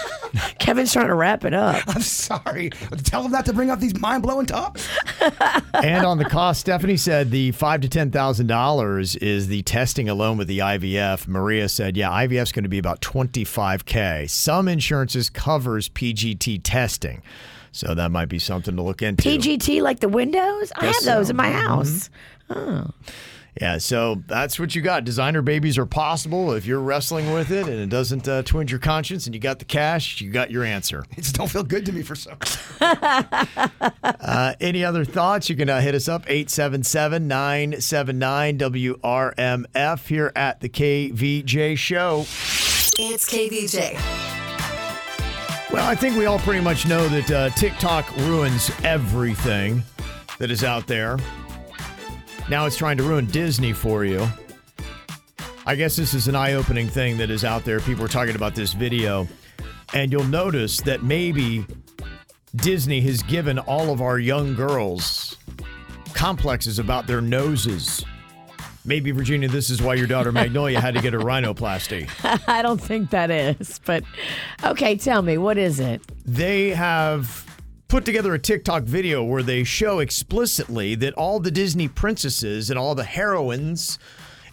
Kevin's 0.58 0.92
trying 0.92 1.08
to 1.08 1.14
wrap 1.14 1.44
it 1.44 1.54
up. 1.54 1.82
I'm 1.86 2.02
sorry. 2.02 2.70
Tell 3.04 3.22
them 3.22 3.32
not 3.32 3.46
to 3.46 3.52
bring 3.52 3.70
up 3.70 3.80
these 3.80 3.98
mind 3.98 4.22
blowing 4.22 4.46
topics. 4.46 4.88
and 5.74 6.06
on 6.06 6.18
the 6.18 6.24
cost, 6.24 6.60
Stephanie 6.60 6.96
said 6.96 7.30
the 7.30 7.52
five 7.52 7.80
to 7.82 7.88
ten 7.88 8.10
thousand 8.10 8.46
dollars 8.46 9.16
is 9.16 9.48
the 9.48 9.62
testing 9.62 10.08
alone 10.08 10.38
with 10.38 10.48
the 10.48 10.58
IVF. 10.58 11.26
Maria 11.26 11.68
said, 11.68 11.96
"Yeah, 11.96 12.10
IVF's 12.10 12.52
going 12.52 12.64
to 12.64 12.68
be 12.68 12.78
about 12.78 13.00
twenty 13.00 13.44
five 13.44 13.84
k. 13.84 14.26
Some 14.28 14.68
insurances 14.68 15.30
covers 15.30 15.88
PGT 15.88 16.60
testing, 16.62 17.22
so 17.72 17.94
that 17.94 18.10
might 18.10 18.28
be 18.28 18.38
something 18.38 18.76
to 18.76 18.82
look 18.82 19.02
into." 19.02 19.28
PGT 19.28 19.82
like 19.82 20.00
the 20.00 20.08
windows? 20.08 20.72
I 20.76 20.86
have 20.86 21.04
those 21.04 21.26
so. 21.26 21.30
in 21.30 21.36
my 21.36 21.50
mm-hmm. 21.50 21.66
house. 21.66 22.10
Oh. 22.50 22.90
Yeah, 23.60 23.78
so 23.78 24.22
that's 24.26 24.58
what 24.58 24.74
you 24.74 24.82
got. 24.82 25.04
Designer 25.04 25.40
babies 25.40 25.78
are 25.78 25.86
possible 25.86 26.52
if 26.52 26.66
you're 26.66 26.80
wrestling 26.80 27.32
with 27.32 27.50
it 27.50 27.66
and 27.66 27.80
it 27.80 27.88
doesn't 27.88 28.28
uh, 28.28 28.42
twinge 28.42 28.70
your 28.70 28.80
conscience 28.80 29.24
and 29.24 29.34
you 29.34 29.40
got 29.40 29.60
the 29.60 29.64
cash, 29.64 30.20
you 30.20 30.30
got 30.30 30.50
your 30.50 30.64
answer. 30.64 31.04
It 31.16 31.22
just 31.22 31.36
don't 31.36 31.50
feel 31.50 31.62
good 31.62 31.86
to 31.86 31.92
me 31.92 32.02
for 32.02 32.14
some. 32.14 32.36
Uh, 34.02 34.54
any 34.60 34.84
other 34.84 35.04
thoughts? 35.04 35.48
You 35.48 35.56
can 35.56 35.68
uh, 35.70 35.80
hit 35.80 35.94
us 35.94 36.08
up 36.08 36.24
877 36.28 37.26
979 37.28 38.58
WRMF 38.58 40.06
here 40.06 40.32
at 40.34 40.60
the 40.60 40.68
KVJ 40.68 41.78
Show. 41.78 42.20
It's 42.98 43.30
KVJ. 43.30 43.94
Well, 45.72 45.88
I 45.88 45.94
think 45.94 46.16
we 46.16 46.26
all 46.26 46.38
pretty 46.40 46.60
much 46.60 46.86
know 46.86 47.08
that 47.08 47.30
uh, 47.30 47.50
TikTok 47.50 48.14
ruins 48.18 48.70
everything 48.82 49.82
that 50.38 50.50
is 50.50 50.64
out 50.64 50.86
there. 50.86 51.18
Now 52.48 52.66
it's 52.66 52.76
trying 52.76 52.96
to 52.98 53.02
ruin 53.02 53.26
Disney 53.26 53.72
for 53.72 54.04
you. 54.04 54.26
I 55.66 55.74
guess 55.74 55.96
this 55.96 56.14
is 56.14 56.28
an 56.28 56.36
eye 56.36 56.52
opening 56.52 56.86
thing 56.88 57.18
that 57.18 57.28
is 57.28 57.44
out 57.44 57.64
there. 57.64 57.80
People 57.80 58.04
are 58.04 58.08
talking 58.08 58.36
about 58.36 58.54
this 58.54 58.72
video, 58.72 59.26
and 59.92 60.12
you'll 60.12 60.22
notice 60.24 60.80
that 60.82 61.02
maybe 61.02 61.66
Disney 62.54 63.00
has 63.00 63.22
given 63.22 63.58
all 63.58 63.90
of 63.90 64.00
our 64.00 64.20
young 64.20 64.54
girls 64.54 65.36
complexes 66.14 66.78
about 66.78 67.08
their 67.08 67.20
noses. 67.20 68.04
Maybe, 68.84 69.10
Virginia, 69.10 69.48
this 69.48 69.68
is 69.68 69.82
why 69.82 69.94
your 69.94 70.06
daughter 70.06 70.30
Magnolia 70.30 70.80
had 70.80 70.94
to 70.94 71.02
get 71.02 71.12
a 71.14 71.18
rhinoplasty. 71.18 72.08
I 72.48 72.62
don't 72.62 72.80
think 72.80 73.10
that 73.10 73.32
is, 73.32 73.80
but 73.84 74.04
okay, 74.62 74.96
tell 74.96 75.22
me, 75.22 75.36
what 75.36 75.58
is 75.58 75.80
it? 75.80 76.00
they 76.24 76.70
have 76.70 77.44
put 77.88 78.04
together 78.04 78.34
a 78.34 78.38
TikTok 78.38 78.82
video 78.82 79.22
where 79.22 79.42
they 79.42 79.62
show 79.62 80.00
explicitly 80.00 80.94
that 80.96 81.14
all 81.14 81.38
the 81.38 81.50
Disney 81.50 81.88
princesses 81.88 82.68
and 82.68 82.78
all 82.78 82.94
the 82.94 83.04
heroines 83.04 83.98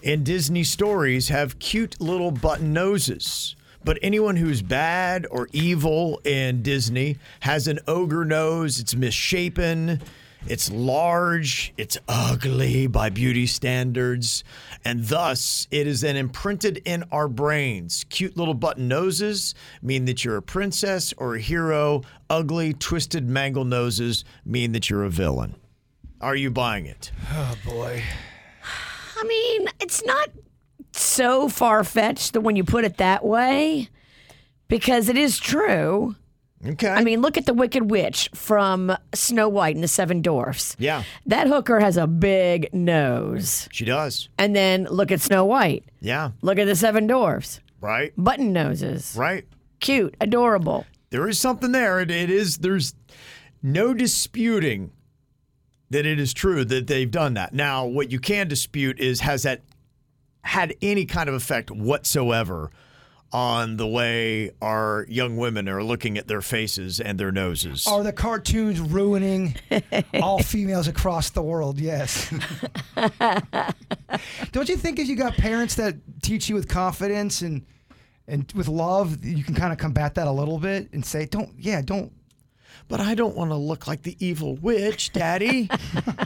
in 0.01 0.23
Disney 0.23 0.63
stories 0.63 1.29
have 1.29 1.59
cute 1.59 1.99
little 1.99 2.31
button 2.31 2.73
noses. 2.73 3.55
But 3.83 3.97
anyone 4.01 4.35
who's 4.35 4.61
bad 4.61 5.25
or 5.29 5.49
evil 5.51 6.21
in 6.23 6.61
Disney 6.61 7.17
has 7.41 7.67
an 7.67 7.79
ogre 7.87 8.23
nose. 8.23 8.79
It's 8.79 8.95
misshapen. 8.95 10.01
It's 10.47 10.69
large. 10.71 11.73
It's 11.77 11.97
ugly 12.07 12.87
by 12.87 13.09
beauty 13.09 13.47
standards. 13.47 14.43
And 14.83 15.05
thus, 15.05 15.67
it 15.71 15.87
is 15.87 16.01
then 16.01 16.17
imprinted 16.17 16.81
in 16.85 17.05
our 17.11 17.27
brains. 17.27 18.05
Cute 18.09 18.35
little 18.35 18.53
button 18.53 18.87
noses 18.87 19.55
mean 19.81 20.05
that 20.05 20.25
you're 20.25 20.37
a 20.37 20.41
princess 20.41 21.13
or 21.17 21.35
a 21.35 21.39
hero. 21.39 22.01
Ugly, 22.29 22.73
twisted, 22.73 23.27
mangled 23.29 23.67
noses 23.67 24.25
mean 24.45 24.73
that 24.73 24.89
you're 24.89 25.03
a 25.03 25.09
villain. 25.09 25.55
Are 26.19 26.35
you 26.35 26.51
buying 26.51 26.85
it? 26.85 27.11
Oh 27.31 27.55
boy. 27.65 28.03
I 29.17 29.23
mean, 29.25 29.69
it's 29.79 30.03
not 30.05 30.29
so 30.91 31.47
far 31.47 31.83
fetched 31.83 32.33
that 32.33 32.41
when 32.41 32.55
you 32.55 32.63
put 32.63 32.85
it 32.85 32.97
that 32.97 33.23
way, 33.23 33.89
because 34.67 35.09
it 35.09 35.17
is 35.17 35.37
true. 35.39 36.15
Okay. 36.65 36.87
I 36.87 37.03
mean, 37.03 37.21
look 37.21 37.37
at 37.37 37.45
the 37.45 37.53
Wicked 37.53 37.91
Witch 37.91 38.29
from 38.33 38.95
Snow 39.13 39.49
White 39.49 39.75
and 39.75 39.83
the 39.83 39.87
Seven 39.87 40.21
Dwarfs. 40.21 40.75
yeah, 40.79 41.03
That 41.25 41.47
hooker 41.47 41.79
has 41.81 41.97
a 41.97 42.07
big 42.07 42.73
nose. 42.73 43.67
she 43.71 43.83
does. 43.85 44.29
And 44.37 44.55
then 44.55 44.85
look 44.85 45.11
at 45.11 45.19
Snow 45.21 45.43
White. 45.45 45.83
Yeah, 45.99 46.31
Look 46.41 46.57
at 46.59 46.65
the 46.65 46.75
Seven 46.75 47.05
Dwarfs. 47.07 47.59
right, 47.81 48.13
Button 48.17 48.53
noses. 48.53 49.13
right. 49.17 49.45
Cute, 49.79 50.15
adorable. 50.21 50.85
there 51.09 51.27
is 51.27 51.37
something 51.39 51.73
there. 51.73 51.99
It, 51.99 52.09
it 52.09 52.29
is, 52.29 52.59
there's 52.59 52.95
no 53.61 53.93
disputing 53.93 54.91
that 55.89 56.05
it 56.05 56.19
is 56.19 56.33
true 56.33 56.63
that 56.65 56.87
they've 56.87 57.11
done 57.11 57.33
that. 57.33 57.53
Now, 57.53 57.85
what 57.85 58.09
you 58.11 58.19
can 58.19 58.47
dispute 58.47 58.99
is 58.99 59.19
has 59.19 59.43
that 59.43 59.61
had 60.43 60.73
any 60.81 61.05
kind 61.05 61.27
of 61.29 61.35
effect 61.35 61.69
whatsoever 61.71 62.71
on 63.33 63.77
the 63.77 63.87
way 63.87 64.51
our 64.61 65.05
young 65.09 65.35
women 65.37 65.67
are 65.67 65.83
looking 65.83 66.17
at 66.17 66.27
their 66.27 66.41
faces 66.41 66.99
and 66.99 67.19
their 67.19 67.31
noses? 67.31 67.87
Are 67.87 68.03
the 68.03 68.13
cartoons 68.13 68.79
ruining 68.79 69.55
all 70.21 70.39
females 70.43 70.87
across 70.87 71.31
the 71.31 71.41
world? 71.41 71.79
Yes. 71.79 72.31
Don't 74.51 74.69
you 74.69 74.77
think 74.77 74.99
if 74.99 75.07
you 75.07 75.15
got 75.15 75.33
parents 75.33 75.75
that 75.75 75.95
teach 76.21 76.47
you 76.49 76.55
with 76.55 76.67
confidence 76.67 77.41
and 77.41 77.65
and 78.25 78.49
with 78.55 78.69
love, 78.69 79.25
you 79.25 79.43
can 79.43 79.53
kind 79.53 79.73
of 79.73 79.77
combat 79.79 80.15
that 80.15 80.27
a 80.27 80.31
little 80.31 80.57
bit 80.57 80.89
and 80.93 81.05
say, 81.05 81.25
"Don't, 81.25 81.49
yeah, 81.57 81.81
don't." 81.81 82.11
but 82.89 82.99
I 82.99 83.15
don't 83.15 83.35
want 83.35 83.49
to 83.51 83.55
look 83.55 83.87
like 83.87 84.03
the 84.03 84.15
evil 84.25 84.55
witch, 84.57 85.13
Daddy. 85.13 85.69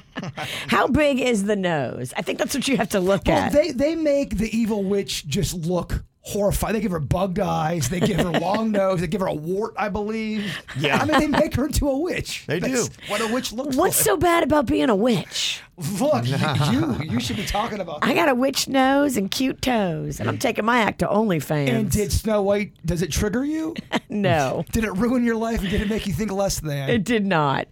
How 0.68 0.88
big 0.88 1.20
is 1.20 1.44
the 1.44 1.56
nose? 1.56 2.14
I 2.18 2.22
think 2.24 2.40
that's 2.40 2.56
what 2.56 2.68
you 2.68 2.78
have 2.78 2.90
to 2.90 3.00
look 3.00 3.24
Well, 3.28 3.38
at. 3.38 3.52
they 3.54 3.72
they 3.72 3.96
make 3.96 4.38
the 4.38 4.56
evil 4.56 4.84
witch 4.84 5.28
just 5.28 5.54
look 5.54 6.04
horrified. 6.28 6.76
They 6.76 6.82
give 6.82 6.92
her 6.92 7.00
bugged 7.00 7.40
eyes. 7.40 7.90
They 7.90 8.00
give 8.00 8.18
her 8.20 8.30
long 8.40 8.72
nose. 8.72 9.02
They 9.02 9.08
give 9.08 9.22
her 9.22 9.28
a 9.28 9.34
wart, 9.34 9.74
I 9.78 9.90
believe. 9.90 10.46
Yeah. 10.78 10.98
I 10.98 11.06
mean, 11.06 11.20
they 11.20 11.28
make 11.40 11.56
her 11.56 11.66
into 11.66 11.90
a 11.90 11.98
witch. 11.98 12.46
They 12.48 12.60
do. 12.60 12.88
What 13.08 13.22
a 13.22 13.34
witch 13.34 13.54
looks 13.54 13.68
What's 13.68 13.78
like. 13.78 13.88
What's 13.88 13.98
so 13.98 14.18
bad 14.18 14.44
about 14.44 14.66
being 14.66 14.90
a 14.90 14.96
witch? 14.96 15.62
Look, 16.00 16.26
you 16.28 16.98
you 17.12 17.20
should 17.20 17.36
be 17.38 17.46
talking 17.46 17.80
about. 17.80 18.00
I 18.02 18.14
got 18.14 18.30
a 18.30 18.36
witch 18.36 18.68
nose 18.68 19.16
and 19.16 19.30
cute 19.30 19.62
toes, 19.62 20.20
and 20.20 20.28
I'm 20.28 20.40
taking 20.40 20.66
my 20.66 20.80
act 20.80 21.00
to 21.00 21.08
OnlyFans. 21.08 21.70
And 21.70 21.92
did 21.92 22.12
Snow 22.12 22.42
White? 22.42 22.74
Does 22.86 23.02
it 23.02 23.12
trigger 23.12 23.46
you? 23.46 23.76
no, 24.10 24.66
Did 24.72 24.84
it 24.84 24.92
ruin 24.94 25.24
your 25.24 25.36
life? 25.36 25.62
And 25.62 25.70
did 25.70 25.82
it 25.82 25.90
make 25.90 26.08
you 26.08 26.14
think 26.14 26.32
less 26.32 26.60
than? 26.60 26.90
it 26.90 27.04
did 27.04 27.26
not. 27.26 27.68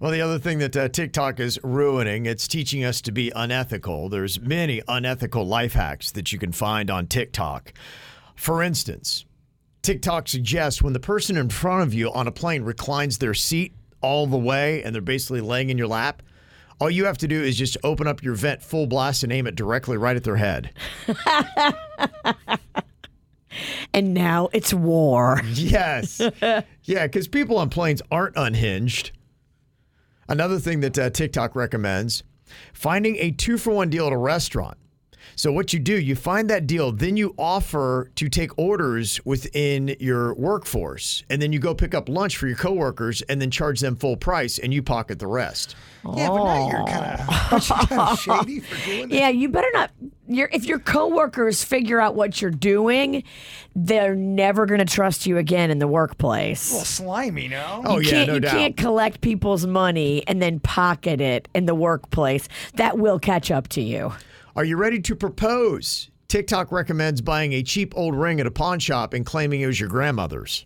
Well, 0.00 0.10
the 0.12 0.22
other 0.22 0.38
thing 0.38 0.60
that 0.60 0.74
uh, 0.74 0.88
TikTok 0.88 1.40
is 1.40 1.60
ruining, 1.62 2.24
it's 2.24 2.48
teaching 2.48 2.82
us 2.84 3.02
to 3.02 3.12
be 3.12 3.30
unethical. 3.36 4.08
There's 4.08 4.40
many 4.40 4.80
unethical 4.88 5.46
life 5.46 5.74
hacks 5.74 6.10
that 6.12 6.32
you 6.32 6.38
can 6.38 6.52
find 6.52 6.90
on 6.90 7.06
TikTok. 7.06 7.74
For 8.34 8.62
instance, 8.62 9.26
TikTok 9.82 10.26
suggests 10.26 10.80
when 10.80 10.94
the 10.94 11.00
person 11.00 11.36
in 11.36 11.50
front 11.50 11.82
of 11.82 11.92
you 11.92 12.10
on 12.12 12.26
a 12.26 12.32
plane 12.32 12.62
reclines 12.62 13.18
their 13.18 13.34
seat 13.34 13.74
all 14.00 14.26
the 14.26 14.38
way 14.38 14.82
and 14.82 14.94
they're 14.94 15.02
basically 15.02 15.42
laying 15.42 15.68
in 15.68 15.76
your 15.76 15.86
lap, 15.86 16.22
all 16.80 16.90
you 16.90 17.04
have 17.04 17.18
to 17.18 17.28
do 17.28 17.42
is 17.42 17.58
just 17.58 17.76
open 17.84 18.06
up 18.06 18.22
your 18.22 18.34
vent 18.34 18.62
full 18.62 18.86
blast 18.86 19.22
and 19.22 19.30
aim 19.30 19.46
it 19.46 19.54
directly 19.54 19.98
right 19.98 20.16
at 20.16 20.24
their 20.24 20.36
head. 20.36 20.72
And 23.92 24.14
now 24.14 24.48
it's 24.52 24.72
war. 24.72 25.40
Yes. 25.52 26.20
yeah, 26.84 27.06
because 27.06 27.26
people 27.28 27.58
on 27.58 27.68
planes 27.68 28.00
aren't 28.10 28.36
unhinged. 28.36 29.10
Another 30.30 30.60
thing 30.60 30.78
that 30.80 30.96
uh, 30.96 31.10
TikTok 31.10 31.56
recommends 31.56 32.22
finding 32.72 33.16
a 33.16 33.32
two 33.32 33.58
for 33.58 33.72
one 33.72 33.90
deal 33.90 34.06
at 34.06 34.12
a 34.12 34.16
restaurant. 34.16 34.78
So, 35.34 35.50
what 35.50 35.72
you 35.72 35.80
do, 35.80 35.98
you 35.98 36.14
find 36.14 36.48
that 36.50 36.66
deal, 36.66 36.92
then 36.92 37.16
you 37.16 37.34
offer 37.36 38.10
to 38.14 38.28
take 38.28 38.56
orders 38.58 39.20
within 39.24 39.96
your 39.98 40.34
workforce, 40.34 41.24
and 41.30 41.42
then 41.42 41.52
you 41.52 41.58
go 41.58 41.74
pick 41.74 41.94
up 41.94 42.08
lunch 42.08 42.36
for 42.36 42.46
your 42.46 42.56
coworkers 42.56 43.22
and 43.22 43.40
then 43.40 43.50
charge 43.50 43.80
them 43.80 43.96
full 43.96 44.16
price, 44.16 44.58
and 44.58 44.72
you 44.72 44.82
pocket 44.82 45.18
the 45.18 45.26
rest. 45.26 45.74
yeah, 46.14 46.28
but 46.28 46.44
now 46.44 46.68
you're 46.68 46.86
kind 46.86 47.20
of 47.20 47.88
kind 47.88 48.00
of 48.00 48.18
shady 48.20 48.60
for 48.60 48.86
doing 48.86 49.08
that. 49.08 49.14
Yeah, 49.14 49.28
you 49.30 49.48
better 49.48 49.70
not 49.72 49.90
your 50.30 50.48
if 50.52 50.64
your 50.64 50.78
coworkers 50.78 51.62
figure 51.64 52.00
out 52.00 52.14
what 52.14 52.40
you're 52.40 52.50
doing, 52.50 53.24
they're 53.74 54.14
never 54.14 54.66
going 54.66 54.78
to 54.78 54.84
trust 54.84 55.26
you 55.26 55.38
again 55.38 55.70
in 55.70 55.78
the 55.78 55.88
workplace. 55.88 56.70
A 56.70 56.74
little 56.74 56.86
slimy, 56.86 57.48
no? 57.48 57.82
Oh, 57.84 57.98
you 57.98 58.06
yeah, 58.06 58.10
can't, 58.10 58.28
no 58.28 58.34
you 58.34 58.40
doubt. 58.40 58.52
can't 58.52 58.76
collect 58.76 59.20
people's 59.20 59.66
money 59.66 60.24
and 60.26 60.40
then 60.40 60.60
pocket 60.60 61.20
it 61.20 61.48
in 61.54 61.66
the 61.66 61.74
workplace. 61.74 62.48
That 62.74 62.98
will 62.98 63.18
catch 63.18 63.50
up 63.50 63.68
to 63.68 63.80
you. 63.82 64.12
Are 64.56 64.64
you 64.64 64.76
ready 64.76 65.00
to 65.00 65.14
propose? 65.14 66.10
TikTok 66.28 66.70
recommends 66.70 67.20
buying 67.20 67.52
a 67.54 67.62
cheap 67.62 67.92
old 67.96 68.14
ring 68.14 68.40
at 68.40 68.46
a 68.46 68.50
pawn 68.52 68.78
shop 68.78 69.14
and 69.14 69.26
claiming 69.26 69.60
it 69.62 69.66
was 69.66 69.80
your 69.80 69.88
grandmother's. 69.88 70.64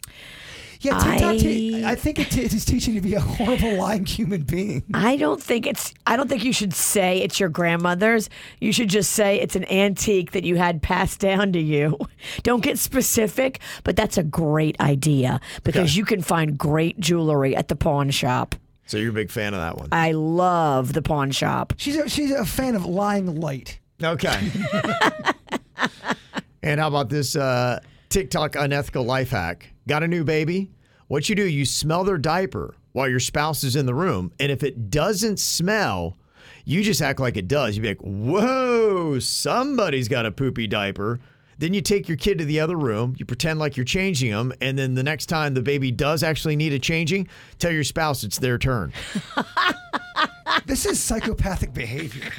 Yeah, 0.84 0.98
TikTok. 0.98 1.22
I- 1.22 1.38
te- 1.38 1.84
I 1.84 1.94
think 1.94 2.18
it 2.18 2.36
is 2.36 2.64
teaching 2.64 2.94
you 2.94 3.00
to 3.00 3.06
be 3.08 3.14
a 3.14 3.20
horrible, 3.20 3.76
lying 3.76 4.04
human 4.06 4.42
being. 4.42 4.82
I 4.92 5.16
don't 5.16 5.42
think 5.42 5.66
it's. 5.66 5.94
I 6.06 6.16
don't 6.16 6.28
think 6.28 6.44
you 6.44 6.52
should 6.52 6.74
say 6.74 7.18
it's 7.22 7.40
your 7.40 7.48
grandmother's. 7.48 8.28
You 8.60 8.72
should 8.72 8.88
just 8.90 9.12
say 9.12 9.40
it's 9.40 9.56
an 9.56 9.70
antique 9.70 10.32
that 10.32 10.44
you 10.44 10.56
had 10.56 10.82
passed 10.82 11.20
down 11.20 11.52
to 11.52 11.60
you. 11.60 11.98
Don't 12.42 12.62
get 12.62 12.78
specific, 12.78 13.60
but 13.84 13.96
that's 13.96 14.18
a 14.18 14.22
great 14.22 14.78
idea 14.80 15.40
because 15.62 15.96
you 15.96 16.04
can 16.04 16.22
find 16.22 16.58
great 16.58 16.98
jewelry 17.00 17.54
at 17.56 17.68
the 17.68 17.76
pawn 17.76 18.10
shop. 18.10 18.54
So 18.86 18.98
you're 18.98 19.10
a 19.10 19.14
big 19.14 19.30
fan 19.30 19.54
of 19.54 19.60
that 19.60 19.78
one. 19.78 19.88
I 19.92 20.12
love 20.12 20.92
the 20.92 21.02
pawn 21.02 21.30
shop. 21.30 21.72
She's 21.76 21.96
a, 21.96 22.08
she's 22.08 22.30
a 22.30 22.44
fan 22.44 22.74
of 22.74 22.84
lying 22.84 23.40
light. 23.40 23.78
Okay. 24.02 24.50
and 26.62 26.80
how 26.80 26.88
about 26.88 27.08
this 27.08 27.36
uh, 27.36 27.80
TikTok 28.14 28.54
unethical 28.54 29.02
life 29.02 29.30
hack? 29.30 29.70
Got 29.88 30.04
a 30.04 30.06
new 30.06 30.22
baby? 30.22 30.70
What 31.08 31.28
you 31.28 31.34
do, 31.34 31.48
you 31.48 31.64
smell 31.64 32.04
their 32.04 32.16
diaper 32.16 32.76
while 32.92 33.08
your 33.08 33.18
spouse 33.18 33.64
is 33.64 33.74
in 33.74 33.86
the 33.86 33.94
room. 33.94 34.30
And 34.38 34.52
if 34.52 34.62
it 34.62 34.88
doesn't 34.88 35.40
smell, 35.40 36.16
you 36.64 36.84
just 36.84 37.02
act 37.02 37.18
like 37.18 37.36
it 37.36 37.48
does. 37.48 37.74
You'd 37.74 37.82
be 37.82 37.88
like, 37.88 38.00
whoa, 38.02 39.18
somebody's 39.18 40.06
got 40.06 40.26
a 40.26 40.30
poopy 40.30 40.68
diaper. 40.68 41.18
Then 41.58 41.74
you 41.74 41.80
take 41.80 42.06
your 42.06 42.16
kid 42.16 42.38
to 42.38 42.44
the 42.44 42.60
other 42.60 42.76
room, 42.76 43.16
you 43.18 43.24
pretend 43.24 43.58
like 43.58 43.76
you're 43.76 43.82
changing 43.82 44.30
them, 44.30 44.52
and 44.60 44.78
then 44.78 44.94
the 44.94 45.02
next 45.02 45.26
time 45.26 45.54
the 45.54 45.62
baby 45.62 45.90
does 45.90 46.22
actually 46.22 46.54
need 46.54 46.72
a 46.72 46.78
changing, 46.78 47.26
tell 47.58 47.72
your 47.72 47.82
spouse 47.82 48.22
it's 48.22 48.38
their 48.38 48.58
turn. 48.58 48.92
This 50.66 50.86
is 50.86 51.00
psychopathic 51.00 51.74
behavior. 51.74 52.30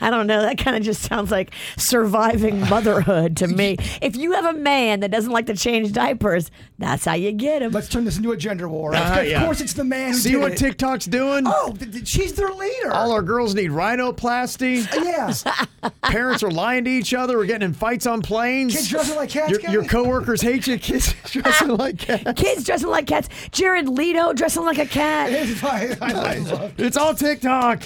I 0.00 0.10
don't 0.10 0.26
know. 0.26 0.42
That 0.42 0.58
kind 0.58 0.76
of 0.76 0.82
just 0.82 1.02
sounds 1.02 1.30
like 1.30 1.52
surviving 1.76 2.60
motherhood 2.68 3.36
to 3.38 3.46
me. 3.48 3.76
If 4.02 4.16
you 4.16 4.32
have 4.32 4.44
a 4.44 4.52
man 4.58 5.00
that 5.00 5.10
doesn't 5.10 5.30
like 5.32 5.46
to 5.46 5.54
change 5.56 5.92
diapers, 5.92 6.50
that's 6.78 7.04
how 7.04 7.14
you 7.14 7.32
get 7.32 7.62
him. 7.62 7.70
Let's 7.72 7.88
turn 7.88 8.04
this 8.04 8.16
into 8.16 8.32
a 8.32 8.36
gender 8.36 8.68
war. 8.68 8.94
Uh, 8.94 9.20
of 9.20 9.26
yeah. 9.26 9.44
course, 9.44 9.60
it's 9.60 9.72
the 9.72 9.84
man 9.84 10.12
who 10.12 10.18
See 10.18 10.32
did 10.32 10.40
what 10.40 10.52
it. 10.52 10.58
TikTok's 10.58 11.06
doing? 11.06 11.44
Oh, 11.46 11.72
th- 11.78 11.90
th- 11.92 12.06
she's 12.08 12.34
their 12.34 12.50
leader. 12.50 12.92
All 12.92 13.12
our 13.12 13.22
girls 13.22 13.54
need 13.54 13.70
rhinoplasty. 13.70 14.86
yeah. 15.82 15.90
Parents 16.02 16.42
are 16.42 16.50
lying 16.50 16.84
to 16.84 16.90
each 16.90 17.14
other. 17.14 17.38
We're 17.38 17.46
getting 17.46 17.66
in 17.66 17.72
fights 17.74 18.06
on 18.06 18.20
planes. 18.22 18.74
Kids 18.74 18.88
dressing 18.88 19.16
like 19.16 19.30
cats, 19.30 19.50
Your, 19.50 19.60
guys? 19.60 19.72
your 19.72 19.84
coworkers 19.84 20.40
hate 20.42 20.66
you. 20.66 20.78
Kids 20.78 21.14
dressing 21.30 21.68
like 21.68 21.98
cats. 21.98 22.40
Kids 22.40 22.64
dressing 22.64 22.88
like 22.90 23.06
cats. 23.06 23.28
Jared 23.52 23.88
Leto 23.88 24.32
dressing 24.32 24.64
like 24.64 24.78
a 24.78 24.86
cat. 24.86 25.30
It's 25.32 25.60
fine. 25.60 25.96
I 26.02 26.12
love 26.38 26.74
It's 26.78 26.96
all 26.96 27.14
TikTok. 27.14 27.82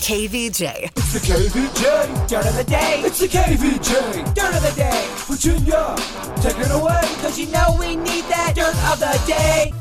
KVJ. 0.00 0.90
It's 0.96 1.12
the 1.12 1.18
KVJ 1.20 2.26
dirt 2.26 2.46
of 2.46 2.56
the 2.56 2.64
day. 2.64 3.02
It's 3.04 3.18
the 3.20 3.28
KVJ 3.28 4.34
dirt 4.34 4.54
of 4.56 4.62
the 4.62 4.72
day. 4.74 5.06
Virginia, 5.26 5.94
take 6.40 6.58
it 6.58 6.72
away. 6.72 7.00
Cause 7.20 7.38
you 7.38 7.46
know 7.48 7.76
we 7.78 7.96
need 7.96 8.24
that 8.24 8.54
dirt 8.56 8.74
of 8.90 8.98
the 8.98 9.22
day. 9.26 9.72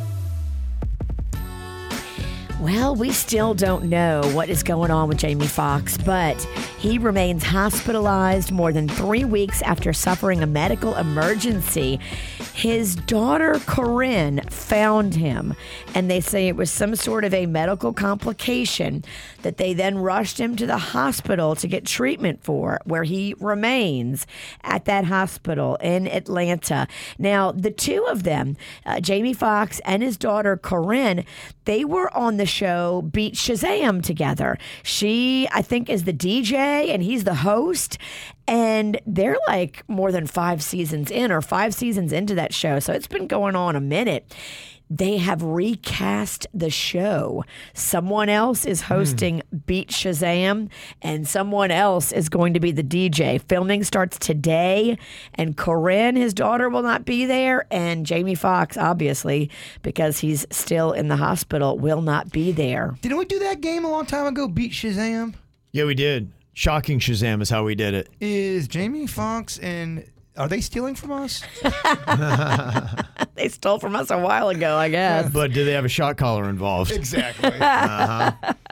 Well, 2.60 2.94
we 2.94 3.14
still 3.14 3.54
don't 3.54 3.86
know 3.86 4.22
what 4.34 4.50
is 4.50 4.64
going 4.64 4.92
on 4.92 5.08
with 5.08 5.18
Jamie 5.18 5.48
Foxx, 5.48 5.98
but 5.98 6.36
he 6.78 6.98
remains 6.98 7.42
hospitalized 7.42 8.52
more 8.52 8.74
than 8.74 8.90
three 8.90 9.24
weeks 9.24 9.62
after 9.62 9.94
suffering 9.94 10.44
a 10.44 10.48
medical 10.48 10.96
emergency. 10.98 12.02
His 12.60 12.98
daughter, 12.98 13.58
Corinne, 13.68 14.42
found 14.50 15.16
him, 15.16 15.56
and 15.96 16.12
they 16.12 16.20
say 16.20 16.50
it 16.50 16.58
was 16.58 16.70
some 16.70 16.94
sort 16.94 17.24
of 17.24 17.34
a 17.34 17.46
medical 17.46 17.94
complication 17.94 19.06
that 19.44 19.56
they 19.56 19.74
then 19.74 19.98
rushed 19.98 20.42
him 20.42 20.58
to 20.58 20.66
the 20.66 20.78
hospital 20.78 21.56
to 21.56 21.68
get 21.70 21.86
treatment 21.86 22.44
for, 22.44 22.82
where 22.84 23.04
he 23.04 23.34
remains 23.40 24.28
at 24.62 24.84
that 24.84 25.06
hospital 25.06 25.78
in 25.78 26.06
Atlanta. 26.06 26.86
Now, 27.18 27.54
the 27.54 27.72
two 27.72 28.06
of 28.10 28.24
them, 28.24 28.58
uh, 28.86 29.00
Jamie 29.00 29.34
Foxx 29.34 29.80
and 29.86 30.04
his 30.04 30.18
daughter, 30.18 30.58
Corinne, 30.58 31.24
they 31.70 31.86
were 31.86 32.12
on 32.18 32.38
the 32.38 32.48
show 32.48 33.04
Beat 33.04 33.36
Shazam 33.36 34.02
together. 34.02 34.58
She, 34.82 35.48
I 35.52 35.62
think, 35.62 35.88
is 35.88 36.06
the 36.06 36.12
DJ 36.12 36.90
and 36.92 37.04
he's 37.04 37.26
the 37.26 37.36
host. 37.36 38.00
And 38.48 39.00
they're 39.06 39.38
like 39.48 39.84
more 39.88 40.12
than 40.12 40.26
five 40.26 40.64
seasons 40.64 41.12
in 41.12 41.32
or 41.32 41.44
five 41.44 41.76
seasons 41.76 42.12
into 42.12 42.34
that 42.34 42.56
show. 42.56 42.80
So 42.80 42.92
it's 42.92 43.06
been 43.06 43.28
going 43.28 43.56
on 43.56 43.76
a 43.76 43.80
minute. 43.80 44.36
They 44.90 45.18
have 45.18 45.44
recast 45.44 46.48
the 46.52 46.72
show. 46.72 47.44
Someone 47.74 48.28
else 48.28 48.66
is 48.66 48.82
hmm. 48.82 48.94
hosting 48.94 49.42
Beat 49.66 49.90
Shazam, 49.90 50.70
and 51.02 51.28
someone 51.28 51.70
else 51.70 52.12
is 52.12 52.28
going 52.28 52.54
to 52.56 52.60
be 52.60 52.72
the 52.72 52.84
DJ. 52.84 53.42
Filming 53.48 53.84
starts 53.84 54.18
today, 54.18 54.98
and 55.36 55.56
Corinne, 55.56 56.16
his 56.16 56.34
daughter, 56.34 56.70
will 56.70 56.82
not 56.82 57.06
be 57.06 57.26
there, 57.26 57.68
and 57.70 58.06
Jamie 58.06 58.36
Foxx, 58.36 58.78
obviously, 58.78 59.52
because 59.84 60.20
he's 60.20 60.48
still 60.50 60.92
in 60.92 61.08
the 61.08 61.18
hospital, 61.18 61.78
will 61.78 62.02
not 62.02 62.32
be 62.32 62.52
there. 62.52 62.96
Didn't 63.02 63.18
we 63.18 63.26
do 63.26 63.40
that 63.40 63.62
game 63.62 63.86
a 63.86 63.92
long 63.92 64.08
time 64.08 64.26
ago? 64.26 64.48
Beat 64.48 64.72
Shazam. 64.72 65.36
Yeah, 65.72 65.86
we 65.86 65.94
did. 65.94 66.32
Shocking 66.54 67.00
Shazam 67.00 67.42
is 67.42 67.50
how 67.50 67.64
we 67.64 67.76
did 67.76 67.94
it. 67.94 68.10
Is 68.20 68.68
Jamie 68.68 69.08
Foxx 69.08 69.60
and 69.60 70.04
are 70.36 70.48
they 70.48 70.62
stealing 70.62 70.96
from 70.96 71.12
us? 71.12 71.44
They 73.40 73.48
stole 73.48 73.80
from 73.80 73.96
us 73.96 74.12
a 74.12 74.20
while 74.20 74.50
ago, 74.50 74.76
I 74.76 74.90
guess. 74.90 75.32
But 75.32 75.54
do 75.54 75.64
they 75.64 75.72
have 75.72 75.86
a 75.86 75.90
shot 75.90 76.18
collar 76.18 76.50
involved? 76.50 76.92
exactly. 76.92 77.52
Uh-huh. 77.60 78.54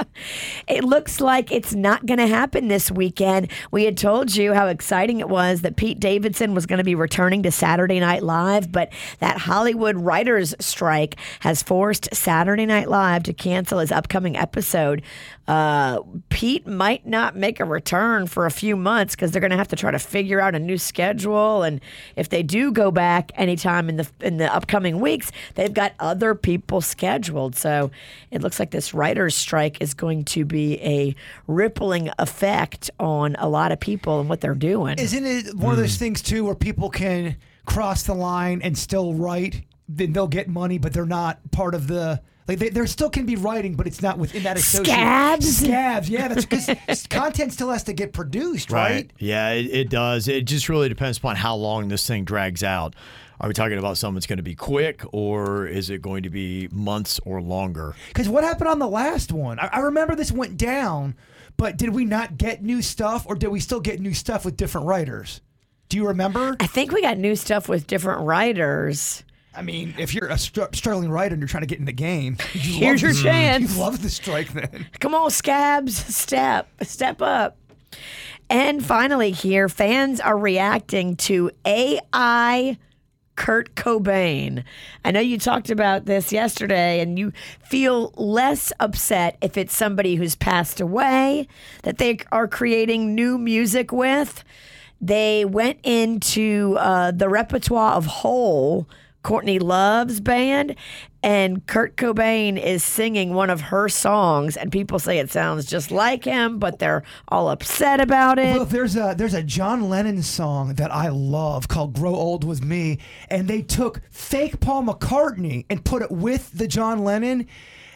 It 0.68 0.84
looks 0.84 1.22
like 1.22 1.52
it's 1.52 1.74
not 1.74 2.06
going 2.06 2.18
to 2.18 2.28
happen 2.28 2.68
this 2.68 2.92
weekend. 2.92 3.50
We 3.72 3.86
had 3.86 3.98
told 3.98 4.36
you 4.36 4.54
how 4.54 4.68
exciting 4.68 5.20
it 5.20 5.30
was 5.30 5.62
that 5.62 5.76
Pete 5.76 6.00
Davidson 6.00 6.54
was 6.54 6.66
going 6.66 6.80
to 6.80 6.84
be 6.84 6.96
returning 6.96 7.44
to 7.44 7.52
Saturday 7.52 8.00
Night 8.00 8.24
Live, 8.24 8.72
but 8.72 8.92
that 9.20 9.38
Hollywood 9.38 9.96
writers' 9.96 10.54
strike 10.60 11.16
has 11.42 11.64
forced 11.64 12.14
Saturday 12.14 12.66
Night 12.66 12.90
Live 12.90 13.24
to 13.24 13.34
cancel 13.34 13.80
his 13.80 13.92
upcoming 13.92 14.36
episode. 14.36 15.02
Uh, 15.48 16.02
Pete 16.30 16.68
might 16.68 17.08
not 17.08 17.36
make 17.36 17.60
a 17.60 17.66
return 17.66 18.28
for 18.28 18.46
a 18.46 18.52
few 18.52 18.76
months 18.76 19.16
because 19.16 19.32
they're 19.32 19.40
going 19.40 19.52
to 19.52 19.58
have 19.58 19.70
to 19.70 19.78
try 19.78 19.92
to 19.92 20.00
figure 20.00 20.42
out 20.42 20.56
a 20.56 20.60
new 20.60 20.78
schedule, 20.78 21.64
and 21.64 21.80
if 22.16 22.30
they 22.30 22.44
do 22.44 22.72
go 22.72 22.92
back 22.92 23.32
anytime 23.36 23.88
in 23.88 23.96
the 23.96 24.08
in 24.20 24.38
the 24.38 24.54
upcoming 24.54 25.00
weeks, 25.00 25.32
they've 25.56 25.74
got 25.74 25.94
other 26.00 26.36
people 26.36 26.82
scheduled. 26.82 27.56
So 27.56 27.92
it 28.30 28.42
looks 28.42 28.60
like 28.60 28.72
this 28.72 28.94
writers' 28.94 29.36
strike 29.36 29.82
is 29.82 29.94
going 29.94 30.26
to 30.26 30.44
be 30.44 30.82
a 30.82 31.16
rippling 31.48 32.10
effect 32.20 32.92
on 33.00 33.36
a 33.40 33.48
lot 33.48 33.72
of 33.72 33.80
people 33.80 34.20
and 34.20 34.28
what 34.28 34.42
they're 34.42 34.54
doing. 34.54 35.00
Isn't 35.00 35.26
it 35.26 35.56
one 35.56 35.72
of 35.72 35.80
those 35.80 35.98
things 35.98 36.22
too 36.22 36.44
where 36.46 36.56
people 36.56 36.90
can 36.90 37.38
cross 37.66 38.04
the 38.04 38.14
line 38.14 38.62
and 38.62 38.78
still 38.78 39.14
write? 39.14 39.62
Then 39.90 40.14
they'll 40.14 40.28
get 40.28 40.48
money, 40.48 40.78
but 40.78 40.94
they're 40.94 41.06
not 41.06 41.52
part 41.52 41.76
of 41.76 41.88
the. 41.88 42.22
Like 42.48 42.60
they, 42.60 42.70
there 42.70 42.88
still 42.88 43.10
can 43.10 43.26
be 43.26 43.36
writing, 43.36 43.76
but 43.76 43.88
it's 43.88 44.02
not 44.02 44.18
within 44.18 44.44
that 44.44 44.58
association. 44.58 44.94
Scabs? 44.94 45.58
Scabs, 45.58 46.10
yeah. 46.10 46.30
That's 46.30 46.46
because 46.46 47.08
content 47.10 47.52
still 47.52 47.70
has 47.70 47.84
to 47.84 47.94
get 47.94 48.14
produced, 48.14 48.72
right? 48.72 49.12
Yeah, 49.18 49.50
it, 49.50 49.66
it 49.66 49.90
does. 49.90 50.30
It 50.30 50.46
just 50.46 50.70
really 50.70 50.88
depends 50.88 51.18
upon 51.18 51.36
how 51.36 51.56
long 51.56 51.90
this 51.90 52.08
thing 52.08 52.24
drags 52.24 52.64
out. 52.64 52.96
Are 53.40 53.48
we 53.48 53.54
talking 53.54 53.78
about 53.78 53.98
something 53.98 54.16
that's 54.16 54.26
going 54.26 54.38
to 54.38 54.44
be 54.44 54.56
quick, 54.56 55.04
or 55.12 55.68
is 55.68 55.90
it 55.90 56.02
going 56.02 56.24
to 56.24 56.30
be 56.30 56.70
months 56.72 57.20
or 57.24 57.42
longer? 57.42 57.96
Because 58.08 58.28
what 58.28 58.44
happened 58.44 58.70
on 58.70 58.80
the 58.80 58.88
last 58.88 59.32
one? 59.32 59.60
I, 59.60 59.70
I 59.74 59.80
remember 59.80 60.16
this 60.16 60.32
went 60.32 60.58
down, 60.58 61.16
but 61.56 61.78
did 61.78 61.90
we 61.90 62.04
not 62.04 62.38
get 62.38 62.64
new 62.64 62.82
stuff, 62.82 63.26
or 63.28 63.36
did 63.36 63.50
we 63.50 63.60
still 63.60 63.80
get 63.80 64.00
new 64.00 64.14
stuff 64.14 64.44
with 64.44 64.58
different 64.58 64.88
writers? 64.88 65.42
Do 65.90 65.98
you 65.98 66.08
remember? 66.08 66.56
I 66.60 66.68
think 66.68 66.92
we 66.92 67.02
got 67.02 67.18
new 67.18 67.36
stuff 67.36 67.70
with 67.70 67.86
different 67.86 68.22
writers. 68.22 69.24
I 69.58 69.64
mean, 69.64 69.96
if 69.98 70.14
you're 70.14 70.28
a 70.28 70.38
str- 70.38 70.66
struggling 70.74 71.10
writer 71.10 71.34
and 71.34 71.42
you're 71.42 71.48
trying 71.48 71.64
to 71.64 71.68
get 71.68 71.80
in 71.80 71.86
the 71.86 71.92
game, 71.92 72.38
you 72.54 72.80
Here's 72.80 73.02
your 73.02 73.14
chance. 73.14 73.74
You 73.74 73.82
love 73.82 74.04
the 74.04 74.10
strike 74.10 74.54
then. 74.54 74.86
Come 75.00 75.16
on, 75.16 75.32
scabs, 75.32 75.96
step, 76.16 76.70
step 76.84 77.22
up. 77.24 77.58
And 78.52 78.86
finally, 78.86 79.32
here, 79.32 79.68
fans 79.68 80.22
are 80.22 80.38
reacting 80.38 81.16
to 81.18 81.50
AI 81.66 82.78
Kurt 83.36 83.76
Cobain. 83.76 84.64
I 85.04 85.12
know 85.12 85.20
you 85.20 85.40
talked 85.40 85.72
about 85.72 86.06
this 86.06 86.32
yesterday, 86.32 87.00
and 87.00 87.18
you 87.18 87.34
feel 87.64 88.14
less 88.16 88.72
upset 88.80 89.38
if 89.42 89.58
it's 89.58 89.76
somebody 89.76 90.16
who's 90.16 90.36
passed 90.36 90.80
away 90.80 91.48
that 91.82 91.98
they 91.98 92.20
are 92.32 92.48
creating 92.48 93.16
new 93.16 93.38
music 93.40 93.92
with. 93.92 94.44
They 95.02 95.46
went 95.46 95.80
into 95.84 96.76
uh, 96.80 97.12
the 97.12 97.30
repertoire 97.30 97.94
of 97.94 98.06
Hole, 98.06 98.88
Courtney 99.28 99.60
Love's 99.60 100.22
band, 100.22 100.74
and 101.22 101.68
Kurt 101.68 101.98
Cobain 101.98 102.58
is 102.58 102.82
singing 102.82 103.34
one 103.34 103.50
of 103.50 103.60
her 103.60 103.90
songs, 103.90 104.56
and 104.56 104.72
people 104.72 105.00
say 105.00 105.20
it 105.20 105.30
sounds 105.30 105.66
just 105.66 105.92
like 105.92 106.24
him, 106.24 106.60
but 106.60 106.80
they're 106.80 107.04
all 107.28 107.50
upset 107.50 108.00
about 108.00 108.40
it. 108.40 108.56
Well, 108.56 108.64
there's 108.64 108.96
a 108.96 109.16
there's 109.18 109.34
a 109.34 109.44
John 109.44 109.90
Lennon 109.90 110.24
song 110.24 110.76
that 110.76 110.96
I 110.96 111.10
love 111.10 111.68
called 111.68 111.94
"Grow 111.94 112.16
Old 112.16 112.46
with 112.46 112.64
Me," 112.64 113.00
and 113.30 113.50
they 113.50 113.62
took 113.62 114.00
fake 114.12 114.62
Paul 114.62 114.84
McCartney 114.84 115.66
and 115.70 115.84
put 115.84 116.04
it 116.04 116.10
with 116.10 116.58
the 116.58 116.66
John 116.66 117.04
Lennon. 117.04 117.48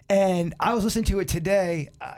And 0.10 0.54
I 0.60 0.74
was 0.74 0.84
listening 0.84 1.06
to 1.06 1.22
it 1.22 1.30
today. 1.30 1.88
Uh, 2.02 2.16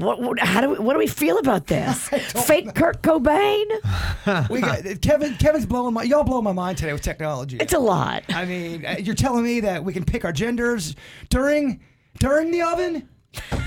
What, 0.00 0.20
what 0.20 0.38
how 0.38 0.60
do 0.60 0.70
we, 0.70 0.78
what 0.78 0.94
do 0.94 0.98
we 0.98 1.06
feel 1.06 1.38
about 1.38 1.66
this? 1.66 2.08
Fake 2.46 2.74
Kurt 2.74 3.02
Cobain? 3.02 4.48
we 4.50 4.60
got, 4.60 4.82
Kevin 5.02 5.34
Kevin's 5.36 5.66
blowing 5.66 5.94
my 5.94 6.02
y'all 6.02 6.24
blowing 6.24 6.44
my 6.44 6.52
mind 6.52 6.78
today 6.78 6.92
with 6.92 7.02
technology. 7.02 7.56
It's 7.58 7.72
a 7.74 7.78
lot. 7.78 8.24
I 8.30 8.44
mean, 8.44 8.84
uh, 8.84 8.96
you're 8.98 9.14
telling 9.14 9.44
me 9.44 9.60
that 9.60 9.84
we 9.84 9.92
can 9.92 10.04
pick 10.04 10.24
our 10.24 10.32
genders 10.32 10.96
during 11.28 11.80
during 12.18 12.50
the 12.50 12.62
oven? 12.62 13.08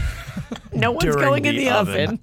No 0.71 0.91
one's 0.91 1.03
During 1.03 1.19
going 1.19 1.45
in 1.45 1.55
the 1.55 1.65
the 1.65 1.69
oven. 1.71 2.19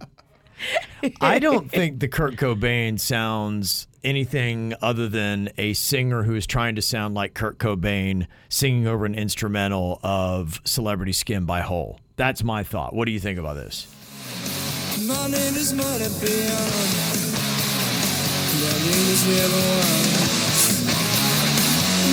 oven. 1.03 1.17
I 1.21 1.39
don't 1.39 1.71
think 1.71 2.01
the 2.01 2.09
Kurt 2.09 2.35
Cobain 2.37 2.99
sounds 3.01 3.87
anything 4.05 4.75
other 4.83 5.09
than 5.09 5.51
a 5.57 5.73
singer 5.73 6.23
who 6.23 6.35
is 6.35 6.47
trying 6.47 6.75
to 6.75 6.83
sound 6.83 7.15
like 7.15 7.35
Kurt 7.35 7.59
Cobain 7.59 8.27
singing 8.49 8.87
over 8.87 9.07
an 9.07 9.15
instrumental 9.15 10.01
of 10.03 10.61
Celebrity 10.65 11.13
Skin 11.13 11.45
by 11.45 11.61
Hole. 11.61 11.99
That's 12.17 12.43
my 12.43 12.63
thought. 12.63 12.95
What 12.95 13.07
do 13.07 13.13
you 13.13 13.21
think 13.21 13.39
about 13.39 13.55
this? 13.55 13.87
My 15.07 15.27
name 15.29 15.55
is 15.57 15.73
Money 15.73 16.09
Beyond. 16.21 16.93
My 18.61 18.75
name 18.85 19.09
is 19.15 19.23
Never 19.27 19.63
One. 19.81 20.07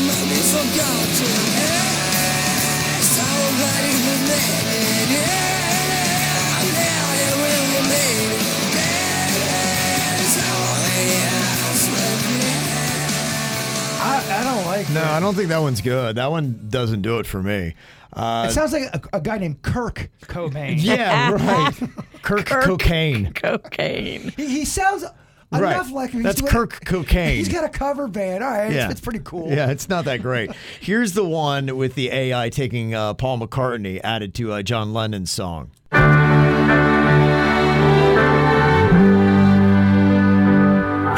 Money 0.07 0.41
forgotten. 0.53 1.35
Yes, 1.57 3.09
already 3.21 3.93
been 4.05 4.23
made. 4.27 5.11
Yeah, 5.13 6.65
now 6.77 7.05
it 7.23 7.33
will 7.41 7.65
remain. 7.77 8.29
Yes, 9.47 10.33
only 10.47 11.01
us 11.67 11.83
with 11.93 12.21
me. 12.37 12.51
I, 13.99 14.05
I 14.29 14.43
don't 14.43 14.65
like 14.65 14.87
No, 14.89 15.01
it. 15.01 15.05
I 15.07 15.19
don't 15.19 15.35
think 15.35 15.49
that 15.49 15.59
one's 15.61 15.81
good. 15.81 16.15
That 16.15 16.31
one 16.31 16.67
doesn't 16.69 17.01
do 17.01 17.19
it 17.19 17.25
for 17.27 17.41
me. 17.43 17.73
Uh, 18.13 18.47
It 18.49 18.53
sounds 18.53 18.73
like 18.73 18.83
a, 18.93 19.01
a 19.17 19.21
guy 19.21 19.37
named 19.37 19.61
Kirk 19.61 20.09
Cobain. 20.23 20.75
yeah, 20.77 21.31
right. 21.31 21.73
Kirk, 22.21 22.45
Cocaine. 22.45 23.33
Cocaine. 23.33 24.31
He, 24.35 24.47
he 24.47 24.65
sounds 24.65 25.03
Right. 25.49 25.75
enough 25.75 25.91
like 25.91 26.09
him. 26.09 26.23
That's 26.23 26.41
doing- 26.41 26.51
Kirk 26.51 26.83
Cocaine. 26.83 27.37
He's 27.37 27.47
got 27.47 27.63
a 27.63 27.69
cover 27.69 28.09
band. 28.09 28.43
All 28.43 28.49
right, 28.51 28.69
yeah. 28.71 28.85
it's, 28.85 28.93
it's 28.93 29.01
pretty 29.01 29.21
cool. 29.23 29.49
Yeah, 29.49 29.69
it's 29.71 29.87
not 29.87 30.03
that 30.05 30.21
great. 30.21 30.51
Here's 30.81 31.13
the 31.13 31.23
one 31.23 31.77
with 31.77 31.95
the 31.95 32.09
AI 32.11 32.49
taking 32.49 32.93
uh, 32.93 33.13
Paul 33.13 33.39
McCartney 33.39 34.01
added 34.03 34.33
to 34.35 34.51
uh, 34.51 34.61
John 34.61 34.91
Lennon's 34.93 35.31
song. 35.31 35.71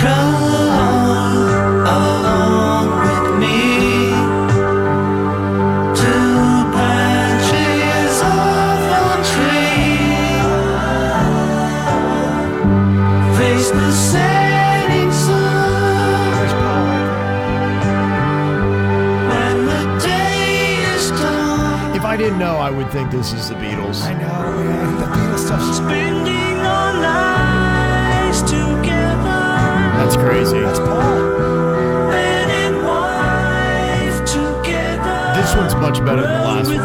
If 0.02 0.39
didn't 22.30 22.42
know, 22.42 22.58
I 22.58 22.70
would 22.70 22.92
think 22.92 23.10
this 23.10 23.34
is 23.34 23.50
the 23.50 23.56
Beatles. 23.56 24.04
I 24.04 24.14
know, 24.14 24.64
man. 24.64 24.98
The 25.00 25.06
Beatles 25.06 25.48
stuff's 25.48 25.80
That's 29.98 30.16
crazy. 30.16 30.60
That's 30.60 30.78
Paul. 30.78 31.40
This 35.36 35.56
one's 35.56 35.74
much 35.76 36.06
better 36.06 36.22
than 36.22 36.32
the 36.32 36.46
last 36.46 36.68
one. 36.68 36.76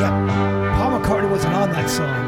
Yeah, 0.00 0.76
Paul 0.78 0.98
McCartney 0.98 1.30
wasn't 1.30 1.54
on 1.54 1.70
that 1.72 1.90
song. 1.90 2.24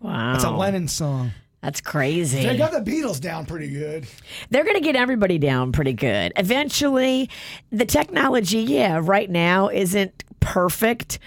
Wow. 0.00 0.34
It's 0.34 0.44
a 0.44 0.50
Lennon 0.50 0.88
song. 0.88 1.32
That's 1.66 1.80
crazy. 1.80 2.44
They 2.44 2.56
got 2.56 2.70
the 2.70 2.78
Beatles 2.78 3.20
down 3.20 3.44
pretty 3.44 3.68
good. 3.68 4.06
They're 4.50 4.62
going 4.62 4.76
to 4.76 4.80
get 4.80 4.94
everybody 4.94 5.36
down 5.36 5.72
pretty 5.72 5.94
good. 5.94 6.32
Eventually, 6.36 7.28
the 7.72 7.84
technology, 7.84 8.60
yeah, 8.60 9.00
right 9.02 9.28
now 9.28 9.68
isn't 9.68 10.22
perfect, 10.38 11.18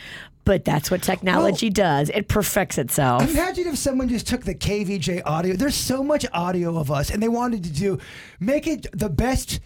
but 0.45 0.63
that's 0.63 0.89
what 0.89 1.03
technology 1.03 1.69
does. 1.69 2.09
It 2.11 2.29
perfects 2.29 2.77
itself. 2.77 3.29
Imagine 3.29 3.67
if 3.67 3.77
someone 3.77 4.07
just 4.07 4.27
took 4.27 4.45
the 4.45 4.55
KVJ 4.55 5.23
audio. 5.25 5.57
There's 5.57 5.75
so 5.75 6.01
much 6.01 6.25
audio 6.31 6.77
of 6.77 6.89
us, 6.89 7.09
and 7.09 7.21
they 7.21 7.27
wanted 7.27 7.65
to 7.65 7.69
do 7.69 7.99
make 8.39 8.65
it 8.65 8.87
the 8.97 9.09
best 9.09 9.59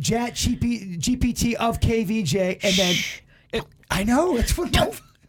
Chat 0.00 0.32
GP, 0.32 0.98
GPT 0.98 1.52
of 1.56 1.78
KVJ, 1.78 2.60
and 2.62 2.74
then 2.74 2.94
it, 3.52 3.64
I 3.90 4.04
know 4.04 4.38
it's 4.38 4.56
what 4.56 4.72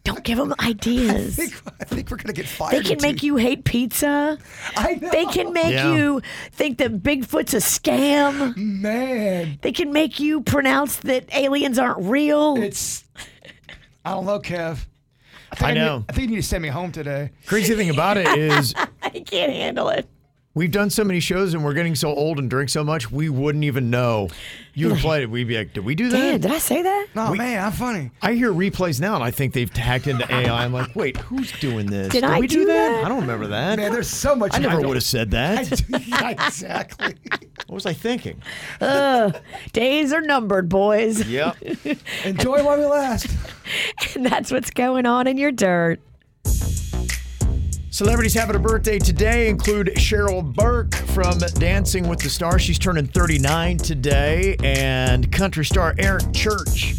don't 0.04 0.24
give 0.24 0.38
them 0.38 0.54
I 0.58 0.70
ideas. 0.70 1.36
think, 1.36 1.54
I 1.80 1.84
think 1.84 2.10
we're 2.10 2.16
gonna 2.16 2.32
get 2.32 2.48
fired. 2.48 2.72
They 2.72 2.82
can 2.82 2.98
make 3.02 3.18
two- 3.18 3.26
you 3.26 3.36
hate 3.36 3.64
pizza. 3.64 4.38
I 4.76 4.94
know. 4.94 5.10
They 5.10 5.26
can 5.26 5.52
make 5.52 5.72
Yeah. 5.72 5.94
you 5.94 6.22
think 6.52 6.78
that 6.78 7.02
Bigfoot's 7.02 7.54
a 7.54 7.58
scam. 7.58 8.56
man. 8.56 9.58
They 9.62 9.72
can 9.72 9.92
make 9.92 10.18
you 10.20 10.40
pronounce 10.42 10.96
that 10.98 11.32
aliens 11.34 11.78
aren't 11.78 12.04
real. 12.10 12.56
It's 12.60 13.04
I 14.04 14.10
don't 14.10 14.26
know, 14.26 14.40
Kev. 14.40 14.86
I, 15.52 15.54
think 15.54 15.62
I 15.70 15.72
need- 15.74 15.80
know. 15.80 16.04
I 16.08 16.12
think 16.12 16.30
you 16.30 16.36
need 16.36 16.42
to 16.42 16.48
send 16.48 16.62
me 16.62 16.68
home 16.68 16.90
today. 16.92 17.30
Crazy 17.46 17.74
thing 17.76 17.90
about 17.90 18.16
it 18.16 18.26
is 18.26 18.74
I 19.02 19.10
can't 19.10 19.52
handle 19.52 19.88
it. 19.90 20.08
We've 20.54 20.70
done 20.70 20.90
so 20.90 21.04
many 21.04 21.20
shows 21.20 21.54
and 21.54 21.64
we're 21.64 21.74
getting 21.74 21.94
so 21.94 22.12
old 22.14 22.38
and 22.38 22.48
drink 22.50 22.70
so 22.70 22.84
much, 22.84 23.10
we 23.10 23.28
wouldn't 23.28 23.64
even 23.64 23.90
know. 23.90 24.28
You 24.74 24.88
would 24.88 24.98
play 24.98 25.22
it, 25.22 25.30
we'd 25.30 25.48
be 25.48 25.56
like, 25.58 25.74
did 25.74 25.84
we 25.84 25.94
do 25.94 26.08
that? 26.08 26.16
Dan, 26.16 26.40
did 26.40 26.50
I 26.50 26.58
say 26.58 26.82
that? 26.82 27.08
No, 27.14 27.34
man, 27.34 27.62
I'm 27.64 27.72
funny. 27.72 28.10
I 28.22 28.32
hear 28.32 28.52
replays 28.52 29.00
now 29.00 29.14
and 29.14 29.22
I 29.24 29.30
think 29.30 29.52
they've 29.52 29.70
hacked 29.70 30.06
into 30.06 30.30
AI. 30.32 30.64
I'm 30.64 30.72
like, 30.72 30.94
wait, 30.96 31.16
who's 31.18 31.52
doing 31.60 31.86
this? 31.86 32.08
Did 32.12 32.24
I 32.24 32.38
we 32.40 32.46
do 32.46 32.64
that? 32.64 33.04
I 33.04 33.08
don't 33.08 33.20
remember 33.20 33.48
that. 33.48 33.78
Man, 33.78 33.92
there's 33.92 34.08
so 34.08 34.34
much. 34.34 34.54
I 34.54 34.58
never 34.58 34.80
would 34.80 34.96
have 34.96 35.02
said 35.04 35.30
that. 35.32 35.68
do- 35.88 35.98
yeah, 35.98 36.30
exactly. 36.30 37.14
What 37.66 37.74
was 37.74 37.86
I 37.86 37.92
thinking? 37.92 38.42
Days 39.72 40.12
are 40.12 40.20
numbered, 40.22 40.68
boys. 40.68 41.26
Yep. 41.26 41.56
Enjoy 42.24 42.64
while 42.64 42.78
we 42.78 42.84
last. 42.86 43.26
And 44.14 44.24
that's 44.26 44.50
what's 44.50 44.70
going 44.70 45.06
on 45.06 45.26
in 45.26 45.36
your 45.36 45.52
dirt. 45.52 46.00
Celebrities 47.92 48.32
having 48.32 48.56
a 48.56 48.58
birthday 48.58 48.98
today 48.98 49.50
include 49.50 49.88
Cheryl 49.96 50.42
Burke 50.54 50.94
from 50.94 51.36
Dancing 51.58 52.08
with 52.08 52.20
the 52.20 52.30
Stars. 52.30 52.62
She's 52.62 52.78
turning 52.78 53.06
39 53.06 53.76
today. 53.76 54.56
And 54.64 55.30
country 55.30 55.62
star 55.62 55.94
Eric 55.98 56.32
Church 56.32 56.94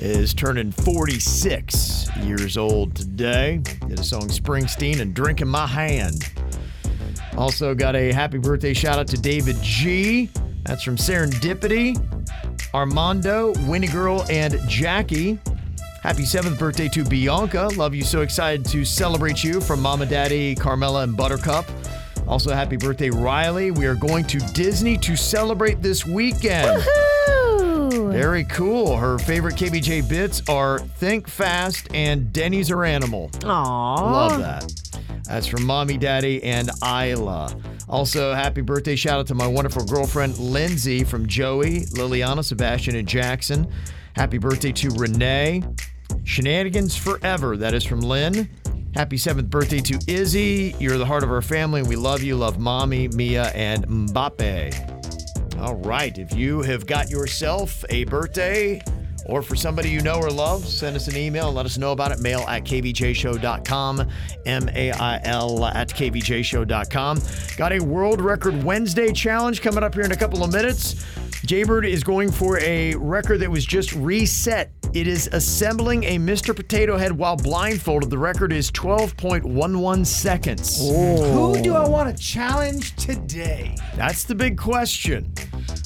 is 0.00 0.34
turning 0.34 0.70
46 0.70 2.14
years 2.18 2.58
old 2.58 2.94
today. 2.94 3.62
Did 3.88 3.98
a 3.98 4.04
song 4.04 4.28
Springsteen 4.28 5.00
and 5.00 5.14
Drink 5.14 5.40
in 5.40 5.48
My 5.48 5.66
Hand. 5.66 6.30
Also 7.38 7.74
got 7.74 7.96
a 7.96 8.12
happy 8.12 8.36
birthday 8.36 8.74
shout 8.74 8.98
out 8.98 9.08
to 9.08 9.16
David 9.16 9.56
G. 9.62 10.28
That's 10.64 10.82
from 10.82 10.96
Serendipity. 10.96 11.96
Armando, 12.74 13.54
Winnie 13.66 13.86
Girl, 13.86 14.26
and 14.28 14.60
Jackie. 14.68 15.38
Happy 16.04 16.26
seventh 16.26 16.58
birthday 16.58 16.86
to 16.88 17.02
Bianca. 17.02 17.70
Love 17.76 17.94
you. 17.94 18.04
So 18.04 18.20
excited 18.20 18.66
to 18.66 18.84
celebrate 18.84 19.42
you 19.42 19.58
from 19.58 19.80
Mama, 19.80 20.04
Daddy, 20.04 20.54
Carmela, 20.54 21.04
and 21.04 21.16
Buttercup. 21.16 21.64
Also, 22.28 22.52
happy 22.52 22.76
birthday, 22.76 23.08
Riley. 23.08 23.70
We 23.70 23.86
are 23.86 23.94
going 23.94 24.26
to 24.26 24.38
Disney 24.52 24.98
to 24.98 25.16
celebrate 25.16 25.80
this 25.80 26.04
weekend. 26.04 26.84
Ooh. 27.30 28.12
Very 28.12 28.44
cool. 28.44 28.98
Her 28.98 29.18
favorite 29.18 29.54
KVJ 29.54 30.06
bits 30.06 30.46
are 30.46 30.80
Think 30.80 31.26
Fast 31.26 31.88
and 31.94 32.30
Denny's 32.34 32.70
Are 32.70 32.84
Animal. 32.84 33.30
Aw. 33.42 33.94
Love 33.94 34.40
that. 34.40 34.70
That's 35.24 35.46
from 35.46 35.64
Mommy, 35.64 35.96
Daddy, 35.96 36.44
and 36.44 36.68
Isla. 36.82 37.56
Also, 37.88 38.34
happy 38.34 38.60
birthday 38.60 38.94
shout 38.94 39.20
out 39.20 39.26
to 39.28 39.34
my 39.34 39.46
wonderful 39.46 39.86
girlfriend 39.86 40.36
Lindsay 40.36 41.02
from 41.02 41.26
Joey, 41.26 41.86
Liliana, 41.94 42.44
Sebastian, 42.44 42.94
and 42.94 43.08
Jackson. 43.08 43.66
Happy 44.14 44.36
birthday 44.36 44.70
to 44.72 44.90
Renee. 44.90 45.62
Shenanigans 46.24 46.96
Forever. 46.96 47.56
That 47.56 47.74
is 47.74 47.84
from 47.84 48.00
Lynn. 48.00 48.48
Happy 48.94 49.16
seventh 49.16 49.50
birthday 49.50 49.80
to 49.80 49.98
Izzy. 50.06 50.74
You're 50.78 50.98
the 50.98 51.06
heart 51.06 51.22
of 51.22 51.30
our 51.30 51.42
family. 51.42 51.82
We 51.82 51.96
love 51.96 52.22
you. 52.22 52.36
Love 52.36 52.58
Mommy, 52.58 53.08
Mia, 53.08 53.46
and 53.48 53.86
Mbappe. 53.86 55.58
All 55.60 55.76
right. 55.76 56.16
If 56.16 56.34
you 56.34 56.62
have 56.62 56.86
got 56.86 57.10
yourself 57.10 57.84
a 57.90 58.04
birthday 58.04 58.82
or 59.26 59.42
for 59.42 59.56
somebody 59.56 59.90
you 59.90 60.00
know 60.00 60.16
or 60.16 60.30
love, 60.30 60.64
send 60.64 60.94
us 60.94 61.08
an 61.08 61.16
email 61.16 61.48
and 61.48 61.56
let 61.56 61.66
us 61.66 61.78
know 61.78 61.92
about 61.92 62.12
it. 62.12 62.20
Mail 62.20 62.40
at 62.40 62.64
kvjshow.com, 62.64 64.08
M 64.46 64.68
A 64.74 64.92
I 64.92 65.20
L 65.24 65.64
at 65.64 65.88
kvjshow.com. 65.88 67.20
Got 67.56 67.72
a 67.72 67.80
World 67.80 68.20
Record 68.20 68.62
Wednesday 68.62 69.12
challenge 69.12 69.60
coming 69.60 69.82
up 69.82 69.94
here 69.94 70.04
in 70.04 70.12
a 70.12 70.16
couple 70.16 70.44
of 70.44 70.52
minutes. 70.52 71.04
Jaybird 71.44 71.84
is 71.84 72.02
going 72.02 72.32
for 72.32 72.58
a 72.60 72.94
record 72.94 73.40
that 73.40 73.50
was 73.50 73.66
just 73.66 73.92
reset. 73.94 74.72
It 74.94 75.06
is 75.06 75.28
assembling 75.30 76.04
a 76.04 76.18
Mr. 76.18 76.56
Potato 76.56 76.96
Head 76.96 77.12
while 77.12 77.36
blindfolded. 77.36 78.08
The 78.08 78.16
record 78.16 78.50
is 78.50 78.70
12.11 78.70 80.06
seconds. 80.06 80.78
Who 80.78 80.94
oh. 80.94 81.62
do 81.62 81.74
I 81.74 81.86
want 81.86 82.16
to 82.16 82.22
challenge 82.22 82.96
today? 82.96 83.76
That's 83.94 84.24
the 84.24 84.34
big 84.34 84.56
question. 84.56 85.34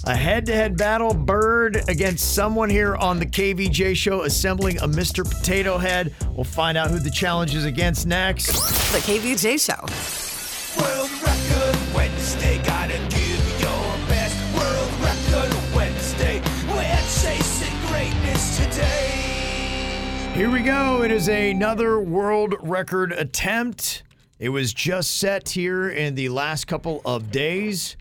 A 0.05 0.15
head 0.15 0.47
to 0.47 0.55
head 0.55 0.77
battle, 0.77 1.13
Bird 1.13 1.89
against 1.89 2.35
someone 2.35 2.71
here 2.71 2.95
on 2.95 3.19
the 3.19 3.27
KVJ 3.27 3.97
show 3.97 4.23
assembling 4.23 4.79
a 4.79 4.87
Mr. 4.87 5.29
Potato 5.29 5.77
Head. 5.77 6.15
We'll 6.35 6.45
find 6.45 6.79
out 6.79 6.91
who 6.91 7.01
the 7.01 7.11
challenge 7.11 7.55
is 7.55 7.65
against 7.65 8.07
next. 8.07 8.47
The 8.93 8.99
KVJ 8.99 9.59
Show. 9.59 10.28
Here 20.39 20.53
we 20.53 20.62
go. 20.62 21.03
It 21.03 21.11
is 21.11 21.28
another 21.28 21.99
world 21.99 22.55
record 22.61 23.11
attempt. 23.11 24.05
It 24.39 24.51
was 24.51 24.72
just 24.72 25.16
set 25.18 25.49
here 25.49 25.91
in 25.91 26.14
the 26.14 26.28
last 26.28 26.68
couple 26.68 27.03
of 27.05 27.32
days. 27.32 27.97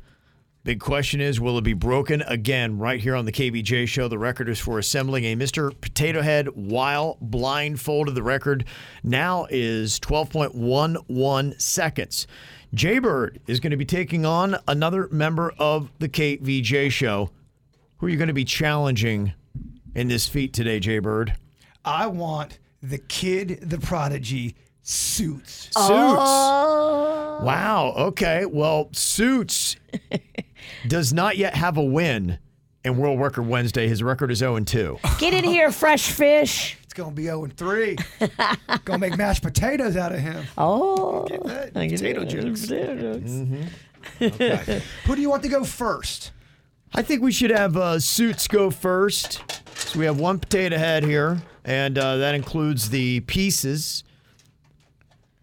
Big 0.64 0.80
question 0.80 1.20
is, 1.20 1.40
will 1.40 1.58
it 1.58 1.64
be 1.64 1.74
broken 1.74 2.22
again 2.22 2.78
right 2.78 3.00
here 3.00 3.16
on 3.16 3.26
the 3.26 3.32
KVJ 3.32 3.88
show? 3.88 4.08
The 4.08 4.20
record 4.20 4.50
is 4.50 4.60
for 4.60 4.78
assembling 4.78 5.24
a 5.24 5.36
Mr. 5.36 5.72
Potato 5.82 6.22
Head 6.22 6.50
while 6.50 7.18
blindfolded. 7.22 8.14
The 8.14 8.22
record 8.22 8.66
now 9.04 9.48
is 9.50 10.00
12.11 10.00 11.60
seconds. 11.60 12.28
Jaybird 12.72 13.40
is 13.48 13.60
going 13.60 13.72
to 13.72 13.78
be 13.78 13.84
taking 13.84 14.28
on 14.28 14.58
another 14.68 15.10
member 15.12 15.56
of 15.58 15.90
the 15.98 16.08
KVJ 16.08 16.92
show. 16.92 17.32
Who 17.98 18.06
are 18.06 18.10
you 18.10 18.18
going 18.18 18.28
to 18.28 18.34
be 18.34 18.46
challenging 18.46 19.34
in 19.96 20.08
this 20.08 20.28
feat 20.28 20.54
today, 20.54 20.80
Jaybird? 20.80 21.36
I 21.88 22.08
want 22.08 22.60
the 22.84 22.98
kid, 22.98 23.62
the 23.62 23.78
prodigy, 23.80 24.56
suits. 24.84 25.54
Suits. 25.64 25.76
Oh. 25.78 27.40
Wow. 27.42 27.94
Okay. 27.98 28.46
Well, 28.46 28.90
Suits 28.92 29.78
does 30.88 31.14
not 31.14 31.38
yet 31.38 31.56
have 31.56 31.78
a 31.78 31.84
win 31.84 32.40
in 32.84 32.98
World 32.98 33.22
Record 33.22 33.44
Wednesday. 33.44 33.88
His 33.88 34.04
record 34.04 34.32
is 34.32 34.40
0 34.40 34.60
2. 34.60 35.00
Get 35.18 35.34
in 35.34 35.46
here, 35.46 35.72
fresh 35.72 36.12
fish. 36.12 36.78
It's 36.84 36.94
gonna 36.94 37.12
be 37.12 37.24
0 37.24 37.46
and 37.46 37.56
3. 37.56 37.98
gonna 38.86 39.00
make 39.00 39.18
mashed 39.18 39.44
potatoes 39.44 39.96
out 39.96 40.12
of 40.12 40.20
him. 40.20 40.46
Oh, 40.58 41.26
Potato 41.74 42.26
jokes. 42.26 42.62
Potato 42.68 43.20
jokes. 43.20 43.32
Who 45.06 45.16
do 45.16 45.22
you 45.22 45.30
want 45.30 45.44
to 45.44 45.50
go 45.50 45.64
first? 45.64 46.32
I 46.94 47.02
think 47.02 47.22
we 47.22 47.32
should 47.32 47.52
have 47.52 47.78
uh, 47.78 48.00
Suits 48.00 48.48
go 48.48 48.72
first. 48.72 49.42
So 49.78 50.00
we 50.00 50.06
have 50.06 50.20
one 50.20 50.40
potato 50.40 50.78
head 50.78 51.04
here, 51.04 51.42
and 51.68 51.98
uh, 51.98 52.18
that 52.18 52.34
includes 52.34 52.90
the 52.90 53.20
pieces 53.22 54.04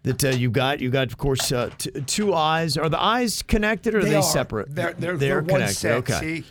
that 0.03 0.23
uh, 0.25 0.29
you 0.29 0.49
got. 0.49 0.81
You 0.81 0.89
got, 0.89 1.07
of 1.07 1.17
course, 1.17 1.51
uh, 1.51 1.69
t- 1.77 1.91
two 2.01 2.33
eyes. 2.33 2.75
Are 2.77 2.89
the 2.89 3.01
eyes 3.01 3.41
connected 3.43 3.95
or 3.95 3.99
are 3.99 4.03
they, 4.03 4.15
are. 4.15 4.23
separate? 4.23 4.73
They're, 4.73 4.93
they're, 4.93 5.17
they're, 5.17 5.37
one 5.37 5.47
connected. 5.47 5.75
set. 5.75 5.91
Okay. 5.93 6.19
See? 6.19 6.45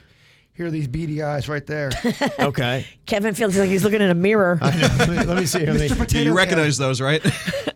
Here 0.54 0.66
are 0.66 0.70
these 0.70 0.86
beady 0.86 1.20
eyes 1.22 1.48
right 1.48 1.66
there. 1.66 1.90
Okay. 2.38 2.86
Kevin 3.06 3.34
feels 3.34 3.56
like 3.56 3.68
he's 3.68 3.82
looking 3.82 4.00
in 4.00 4.10
a 4.10 4.14
mirror. 4.14 4.58
let, 4.60 5.08
me, 5.08 5.16
let 5.24 5.36
me 5.36 5.46
see. 5.46 5.58
Let 5.66 5.80
me- 5.80 5.88
Mr. 5.88 5.96
Potato 5.98 6.18
you 6.24 6.28
Head. 6.30 6.36
recognize 6.36 6.78
those, 6.78 7.00
right? 7.00 7.24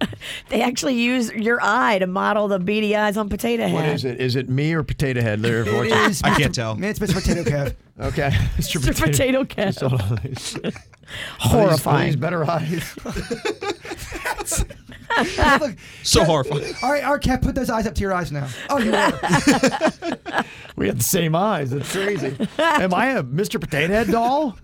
They 0.48 0.62
actually 0.62 0.94
use 0.94 1.30
your 1.32 1.58
eye 1.62 1.98
to 1.98 2.06
model 2.06 2.48
the 2.48 2.58
beady 2.58 2.94
eyes 2.96 3.16
on 3.16 3.28
Potato 3.28 3.64
Head. 3.66 3.72
What 3.74 3.84
is 3.86 4.04
it? 4.04 4.20
Is 4.20 4.36
it 4.36 4.48
me 4.48 4.72
or 4.74 4.82
Potato 4.82 5.20
Head? 5.20 5.40
There, 5.40 5.62
It 5.62 5.68
I 5.92 6.08
Mr. 6.10 6.36
can't 6.36 6.54
tell. 6.54 6.74
Man, 6.76 6.90
it's 6.90 6.98
Mr. 6.98 7.14
Potato 7.14 7.42
Kev. 7.44 7.74
Okay. 8.00 8.30
Mr. 8.56 8.78
Mr. 8.80 9.06
Potato 9.06 9.38
Head. 9.56 9.74
Just 9.74 9.80
hold 9.80 10.00
on. 10.00 10.20
These- 10.22 10.54
are 10.56 10.60
these 10.70 10.74
Horrifying. 11.40 12.20
better 12.20 12.48
eyes. 12.48 12.94
Look, 15.60 15.74
so 16.04 16.22
horrifying. 16.24 16.74
All 16.82 16.92
right, 16.92 17.02
our 17.02 17.18
Kev, 17.18 17.42
put 17.42 17.54
those 17.56 17.70
eyes 17.70 17.86
up 17.88 17.94
to 17.96 18.00
your 18.00 18.14
eyes 18.14 18.30
now. 18.30 18.46
Oh, 18.70 18.78
you 18.78 18.94
are. 18.94 20.44
We 20.76 20.86
have 20.86 20.98
the 20.98 21.04
same 21.04 21.34
eyes. 21.34 21.70
That's 21.70 21.90
crazy. 21.90 22.36
Am 22.58 22.94
I 22.94 23.06
a 23.18 23.22
Mr. 23.24 23.60
Potato 23.60 23.92
Head 23.92 24.08
doll? 24.12 24.56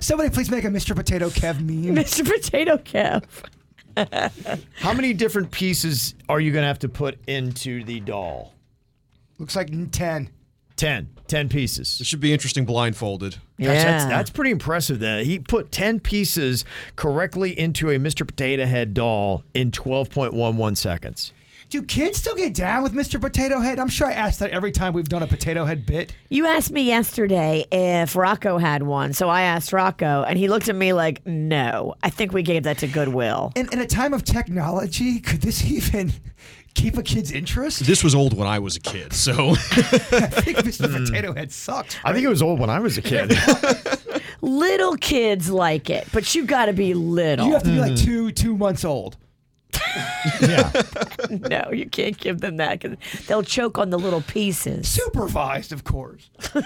Somebody 0.00 0.30
please 0.30 0.50
make 0.50 0.64
a 0.64 0.68
Mr. 0.68 0.96
Potato 0.96 1.28
Kev 1.28 1.60
meme. 1.60 1.94
Mr. 1.96 2.24
Potato 2.26 2.78
Kev. 2.78 3.22
How 3.96 4.92
many 4.92 5.12
different 5.12 5.50
pieces 5.50 6.14
are 6.28 6.40
you 6.40 6.52
going 6.52 6.62
to 6.62 6.66
have 6.68 6.78
to 6.80 6.88
put 6.88 7.18
into 7.28 7.84
the 7.84 8.00
doll? 8.00 8.52
Looks 9.38 9.56
like 9.56 9.68
10. 9.90 10.30
10. 10.76 11.08
10 11.26 11.48
pieces. 11.48 11.98
This 11.98 12.06
should 12.06 12.20
be 12.20 12.32
interesting 12.32 12.64
blindfolded. 12.64 13.32
Gosh, 13.32 13.40
Yeah. 13.58 13.84
that's, 13.84 14.04
that's 14.06 14.30
pretty 14.30 14.50
impressive. 14.50 14.98
That 15.00 15.24
he 15.24 15.38
put 15.38 15.72
10 15.72 16.00
pieces 16.00 16.64
correctly 16.96 17.58
into 17.58 17.90
a 17.90 17.96
Mr. 17.96 18.26
Potato 18.26 18.66
Head 18.66 18.92
doll 18.94 19.44
in 19.54 19.70
12.11 19.70 20.76
seconds. 20.76 21.32
Do 21.74 21.82
kids 21.82 22.18
still 22.18 22.36
get 22.36 22.54
down 22.54 22.84
with 22.84 22.92
Mr. 22.94 23.20
Potato 23.20 23.58
Head? 23.58 23.80
I'm 23.80 23.88
sure 23.88 24.06
I 24.06 24.12
ask 24.12 24.38
that 24.38 24.52
every 24.52 24.70
time 24.70 24.92
we've 24.92 25.08
done 25.08 25.24
a 25.24 25.26
Potato 25.26 25.64
Head 25.64 25.84
bit. 25.84 26.14
You 26.28 26.46
asked 26.46 26.70
me 26.70 26.82
yesterday 26.82 27.66
if 27.72 28.14
Rocco 28.14 28.58
had 28.58 28.84
one, 28.84 29.12
so 29.12 29.28
I 29.28 29.42
asked 29.42 29.72
Rocco, 29.72 30.22
and 30.22 30.38
he 30.38 30.46
looked 30.46 30.68
at 30.68 30.76
me 30.76 30.92
like, 30.92 31.26
"No, 31.26 31.96
I 32.00 32.10
think 32.10 32.32
we 32.32 32.44
gave 32.44 32.62
that 32.62 32.78
to 32.78 32.86
Goodwill." 32.86 33.50
In, 33.56 33.68
in 33.72 33.80
a 33.80 33.88
time 33.88 34.14
of 34.14 34.22
technology, 34.22 35.18
could 35.18 35.40
this 35.42 35.64
even 35.68 36.12
keep 36.74 36.96
a 36.96 37.02
kid's 37.02 37.32
interest? 37.32 37.84
This 37.84 38.04
was 38.04 38.14
old 38.14 38.38
when 38.38 38.46
I 38.46 38.60
was 38.60 38.76
a 38.76 38.80
kid, 38.80 39.12
so 39.12 39.32
I 39.50 39.54
think 39.56 40.58
Mr. 40.58 40.86
Hmm. 40.88 41.04
Potato 41.06 41.34
Head 41.34 41.50
sucks. 41.50 41.96
I 42.04 42.12
think 42.12 42.24
it 42.24 42.28
was 42.28 42.40
old 42.40 42.60
when 42.60 42.70
I 42.70 42.78
was 42.78 42.98
a 42.98 43.02
kid. 43.02 43.36
Little 44.42 44.94
kids 44.96 45.50
like 45.50 45.90
it, 45.90 46.06
but 46.12 46.36
you 46.36 46.44
got 46.46 46.66
to 46.66 46.72
be 46.72 46.94
little. 46.94 47.48
You 47.48 47.54
have 47.54 47.64
to 47.64 47.68
be 47.70 47.74
Hmm. 47.74 47.80
like 47.80 47.96
two 47.96 48.30
two 48.30 48.56
months 48.56 48.84
old. 48.84 49.16
yeah. 50.40 50.70
no, 51.30 51.70
you 51.72 51.88
can't 51.88 52.16
give 52.18 52.40
them 52.40 52.56
that 52.56 52.80
because 52.80 52.98
they'll 53.26 53.42
choke 53.42 53.78
on 53.78 53.90
the 53.90 53.98
little 53.98 54.22
pieces. 54.22 54.88
Supervised, 54.88 55.72
of 55.72 55.84
course. 55.84 56.30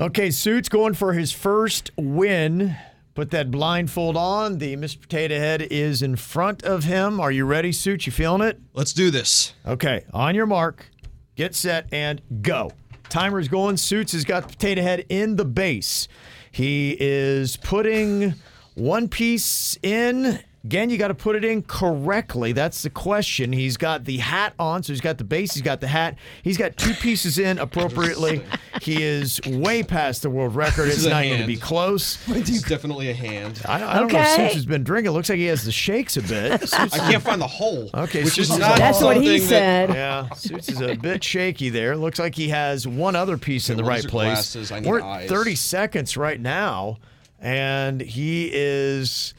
Okay, 0.00 0.32
Suits 0.32 0.68
going 0.68 0.94
for 0.94 1.12
his 1.12 1.30
first 1.30 1.92
win. 1.96 2.74
Put 3.14 3.30
that 3.30 3.52
blindfold 3.52 4.16
on. 4.16 4.58
The 4.58 4.74
Mr. 4.76 5.00
Potato 5.00 5.38
Head 5.38 5.62
is 5.62 6.02
in 6.02 6.16
front 6.16 6.64
of 6.64 6.82
him. 6.82 7.20
Are 7.20 7.30
you 7.30 7.44
ready, 7.44 7.70
Suits? 7.70 8.04
You 8.04 8.12
feeling 8.12 8.42
it? 8.42 8.58
let's 8.72 8.92
do 8.92 9.12
this. 9.12 9.54
Okay, 9.64 10.04
on 10.12 10.34
your 10.34 10.46
mark, 10.46 10.90
get 11.36 11.54
set, 11.54 11.86
and 11.92 12.20
go. 12.42 12.72
Timer's 13.08 13.46
going. 13.46 13.76
Suits 13.76 14.12
has 14.12 14.24
got 14.24 14.48
Potato 14.48 14.82
Head 14.82 15.06
in 15.08 15.36
the 15.36 15.44
base. 15.44 16.08
He 16.50 16.96
is 16.98 17.56
putting 17.56 18.34
one 18.74 19.08
piece 19.08 19.78
in. 19.80 20.40
Again, 20.64 20.88
you 20.88 20.96
got 20.96 21.08
to 21.08 21.14
put 21.14 21.36
it 21.36 21.44
in 21.44 21.60
correctly. 21.62 22.52
That's 22.52 22.80
the 22.82 22.88
question. 22.88 23.52
He's 23.52 23.76
got 23.76 24.06
the 24.06 24.16
hat 24.16 24.54
on, 24.58 24.82
so 24.82 24.94
he's 24.94 25.02
got 25.02 25.18
the 25.18 25.24
base, 25.24 25.52
he's 25.52 25.62
got 25.62 25.82
the 25.82 25.86
hat. 25.88 26.16
He's 26.42 26.56
got 26.56 26.78
two 26.78 26.94
pieces 26.94 27.38
in 27.38 27.58
appropriately. 27.58 28.42
He 28.80 29.02
is 29.02 29.40
way 29.46 29.82
past 29.82 30.22
the 30.22 30.30
world 30.30 30.54
record. 30.56 30.88
It's 30.88 31.04
not 31.04 31.22
going 31.24 31.40
to 31.42 31.46
be 31.46 31.56
close. 31.58 32.16
It's 32.34 32.62
definitely 32.62 33.10
a 33.10 33.14
hand. 33.14 33.60
I 33.68 33.78
don't, 33.78 33.88
I 33.88 33.98
don't 34.00 34.12
know 34.12 34.18
if 34.18 34.24
Okay. 34.24 34.42
Suits 34.44 34.54
has 34.54 34.66
been 34.66 34.84
drinking. 34.84 35.12
Looks 35.12 35.28
like 35.28 35.38
he 35.38 35.46
has 35.46 35.64
the 35.64 35.72
shakes 35.72 36.16
a 36.16 36.22
bit. 36.22 36.60
Suits 36.68 36.72
I 36.94 37.10
can't 37.10 37.22
find 37.22 37.40
the 37.42 37.46
hole. 37.46 37.90
Okay, 37.94 38.24
which 38.24 38.34
Suits 38.34 38.48
is 38.48 38.54
is 38.54 38.58
not 38.58 38.78
That's 38.78 39.02
what 39.02 39.18
he 39.18 39.38
something 39.38 39.48
that- 39.50 39.88
said. 39.88 39.94
yeah, 39.94 40.28
Suits 40.34 40.68
is 40.70 40.80
a 40.80 40.94
bit 40.94 41.22
shaky 41.22 41.68
there. 41.68 41.94
Looks 41.96 42.18
like 42.18 42.34
he 42.34 42.48
has 42.48 42.88
one 42.88 43.16
other 43.16 43.36
piece 43.36 43.68
in 43.68 43.76
the 43.76 43.84
right 43.84 44.04
place. 44.06 44.72
I 44.72 44.80
need 44.80 44.88
We're 44.88 45.00
at 45.00 45.28
30 45.28 45.56
seconds 45.56 46.16
right 46.16 46.40
now, 46.40 46.98
and 47.38 48.00
he 48.00 48.50
is. 48.52 49.34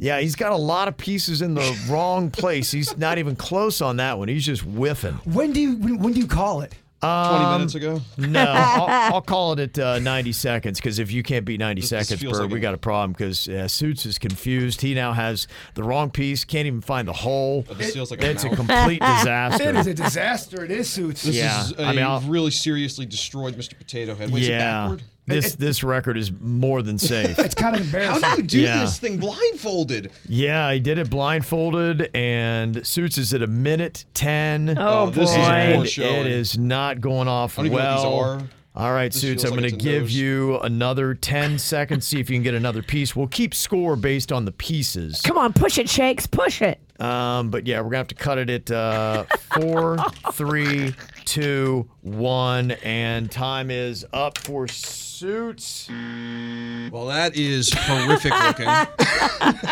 Yeah, 0.00 0.18
he's 0.20 0.34
got 0.36 0.52
a 0.52 0.56
lot 0.56 0.88
of 0.88 0.96
pieces 0.96 1.42
in 1.42 1.54
the 1.54 1.78
wrong 1.90 2.30
place. 2.30 2.70
He's 2.70 2.96
not 2.96 3.18
even 3.18 3.36
close 3.36 3.80
on 3.80 3.96
that 3.98 4.18
one. 4.18 4.28
He's 4.28 4.46
just 4.46 4.62
whiffing. 4.62 5.14
When 5.24 5.52
do 5.52 5.60
you 5.60 5.76
when, 5.76 5.98
when 5.98 6.12
do 6.14 6.20
you 6.20 6.26
call 6.26 6.62
it? 6.62 6.74
20 7.02 7.52
minutes 7.52 7.74
ago. 7.76 7.98
No, 8.18 8.40
I'll, 8.46 9.14
I'll 9.14 9.22
call 9.22 9.54
it 9.54 9.58
at 9.58 9.78
uh, 9.78 9.98
90 10.00 10.32
seconds 10.32 10.78
because 10.78 10.98
if 10.98 11.10
you 11.10 11.22
can't 11.22 11.46
beat 11.46 11.58
90 11.58 11.80
This 11.80 11.88
seconds, 11.88 12.20
feels 12.20 12.36
Bird, 12.36 12.42
like 12.44 12.52
we 12.52 12.58
a- 12.58 12.60
got 12.60 12.74
a 12.74 12.76
problem 12.76 13.12
because 13.12 13.48
uh, 13.48 13.66
Suits 13.68 14.04
is 14.04 14.18
confused. 14.18 14.82
He 14.82 14.92
now 14.92 15.14
has 15.14 15.48
the 15.76 15.82
wrong 15.82 16.10
piece, 16.10 16.44
can't 16.44 16.66
even 16.66 16.82
find 16.82 17.08
the 17.08 17.14
hole. 17.14 17.62
This 17.62 17.94
feels 17.94 18.10
like 18.10 18.22
It's 18.22 18.44
a 18.44 18.48
mouth. 18.48 18.56
complete 18.56 19.00
disaster. 19.16 19.70
It 19.70 19.76
is 19.76 19.86
a 19.86 19.94
disaster. 19.94 20.62
It 20.62 20.70
is 20.70 20.90
suits. 20.90 21.22
This 21.22 21.36
Yeah, 21.36 21.62
is 21.62 21.72
a 21.78 21.84
I 21.84 21.92
mean, 21.94 22.04
I'll- 22.04 22.20
really 22.20 22.50
seriously 22.50 23.06
destroyed 23.06 23.54
Mr. 23.56 23.78
Potato 23.78 24.14
Head. 24.14 24.30
Wait, 24.30 24.42
is 24.42 24.48
it 24.48 24.52
yeah, 24.52 24.82
backward? 24.82 25.02
This 25.26 25.54
this 25.54 25.84
record 25.84 26.16
is 26.18 26.32
more 26.40 26.82
than 26.82 26.98
safe. 26.98 27.38
It's 27.38 27.54
kind 27.54 27.76
of 27.76 27.82
embarrassing. 27.82 28.10
How 28.10 28.16
embarrassing. 28.16 28.46
do 28.46 28.58
you 28.58 28.66
do 28.66 28.72
Yeah. 28.72 28.80
this 28.80 28.98
thing 28.98 29.18
blindfolded? 29.18 30.10
yeah, 30.28 30.72
he 30.72 30.80
did 30.80 30.98
it 30.98 31.08
blindfolded, 31.10 32.10
and 32.14 32.84
Suits 32.86 33.18
is 33.18 33.32
at 33.34 33.42
a 33.42 33.46
minute 33.46 34.04
ten. 34.14 34.76
Oh, 34.78 35.04
Oh, 35.06 35.10
this 35.10 35.30
is 35.30 35.36
boy. 35.36 35.42
a 35.42 35.44
poor 35.44 35.80
and 35.82 35.88
showing. 35.88 36.14
it 36.20 36.26
is 36.26 36.58
not 36.58 37.00
going 37.00 37.28
off 37.28 37.58
I 37.58 37.62
don't 37.62 37.66
even 37.72 37.78
know 37.78 37.84
well. 37.84 38.16
what 38.28 38.38
these 38.38 38.42
are. 38.44 38.48
All 38.76 38.92
right, 38.92 39.10
This 39.12 39.20
Suits, 39.20 39.42
I'm 39.44 39.50
like 39.50 39.60
going 39.60 39.70
to 39.72 39.76
give 39.76 40.02
nose. 40.02 40.14
you 40.14 40.58
another 40.60 41.14
10 41.14 41.58
seconds. 41.58 42.06
See 42.06 42.20
if 42.20 42.30
you 42.30 42.36
can 42.36 42.44
get 42.44 42.54
another 42.54 42.82
piece. 42.82 43.16
We'll 43.16 43.26
keep 43.26 43.52
score 43.52 43.96
based 43.96 44.30
on 44.30 44.44
the 44.44 44.52
pieces. 44.52 45.20
Come 45.22 45.36
on, 45.38 45.52
push 45.52 45.76
it, 45.76 45.88
Shakes, 45.88 46.28
push 46.28 46.62
it. 46.62 46.78
Um, 47.00 47.50
but 47.50 47.66
yeah, 47.66 47.78
we're 47.78 47.90
going 47.90 47.92
to 47.92 47.98
have 47.98 48.08
to 48.08 48.14
cut 48.14 48.38
it 48.38 48.48
at 48.48 48.70
uh, 48.70 49.24
four, 49.54 49.96
three, 50.32 50.94
two, 51.30 51.88
one. 52.02 52.72
And 52.82 53.30
time 53.30 53.70
is 53.70 54.04
up 54.12 54.36
for 54.38 54.66
Suits. 54.66 55.88
Well, 55.88 57.06
that 57.06 57.32
is 57.36 57.72
horrific 57.72 58.32
looking. 58.32 58.68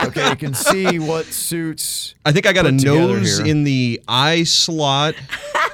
Okay, 0.06 0.30
you 0.30 0.36
can 0.36 0.54
see 0.54 0.98
what 0.98 1.26
Suits. 1.26 2.14
I 2.24 2.32
think 2.32 2.46
I 2.46 2.52
got 2.52 2.66
a 2.66 2.72
nose 2.72 3.38
here. 3.38 3.46
in 3.46 3.64
the 3.64 4.00
eye 4.08 4.44
slot. 4.44 5.14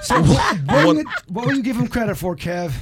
What, 0.06 0.84
will 0.84 0.96
you, 0.96 1.04
what 1.28 1.46
will 1.46 1.54
you 1.54 1.62
give 1.62 1.76
him 1.76 1.88
credit 1.88 2.16
for, 2.16 2.36
Kev? 2.36 2.74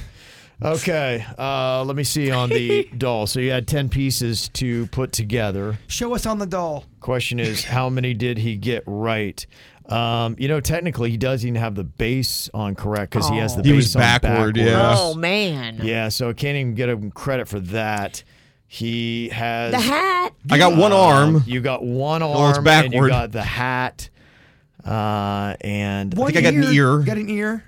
Okay, 0.61 1.25
uh, 1.37 1.83
let 1.85 1.95
me 1.95 2.03
see 2.03 2.31
on 2.31 2.49
the 2.49 2.89
doll. 2.97 3.27
So 3.27 3.39
you 3.39 3.51
had 3.51 3.65
10 3.67 3.87
pieces 3.89 4.49
to 4.49 4.87
put 4.87 5.13
together. 5.13 5.77
Show 5.87 6.13
us 6.15 6.25
on 6.25 6.39
the 6.39 6.45
doll. 6.45 6.83
Question 6.99 7.39
is, 7.39 7.63
how 7.63 7.89
many 7.89 8.13
did 8.13 8.37
he 8.39 8.57
get 8.57 8.83
right? 8.85 9.45
Um, 9.87 10.35
you 10.39 10.47
know, 10.47 10.59
technically, 10.61 11.11
he 11.11 11.17
doesn't 11.17 11.47
even 11.47 11.59
have 11.59 11.75
the 11.75 11.83
base 11.83 12.49
on 12.53 12.73
correct 12.75 13.11
because 13.11 13.27
he 13.29 13.37
has 13.37 13.55
the 13.55 13.63
He 13.63 13.71
base 13.71 13.75
was 13.77 13.95
on 13.97 13.99
backward, 14.01 14.55
backwards. 14.55 14.59
yeah. 14.59 14.95
Oh 14.97 15.13
man. 15.15 15.79
Yeah, 15.83 16.07
so 16.09 16.29
I 16.29 16.33
can't 16.33 16.55
even 16.55 16.73
get 16.75 16.87
him 16.89 17.11
credit 17.11 17.47
for 17.49 17.59
that. 17.59 18.23
He 18.65 19.29
has 19.29 19.71
The 19.73 19.79
hat. 19.79 20.33
I 20.49 20.57
got 20.57 20.77
one 20.77 20.93
arm. 20.93 21.43
You 21.45 21.59
got 21.61 21.83
one 21.83 22.23
arm, 22.23 22.31
Well, 22.33 22.49
it's 22.49 22.57
and 22.59 22.65
you 22.93 23.01
backward. 23.01 23.09
got 23.09 23.31
the 23.33 23.43
hat, 23.43 24.09
uh, 24.85 25.55
and 25.61 26.13
One 26.13 26.31
think 26.31 26.37
I 26.45 26.49
got 26.49 26.53
an 26.55 26.73
ear. 26.73 26.99
Got 26.99 27.17
an 27.17 27.29
ear. 27.29 27.63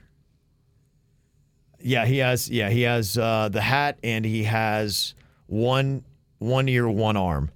yeah, 1.81 2.05
he 2.05 2.17
has 2.19 2.49
yeah 2.49 2.69
he 2.69 2.81
has 2.83 3.17
uh, 3.17 3.49
the 3.51 3.61
hat, 3.61 3.99
and 4.03 4.25
he 4.25 4.43
has 4.45 5.13
one 5.47 6.03
one 6.39 6.67
ear, 6.69 6.87
one 6.89 7.17
arm. 7.17 7.51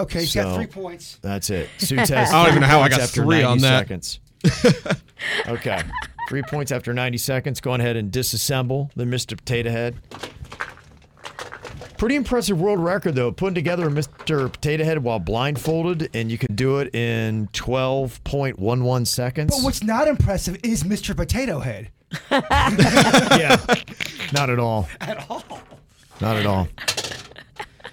Okay, 0.00 0.20
he's 0.20 0.32
So- 0.32 0.42
got 0.44 0.56
three 0.56 0.66
points. 0.66 1.18
That's 1.22 1.50
it. 1.50 1.68
Suits 1.78 2.08
has 2.10 2.32
I 2.32 2.42
don't 2.44 2.52
even 2.52 2.60
know 2.62 2.66
how 2.68 2.78
I 2.80 2.82
points 2.88 2.96
got 2.96 3.02
after 3.04 3.22
three 3.22 3.42
90 3.42 3.44
on 3.46 3.58
that. 3.58 3.78
seconds. 3.78 4.20
okay. 5.48 5.82
Three 6.28 6.42
points 6.42 6.70
after 6.72 6.92
90 6.94 7.18
seconds. 7.18 7.60
Go 7.60 7.74
ahead 7.74 7.96
and 7.96 8.10
disassemble 8.12 8.90
the 8.94 9.04
Mr. 9.04 9.36
Potato 9.36 9.70
Head. 9.70 9.96
Pretty 11.98 12.14
impressive 12.14 12.58
world 12.58 12.78
record, 12.78 13.14
though. 13.14 13.30
Putting 13.30 13.54
together 13.54 13.86
a 13.88 13.90
Mr. 13.90 14.50
Potato 14.50 14.84
Head 14.84 15.02
while 15.02 15.18
blindfolded, 15.18 16.08
and 16.14 16.30
you 16.30 16.38
can 16.38 16.54
do 16.54 16.78
it 16.78 16.94
in 16.94 17.48
12.11 17.48 19.06
seconds. 19.06 19.54
But 19.54 19.62
what's 19.64 19.82
not 19.82 20.08
impressive 20.08 20.56
is 20.62 20.82
Mr. 20.84 21.14
Potato 21.14 21.58
Head. 21.58 21.90
yeah. 22.30 23.56
Not 24.32 24.48
at 24.48 24.58
all. 24.58 24.88
At 25.00 25.28
all. 25.28 25.42
Not 26.20 26.36
at 26.36 26.46
all. 26.46 26.68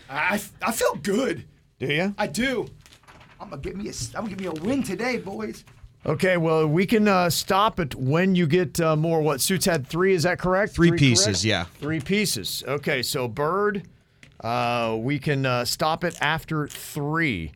I, 0.09 0.39
I 0.61 0.71
feel 0.71 0.95
good. 0.95 1.43
Do 1.79 1.87
you? 1.87 2.15
I 2.17 2.27
do. 2.27 2.67
I'm 3.39 3.49
gonna 3.49 3.61
give 3.61 3.75
me 3.75 3.89
a 3.89 3.93
I'm 4.15 4.25
gonna 4.25 4.35
give 4.35 4.39
me 4.39 4.45
a 4.47 4.63
win 4.63 4.83
today, 4.83 5.17
boys. 5.17 5.63
Okay, 6.05 6.37
well, 6.37 6.65
we 6.67 6.85
can 6.85 7.07
uh, 7.07 7.29
stop 7.29 7.79
it 7.79 7.93
when 7.95 8.33
you 8.33 8.47
get 8.47 8.79
uh, 8.79 8.95
more. 8.95 9.21
What 9.21 9.41
Suits 9.41 9.65
had 9.65 9.85
three? 9.85 10.13
Is 10.13 10.23
that 10.23 10.39
correct? 10.39 10.73
Three 10.73 10.89
correct? 10.89 11.01
pieces, 11.01 11.45
yeah. 11.45 11.65
Three 11.79 11.99
pieces. 11.99 12.63
Okay, 12.65 13.03
so 13.03 13.27
Bird, 13.27 13.83
uh, 14.39 14.95
we 14.99 15.19
can 15.19 15.45
uh, 15.45 15.65
stop 15.65 16.03
it 16.03 16.17
after 16.21 16.67
three. 16.67 17.51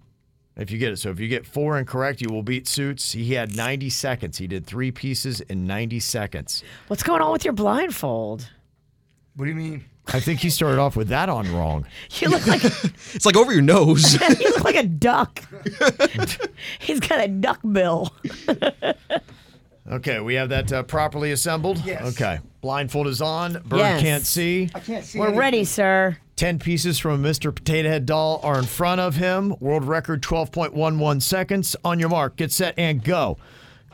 If 0.58 0.70
you 0.70 0.78
get 0.78 0.92
it. 0.92 0.98
So 0.98 1.10
if 1.10 1.20
you 1.20 1.30
get 1.30 1.46
four 1.46 1.80
incorrect, 1.80 2.22
you 2.22 2.30
will 2.30 2.44
beat 2.44 2.68
Suits. 2.68 3.14
He 3.14 3.34
had 3.34 3.56
90 3.56 3.90
seconds. 3.90 4.38
He 4.38 4.48
did 4.48 4.66
three 4.66 4.92
pieces 4.92 5.40
in 5.42 5.66
90 5.66 6.02
seconds. 6.02 6.64
What's 6.88 7.04
going 7.04 7.22
on 7.22 7.32
with 7.32 7.46
your 7.46 7.54
blindfold? 7.54 8.50
What 9.36 9.46
do 9.46 9.50
you 9.50 9.56
mean? 9.56 9.86
I 10.08 10.20
think 10.20 10.40
he 10.40 10.50
started 10.50 10.80
off 10.80 10.96
with 10.96 11.08
that 11.10 11.30
on 11.30 11.52
wrong. 11.54 11.86
You 12.20 12.30
look 12.30 12.46
like 12.48 12.64
It's 13.14 13.26
like 13.26 13.38
over 13.38 13.54
your 13.54 13.62
nose. 13.62 14.14
you 14.40 14.50
look 14.50 14.64
like 14.64 14.76
a 14.76 14.84
duck. 14.84 15.42
He's 16.80 17.00
got 17.00 17.24
a 17.24 17.28
duck 17.28 17.60
bill. 17.72 18.14
Okay, 19.92 20.20
we 20.20 20.36
have 20.36 20.50
that 20.50 20.72
uh, 20.72 20.84
properly 20.84 21.32
assembled. 21.32 21.84
Yes. 21.84 22.14
Okay, 22.14 22.40
blindfold 22.62 23.08
is 23.08 23.22
on. 23.22 23.54
Bird 23.66 23.80
Yes. 23.80 24.02
can't 24.02 24.26
see. 24.26 24.70
I 24.76 24.80
can't 24.80 25.04
see. 25.04 25.20
We're 25.20 25.26
anything. 25.28 25.40
ready, 25.40 25.64
sir. 25.66 26.18
10 26.38 26.60
pieces 26.60 26.98
from 26.98 27.24
a 27.24 27.30
Mr. 27.30 27.54
Potato 27.54 27.90
Head 27.90 28.06
doll 28.06 28.40
are 28.44 28.58
in 28.58 28.66
front 28.66 29.02
of 29.02 29.16
him. 29.16 29.54
World 29.60 29.84
record 29.86 30.22
12.11 30.22 31.22
seconds. 31.22 31.76
On 31.84 32.00
your 32.00 32.10
mark, 32.10 32.36
get 32.36 32.52
set, 32.52 32.74
and 32.78 33.04
go. 33.04 33.38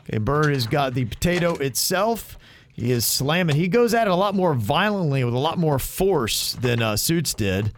Okay, 0.00 0.18
Bird 0.18 0.52
has 0.54 0.66
got 0.66 0.94
the 0.94 1.04
potato 1.06 1.54
itself. 1.56 2.37
He 2.78 2.92
is 2.92 3.04
slamming. 3.04 3.56
He 3.56 3.66
goes 3.66 3.92
at 3.92 4.06
it 4.06 4.10
a 4.10 4.14
lot 4.14 4.36
more 4.36 4.54
violently 4.54 5.24
with 5.24 5.34
a 5.34 5.38
lot 5.38 5.58
more 5.58 5.80
force 5.80 6.52
than 6.52 6.80
uh, 6.80 6.96
Suits 6.96 7.34
did. 7.34 7.72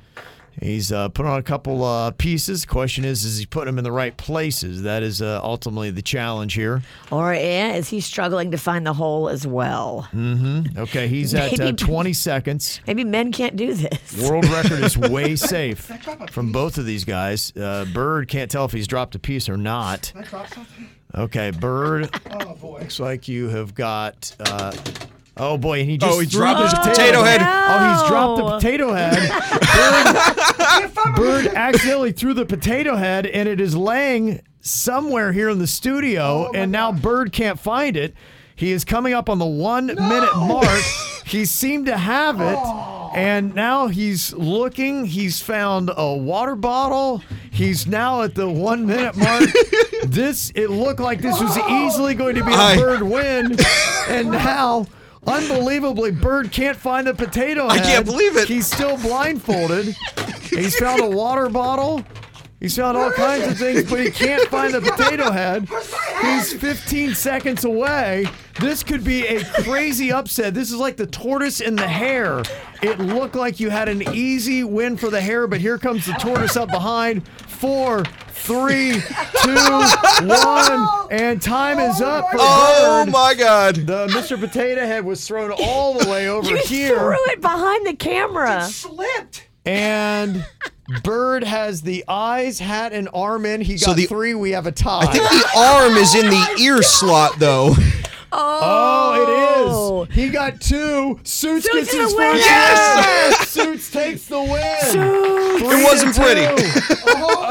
He's 0.60 0.92
uh, 0.92 1.08
put 1.08 1.24
on 1.24 1.38
a 1.38 1.42
couple 1.42 1.82
uh, 1.82 2.10
pieces. 2.10 2.66
Question 2.66 3.06
is, 3.06 3.24
is 3.24 3.38
he 3.38 3.46
putting 3.46 3.66
them 3.66 3.78
in 3.78 3.84
the 3.84 3.92
right 3.92 4.14
places? 4.14 4.82
That 4.82 5.02
is 5.02 5.22
uh, 5.22 5.40
ultimately 5.42 5.90
the 5.90 6.02
challenge 6.02 6.52
here. 6.52 6.82
Or 7.10 7.32
yeah, 7.32 7.72
is 7.72 7.88
he 7.88 8.00
struggling 8.02 8.50
to 8.50 8.58
find 8.58 8.86
the 8.86 8.92
hole 8.92 9.30
as 9.30 9.46
well? 9.46 10.06
Mm-hmm. 10.12 10.78
Okay, 10.78 11.08
he's 11.08 11.34
at 11.34 11.58
uh, 11.58 11.64
Maybe- 11.64 11.76
20 11.76 12.12
seconds. 12.12 12.82
Maybe 12.86 13.02
men 13.04 13.32
can't 13.32 13.56
do 13.56 13.72
this. 13.72 14.28
World 14.28 14.46
record 14.50 14.84
is 14.84 14.98
way 14.98 15.34
safe 15.36 15.90
from 16.30 16.52
both 16.52 16.76
of 16.76 16.84
these 16.84 17.06
guys. 17.06 17.56
Uh, 17.56 17.86
Bird 17.94 18.28
can't 18.28 18.50
tell 18.50 18.66
if 18.66 18.72
he's 18.72 18.86
dropped 18.86 19.14
a 19.14 19.18
piece 19.18 19.48
or 19.48 19.56
not. 19.56 20.12
Can 21.12 21.20
I 21.20 21.50
drop 21.50 21.50
something? 21.50 21.50
Okay, 21.50 21.50
Bird. 21.58 22.10
Oh 22.42 22.54
boy. 22.54 22.80
Looks 22.80 23.00
like 23.00 23.28
you 23.28 23.48
have 23.48 23.74
got. 23.74 24.34
Uh, 24.40 24.72
oh 25.36 25.56
boy, 25.58 25.80
and 25.80 25.90
he 25.90 25.98
just 25.98 26.12
Oh, 26.12 26.18
he 26.20 26.26
dropped 26.26 26.58
the 26.58 26.76
his 26.76 26.88
potato 26.88 27.22
head. 27.22 27.40
Oh, 27.42 28.00
he's 28.00 28.08
dropped 28.08 28.38
the 28.38 28.50
potato 28.56 28.92
head. 28.92 29.30
Bird, 31.14 31.16
Bird 31.16 31.46
accidentally 31.54 32.12
threw 32.12 32.34
the 32.34 32.46
potato 32.46 32.96
head, 32.96 33.26
and 33.26 33.48
it 33.48 33.60
is 33.60 33.76
laying 33.76 34.40
somewhere 34.60 35.32
here 35.32 35.48
in 35.48 35.58
the 35.58 35.66
studio, 35.66 36.50
and 36.52 36.70
now 36.72 36.92
Bird 36.92 37.32
can't 37.32 37.58
find 37.58 37.96
it. 37.96 38.14
He 38.56 38.72
is 38.72 38.84
coming 38.84 39.12
up 39.14 39.28
on 39.28 39.38
the 39.38 39.46
one 39.46 39.86
minute 39.86 40.36
mark. 40.36 40.66
He 41.26 41.44
seemed 41.44 41.86
to 41.86 41.96
have 41.96 42.40
it. 42.40 42.58
And 43.12 43.54
now 43.54 43.88
he's 43.88 44.32
looking. 44.34 45.04
He's 45.04 45.40
found 45.40 45.90
a 45.96 46.14
water 46.14 46.54
bottle. 46.54 47.22
He's 47.50 47.86
now 47.86 48.22
at 48.22 48.34
the 48.34 48.48
one 48.48 48.86
minute 48.86 49.16
mark. 49.16 49.50
this, 50.04 50.52
it 50.54 50.70
looked 50.70 51.00
like 51.00 51.20
this 51.20 51.40
was 51.40 51.56
easily 51.58 52.14
going 52.14 52.36
to 52.36 52.44
be 52.44 52.52
a 52.52 52.56
I- 52.56 52.76
bird 52.76 53.02
win. 53.02 53.56
And 54.08 54.30
now, 54.30 54.86
unbelievably, 55.26 56.12
Bird 56.12 56.52
can't 56.52 56.76
find 56.76 57.06
the 57.06 57.14
potato 57.14 57.68
Head. 57.68 57.80
I 57.80 57.84
can't 57.84 58.06
believe 58.06 58.36
it. 58.36 58.46
He's 58.48 58.66
still 58.66 58.96
blindfolded. 58.98 59.96
He's 60.42 60.76
found 60.76 61.02
a 61.02 61.08
water 61.10 61.48
bottle. 61.48 62.04
He's 62.60 62.76
found 62.76 62.96
all 62.96 63.10
kinds 63.12 63.46
of 63.46 63.56
things, 63.58 63.88
but 63.88 64.00
he 64.00 64.10
can't 64.10 64.46
find 64.48 64.74
the 64.74 64.82
potato 64.82 65.30
head. 65.30 65.66
He's 66.22 66.52
15 66.52 67.14
seconds 67.14 67.64
away. 67.64 68.26
This 68.60 68.82
could 68.82 69.02
be 69.04 69.26
a 69.26 69.44
crazy 69.62 70.12
upset. 70.12 70.54
This 70.54 70.70
is 70.70 70.76
like 70.76 70.96
the 70.96 71.06
tortoise 71.06 71.60
and 71.60 71.78
the 71.78 71.88
hare. 71.88 72.42
It 72.82 72.98
looked 72.98 73.34
like 73.34 73.58
you 73.60 73.70
had 73.70 73.88
an 73.88 74.02
easy 74.14 74.64
win 74.64 74.96
for 74.96 75.10
the 75.10 75.20
hare, 75.20 75.46
but 75.46 75.60
here 75.60 75.78
comes 75.78 76.06
the 76.06 76.12
tortoise 76.14 76.56
up 76.56 76.68
behind. 76.70 77.26
Four, 77.28 78.04
three, 78.28 78.94
two, 79.42 79.54
one, 80.26 80.88
and 81.10 81.40
time 81.42 81.78
is 81.78 82.00
oh 82.00 82.06
up 82.06 82.30
for 82.30 82.38
oh 82.40 83.04
Bird. 83.04 83.12
my 83.12 83.34
God. 83.34 83.74
The 83.76 84.06
Mr. 84.08 84.38
Potato 84.38 84.80
Head 84.86 85.04
was 85.04 85.26
thrown 85.26 85.52
all 85.52 85.98
the 85.98 86.08
way 86.10 86.28
over 86.28 86.48
You 86.50 86.56
here. 86.58 86.98
threw 86.98 87.16
it 87.32 87.40
behind 87.40 87.86
the 87.86 87.94
camera. 87.94 88.64
It 88.64 88.70
Slipped. 88.70 89.46
And 89.66 90.46
Bird 91.02 91.44
has 91.44 91.82
the 91.82 92.02
eyes, 92.08 92.58
hat, 92.58 92.92
and 92.94 93.08
arm 93.12 93.44
in. 93.44 93.60
He 93.60 93.74
got 93.74 93.80
So 93.80 93.92
the- 93.94 94.06
three. 94.06 94.34
We 94.34 94.52
have 94.52 94.66
a 94.66 94.72
tie. 94.72 95.00
I 95.02 95.06
think 95.06 95.28
the 95.28 95.50
arm 95.58 95.92
is 95.96 96.14
in 96.14 96.26
the 96.30 96.56
ear 96.60 96.82
slot, 96.82 97.38
though. 97.38 97.74
oh, 98.32 100.06
it 100.08 100.10
is. 100.10 100.14
He 100.14 100.28
got 100.30 100.60
two. 100.60 101.18
Suits, 101.24 101.66
Suits 101.66 101.68
gets 101.72 101.92
his 101.92 102.00
first 102.12 102.16
winner. 102.16 102.34
yes! 102.36 103.48
Suits 103.48 103.90
takes 103.90 104.26
the 104.26 104.40
win. 104.40 104.80
Suits. 104.82 105.62
It 105.72 105.84
wasn't 105.84 106.16
pretty. 106.16 106.46
two. 106.46 106.96
Oh, 107.06 107.46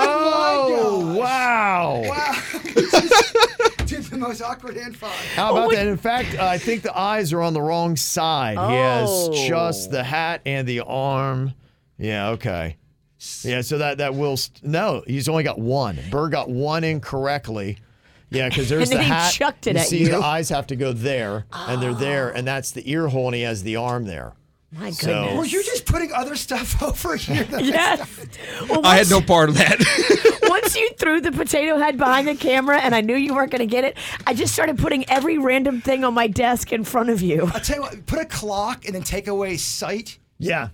Oh, 0.81 1.15
wow. 1.17 2.03
Wow. 2.05 2.41
Did 3.85 4.03
the 4.03 4.17
most 4.17 4.41
awkward 4.41 4.77
hand 4.77 4.95
five. 4.95 5.11
How 5.35 5.51
about 5.55 5.71
that? 5.71 5.87
In 5.87 5.97
fact, 5.97 6.35
uh, 6.37 6.45
I 6.45 6.57
think 6.57 6.83
the 6.83 6.95
eyes 6.97 7.33
are 7.33 7.41
on 7.41 7.53
the 7.53 7.61
wrong 7.61 7.95
side. 7.95 8.57
He 8.57 8.75
has 8.75 9.09
Oh. 9.09 9.47
just 9.47 9.91
the 9.91 10.03
hat 10.03 10.41
and 10.45 10.67
the 10.67 10.81
arm. 10.81 11.53
Yeah, 11.97 12.29
okay. 12.29 12.77
Yeah, 13.41 13.61
so 13.61 13.79
that 13.79 13.97
that 13.97 14.15
will 14.15 14.37
st- 14.37 14.63
no, 14.63 15.03
he's 15.05 15.27
only 15.27 15.43
got 15.43 15.59
one. 15.59 15.99
Bird 16.09 16.31
got 16.31 16.49
one 16.49 16.83
incorrectly. 16.85 17.77
Yeah, 18.31 18.47
because 18.49 18.69
there's 18.69 18.83
And 18.83 18.91
then 18.91 18.97
the 18.99 19.03
he 19.05 19.09
hat. 19.09 19.31
chucked 19.33 19.67
it 19.67 19.73
you 19.75 19.79
at 19.81 19.87
see, 19.87 19.99
you. 19.99 20.09
the 20.09 20.19
eyes 20.19 20.49
have 20.49 20.67
to 20.67 20.75
go 20.75 20.93
there, 20.93 21.45
and 21.51 21.81
they're 21.81 21.93
there, 21.93 22.31
oh. 22.33 22.37
and 22.37 22.47
that's 22.47 22.71
the 22.71 22.89
ear 22.91 23.07
hole, 23.07 23.27
and 23.27 23.35
he 23.35 23.41
has 23.41 23.63
the 23.63 23.75
arm 23.77 24.05
there. 24.05 24.33
My 24.71 24.91
So- 24.91 25.07
goodness. 25.07 25.37
Were 25.37 25.45
you 25.45 25.63
just 25.63 25.85
putting 25.87 26.11
other 26.13 26.35
stuff 26.35 26.81
over 26.83 27.15
here? 27.15 27.43
that- 27.45 27.63
Yes. 27.65 28.07
Well, 28.69 28.85
I 28.85 28.97
had 28.97 28.97
once- 28.97 29.09
no 29.09 29.21
part 29.21 29.49
of 29.49 29.55
that. 29.57 29.79
once 30.43 30.49
once 30.61 30.75
you 30.75 30.89
threw 30.99 31.21
the 31.21 31.31
potato 31.31 31.77
head 31.79 31.97
behind 31.97 32.27
the 32.27 32.35
camera 32.35 32.79
and 32.79 32.93
I 32.93 33.01
knew 33.01 33.15
you 33.15 33.33
weren't 33.33 33.49
going 33.51 33.59
to 33.59 33.65
get 33.65 33.83
it, 33.83 33.97
I 34.27 34.33
just 34.35 34.53
started 34.53 34.77
putting 34.77 35.09
every 35.09 35.37
random 35.39 35.81
thing 35.81 36.03
on 36.03 36.13
my 36.13 36.27
desk 36.27 36.71
in 36.71 36.83
front 36.83 37.09
of 37.09 37.21
you. 37.23 37.49
I'll 37.53 37.59
tell 37.61 37.77
you 37.77 37.81
what, 37.81 38.05
put 38.05 38.19
a 38.19 38.25
clock 38.25 38.85
and 38.85 38.93
then 38.93 39.01
take 39.03 39.27
away 39.27 39.57
sight. 39.57 40.19
Yeah. 40.37 40.69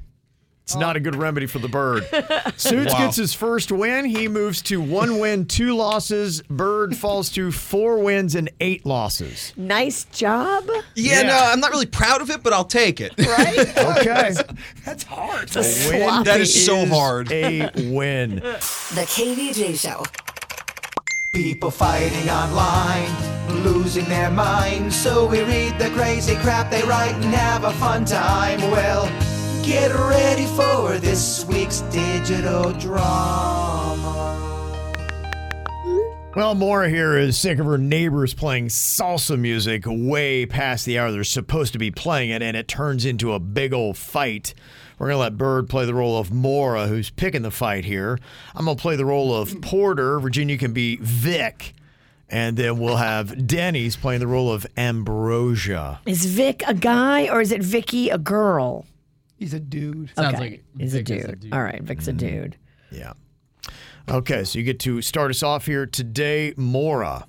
It's 0.65 0.75
not 0.75 0.95
a 0.95 0.99
good 0.99 1.15
remedy 1.15 1.45
for 1.45 1.59
the 1.59 1.67
bird. 1.67 2.05
Suits 2.57 2.91
Wow. 2.91 2.97
gets 2.97 3.17
his 3.17 3.35
first 3.35 3.71
win. 3.71 4.03
He 4.03 4.27
moves 4.27 4.63
to 4.63 4.81
one 4.81 5.19
win, 5.19 5.45
two 5.45 5.75
losses. 5.75 6.41
Bird 6.49 6.97
falls 6.97 7.29
to 7.33 7.51
four 7.51 7.99
wins 7.99 8.33
and 8.33 8.49
eight 8.59 8.83
losses. 8.83 9.53
Nice 9.55 10.05
job. 10.05 10.67
Yeah, 10.95 11.21
no, 11.21 11.37
I'm 11.39 11.59
not 11.59 11.69
really 11.69 11.85
proud 11.85 12.19
of 12.21 12.31
it, 12.31 12.41
but 12.41 12.51
I'll 12.51 12.63
take 12.65 12.99
it. 12.99 13.13
Right? 13.19 13.59
Okay. 14.05 14.33
That's 14.83 15.03
hard. 15.03 15.55
A 15.55 15.59
win 15.89 16.23
That 16.23 16.41
is 16.41 16.65
so 16.65 16.85
hard. 16.87 17.31
A 17.31 17.69
win. 17.91 18.37
The 18.37 19.05
KVJ 19.07 19.79
Show. 19.79 20.03
People 21.31 21.69
fighting 21.69 22.27
online, 22.29 23.63
losing 23.63 24.05
their 24.05 24.31
minds. 24.31 24.95
So 24.95 25.27
we 25.27 25.41
read 25.43 25.77
the 25.77 25.89
crazy 25.91 26.35
crap 26.37 26.71
they 26.71 26.81
write 26.83 27.13
and 27.15 27.25
have 27.25 27.65
a 27.65 27.73
fun 27.73 28.05
time. 28.05 28.59
Well, 28.71 29.05
get 29.65 29.91
ready 29.95 30.45
for 30.45 30.99
this 30.99 31.43
week's 31.45 31.81
digital 31.81 32.71
drama. 32.73 34.41
Well, 36.35 36.53
Maura 36.53 36.87
here 36.87 37.17
is 37.17 37.35
sick 37.35 37.57
of 37.57 37.65
her 37.65 37.79
neighbors 37.79 38.35
playing 38.35 38.67
salsa 38.67 39.39
music 39.39 39.85
way 39.87 40.45
past 40.45 40.85
the 40.85 40.99
hour 40.99 41.11
they're 41.11 41.23
supposed 41.23 41.73
to 41.73 41.79
be 41.79 41.89
playing 41.89 42.29
it, 42.29 42.43
and 42.43 42.55
it 42.55 42.67
turns 42.67 43.05
into 43.05 43.33
a 43.33 43.39
big 43.39 43.73
old 43.73 43.97
fight. 43.97 44.53
We're 44.99 45.07
going 45.07 45.15
to 45.15 45.21
let 45.21 45.37
Bird 45.37 45.67
play 45.67 45.85
the 45.85 45.95
role 45.95 46.19
of 46.19 46.31
Maura, 46.31 46.85
who's 46.85 47.09
picking 47.09 47.41
the 47.41 47.49
fight 47.49 47.85
here. 47.85 48.19
I'm 48.53 48.65
going 48.65 48.77
to 48.77 48.81
play 48.81 48.95
the 48.95 49.05
role 49.05 49.33
of 49.33 49.61
Porter. 49.61 50.19
Virginia 50.19 50.59
can 50.59 50.73
be 50.73 50.97
Vic. 50.97 51.73
And 52.29 52.55
then 52.55 52.79
we'll 52.79 52.97
have 52.97 53.47
Denny's 53.47 53.95
playing 53.95 54.19
the 54.19 54.27
role 54.27 54.51
of 54.51 54.67
Ambrosia. 54.77 56.01
Is 56.05 56.25
Vic 56.25 56.63
a 56.67 56.73
guy 56.73 57.27
or 57.29 57.41
is 57.41 57.51
it 57.51 57.63
Vicky 57.63 58.09
a 58.09 58.17
girl? 58.17 58.85
He's 59.37 59.53
a 59.53 59.59
dude. 59.59 60.11
Sounds 60.15 60.35
okay. 60.35 60.39
like 60.39 60.63
He's 60.77 60.93
a 60.93 60.97
Vic 60.99 61.09
is 61.09 61.25
dude. 61.25 61.33
a 61.33 61.35
dude. 61.35 61.53
All 61.53 61.63
right, 61.63 61.81
Vic's 61.81 62.07
a 62.07 62.13
mm-hmm. 62.13 62.27
dude. 62.27 62.57
Yeah. 62.91 63.13
Okay, 64.09 64.43
so 64.43 64.59
you 64.59 64.65
get 64.65 64.79
to 64.81 65.01
start 65.01 65.31
us 65.31 65.41
off 65.43 65.65
here 65.65 65.85
today, 65.85 66.53
Maura. 66.57 67.25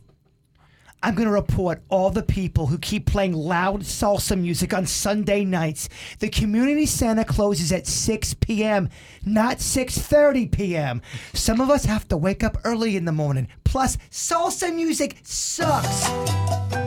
I'm 1.03 1.15
going 1.15 1.29
to 1.29 1.33
report 1.33 1.83
all 1.89 2.11
the 2.11 2.23
people 2.23 2.67
who 2.67 2.79
keep 2.79 3.07
playing 3.07 3.33
loud 3.33 3.83
salsa 3.83 4.39
music 4.39 4.75
on 4.75 4.87
Sunday 4.87 5.45
nights. 5.45 5.89
The 6.19 6.29
community 6.29 6.87
center 6.87 7.23
closes 7.23 7.71
at 7.71 7.87
6 7.87 8.35
p.m., 8.35 8.89
not 9.25 9.59
6:30 9.59 10.51
p.m. 10.51 11.03
Some 11.33 11.61
of 11.61 11.71
us 11.71 11.85
have 11.85 12.09
to 12.09 12.17
wake 12.17 12.43
up 12.43 12.59
early 12.65 12.97
in 12.97 13.05
the 13.05 13.13
morning. 13.13 13.47
Plus, 13.63 13.99
salsa 14.11 14.75
music 14.75 15.19
sucks. 15.23 16.09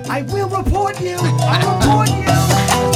I 0.10 0.24
will 0.28 0.50
report 0.50 1.00
you. 1.00 1.18
I 1.22 2.89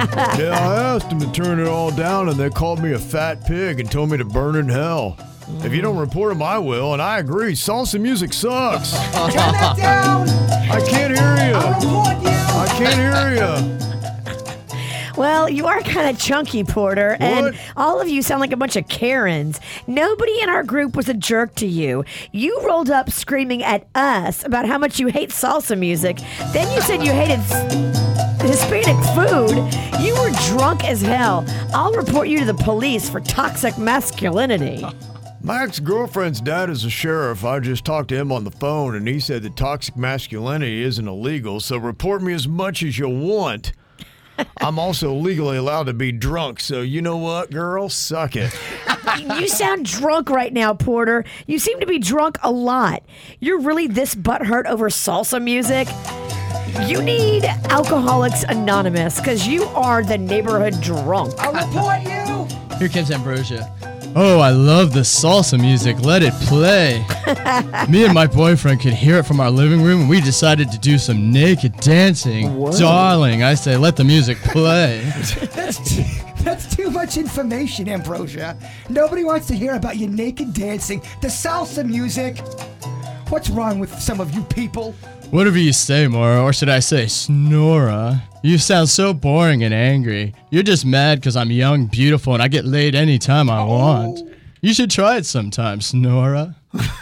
yeah, 0.38 0.58
I 0.58 0.94
asked 0.94 1.10
them 1.10 1.20
to 1.20 1.30
turn 1.32 1.58
it 1.60 1.66
all 1.68 1.90
down, 1.90 2.28
and 2.28 2.38
they 2.38 2.48
called 2.50 2.82
me 2.82 2.92
a 2.92 2.98
fat 2.98 3.44
pig 3.44 3.80
and 3.80 3.90
told 3.90 4.10
me 4.10 4.16
to 4.18 4.24
burn 4.24 4.56
in 4.56 4.68
hell. 4.68 5.16
If 5.64 5.74
you 5.74 5.82
don't 5.82 5.96
report 5.98 6.32
them, 6.32 6.42
I 6.42 6.58
will, 6.58 6.92
and 6.92 7.02
I 7.02 7.18
agree. 7.18 7.52
Salsa 7.54 8.00
music 8.00 8.32
sucks. 8.32 8.92
Turn 8.92 9.32
that 9.34 9.76
down. 9.76 10.28
I 10.70 10.80
can't 10.88 11.16
hear 11.16 11.48
you. 11.48 11.54
I'll 11.54 11.74
report 11.80 12.22
you. 12.22 12.30
I 12.30 12.66
can't 12.78 12.94
hear 12.94 13.34
you. 13.74 13.80
Well, 15.16 15.50
you 15.50 15.66
are 15.66 15.80
kind 15.82 16.08
of 16.08 16.18
chunky, 16.22 16.64
Porter, 16.64 17.16
and 17.20 17.46
What? 17.46 17.54
all 17.76 18.00
of 18.00 18.08
you 18.08 18.22
sound 18.22 18.40
like 18.40 18.52
a 18.52 18.56
bunch 18.56 18.76
of 18.76 18.88
Karens. 18.88 19.60
Nobody 19.86 20.40
in 20.40 20.48
our 20.48 20.62
group 20.62 20.96
was 20.96 21.10
a 21.10 21.14
jerk 21.14 21.54
to 21.56 21.66
you. 21.66 22.04
You 22.32 22.58
rolled 22.66 22.88
up 22.90 23.10
screaming 23.10 23.62
at 23.62 23.86
us 23.94 24.44
about 24.46 24.66
how 24.66 24.78
much 24.78 24.98
you 24.98 25.08
hate 25.08 25.28
salsa 25.30 25.76
music. 25.78 26.18
Then 26.54 26.72
you 26.74 26.80
said 26.80 27.02
you 27.04 27.12
hated 27.12 27.40
s- 28.72 28.86
Hispanic 28.86 29.04
food. 29.14 30.00
You 30.00 30.14
were 30.14 30.30
drunk 30.48 30.84
as 30.84 31.02
hell. 31.02 31.44
I'll 31.74 31.92
report 31.92 32.28
you 32.28 32.38
to 32.40 32.44
the 32.44 32.54
police 32.54 33.08
for 33.08 33.20
toxic 33.20 33.76
masculinity. 33.78 34.84
My 35.42 35.66
girlfriend's 35.82 36.40
dad 36.42 36.68
is 36.68 36.84
a 36.84 36.90
sheriff. 36.90 37.44
I 37.44 37.60
just 37.60 37.84
talked 37.84 38.10
to 38.10 38.16
him 38.16 38.30
on 38.30 38.44
the 38.44 38.50
phone, 38.50 38.94
and 38.94 39.08
he 39.08 39.18
said 39.18 39.42
that 39.42 39.56
toxic 39.56 39.96
masculinity 39.96 40.82
isn't 40.82 41.08
illegal, 41.08 41.60
so 41.60 41.78
report 41.78 42.22
me 42.22 42.34
as 42.34 42.46
much 42.46 42.82
as 42.82 42.98
you 42.98 43.08
want. 43.08 43.72
I'm 44.60 44.78
also 44.78 45.14
legally 45.14 45.56
allowed 45.56 45.84
to 45.84 45.94
be 45.94 46.12
drunk, 46.12 46.60
so 46.60 46.82
you 46.82 47.00
know 47.00 47.16
what, 47.16 47.50
girl? 47.50 47.88
Suck 47.88 48.36
it. 48.36 48.54
you 49.18 49.48
sound 49.48 49.86
drunk 49.86 50.28
right 50.28 50.52
now, 50.52 50.74
Porter. 50.74 51.24
You 51.46 51.58
seem 51.58 51.80
to 51.80 51.86
be 51.86 51.98
drunk 51.98 52.36
a 52.42 52.50
lot. 52.50 53.02
You're 53.38 53.60
really 53.60 53.86
this 53.86 54.14
butthurt 54.14 54.66
over 54.66 54.90
salsa 54.90 55.42
music? 55.42 55.88
You 56.86 57.02
need 57.02 57.44
Alcoholics 57.68 58.44
Anonymous 58.44 59.20
because 59.20 59.46
you 59.46 59.64
are 59.64 60.02
the 60.02 60.18
neighborhood 60.18 60.80
drunk. 60.80 61.34
I'll 61.38 61.52
report 61.52 62.02
you. 62.02 62.76
Here 62.78 62.88
comes 62.88 63.10
Ambrosia. 63.10 63.72
Oh, 64.16 64.40
I 64.40 64.50
love 64.50 64.92
the 64.92 65.00
salsa 65.00 65.60
music. 65.60 66.00
Let 66.00 66.22
it 66.22 66.32
play. 66.42 67.04
Me 67.88 68.04
and 68.04 68.12
my 68.12 68.26
boyfriend 68.26 68.80
could 68.80 68.92
hear 68.92 69.18
it 69.18 69.26
from 69.26 69.38
our 69.38 69.50
living 69.50 69.82
room, 69.82 70.00
and 70.00 70.10
we 70.10 70.20
decided 70.20 70.72
to 70.72 70.78
do 70.78 70.98
some 70.98 71.30
naked 71.30 71.76
dancing. 71.76 72.46
Darling, 72.72 73.44
I 73.44 73.54
say, 73.54 73.76
let 73.76 73.96
the 73.96 74.02
music 74.02 74.38
play. 74.38 75.00
That's 75.54 75.94
too, 75.94 76.04
that's 76.42 76.74
too 76.74 76.90
much 76.90 77.18
information, 77.18 77.86
Ambrosia. 77.86 78.56
Nobody 78.88 79.24
wants 79.24 79.46
to 79.48 79.54
hear 79.54 79.74
about 79.74 79.98
your 79.98 80.08
naked 80.08 80.54
dancing, 80.54 81.00
the 81.20 81.28
salsa 81.28 81.86
music. 81.86 82.38
What's 83.28 83.50
wrong 83.50 83.78
with 83.78 83.96
some 84.00 84.20
of 84.20 84.32
you 84.34 84.42
people? 84.44 84.94
Whatever 85.30 85.58
you 85.58 85.72
say, 85.72 86.08
Maura, 86.08 86.42
or 86.42 86.52
should 86.52 86.68
I 86.68 86.80
say, 86.80 87.04
Snora. 87.04 88.20
You 88.42 88.58
sound 88.58 88.88
so 88.88 89.14
boring 89.14 89.62
and 89.62 89.72
angry. 89.72 90.34
You're 90.50 90.64
just 90.64 90.84
mad 90.84 91.20
because 91.20 91.36
I'm 91.36 91.52
young, 91.52 91.86
beautiful, 91.86 92.34
and 92.34 92.42
I 92.42 92.48
get 92.48 92.64
laid 92.64 92.96
anytime 92.96 93.48
I 93.48 93.62
want. 93.62 94.18
Oh. 94.20 94.30
You 94.60 94.74
should 94.74 94.90
try 94.90 95.18
it 95.18 95.26
sometime, 95.26 95.78
Snora. 95.78 96.56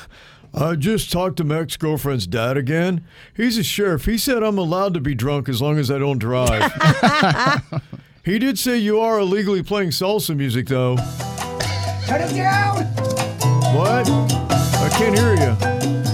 I 0.55 0.75
just 0.75 1.11
talked 1.11 1.39
to 1.39 1.45
my 1.45 1.61
ex 1.61 1.79
girlfriend's 1.79 2.27
dad 2.27 2.59
again. 2.59 3.03
He's 3.35 3.57
a 3.57 3.63
sheriff. 3.63 4.05
He 4.05 4.19
said 4.19 4.43
I'm 4.43 4.59
allowed 4.59 4.93
to 4.95 5.01
be 5.01 5.15
drunk 5.15 5.49
as 5.49 5.63
long 5.63 5.79
as 5.79 5.91
I 5.91 5.99
don't 5.99 6.19
drive. 6.19 6.71
he 8.27 8.39
did 8.39 8.59
say 8.59 8.77
you 8.77 9.01
are 9.01 9.21
illegally 9.21 9.63
playing 9.63 9.91
salsa 9.91 10.37
music, 10.37 10.67
though. 10.67 10.97
Turn 12.07 12.21
it 12.21 12.35
down. 12.35 12.85
What? 13.75 14.07
I 14.11 14.91
can't 14.93 15.19
hear 15.19 15.35
you. 15.35 16.08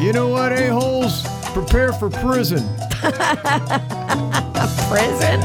You 0.00 0.12
know 0.12 0.28
what, 0.28 0.52
a-holes? 0.52 1.26
Prepare 1.52 1.92
for 1.94 2.10
prison. 2.10 2.58
Prison? 4.88 5.40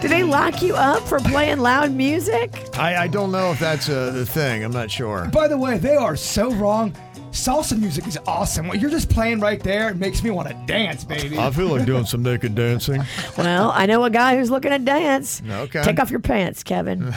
Do 0.00 0.08
they 0.08 0.22
lock 0.24 0.62
you 0.62 0.74
up 0.74 1.02
for 1.06 1.20
playing 1.20 1.58
loud 1.58 1.92
music? 1.92 2.50
I, 2.78 2.96
I 2.96 3.06
don't 3.08 3.30
know 3.30 3.50
if 3.52 3.58
that's 3.60 3.88
a 3.88 4.10
the 4.10 4.24
thing. 4.24 4.64
I'm 4.64 4.72
not 4.72 4.90
sure. 4.90 5.26
By 5.26 5.48
the 5.48 5.58
way, 5.58 5.76
they 5.76 5.96
are 5.96 6.16
so 6.16 6.50
wrong. 6.54 6.94
Salsa 7.30 7.78
music 7.78 8.06
is 8.08 8.18
awesome. 8.26 8.66
What 8.66 8.80
you're 8.80 8.90
just 8.90 9.10
playing 9.10 9.38
right 9.40 9.62
there, 9.62 9.90
it 9.90 9.96
makes 9.98 10.22
me 10.24 10.30
want 10.30 10.48
to 10.48 10.54
dance, 10.66 11.04
baby. 11.04 11.38
I 11.38 11.50
feel 11.50 11.66
like 11.68 11.84
doing 11.86 12.06
some 12.06 12.22
naked 12.22 12.54
dancing. 12.54 13.02
Well, 13.36 13.70
I 13.74 13.86
know 13.86 14.02
a 14.04 14.10
guy 14.10 14.36
who's 14.36 14.50
looking 14.50 14.70
to 14.72 14.78
dance. 14.78 15.40
Okay. 15.48 15.82
Take 15.82 16.00
off 16.00 16.10
your 16.10 16.20
pants, 16.20 16.62
Kevin. 16.62 17.00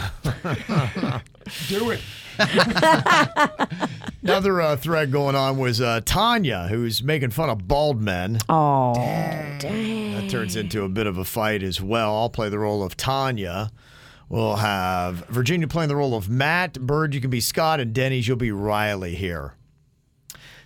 Do 1.67 1.91
it. 1.91 2.01
Another 4.23 4.61
uh, 4.61 4.75
thread 4.75 5.11
going 5.11 5.35
on 5.35 5.57
was 5.57 5.81
uh, 5.81 6.01
Tanya, 6.05 6.67
who's 6.69 7.03
making 7.03 7.31
fun 7.31 7.49
of 7.49 7.67
bald 7.67 8.01
men. 8.01 8.39
Oh, 8.49 8.93
dang 9.59 10.13
That 10.13 10.29
turns 10.29 10.55
into 10.55 10.83
a 10.83 10.89
bit 10.89 11.07
of 11.07 11.17
a 11.17 11.25
fight 11.25 11.61
as 11.63 11.81
well. 11.81 12.15
I'll 12.15 12.29
play 12.29 12.49
the 12.49 12.59
role 12.59 12.83
of 12.83 12.95
Tanya. 12.95 13.71
We'll 14.29 14.55
have 14.55 15.27
Virginia 15.27 15.67
playing 15.67 15.89
the 15.89 15.95
role 15.95 16.15
of 16.15 16.29
Matt. 16.29 16.79
Bird, 16.79 17.13
you 17.13 17.21
can 17.21 17.29
be 17.29 17.41
Scott, 17.41 17.79
and 17.79 17.93
Denny's, 17.93 18.27
you'll 18.27 18.37
be 18.37 18.51
Riley 18.51 19.15
here. 19.15 19.55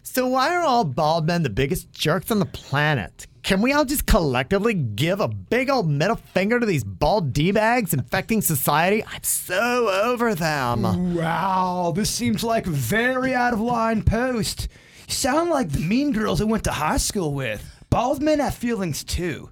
So, 0.04 0.28
why 0.28 0.54
are 0.56 0.62
all 0.64 0.86
bald 0.86 1.28
men 1.28 1.44
the 1.44 1.50
biggest 1.50 1.92
jerks 1.92 2.32
on 2.32 2.40
the 2.40 2.46
planet? 2.46 3.28
Can 3.48 3.62
we 3.62 3.72
all 3.72 3.86
just 3.86 4.06
collectively 4.06 4.74
give 4.74 5.22
a 5.22 5.30
big 5.30 5.70
old 5.70 5.90
middle 5.90 6.18
finger 6.18 6.60
to 6.60 6.66
these 6.66 6.84
bald 6.84 7.32
D 7.32 7.54
bags 7.54 7.94
infecting 7.94 8.42
society? 8.42 9.06
I'm 9.06 9.24
so 9.24 9.88
over 10.04 10.36
them. 10.36 11.16
Wow, 11.16 11.94
this 11.96 12.10
seems 12.10 12.44
like 12.44 12.68
a 12.68 12.72
very 12.72 13.34
out 13.34 13.54
of 13.54 13.62
line 13.62 14.04
post. 14.04 14.68
You 15.08 15.14
sound 15.14 15.50
like 15.50 15.70
the 15.70 15.80
mean 15.80 16.12
girls 16.12 16.42
I 16.42 16.44
went 16.44 16.66
to 16.66 16.74
high 16.74 16.98
school 16.98 17.34
with. 17.34 17.64
Bald 17.90 18.22
men 18.22 18.42
have 18.42 18.54
feelings 18.54 19.06
too. 19.06 19.50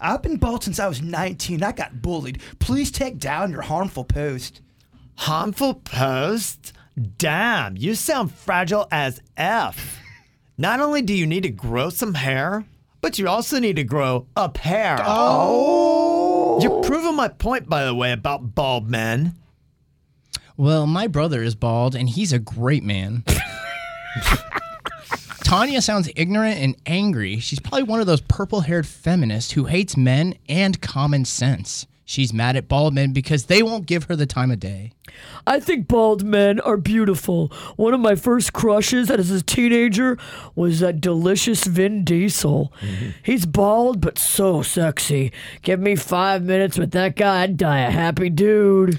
I've 0.00 0.22
been 0.22 0.38
bald 0.38 0.64
since 0.64 0.80
I 0.80 0.88
was 0.88 1.00
19. 1.00 1.62
I 1.62 1.70
got 1.70 2.02
bullied. 2.02 2.42
Please 2.58 2.90
take 2.90 3.18
down 3.18 3.52
your 3.52 3.62
harmful 3.62 4.02
post. 4.02 4.62
Harmful 5.14 5.74
post? 5.74 6.72
Damn, 7.18 7.76
you 7.76 7.94
sound 7.94 8.32
fragile 8.32 8.88
as 8.90 9.22
F. 9.36 10.00
Not 10.56 10.80
only 10.80 11.02
do 11.02 11.14
you 11.14 11.24
need 11.24 11.44
to 11.44 11.50
grow 11.50 11.90
some 11.90 12.14
hair, 12.14 12.64
but 13.00 13.18
you 13.18 13.28
also 13.28 13.58
need 13.58 13.76
to 13.76 13.84
grow 13.84 14.26
a 14.36 14.48
pair. 14.48 14.98
Oh, 15.00 16.60
You're 16.60 16.82
proving 16.82 17.16
my 17.16 17.28
point, 17.28 17.68
by 17.68 17.84
the 17.84 17.94
way, 17.94 18.12
about 18.12 18.54
bald 18.54 18.88
men. 18.90 19.34
Well, 20.56 20.86
my 20.86 21.06
brother 21.06 21.42
is 21.42 21.54
bald 21.54 21.94
and 21.94 22.08
he's 22.08 22.32
a 22.32 22.38
great 22.38 22.82
man. 22.82 23.24
Tanya 25.44 25.80
sounds 25.80 26.10
ignorant 26.14 26.58
and 26.58 26.76
angry. 26.84 27.38
She's 27.38 27.60
probably 27.60 27.84
one 27.84 28.00
of 28.00 28.06
those 28.06 28.20
purple 28.20 28.60
haired 28.62 28.86
feminists 28.86 29.52
who 29.52 29.64
hates 29.64 29.96
men 29.96 30.34
and 30.48 30.80
common 30.82 31.24
sense. 31.24 31.86
She's 32.08 32.32
mad 32.32 32.56
at 32.56 32.68
bald 32.68 32.94
men 32.94 33.12
because 33.12 33.44
they 33.44 33.62
won't 33.62 33.84
give 33.84 34.04
her 34.04 34.16
the 34.16 34.24
time 34.24 34.50
of 34.50 34.58
day. 34.58 34.92
I 35.46 35.60
think 35.60 35.88
bald 35.88 36.24
men 36.24 36.58
are 36.60 36.78
beautiful. 36.78 37.48
One 37.76 37.92
of 37.92 38.00
my 38.00 38.14
first 38.14 38.54
crushes 38.54 39.10
as 39.10 39.30
a 39.30 39.42
teenager 39.42 40.16
was 40.54 40.80
that 40.80 41.02
delicious 41.02 41.64
Vin 41.64 42.04
Diesel. 42.04 42.72
Mm-hmm. 42.80 43.10
He's 43.22 43.44
bald 43.44 44.00
but 44.00 44.18
so 44.18 44.62
sexy. 44.62 45.32
Give 45.60 45.80
me 45.80 45.96
five 45.96 46.42
minutes 46.42 46.78
with 46.78 46.92
that 46.92 47.14
guy, 47.14 47.42
I'd 47.42 47.58
die 47.58 47.80
a 47.80 47.90
happy 47.90 48.30
dude. 48.30 48.98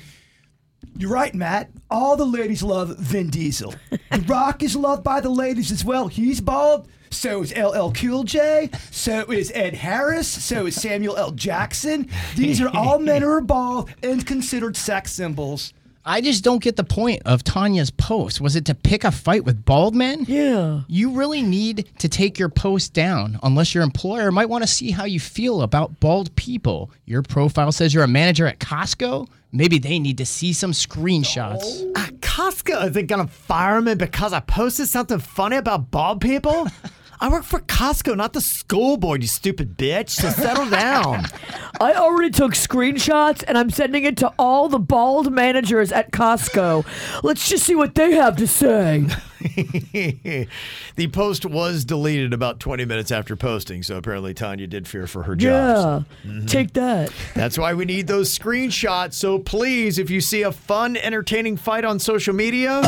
You're 0.98 1.12
right, 1.12 1.34
Matt. 1.34 1.70
All 1.90 2.18
the 2.18 2.26
ladies 2.26 2.62
love 2.62 2.98
Vin 2.98 3.30
Diesel. 3.30 3.74
the 3.90 4.24
Rock 4.28 4.64
is 4.64 4.76
loved 4.76 5.04
by 5.04 5.22
the 5.22 5.30
ladies 5.30 5.72
as 5.72 5.86
well. 5.86 6.08
He's 6.08 6.42
bald. 6.42 6.88
So 7.12 7.42
is 7.42 7.56
LL 7.56 7.92
Cool 7.92 8.24
J. 8.24 8.70
So 8.92 9.22
is 9.32 9.52
Ed 9.56 9.74
Harris. 9.74 10.28
So 10.28 10.68
is 10.68 10.76
Samuel 10.76 11.18
L. 11.18 11.32
Jackson. 11.32 12.08
These 12.36 12.62
are 12.62 12.70
all 12.70 13.00
men 13.00 13.22
who 13.22 13.30
are 13.30 13.42
bald 13.42 13.90
and 14.04 14.26
considered 14.26 14.78
sex 14.78 15.12
symbols. 15.12 15.74
I 16.06 16.22
just 16.22 16.44
don't 16.44 16.64
get 16.64 16.76
the 16.76 16.84
point 16.84 17.22
of 17.26 17.44
Tanya's 17.44 17.92
post. 17.92 18.42
Was 18.42 18.56
it 18.56 18.66
to 18.66 18.76
pick 18.76 19.04
a 19.04 19.12
fight 19.12 19.44
with 19.44 19.66
bald 19.66 19.94
men? 19.96 20.26
Yeah. 20.28 20.82
You 20.88 21.12
really 21.12 21.42
need 21.42 21.90
to 22.00 22.08
take 22.08 22.40
your 22.40 22.50
post 22.50 22.94
down 22.94 23.38
unless 23.44 23.76
your 23.76 23.84
employer 23.84 24.32
might 24.32 24.50
want 24.50 24.64
to 24.64 24.68
see 24.68 24.92
how 24.92 25.04
you 25.04 25.20
feel 25.20 25.62
about 25.62 26.00
bald 26.00 26.36
people. 26.36 26.90
Your 27.06 27.22
profile 27.22 27.72
says 27.72 27.94
you're 27.94 28.04
a 28.04 28.08
manager 28.08 28.48
at 28.48 28.60
Costco. 28.60 29.28
Maybe 29.52 29.80
they 29.80 29.98
need 29.98 30.20
to 30.20 30.26
see 30.26 30.54
some 30.54 30.74
screenshots. 30.74 31.82
Uh, 31.96 32.06
Costco, 32.20 32.84
are 32.84 32.90
they 32.90 33.04
gonna 33.04 33.28
fire 33.28 33.82
me 33.82 33.96
because 33.96 34.32
I 34.32 34.42
posted 34.42 34.88
something 34.88 35.20
funny 35.20 35.58
about 35.58 35.90
bald 35.90 36.22
people? 36.22 36.68
I 37.22 37.30
work 37.30 37.44
for 37.44 37.60
Costco, 37.60 38.16
not 38.16 38.32
the 38.32 38.40
school 38.40 38.96
board, 38.96 39.22
you 39.22 39.28
stupid 39.28 39.78
bitch. 39.78 40.12
So 40.12 40.30
settle 40.30 40.70
down. 40.70 41.26
I 41.82 41.94
already 41.94 42.30
took 42.30 42.54
screenshots 42.54 43.44
and 43.46 43.58
I'm 43.58 43.70
sending 43.70 44.06
it 44.06 44.16
to 44.18 44.32
all 44.40 44.70
the 44.70 44.80
bald 44.80 45.34
managers 45.34 45.92
at 45.92 46.12
Costco. 46.12 46.86
Let's 47.24 47.50
just 47.50 47.66
see 47.66 47.76
what 47.76 47.96
they 47.96 48.14
have 48.14 48.38
to 48.38 48.48
say. 48.48 49.06
the 50.96 51.08
post 51.12 51.46
was 51.46 51.86
deleted 51.86 52.34
about 52.34 52.60
20 52.60 52.86
minutes 52.86 53.12
after 53.12 53.36
posting, 53.36 53.84
so 53.84 53.98
apparently 53.98 54.34
Tanya 54.34 54.68
did 54.68 54.88
fear 54.88 55.08
for 55.08 55.24
her 55.24 55.36
job. 55.36 56.06
Yeah. 56.24 56.32
Mm-hmm. 56.32 56.46
Take 56.48 56.74
that. 56.74 57.14
That's 57.36 57.58
why 57.58 57.74
we 57.74 57.86
need 57.86 58.08
those 58.08 58.38
screenshots. 58.38 59.14
So 59.14 59.40
please, 59.40 59.98
if 59.98 60.10
you 60.10 60.22
see 60.22 60.42
a 60.42 60.52
fun, 60.52 60.98
entertaining 60.98 61.58
fight 61.58 61.86
on 61.86 62.00
social 62.00 62.34
media, 62.34 62.82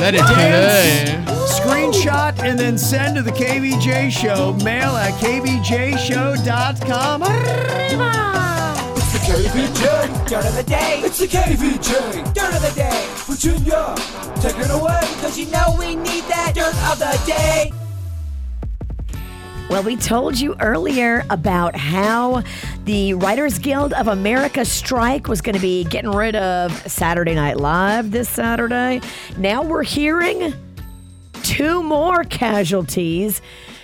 Let 0.00 0.14
it 0.14 0.20
dance, 0.20 1.60
screenshot, 1.60 2.38
and 2.42 2.58
then 2.58 2.78
send 2.78 3.16
to 3.16 3.22
the 3.22 3.32
KVJ 3.32 4.10
Show. 4.10 4.54
Mail 4.64 4.96
at 4.96 5.12
kvjshow.com. 5.20 7.22
It's 7.22 7.92
the 7.92 8.59
KVJ 9.30 10.26
dirt 10.26 10.44
of 10.44 10.56
the 10.56 10.64
day. 10.64 11.02
It's 11.04 11.18
the 11.20 11.26
KVJ 11.28 12.34
dirt 12.34 12.52
of 12.52 12.62
the 12.62 12.72
day. 12.74 13.06
Virginia, 13.26 13.94
take 14.40 14.58
it 14.58 14.72
away, 14.72 15.00
cause 15.22 15.38
you 15.38 15.46
know 15.46 15.76
we 15.78 15.94
need 15.94 16.24
that 16.24 16.52
dirt 16.56 16.74
of 16.90 16.98
the 16.98 17.16
day. 17.24 17.72
Well, 19.70 19.84
we 19.84 19.94
told 19.94 20.40
you 20.40 20.56
earlier 20.58 21.24
about 21.30 21.76
how 21.76 22.42
the 22.86 23.14
Writers 23.14 23.60
Guild 23.60 23.92
of 23.92 24.08
America 24.08 24.64
strike 24.64 25.28
was 25.28 25.40
going 25.40 25.54
to 25.54 25.62
be 25.62 25.84
getting 25.84 26.10
rid 26.10 26.34
of 26.34 26.72
Saturday 26.90 27.36
Night 27.36 27.58
Live 27.58 28.10
this 28.10 28.28
Saturday. 28.28 29.00
Now 29.36 29.62
we're 29.62 29.84
hearing 29.84 30.54
two 31.44 31.84
more 31.84 32.24
casualties. 32.24 33.40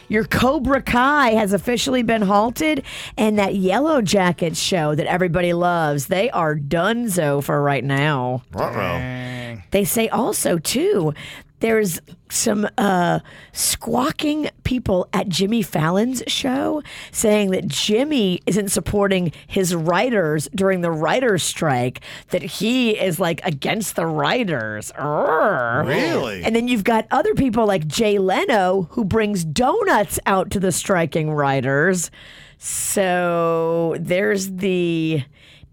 Your 0.09 0.25
Cobra 0.25 0.83
Kai 0.83 1.31
has 1.31 1.53
officially 1.53 2.03
been 2.03 2.23
halted, 2.23 2.85
and 3.17 3.39
that 3.39 3.57
Yellow 3.57 4.03
Jackets 4.03 4.59
show 4.59 4.95
that 4.95 5.07
everybody 5.07 5.53
loves, 5.53 6.07
they 6.07 6.31
are 6.31 6.55
donezo 6.55 7.43
for 7.43 7.63
right 7.63 7.85
now. 7.85 8.43
Uh-oh. 8.55 9.63
They 9.71 9.85
say 9.85 10.09
also 10.09 10.59
too, 10.59 11.13
there's 11.61 12.01
some 12.29 12.69
uh, 12.77 13.21
squawking 13.53 14.51
people 14.65 15.09
at 15.13 15.29
Jimmy 15.29 15.63
Fallon's 15.63 16.23
show 16.27 16.83
saying 17.13 17.51
that 17.53 17.67
Jimmy 17.67 18.41
isn't 18.47 18.69
supporting 18.69 19.33
his 19.47 19.75
writers 19.75 20.49
during 20.55 20.81
the 20.81 20.91
writers' 20.91 21.43
strike, 21.43 22.01
that 22.31 22.43
he 22.43 22.99
is 22.99 23.19
like 23.19 23.41
against 23.45 23.97
the 23.97 24.07
writers. 24.07 24.93
Urgh. 24.99 25.87
Really? 25.87 26.43
And 26.45 26.55
then 26.55 26.69
you've 26.69 26.85
got 26.85 27.07
other 27.11 27.35
people 27.35 27.67
like 27.67 27.87
Jay 27.87 28.19
Leno 28.19 28.89
who 28.91 29.05
brings 29.05 29.45
donuts 29.45 30.19
out 30.27 30.51
to 30.51 30.61
the 30.61 30.73
striking 30.73 31.31
writers. 31.31 32.11
So 32.59 33.97
there's 33.99 34.51
the 34.57 35.23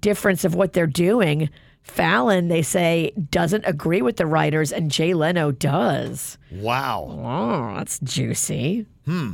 difference 0.01 0.43
of 0.45 0.55
what 0.55 0.73
they're 0.73 0.87
doing. 0.87 1.49
Fallon, 1.83 2.47
they 2.47 2.61
say, 2.61 3.11
doesn't 3.29 3.65
agree 3.67 4.01
with 4.01 4.17
the 4.17 4.25
writers, 4.25 4.71
and 4.71 4.89
Jay 4.89 5.13
Leno 5.13 5.51
does. 5.51 6.37
Wow. 6.51 7.07
Oh, 7.09 7.77
that's 7.77 7.99
juicy. 7.99 8.87
Hmm. 9.05 9.33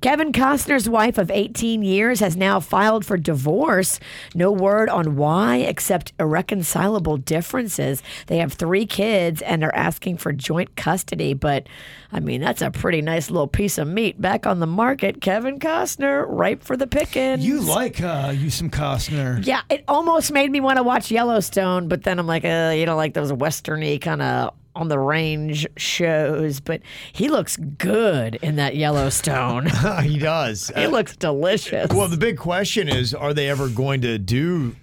Kevin 0.00 0.32
Costner's 0.32 0.88
wife 0.88 1.18
of 1.18 1.30
18 1.30 1.82
years 1.82 2.20
has 2.20 2.36
now 2.36 2.60
filed 2.60 3.06
for 3.06 3.16
divorce. 3.16 4.00
No 4.34 4.50
word 4.50 4.88
on 4.88 5.16
why, 5.16 5.56
except 5.56 6.12
irreconcilable 6.18 7.16
differences. 7.16 8.02
They 8.26 8.38
have 8.38 8.52
three 8.52 8.86
kids 8.86 9.42
and 9.42 9.64
are 9.64 9.74
asking 9.74 10.18
for 10.18 10.32
joint 10.32 10.76
custody. 10.76 11.34
But, 11.34 11.68
I 12.12 12.20
mean, 12.20 12.40
that's 12.40 12.62
a 12.62 12.70
pretty 12.70 13.02
nice 13.02 13.30
little 13.30 13.48
piece 13.48 13.78
of 13.78 13.88
meat 13.88 14.20
back 14.20 14.46
on 14.46 14.60
the 14.60 14.66
market. 14.66 15.20
Kevin 15.20 15.58
Costner, 15.58 16.26
ripe 16.28 16.62
for 16.62 16.76
the 16.76 16.86
picking. 16.86 17.40
You 17.40 17.60
like 17.60 18.00
uh, 18.00 18.32
you 18.36 18.50
some 18.50 18.70
Costner. 18.70 19.44
Yeah, 19.44 19.62
it 19.70 19.84
almost 19.88 20.32
made 20.32 20.50
me 20.50 20.60
want 20.60 20.76
to 20.78 20.82
watch 20.82 21.10
Yellowstone, 21.10 21.88
but 21.88 22.02
then 22.02 22.18
I'm 22.18 22.26
like, 22.26 22.44
uh, 22.44 22.74
you 22.76 22.86
know, 22.86 22.96
like 22.96 23.14
those 23.14 23.32
westerny 23.32 24.00
kind 24.00 24.22
of 24.22 24.54
on 24.74 24.88
the 24.88 24.98
range 24.98 25.66
shows. 25.76 26.60
But 26.60 26.82
he 27.12 27.28
looks 27.28 27.56
good 27.56 28.36
in 28.36 28.56
that 28.56 28.76
Yellowstone. 28.76 29.66
he 30.02 30.18
does. 30.18 30.70
he 30.74 30.86
looks 30.86 31.16
delicious. 31.16 31.90
Well, 31.90 32.08
the 32.08 32.16
big 32.16 32.38
question 32.38 32.88
is 32.88 33.14
are 33.14 33.34
they 33.34 33.48
ever 33.48 33.68
going 33.68 34.00
to 34.02 34.18
do 34.18 34.76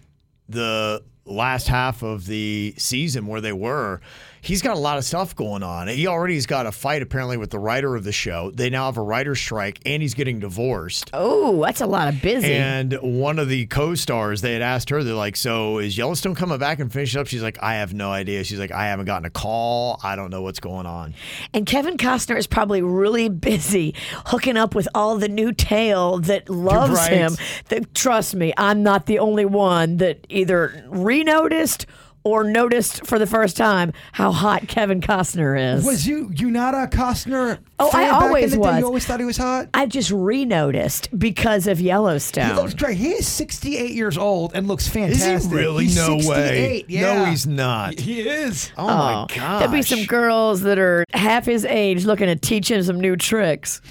the 0.49 1.03
last 1.25 1.67
half 1.67 2.03
of 2.03 2.25
the 2.25 2.73
season 2.77 3.27
where 3.27 3.41
they 3.41 3.53
were? 3.53 4.01
He's 4.43 4.61
got 4.61 4.75
a 4.75 4.79
lot 4.79 4.97
of 4.97 5.05
stuff 5.05 5.35
going 5.35 5.61
on. 5.61 5.87
He 5.87 6.07
already 6.07 6.33
has 6.35 6.45
got 6.47 6.65
a 6.65 6.71
fight 6.71 7.01
apparently 7.01 7.37
with 7.37 7.51
the 7.51 7.59
writer 7.59 7.95
of 7.95 8.03
the 8.03 8.11
show. 8.11 8.51
They 8.53 8.69
now 8.71 8.85
have 8.87 8.97
a 8.97 9.01
writer's 9.01 9.39
strike 9.39 9.79
and 9.85 10.01
he's 10.01 10.15
getting 10.15 10.39
divorced. 10.39 11.11
Oh, 11.13 11.63
that's 11.63 11.79
a 11.81 11.85
lot 11.85 12.07
of 12.07 12.21
busy. 12.21 12.51
And 12.53 12.93
one 13.01 13.37
of 13.37 13.49
the 13.49 13.67
co-stars, 13.67 14.41
they 14.41 14.53
had 14.53 14.61
asked 14.63 14.89
her, 14.89 15.03
they're 15.03 15.13
like, 15.13 15.35
"So 15.35 15.77
is 15.77 15.97
Yellowstone 15.97 16.33
coming 16.35 16.57
back 16.57 16.79
and 16.79 16.91
finish 16.91 17.15
up?" 17.15 17.27
She's 17.27 17.43
like, 17.43 17.57
"I 17.61 17.75
have 17.75 17.93
no 17.93 18.11
idea." 18.11 18.43
She's 18.43 18.59
like, 18.59 18.71
"I 18.71 18.85
haven't 18.87 19.05
gotten 19.05 19.25
a 19.25 19.29
call. 19.29 19.99
I 20.03 20.15
don't 20.15 20.31
know 20.31 20.41
what's 20.41 20.59
going 20.59 20.87
on." 20.87 21.13
And 21.53 21.65
Kevin 21.65 21.97
Costner 21.97 22.37
is 22.37 22.47
probably 22.47 22.81
really 22.81 23.29
busy 23.29 23.93
hooking 24.25 24.57
up 24.57 24.73
with 24.73 24.87
all 24.95 25.17
the 25.17 25.29
new 25.29 25.51
tail 25.53 26.17
that 26.19 26.49
loves 26.49 26.93
Right. 26.93 27.11
him. 27.11 27.37
That 27.69 27.93
trust 27.93 28.33
me, 28.35 28.53
I'm 28.57 28.81
not 28.81 29.05
the 29.05 29.19
only 29.19 29.45
one 29.45 29.97
that 29.97 30.25
either 30.29 30.83
re-noticed 30.89 31.85
or 32.23 32.43
noticed 32.43 33.05
for 33.05 33.17
the 33.17 33.27
first 33.27 33.57
time 33.57 33.93
how 34.11 34.31
hot 34.31 34.67
Kevin 34.67 35.01
Costner 35.01 35.75
is. 35.75 35.85
Was 35.85 36.07
you 36.07 36.31
you 36.35 36.51
not 36.51 36.73
a 36.73 36.87
Costner? 36.87 37.59
Oh, 37.79 37.89
I 37.93 38.03
in 38.03 38.09
always 38.11 38.51
the 38.51 38.57
day? 38.57 38.61
was. 38.61 38.79
You 38.79 38.85
always 38.85 39.05
thought 39.05 39.19
he 39.19 39.25
was 39.25 39.37
hot. 39.37 39.69
I 39.73 39.85
just 39.85 40.11
re-noticed 40.11 41.17
because 41.17 41.67
of 41.67 41.81
Yellowstone. 41.81 42.47
He 42.47 42.53
looks 42.53 42.73
great. 42.73 42.97
He 42.97 43.11
is 43.11 43.27
68 43.27 43.91
years 43.91 44.17
old 44.17 44.51
and 44.53 44.67
looks 44.67 44.87
fantastic. 44.87 45.17
Is 45.17 45.23
fantastic. 45.23 45.51
he 45.51 45.57
really? 45.57 45.83
He's 45.85 45.95
no 45.95 46.19
68, 46.19 46.29
way. 46.29 46.85
Yeah. 46.87 47.01
No, 47.01 47.25
he's 47.25 47.47
not. 47.47 47.99
He 47.99 48.21
is. 48.21 48.71
Oh, 48.77 48.87
my 48.87 49.13
oh, 49.23 49.27
god. 49.35 49.61
There'd 49.61 49.71
be 49.71 49.81
some 49.81 50.05
girls 50.05 50.61
that 50.61 50.77
are 50.77 51.05
half 51.13 51.45
his 51.45 51.65
age 51.65 52.05
looking 52.05 52.27
to 52.27 52.35
teach 52.35 52.69
him 52.69 52.83
some 52.83 52.99
new 52.99 53.15
tricks. 53.15 53.81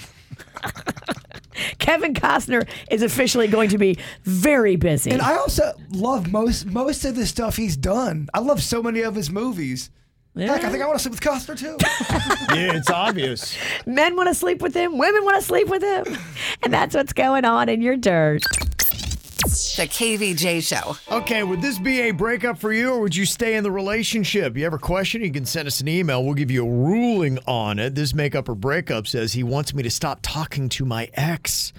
Kevin 1.79 2.15
Costner 2.15 2.69
is 2.91 3.03
officially 3.03 3.49
going 3.49 3.69
to 3.71 3.79
be 3.79 3.99
very 4.25 4.77
busy. 4.77 5.11
And 5.11 5.23
I 5.23 5.37
also 5.37 5.73
love 5.91 6.31
most 6.31 6.67
most 6.67 7.05
of 7.05 7.17
the 7.17 7.27
stuff 7.27 7.57
he's 7.57 7.77
done. 7.77 8.29
I 8.35 8.41
love 8.41 8.63
so 8.63 8.83
many 8.83 9.01
of 9.01 9.15
his 9.15 9.31
movies. 9.31 9.91
Heck, 10.37 10.63
I 10.63 10.71
think 10.71 10.83
I 10.83 10.87
want 10.87 10.99
to 10.99 11.03
sleep 11.03 11.13
with 11.13 11.21
Costner 11.21 11.59
too. 11.59 11.77
yeah, 12.55 12.77
it's 12.77 12.89
obvious. 12.89 13.57
Men 13.85 14.15
want 14.15 14.29
to 14.29 14.35
sleep 14.35 14.63
with 14.63 14.75
him, 14.75 14.97
women 14.97 15.25
want 15.25 15.41
to 15.41 15.47
sleep 15.47 15.69
with 15.69 15.83
him. 15.83 16.17
And 16.63 16.73
that's 16.73 16.95
what's 16.95 17.13
going 17.13 17.45
on 17.45 17.69
in 17.69 17.83
your 17.83 17.97
dirt. 17.97 18.43
The 19.41 19.87
KVJ 19.87 20.63
Show. 20.63 20.97
Okay, 21.17 21.43
would 21.43 21.63
this 21.63 21.79
be 21.79 22.03
a 22.03 22.11
breakup 22.11 22.59
for 22.59 22.73
you 22.73 22.91
or 22.91 23.01
would 23.01 23.17
you 23.17 23.25
stay 23.25 23.55
in 23.57 23.65
the 23.65 23.71
relationship? 23.71 24.55
You 24.55 24.65
have 24.65 24.75
a 24.75 24.79
question, 24.79 25.23
you 25.23 25.33
can 25.33 25.47
send 25.47 25.67
us 25.67 25.81
an 25.81 25.89
email. 25.89 26.23
We'll 26.23 26.35
give 26.35 26.51
you 26.51 26.67
a 26.67 26.71
ruling 26.71 27.39
on 27.47 27.79
it. 27.79 27.95
This 27.95 28.13
makeup 28.13 28.51
or 28.51 28.55
breakup 28.55 29.07
says 29.07 29.33
he 29.33 29.43
wants 29.43 29.73
me 29.73 29.83
to 29.83 29.91
stop 29.91 30.19
talking 30.21 30.69
to 30.71 30.85
my 30.85 31.09
ex. 31.15 31.73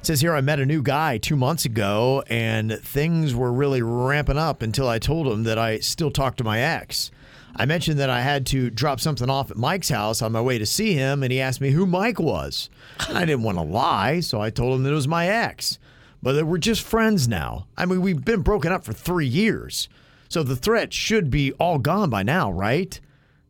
It 0.00 0.06
says 0.06 0.20
here 0.20 0.34
I 0.34 0.42
met 0.42 0.60
a 0.60 0.66
new 0.66 0.82
guy 0.82 1.16
two 1.16 1.36
months 1.36 1.64
ago, 1.64 2.22
and 2.28 2.72
things 2.80 3.34
were 3.34 3.52
really 3.52 3.80
ramping 3.80 4.38
up 4.38 4.60
until 4.60 4.86
I 4.86 4.98
told 4.98 5.26
him 5.26 5.44
that 5.44 5.58
I 5.58 5.78
still 5.78 6.10
talk 6.10 6.36
to 6.36 6.44
my 6.44 6.60
ex. 6.60 7.10
I 7.56 7.64
mentioned 7.64 7.98
that 7.98 8.10
I 8.10 8.20
had 8.20 8.44
to 8.46 8.68
drop 8.68 9.00
something 9.00 9.30
off 9.30 9.50
at 9.50 9.56
Mike's 9.56 9.88
house 9.88 10.20
on 10.20 10.32
my 10.32 10.40
way 10.40 10.58
to 10.58 10.66
see 10.66 10.94
him, 10.94 11.22
and 11.22 11.32
he 11.32 11.40
asked 11.40 11.60
me 11.62 11.70
who 11.70 11.86
Mike 11.86 12.20
was. 12.20 12.68
I 13.08 13.24
didn't 13.24 13.42
want 13.42 13.56
to 13.56 13.64
lie, 13.64 14.20
so 14.20 14.40
I 14.40 14.50
told 14.50 14.74
him 14.74 14.82
that 14.82 14.92
it 14.92 14.94
was 14.94 15.08
my 15.08 15.28
ex. 15.28 15.78
But 16.22 16.46
we're 16.46 16.58
just 16.58 16.82
friends 16.82 17.28
now. 17.28 17.66
I 17.76 17.86
mean, 17.86 18.02
we've 18.02 18.24
been 18.24 18.42
broken 18.42 18.72
up 18.72 18.84
for 18.84 18.92
three 18.92 19.26
years. 19.26 19.88
So 20.28 20.42
the 20.42 20.56
threat 20.56 20.92
should 20.92 21.30
be 21.30 21.52
all 21.52 21.78
gone 21.78 22.10
by 22.10 22.22
now, 22.22 22.52
right? 22.52 22.98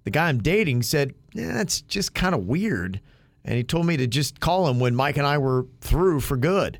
The 0.05 0.11
guy 0.11 0.29
I'm 0.29 0.43
dating 0.43 0.83
said, 0.83 1.15
yeah, 1.33 1.53
that's 1.53 1.83
just 1.83 2.15
kind 2.15 2.35
of 2.35 2.47
weird. 2.47 3.01
And 3.45 3.57
he 3.57 3.65
told 3.65 3.87
me 3.87 3.97
to 3.97 4.07
just 4.07 4.41
call 4.41 4.69
him 4.69 4.81
when 4.81 4.95
Mike 4.95 5.17
and 5.17 5.27
I 5.27 5.39
were 5.39 5.67
through 5.81 6.21
for 6.21 6.37
good. 6.37 6.79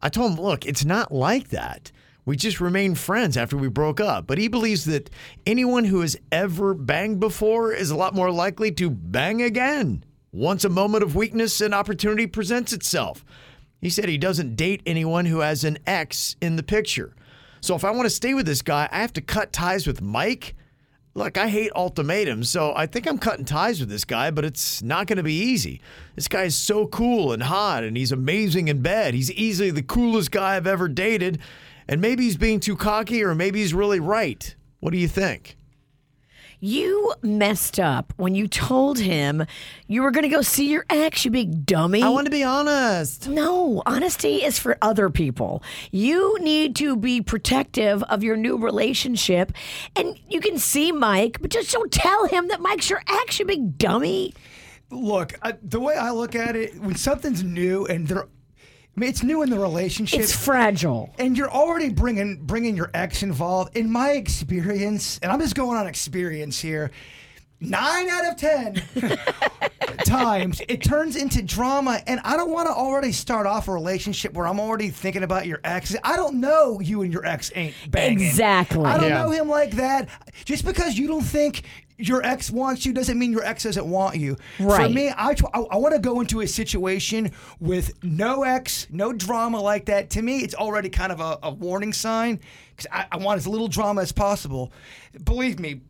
I 0.00 0.08
told 0.08 0.32
him, 0.32 0.40
look, 0.40 0.66
it's 0.66 0.84
not 0.84 1.12
like 1.12 1.48
that. 1.48 1.92
We 2.24 2.36
just 2.36 2.60
remained 2.60 2.98
friends 2.98 3.36
after 3.36 3.56
we 3.56 3.68
broke 3.68 4.00
up. 4.00 4.26
But 4.26 4.38
he 4.38 4.48
believes 4.48 4.84
that 4.84 5.10
anyone 5.46 5.84
who 5.84 6.00
has 6.00 6.16
ever 6.30 6.74
banged 6.74 7.20
before 7.20 7.72
is 7.72 7.90
a 7.90 7.96
lot 7.96 8.14
more 8.14 8.30
likely 8.30 8.70
to 8.72 8.90
bang 8.90 9.42
again 9.42 10.04
once 10.32 10.64
a 10.64 10.68
moment 10.68 11.04
of 11.04 11.14
weakness 11.14 11.60
and 11.60 11.74
opportunity 11.74 12.26
presents 12.26 12.72
itself. 12.72 13.24
He 13.82 13.90
said 13.90 14.08
he 14.08 14.16
doesn't 14.16 14.56
date 14.56 14.80
anyone 14.86 15.26
who 15.26 15.40
has 15.40 15.64
an 15.64 15.76
ex 15.86 16.36
in 16.40 16.54
the 16.54 16.62
picture. 16.62 17.14
So 17.60 17.74
if 17.74 17.84
I 17.84 17.90
want 17.90 18.04
to 18.04 18.10
stay 18.10 18.32
with 18.32 18.46
this 18.46 18.62
guy, 18.62 18.88
I 18.90 19.00
have 19.00 19.12
to 19.14 19.20
cut 19.20 19.52
ties 19.52 19.86
with 19.86 20.00
Mike. 20.00 20.54
Look, 21.14 21.36
I 21.36 21.48
hate 21.48 21.72
ultimatums, 21.74 22.48
so 22.48 22.72
I 22.74 22.86
think 22.86 23.06
I'm 23.06 23.18
cutting 23.18 23.44
ties 23.44 23.80
with 23.80 23.90
this 23.90 24.04
guy, 24.04 24.30
but 24.30 24.44
it's 24.44 24.82
not 24.82 25.08
going 25.08 25.18
to 25.18 25.22
be 25.22 25.34
easy. 25.34 25.82
This 26.14 26.28
guy 26.28 26.44
is 26.44 26.56
so 26.56 26.86
cool 26.86 27.32
and 27.32 27.42
hot, 27.42 27.84
and 27.84 27.96
he's 27.96 28.12
amazing 28.12 28.68
in 28.68 28.80
bed. 28.80 29.14
He's 29.14 29.30
easily 29.32 29.70
the 29.70 29.82
coolest 29.82 30.30
guy 30.30 30.56
I've 30.56 30.66
ever 30.66 30.88
dated, 30.88 31.40
and 31.86 32.00
maybe 32.00 32.24
he's 32.24 32.38
being 32.38 32.60
too 32.60 32.76
cocky, 32.76 33.22
or 33.22 33.34
maybe 33.34 33.58
he's 33.58 33.74
really 33.74 34.00
right. 34.00 34.54
What 34.80 34.92
do 34.92 34.98
you 34.98 35.08
think? 35.08 35.56
You 36.64 37.12
messed 37.22 37.80
up 37.80 38.14
when 38.18 38.36
you 38.36 38.46
told 38.46 39.00
him 39.00 39.44
you 39.88 40.00
were 40.00 40.12
going 40.12 40.22
to 40.22 40.28
go 40.28 40.42
see 40.42 40.70
your 40.70 40.86
ex, 40.88 41.24
you 41.24 41.32
big 41.32 41.66
dummy. 41.66 42.04
I 42.04 42.08
want 42.08 42.26
to 42.26 42.30
be 42.30 42.44
honest. 42.44 43.28
No, 43.28 43.82
honesty 43.84 44.44
is 44.44 44.60
for 44.60 44.78
other 44.80 45.10
people. 45.10 45.64
You 45.90 46.38
need 46.38 46.76
to 46.76 46.94
be 46.94 47.20
protective 47.20 48.04
of 48.04 48.22
your 48.22 48.36
new 48.36 48.56
relationship. 48.56 49.50
And 49.96 50.16
you 50.28 50.40
can 50.40 50.56
see 50.56 50.92
Mike, 50.92 51.38
but 51.42 51.50
just 51.50 51.72
don't 51.72 51.90
tell 51.90 52.28
him 52.28 52.46
that 52.46 52.60
Mike's 52.60 52.88
your 52.88 53.02
ex, 53.08 53.40
you 53.40 53.44
big 53.44 53.76
dummy. 53.76 54.32
Look, 54.88 55.36
I, 55.42 55.54
the 55.64 55.80
way 55.80 55.96
I 55.96 56.12
look 56.12 56.36
at 56.36 56.54
it, 56.54 56.80
when 56.80 56.94
something's 56.94 57.42
new 57.42 57.86
and 57.86 58.06
they're 58.06 58.28
I 58.94 59.00
mean, 59.00 59.08
it's 59.08 59.22
new 59.22 59.42
in 59.42 59.48
the 59.48 59.58
relationship. 59.58 60.20
It's 60.20 60.34
fragile, 60.36 61.14
and 61.18 61.36
you're 61.36 61.50
already 61.50 61.88
bringing 61.88 62.36
bringing 62.44 62.76
your 62.76 62.90
ex 62.92 63.22
involved. 63.22 63.74
In 63.76 63.90
my 63.90 64.10
experience, 64.10 65.18
and 65.22 65.32
I'm 65.32 65.40
just 65.40 65.54
going 65.54 65.78
on 65.78 65.86
experience 65.86 66.60
here, 66.60 66.90
nine 67.60 68.10
out 68.10 68.26
of 68.26 68.36
ten 68.36 68.82
times 70.04 70.60
it 70.68 70.82
turns 70.82 71.16
into 71.16 71.42
drama, 71.42 72.00
and 72.06 72.20
I 72.22 72.36
don't 72.36 72.50
want 72.50 72.68
to 72.68 72.72
already 72.74 73.12
start 73.12 73.46
off 73.46 73.66
a 73.68 73.72
relationship 73.72 74.34
where 74.34 74.46
I'm 74.46 74.60
already 74.60 74.90
thinking 74.90 75.22
about 75.22 75.46
your 75.46 75.60
ex. 75.64 75.96
I 76.04 76.16
don't 76.16 76.40
know 76.40 76.78
you 76.80 77.00
and 77.02 77.10
your 77.12 77.24
ex 77.24 77.50
ain't 77.54 77.74
banging. 77.88 78.20
Exactly. 78.26 78.84
I 78.84 78.98
don't 78.98 79.08
Yeah. 79.08 79.22
know 79.22 79.30
him 79.30 79.48
like 79.48 79.72
that. 79.72 80.08
Just 80.44 80.66
because 80.66 80.98
you 80.98 81.06
don't 81.08 81.22
think 81.24 81.62
your 82.08 82.24
ex 82.24 82.50
wants 82.50 82.84
you 82.84 82.92
doesn't 82.92 83.18
mean 83.18 83.32
your 83.32 83.44
ex 83.44 83.64
doesn't 83.64 83.86
want 83.86 84.16
you. 84.16 84.36
Right. 84.58 84.86
For 84.86 84.92
me, 84.92 85.08
I, 85.10 85.30
I, 85.54 85.60
I 85.60 85.76
want 85.76 85.94
to 85.94 86.00
go 86.00 86.20
into 86.20 86.40
a 86.40 86.46
situation 86.46 87.30
with 87.60 88.02
no 88.02 88.42
ex, 88.42 88.86
no 88.90 89.12
drama 89.12 89.60
like 89.60 89.86
that. 89.86 90.10
To 90.10 90.22
me, 90.22 90.40
it's 90.40 90.54
already 90.54 90.88
kind 90.88 91.12
of 91.12 91.20
a, 91.20 91.38
a 91.42 91.50
warning 91.50 91.92
sign 91.92 92.40
because 92.70 92.86
I, 92.92 93.06
I 93.12 93.16
want 93.18 93.38
as 93.38 93.46
little 93.46 93.68
drama 93.68 94.02
as 94.02 94.12
possible. 94.12 94.72
Believe 95.24 95.58
me, 95.58 95.80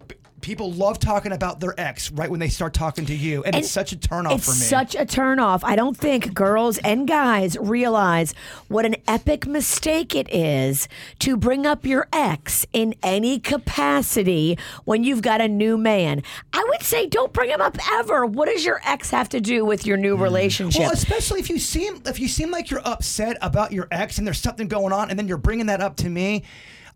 people 0.43 0.73
love 0.73 0.99
talking 0.99 1.33
about 1.33 1.61
their 1.61 1.79
ex 1.81 2.11
right 2.11 2.31
when 2.31 2.41
they 2.41 2.49
start 2.49 2.75
talking 2.75 3.07
to 3.07 3.15
you, 3.15 3.43
and, 3.45 3.57
it's 3.57 3.71
such 3.71 3.93
a 3.93 3.97
turnoff 3.97 4.37
It's 4.37 4.45
for 4.45 4.51
me. 4.51 4.57
such 4.57 4.95
a 4.95 5.07
turnoff. 5.07 5.61
I 5.63 5.77
don't 5.77 5.97
think 5.97 6.35
girls 6.35 6.79
and 6.79 7.07
guys 7.07 7.57
realize 7.59 8.35
what 8.69 8.85
an 8.85 8.97
epic 9.07 9.47
mistake 9.47 10.15
it 10.15 10.33
is 10.33 10.89
to 11.21 11.37
bring 11.37 11.65
up 11.67 11.87
your 11.87 12.09
ex 12.13 12.67
in 12.73 12.95
any 13.03 13.39
capacity 13.39 14.59
when 14.85 15.05
you've 15.05 15.23
got 15.23 15.41
a 15.41 15.49
new 15.49 15.79
man. 15.79 16.23
I 16.53 16.65
would 16.69 16.83
say 16.83 17.07
don't 17.07 17.33
bring 17.33 17.51
him 17.51 17.61
up 17.61 17.79
ever. 17.93 18.27
What 18.27 18.49
does 18.49 18.65
your 18.65 18.81
ex 18.85 19.11
have 19.11 19.29
to 19.31 19.41
do 19.41 19.65
with 19.65 19.87
your 19.87 19.97
new 19.97 20.17
hmm. 20.17 20.23
relationship? 20.23 20.83
Well, 20.83 20.93
especially 20.93 21.41
if 21.41 21.49
you 21.49 21.59
seem 21.59 22.03
if 22.07 22.19
you 22.19 22.29
seem 22.29 22.51
like 22.51 22.71
you're 22.71 22.87
upset 22.87 23.37
about 23.41 23.73
your 23.73 23.89
ex 23.91 24.19
and 24.19 24.27
there's 24.27 24.41
something 24.41 24.69
going 24.69 24.93
on, 24.93 25.11
and 25.11 25.19
then 25.19 25.29
you're 25.29 25.39
bringing 25.39 25.67
that 25.67 25.81
up 25.81 25.97
to 25.97 26.11
me. 26.11 26.43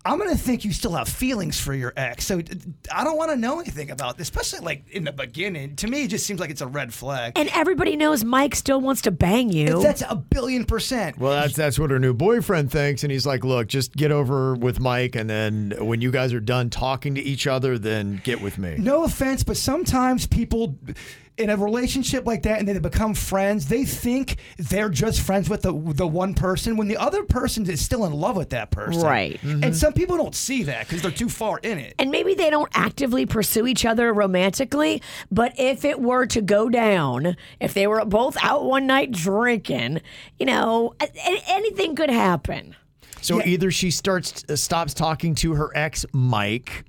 I'm 0.06 0.18
gonna 0.18 0.36
think 0.36 0.64
you 0.64 0.72
still 0.72 0.92
have 0.92 1.08
feelings 1.08 1.58
for 1.60 1.74
your 1.74 1.92
ex, 1.96 2.24
so 2.26 2.40
I 2.92 3.04
don't 3.04 3.16
want 3.16 3.30
to 3.30 3.36
know 3.36 3.60
anything 3.60 3.90
about 3.90 4.16
this, 4.18 4.28
especially 4.28 4.60
like 4.60 4.88
in 4.90 5.04
the 5.04 5.12
beginning. 5.12 5.76
To 5.76 5.86
me, 5.88 6.04
it 6.04 6.08
just 6.08 6.26
seems 6.26 6.40
like 6.40 6.50
it's 6.50 6.60
a 6.60 6.66
red 6.66 6.94
flag. 6.94 7.32
and 7.36 7.48
everybody 7.52 7.96
knows 7.96 8.24
Mike 8.24 8.54
still 8.54 8.80
wants 8.80 9.02
to 9.02 9.10
bang 9.10 9.50
you. 9.50 9.82
That's 9.82 10.02
a 10.02 10.14
billion 10.16 10.64
percent. 10.64 11.18
Well, 11.18 11.32
that's 11.32 11.54
that's 11.54 11.78
what 11.78 11.90
her 11.90 11.98
new 11.98 12.14
boyfriend 12.14 12.70
thinks, 12.70 13.02
and 13.02 13.10
he's 13.10 13.26
like, 13.26 13.44
"Look, 13.44 13.68
just 13.68 13.94
get 13.94 14.12
over 14.12 14.54
with 14.54 14.80
Mike, 14.80 15.16
and 15.16 15.28
then 15.28 15.74
when 15.78 16.00
you 16.00 16.10
guys 16.10 16.32
are 16.32 16.40
done 16.40 16.70
talking 16.70 17.14
to 17.16 17.20
each 17.20 17.46
other, 17.46 17.78
then 17.78 18.20
get 18.24 18.40
with 18.40 18.58
me." 18.58 18.76
No 18.78 19.04
offense, 19.04 19.42
but 19.42 19.56
sometimes 19.56 20.26
people 20.26 20.78
in 21.38 21.50
a 21.50 21.56
relationship 21.56 22.24
like 22.26 22.42
that 22.44 22.58
and 22.58 22.66
they 22.68 22.78
become 22.78 23.12
friends, 23.14 23.68
they 23.68 23.84
think 23.84 24.36
they're 24.56 24.88
just 24.88 25.20
friends 25.20 25.50
with 25.50 25.62
the 25.62 25.72
the 25.72 26.06
one 26.06 26.32
person 26.34 26.76
when 26.76 26.88
the 26.88 26.96
other 26.96 27.24
person 27.24 27.68
is 27.68 27.80
still 27.84 28.04
in 28.06 28.12
love 28.12 28.36
with 28.36 28.50
that 28.50 28.70
person. 28.70 29.02
Right. 29.02 29.42
And 29.42 29.76
some 29.76 29.92
people 29.92 30.16
don't 30.16 30.34
see 30.34 30.62
that 30.64 30.86
because 30.86 31.02
they're 31.02 31.10
too 31.10 31.28
far 31.28 31.58
in 31.58 31.78
it. 31.78 31.94
and 31.98 32.10
maybe 32.10 32.34
they 32.34 32.48
don't 32.50 32.70
actively 32.74 33.26
pursue 33.26 33.66
each 33.66 33.84
other 33.84 34.12
romantically, 34.12 35.02
but 35.30 35.52
if 35.58 35.84
it 35.84 36.00
were 36.00 36.26
to 36.26 36.40
go 36.40 36.68
down, 36.68 37.36
if 37.60 37.74
they 37.74 37.86
were 37.86 38.04
both 38.04 38.36
out 38.42 38.64
one 38.64 38.86
night 38.86 39.10
drinking, 39.12 40.00
you 40.38 40.46
know, 40.46 40.94
a- 41.00 41.04
a- 41.04 41.42
anything 41.48 41.94
could 41.94 42.10
happen. 42.10 42.74
So 43.20 43.42
either 43.44 43.70
she 43.70 43.90
starts 43.90 44.44
uh, 44.48 44.56
stops 44.56 44.94
talking 44.94 45.34
to 45.36 45.54
her 45.54 45.70
ex 45.76 46.06
Mike 46.12 46.84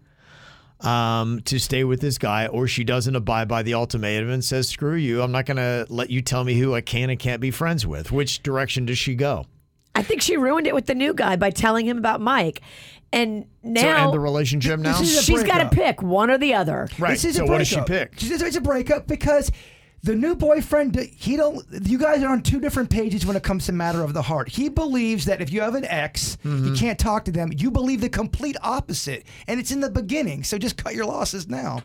um, 0.81 1.41
to 1.45 1.59
stay 1.59 1.83
with 1.83 2.01
this 2.01 2.17
guy, 2.17 2.47
or 2.47 2.67
she 2.67 2.83
doesn't 2.83 3.15
abide 3.15 3.47
by 3.47 3.63
the 3.63 3.73
ultimatum 3.73 4.29
and 4.29 4.43
says, 4.43 4.69
"Screw 4.69 4.95
you! 4.95 5.21
I'm 5.21 5.31
not 5.31 5.45
going 5.45 5.57
to 5.57 5.85
let 5.89 6.09
you 6.09 6.21
tell 6.21 6.43
me 6.43 6.59
who 6.59 6.75
I 6.75 6.81
can 6.81 7.09
and 7.09 7.19
can't 7.19 7.41
be 7.41 7.51
friends 7.51 7.85
with." 7.85 8.11
Which 8.11 8.43
direction 8.43 8.85
does 8.85 8.97
she 8.97 9.15
go? 9.15 9.45
I 9.95 10.03
think 10.03 10.21
she 10.21 10.37
ruined 10.37 10.67
it 10.67 10.75
with 10.75 10.85
the 10.85 10.93
new 10.93 11.13
guy 11.13 11.35
by 11.37 11.49
telling 11.49 11.87
him 11.87 11.97
about 11.97 12.21
Mike. 12.21 12.61
And 13.11 13.45
so 13.63 13.69
now 13.69 14.05
end 14.05 14.13
the 14.13 14.19
relationship 14.19 14.79
now. 14.79 15.01
she's 15.01 15.43
got 15.43 15.59
to 15.59 15.75
pick 15.75 16.03
one 16.03 16.29
or 16.29 16.37
the 16.37 16.53
other. 16.53 16.87
Right. 16.99 17.11
This 17.11 17.25
is 17.25 17.37
so 17.37 17.45
a 17.45 17.47
what 17.47 17.59
does 17.59 17.67
she 17.67 17.75
breakup. 17.77 18.11
pick? 18.11 18.19
She 18.19 18.27
says 18.27 18.41
It's 18.41 18.57
a 18.57 18.61
breakup 18.61 19.07
because 19.07 19.51
the 20.03 20.15
new 20.15 20.35
boyfriend, 20.35 20.95
he 20.95 21.35
don't. 21.37 21.65
You 21.83 21.97
guys 21.97 22.21
are 22.23 22.29
on 22.29 22.41
two 22.43 22.59
different 22.59 22.89
pages 22.89 23.25
when 23.25 23.35
it 23.35 23.43
comes 23.43 23.65
to 23.65 23.71
matter 23.73 24.03
of 24.03 24.13
the 24.13 24.21
heart. 24.21 24.47
He 24.49 24.69
believes 24.69 25.25
that 25.25 25.41
if 25.41 25.51
you 25.51 25.61
have 25.61 25.75
an 25.75 25.85
ex, 25.85 26.37
Mm-hmm. 26.43 26.67
you 26.67 26.73
can't 26.75 26.99
talk 26.99 27.25
to 27.25 27.31
them. 27.31 27.49
You 27.55 27.71
believe 27.71 28.01
the 28.01 28.09
complete 28.09 28.55
opposite, 28.61 29.25
and 29.47 29.59
it's 29.59 29.71
in 29.71 29.79
the 29.81 29.89
beginning. 29.89 30.43
So 30.43 30.57
just 30.57 30.77
cut 30.77 30.93
your 30.95 31.05
losses 31.05 31.47
now. 31.47 31.81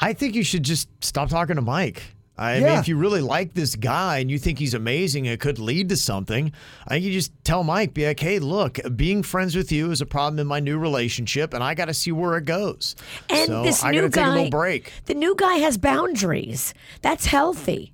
I 0.00 0.12
think 0.12 0.34
you 0.34 0.42
should 0.42 0.62
just 0.64 0.88
stop 1.04 1.28
talking 1.28 1.56
to 1.56 1.62
Mike. 1.62 2.02
I 2.38 2.54
mean, 2.60 2.68
if 2.78 2.88
you 2.88 2.96
really 2.96 3.20
like 3.20 3.52
this 3.52 3.76
guy 3.76 4.18
and 4.18 4.30
you 4.30 4.38
think 4.38 4.58
he's 4.58 4.72
amazing, 4.72 5.26
it 5.26 5.40
could 5.40 5.58
lead 5.58 5.90
to 5.90 5.96
something. 5.96 6.52
I 6.86 6.90
think 6.94 7.04
you 7.04 7.12
just 7.12 7.32
tell 7.44 7.62
Mike, 7.64 7.92
be 7.92 8.06
like, 8.06 8.18
hey, 8.18 8.38
look, 8.38 8.78
being 8.96 9.22
friends 9.22 9.54
with 9.54 9.70
you 9.70 9.90
is 9.90 10.00
a 10.00 10.06
problem 10.06 10.38
in 10.38 10.46
my 10.46 10.58
new 10.58 10.78
relationship, 10.78 11.52
and 11.52 11.62
I 11.62 11.74
got 11.74 11.86
to 11.86 11.94
see 11.94 12.12
where 12.12 12.38
it 12.38 12.46
goes. 12.46 12.96
And 13.28 13.46
so 13.46 13.62
this 13.62 13.84
I 13.84 13.90
new 13.90 14.02
got 14.02 14.12
take 14.12 14.24
guy, 14.24 14.28
a 14.28 14.34
little 14.34 14.50
break. 14.50 14.90
the 15.04 15.12
new 15.12 15.34
guy 15.36 15.56
has 15.56 15.76
boundaries. 15.76 16.72
That's 17.02 17.26
healthy. 17.26 17.92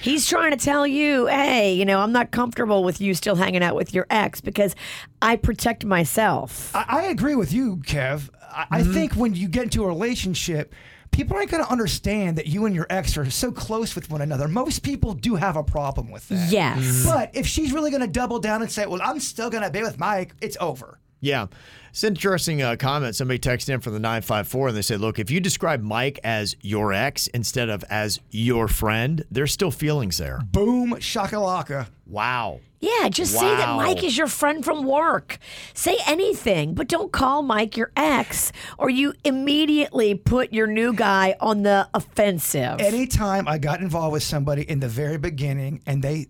He's 0.00 0.28
trying 0.28 0.52
to 0.52 0.56
tell 0.56 0.86
you, 0.86 1.26
hey, 1.26 1.72
you 1.74 1.84
know, 1.84 1.98
I'm 1.98 2.12
not 2.12 2.30
comfortable 2.30 2.84
with 2.84 3.00
you 3.00 3.14
still 3.14 3.34
hanging 3.34 3.64
out 3.64 3.74
with 3.74 3.92
your 3.92 4.06
ex 4.10 4.40
because 4.40 4.76
I 5.20 5.34
protect 5.34 5.84
myself. 5.84 6.70
I, 6.72 6.84
I 6.88 7.02
agree 7.06 7.34
with 7.34 7.52
you, 7.52 7.78
Kev. 7.78 8.30
I, 8.48 8.66
I 8.70 8.80
Mm-hmm. 8.82 8.92
think 8.92 9.12
when 9.14 9.34
you 9.34 9.48
get 9.48 9.64
into 9.64 9.82
a 9.82 9.88
relationship, 9.88 10.72
people 11.18 11.36
aren't 11.36 11.50
going 11.50 11.64
to 11.64 11.68
understand 11.68 12.38
that 12.38 12.46
you 12.46 12.64
and 12.64 12.76
your 12.76 12.86
ex 12.90 13.16
are 13.16 13.28
so 13.28 13.50
close 13.50 13.96
with 13.96 14.08
one 14.08 14.20
another. 14.20 14.46
Most 14.46 14.84
people 14.84 15.14
do 15.14 15.34
have 15.34 15.56
a 15.56 15.64
problem 15.64 16.12
with 16.12 16.28
that. 16.28 16.48
Yes. 16.48 16.78
Mm-hmm. 16.78 17.08
But 17.08 17.30
if 17.34 17.44
she's 17.44 17.72
really 17.72 17.90
going 17.90 18.02
to 18.02 18.06
double 18.06 18.38
down 18.38 18.62
and 18.62 18.70
say, 18.70 18.86
well, 18.86 19.02
I'm 19.02 19.18
still 19.18 19.50
going 19.50 19.64
to 19.64 19.70
be 19.70 19.82
with 19.82 19.98
Mike, 19.98 20.32
it's 20.40 20.56
over. 20.60 21.00
Yeah. 21.20 21.46
It's 21.90 22.04
an 22.04 22.08
interesting 22.08 22.62
uh, 22.62 22.76
comment. 22.76 23.16
Somebody 23.16 23.40
texted 23.40 23.74
in 23.74 23.80
from 23.80 23.92
the 23.92 23.98
954 23.98 24.68
and 24.68 24.76
they 24.76 24.82
said, 24.82 25.00
look, 25.00 25.18
if 25.18 25.30
you 25.30 25.40
describe 25.40 25.82
Mike 25.82 26.20
as 26.22 26.54
your 26.60 26.92
ex 26.92 27.26
instead 27.28 27.68
of 27.68 27.82
as 27.90 28.20
your 28.30 28.68
friend, 28.68 29.24
there's 29.30 29.52
still 29.52 29.70
feelings 29.70 30.18
there. 30.18 30.40
Boom, 30.52 30.92
shakalaka. 30.94 31.88
Wow. 32.06 32.60
Yeah, 32.80 33.08
just 33.08 33.32
say 33.32 33.56
that 33.56 33.76
Mike 33.76 34.04
is 34.04 34.16
your 34.16 34.28
friend 34.28 34.64
from 34.64 34.84
work. 34.84 35.38
Say 35.74 35.98
anything, 36.06 36.74
but 36.74 36.86
don't 36.86 37.10
call 37.10 37.42
Mike 37.42 37.76
your 37.76 37.90
ex 37.96 38.52
or 38.78 38.88
you 38.88 39.14
immediately 39.24 40.14
put 40.14 40.52
your 40.52 40.68
new 40.68 40.92
guy 40.92 41.34
on 41.40 41.64
the 41.64 41.88
offensive. 41.92 42.80
Anytime 42.80 43.48
I 43.48 43.58
got 43.58 43.80
involved 43.80 44.12
with 44.12 44.22
somebody 44.22 44.62
in 44.62 44.78
the 44.78 44.88
very 44.88 45.18
beginning 45.18 45.82
and 45.86 46.02
they 46.02 46.28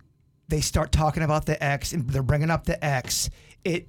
they 0.49 0.63
start 0.63 0.91
talking 0.93 1.23
about 1.23 1.45
the 1.45 1.63
ex 1.63 1.93
and 1.93 2.09
they're 2.09 2.23
bringing 2.23 2.51
up 2.51 2.65
the 2.65 2.83
ex, 2.83 3.29
it 3.65 3.87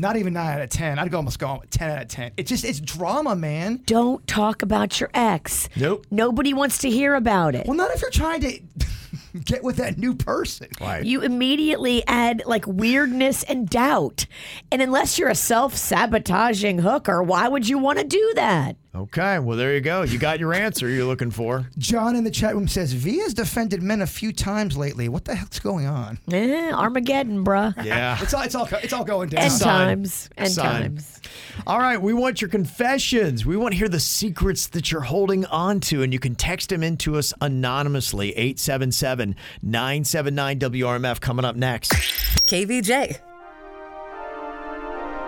not 0.00 0.16
even 0.16 0.32
nine 0.34 0.54
out 0.54 0.60
of 0.60 0.70
ten. 0.70 0.98
I'd 0.98 1.10
go 1.10 1.18
almost 1.18 1.38
go 1.38 1.62
ten 1.70 1.90
out 1.90 2.02
of 2.02 2.08
ten. 2.08 2.32
It 2.36 2.46
just 2.46 2.64
it's 2.64 2.80
drama, 2.80 3.34
man. 3.36 3.82
Don't 3.86 4.26
talk 4.26 4.62
about 4.62 5.00
your 5.00 5.10
ex. 5.14 5.68
Nope. 5.76 6.06
Nobody 6.10 6.54
wants 6.54 6.78
to 6.78 6.90
hear 6.90 7.14
about 7.14 7.54
it. 7.54 7.66
Well, 7.66 7.76
not 7.76 7.90
if 7.90 8.02
you're 8.02 8.10
trying 8.10 8.40
to 8.40 8.60
get 9.44 9.62
with 9.62 9.76
that 9.76 9.98
new 9.98 10.14
person. 10.14 10.68
Right. 10.80 11.04
You 11.04 11.22
immediately 11.22 12.06
add 12.06 12.42
like 12.46 12.66
weirdness 12.66 13.42
and 13.42 13.68
doubt. 13.68 14.26
And 14.70 14.82
unless 14.82 15.18
you're 15.18 15.28
a 15.28 15.34
self 15.34 15.76
sabotaging 15.76 16.78
hooker, 16.78 17.22
why 17.22 17.48
would 17.48 17.68
you 17.68 17.78
want 17.78 17.98
to 17.98 18.04
do 18.04 18.32
that? 18.36 18.76
Okay, 18.96 19.38
well 19.38 19.58
there 19.58 19.74
you 19.74 19.82
go. 19.82 20.02
You 20.02 20.18
got 20.18 20.38
your 20.40 20.54
answer 20.54 20.88
you're 20.88 21.04
looking 21.04 21.30
for. 21.30 21.68
John 21.76 22.16
in 22.16 22.24
the 22.24 22.30
chat 22.30 22.54
room 22.54 22.66
says 22.66 22.94
V 22.94 23.18
has 23.18 23.34
defended 23.34 23.82
men 23.82 24.00
a 24.00 24.06
few 24.06 24.32
times 24.32 24.74
lately. 24.76 25.08
What 25.10 25.26
the 25.26 25.34
heck's 25.34 25.58
going 25.60 25.86
on? 25.86 26.18
Eh, 26.32 26.70
Armageddon, 26.72 27.44
bruh. 27.44 27.74
Yeah. 27.84 28.16
It's 28.26 28.32
all 28.32 28.42
it's 28.42 28.54
all 28.54 28.66
it's 28.82 28.92
all 28.94 29.04
going 29.04 29.28
down. 29.28 29.42
End 29.44 29.52
Sign. 29.52 29.86
times. 29.88 30.30
End 30.38 30.50
Sign. 30.50 30.82
times. 30.82 31.20
All 31.66 31.78
right, 31.78 32.00
we 32.00 32.14
want 32.14 32.40
your 32.40 32.48
confessions. 32.48 33.44
We 33.44 33.56
want 33.56 33.72
to 33.72 33.78
hear 33.78 33.88
the 33.88 34.00
secrets 34.00 34.68
that 34.68 34.90
you're 34.90 35.02
holding 35.02 35.44
on 35.46 35.80
to, 35.80 36.02
and 36.02 36.12
you 36.12 36.18
can 36.18 36.34
text 36.34 36.70
them 36.70 36.82
into 36.82 37.16
us 37.16 37.34
anonymously. 37.40 38.30
877 38.30 39.36
979 39.62 40.58
WRMF 40.58 41.20
coming 41.20 41.44
up 41.44 41.56
next. 41.56 41.92
KVJ. 42.46 43.18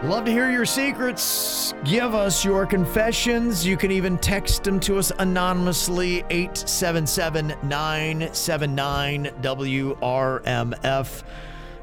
Love 0.04 0.24
to 0.26 0.30
hear 0.30 0.48
your 0.48 0.64
secrets. 0.64 1.74
Give 1.82 2.14
us 2.14 2.44
your 2.44 2.66
confessions. 2.66 3.66
You 3.66 3.76
can 3.76 3.90
even 3.90 4.16
text 4.16 4.62
them 4.62 4.78
to 4.80 4.96
us 4.96 5.10
anonymously 5.18 6.18
877 6.30 7.54
979 7.64 9.24
WRMF. 9.42 11.22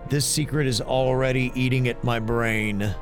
This 0.08 0.26
secret 0.26 0.66
is 0.66 0.80
already 0.80 1.52
eating 1.56 1.90
at 1.90 2.02
my 2.06 2.20
brain. 2.20 2.96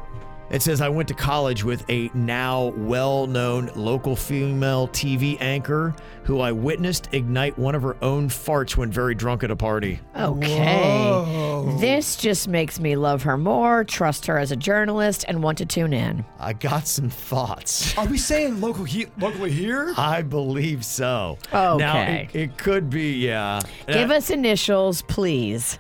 It 0.54 0.62
says 0.62 0.82
I 0.82 0.88
went 0.90 1.08
to 1.08 1.16
college 1.16 1.64
with 1.64 1.84
a 1.90 2.12
now 2.14 2.66
well 2.78 3.26
known 3.26 3.72
local 3.76 4.16
female 4.16 4.88
TV 4.90 5.36
anchor 5.42 5.96
who 6.26 6.42
I 6.42 6.52
witnessed 6.52 7.10
ignite 7.12 7.58
one 7.58 7.74
of 7.74 7.82
her 7.82 7.98
own 8.04 8.30
farts 8.30 8.78
when 8.78 8.92
very 8.92 9.16
drunk 9.16 9.44
at 9.44 9.50
a 9.50 9.56
party. 9.56 10.00
Okay. 10.16 11.76
This 11.80 12.16
just 12.16 12.48
makes 12.48 12.80
me 12.80 12.96
love 12.96 13.24
her 13.24 13.36
more, 13.36 13.84
trust 13.84 14.28
her 14.28 14.38
as 14.38 14.52
a 14.52 14.56
journalist, 14.56 15.26
and 15.28 15.42
want 15.42 15.58
to 15.58 15.66
tune 15.66 15.92
in. 15.92 16.24
I 16.40 16.54
got 16.54 16.88
some 16.88 17.10
thoughts. 17.10 17.98
Are 17.98 18.06
we 18.06 18.18
saying 18.20 18.62
local 18.62 18.84
he- 18.84 19.08
locally 19.20 19.52
here? 19.52 19.94
I 19.98 20.22
believe 20.22 20.86
so. 20.86 21.40
Now, 21.52 21.76
Okay. 21.78 22.30
it, 22.34 22.40
it 22.40 22.58
could 22.60 22.90
be, 22.92 23.14
yeah. 23.26 23.60
Give 23.88 24.12
us 24.12 24.30
initials, 24.30 25.02
please. 25.04 25.80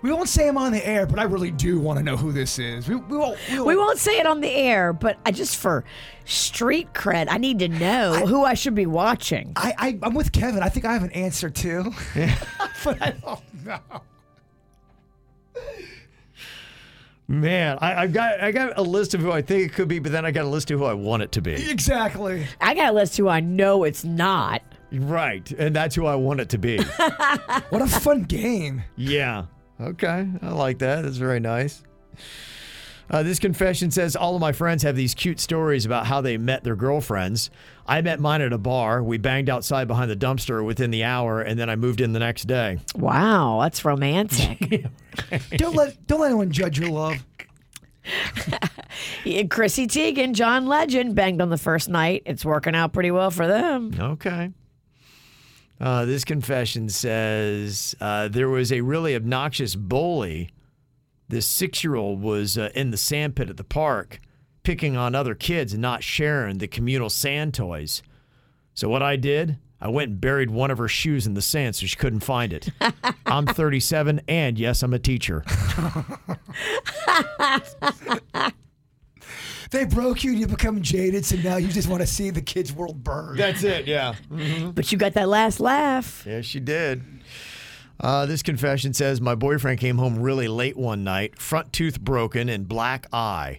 We 0.00 0.12
won't 0.12 0.28
say 0.28 0.46
him 0.46 0.56
on 0.56 0.72
the 0.72 0.86
air, 0.86 1.06
but 1.06 1.18
I 1.18 1.24
really 1.24 1.50
do 1.50 1.80
want 1.80 1.98
to 1.98 2.04
know 2.04 2.16
who 2.16 2.30
this 2.30 2.58
is. 2.58 2.88
We, 2.88 2.96
we 2.96 3.16
won't. 3.16 3.38
We 3.50 3.56
won't. 3.56 3.66
We 3.66 3.76
won't 3.76 3.98
say 3.98 4.18
it 4.18 4.26
on 4.26 4.40
the 4.40 4.50
air, 4.50 4.92
but 4.92 5.18
I 5.26 5.32
just 5.32 5.56
for 5.56 5.84
street 6.24 6.92
cred, 6.92 7.26
I 7.28 7.38
need 7.38 7.58
to 7.60 7.68
know 7.68 8.26
who 8.26 8.44
I 8.44 8.54
should 8.54 8.74
be 8.74 8.86
watching. 8.86 9.52
I, 9.56 9.74
I 9.78 9.98
I'm 10.02 10.14
with 10.14 10.30
Kevin. 10.32 10.62
I 10.62 10.68
think 10.68 10.86
I 10.86 10.92
have 10.92 11.02
an 11.02 11.10
answer 11.12 11.50
too, 11.50 11.92
yeah. 12.14 12.36
but 12.84 13.02
I 13.02 13.10
don't 13.10 13.64
know. 13.64 13.80
Man, 17.30 17.76
I, 17.82 18.02
I've 18.02 18.12
got 18.14 18.40
I 18.40 18.52
got 18.52 18.78
a 18.78 18.82
list 18.82 19.12
of 19.14 19.20
who 19.20 19.30
I 19.30 19.42
think 19.42 19.70
it 19.70 19.74
could 19.74 19.88
be, 19.88 19.98
but 19.98 20.12
then 20.12 20.24
I 20.24 20.30
got 20.30 20.44
a 20.44 20.48
list 20.48 20.70
of 20.70 20.78
who 20.78 20.86
I 20.86 20.94
want 20.94 21.22
it 21.22 21.32
to 21.32 21.42
be. 21.42 21.52
Exactly. 21.70 22.46
I 22.60 22.74
got 22.74 22.90
a 22.90 22.92
list 22.94 23.16
who 23.18 23.28
I 23.28 23.40
know 23.40 23.84
it's 23.84 24.02
not. 24.04 24.62
Right, 24.90 25.50
and 25.52 25.76
that's 25.76 25.94
who 25.94 26.06
I 26.06 26.14
want 26.14 26.40
it 26.40 26.48
to 26.50 26.58
be. 26.58 26.78
What 27.68 27.82
a 27.82 27.86
fun 27.86 28.22
game. 28.22 28.82
yeah. 28.96 29.44
Okay, 29.80 30.28
I 30.42 30.50
like 30.50 30.78
that. 30.78 31.02
That's 31.02 31.16
very 31.16 31.40
nice. 31.40 31.82
Uh, 33.10 33.22
this 33.22 33.38
confession 33.38 33.90
says 33.90 34.14
all 34.16 34.34
of 34.34 34.40
my 34.40 34.52
friends 34.52 34.82
have 34.82 34.94
these 34.94 35.14
cute 35.14 35.40
stories 35.40 35.86
about 35.86 36.06
how 36.06 36.20
they 36.20 36.36
met 36.36 36.62
their 36.62 36.76
girlfriends. 36.76 37.50
I 37.86 38.02
met 38.02 38.20
mine 38.20 38.42
at 38.42 38.52
a 38.52 38.58
bar. 38.58 39.02
We 39.02 39.16
banged 39.16 39.48
outside 39.48 39.88
behind 39.88 40.10
the 40.10 40.16
dumpster 40.16 40.62
within 40.64 40.90
the 40.90 41.04
hour, 41.04 41.40
and 41.40 41.58
then 41.58 41.70
I 41.70 41.76
moved 41.76 42.02
in 42.02 42.12
the 42.12 42.18
next 42.18 42.44
day. 42.44 42.78
Wow, 42.94 43.60
that's 43.62 43.82
romantic. 43.84 44.84
Don't 45.56 45.74
let 45.74 46.06
don't 46.06 46.20
let 46.20 46.26
anyone 46.28 46.52
judge 46.52 46.78
your 46.78 46.90
love. 46.90 47.16
Yeah, 49.24 49.42
Chrissy 49.50 49.86
Teigen, 49.88 50.32
John 50.32 50.66
Legend 50.66 51.14
banged 51.16 51.42
on 51.42 51.50
the 51.50 51.58
first 51.58 51.88
night. 51.88 52.22
It's 52.24 52.44
working 52.44 52.74
out 52.76 52.92
pretty 52.92 53.10
well 53.10 53.30
for 53.32 53.46
them. 53.46 53.90
Okay. 53.98 54.52
Uh, 55.80 56.04
this 56.04 56.24
confession 56.24 56.88
says 56.88 57.94
uh, 58.00 58.28
there 58.28 58.48
was 58.48 58.72
a 58.72 58.80
really 58.80 59.14
obnoxious 59.14 59.74
bully. 59.74 60.50
This 61.28 61.46
six 61.46 61.84
year 61.84 61.94
old 61.94 62.20
was 62.20 62.58
uh, 62.58 62.70
in 62.74 62.90
the 62.90 62.96
sand 62.96 63.36
pit 63.36 63.50
at 63.50 63.56
the 63.56 63.64
park, 63.64 64.20
picking 64.62 64.96
on 64.96 65.14
other 65.14 65.34
kids 65.34 65.72
and 65.72 65.82
not 65.82 66.02
sharing 66.02 66.58
the 66.58 66.66
communal 66.66 67.10
sand 67.10 67.54
toys. 67.54 68.02
So, 68.74 68.88
what 68.88 69.02
I 69.02 69.16
did, 69.16 69.58
I 69.80 69.88
went 69.88 70.10
and 70.10 70.20
buried 70.20 70.50
one 70.50 70.70
of 70.70 70.78
her 70.78 70.88
shoes 70.88 71.26
in 71.26 71.34
the 71.34 71.42
sand 71.42 71.76
so 71.76 71.86
she 71.86 71.96
couldn't 71.96 72.20
find 72.20 72.52
it. 72.52 72.70
I'm 73.26 73.46
37, 73.46 74.22
and 74.26 74.58
yes, 74.58 74.82
I'm 74.82 74.94
a 74.94 74.98
teacher. 74.98 75.44
They 79.70 79.84
broke 79.84 80.24
you 80.24 80.30
and 80.30 80.40
you 80.40 80.46
become 80.46 80.80
jaded, 80.80 81.26
so 81.26 81.36
now 81.36 81.56
you 81.56 81.68
just 81.68 81.88
want 81.88 82.00
to 82.00 82.06
see 82.06 82.30
the 82.30 82.40
kids' 82.40 82.72
world 82.72 83.04
burn. 83.04 83.36
That's 83.36 83.62
it, 83.62 83.86
yeah. 83.86 84.14
But 84.74 84.90
you 84.90 84.98
got 84.98 85.12
that 85.14 85.28
last 85.28 85.60
laugh. 85.60 86.24
Yeah, 86.26 86.40
she 86.40 86.58
did. 86.60 87.02
Uh, 88.00 88.26
this 88.26 88.42
confession 88.42 88.94
says 88.94 89.20
my 89.20 89.34
boyfriend 89.34 89.80
came 89.80 89.98
home 89.98 90.20
really 90.20 90.48
late 90.48 90.76
one 90.76 91.02
night, 91.04 91.38
front 91.38 91.72
tooth 91.72 92.00
broken 92.00 92.48
and 92.48 92.68
black 92.68 93.06
eye. 93.12 93.58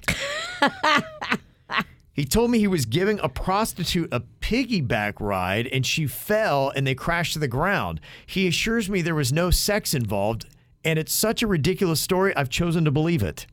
he 2.13 2.23
told 2.25 2.49
me 2.49 2.57
he 2.57 2.67
was 2.67 2.85
giving 2.85 3.19
a 3.19 3.27
prostitute 3.27 4.11
a 4.13 4.21
piggyback 4.39 5.19
ride 5.19 5.67
and 5.67 5.85
she 5.85 6.07
fell 6.07 6.69
and 6.69 6.87
they 6.87 6.95
crashed 6.95 7.33
to 7.33 7.39
the 7.39 7.49
ground. 7.49 7.99
He 8.25 8.47
assures 8.47 8.89
me 8.89 9.01
there 9.01 9.13
was 9.13 9.33
no 9.33 9.51
sex 9.51 9.93
involved, 9.93 10.45
and 10.85 10.97
it's 10.97 11.13
such 11.13 11.43
a 11.43 11.47
ridiculous 11.47 11.99
story, 11.99 12.33
I've 12.35 12.49
chosen 12.49 12.85
to 12.85 12.91
believe 12.91 13.21
it. 13.21 13.45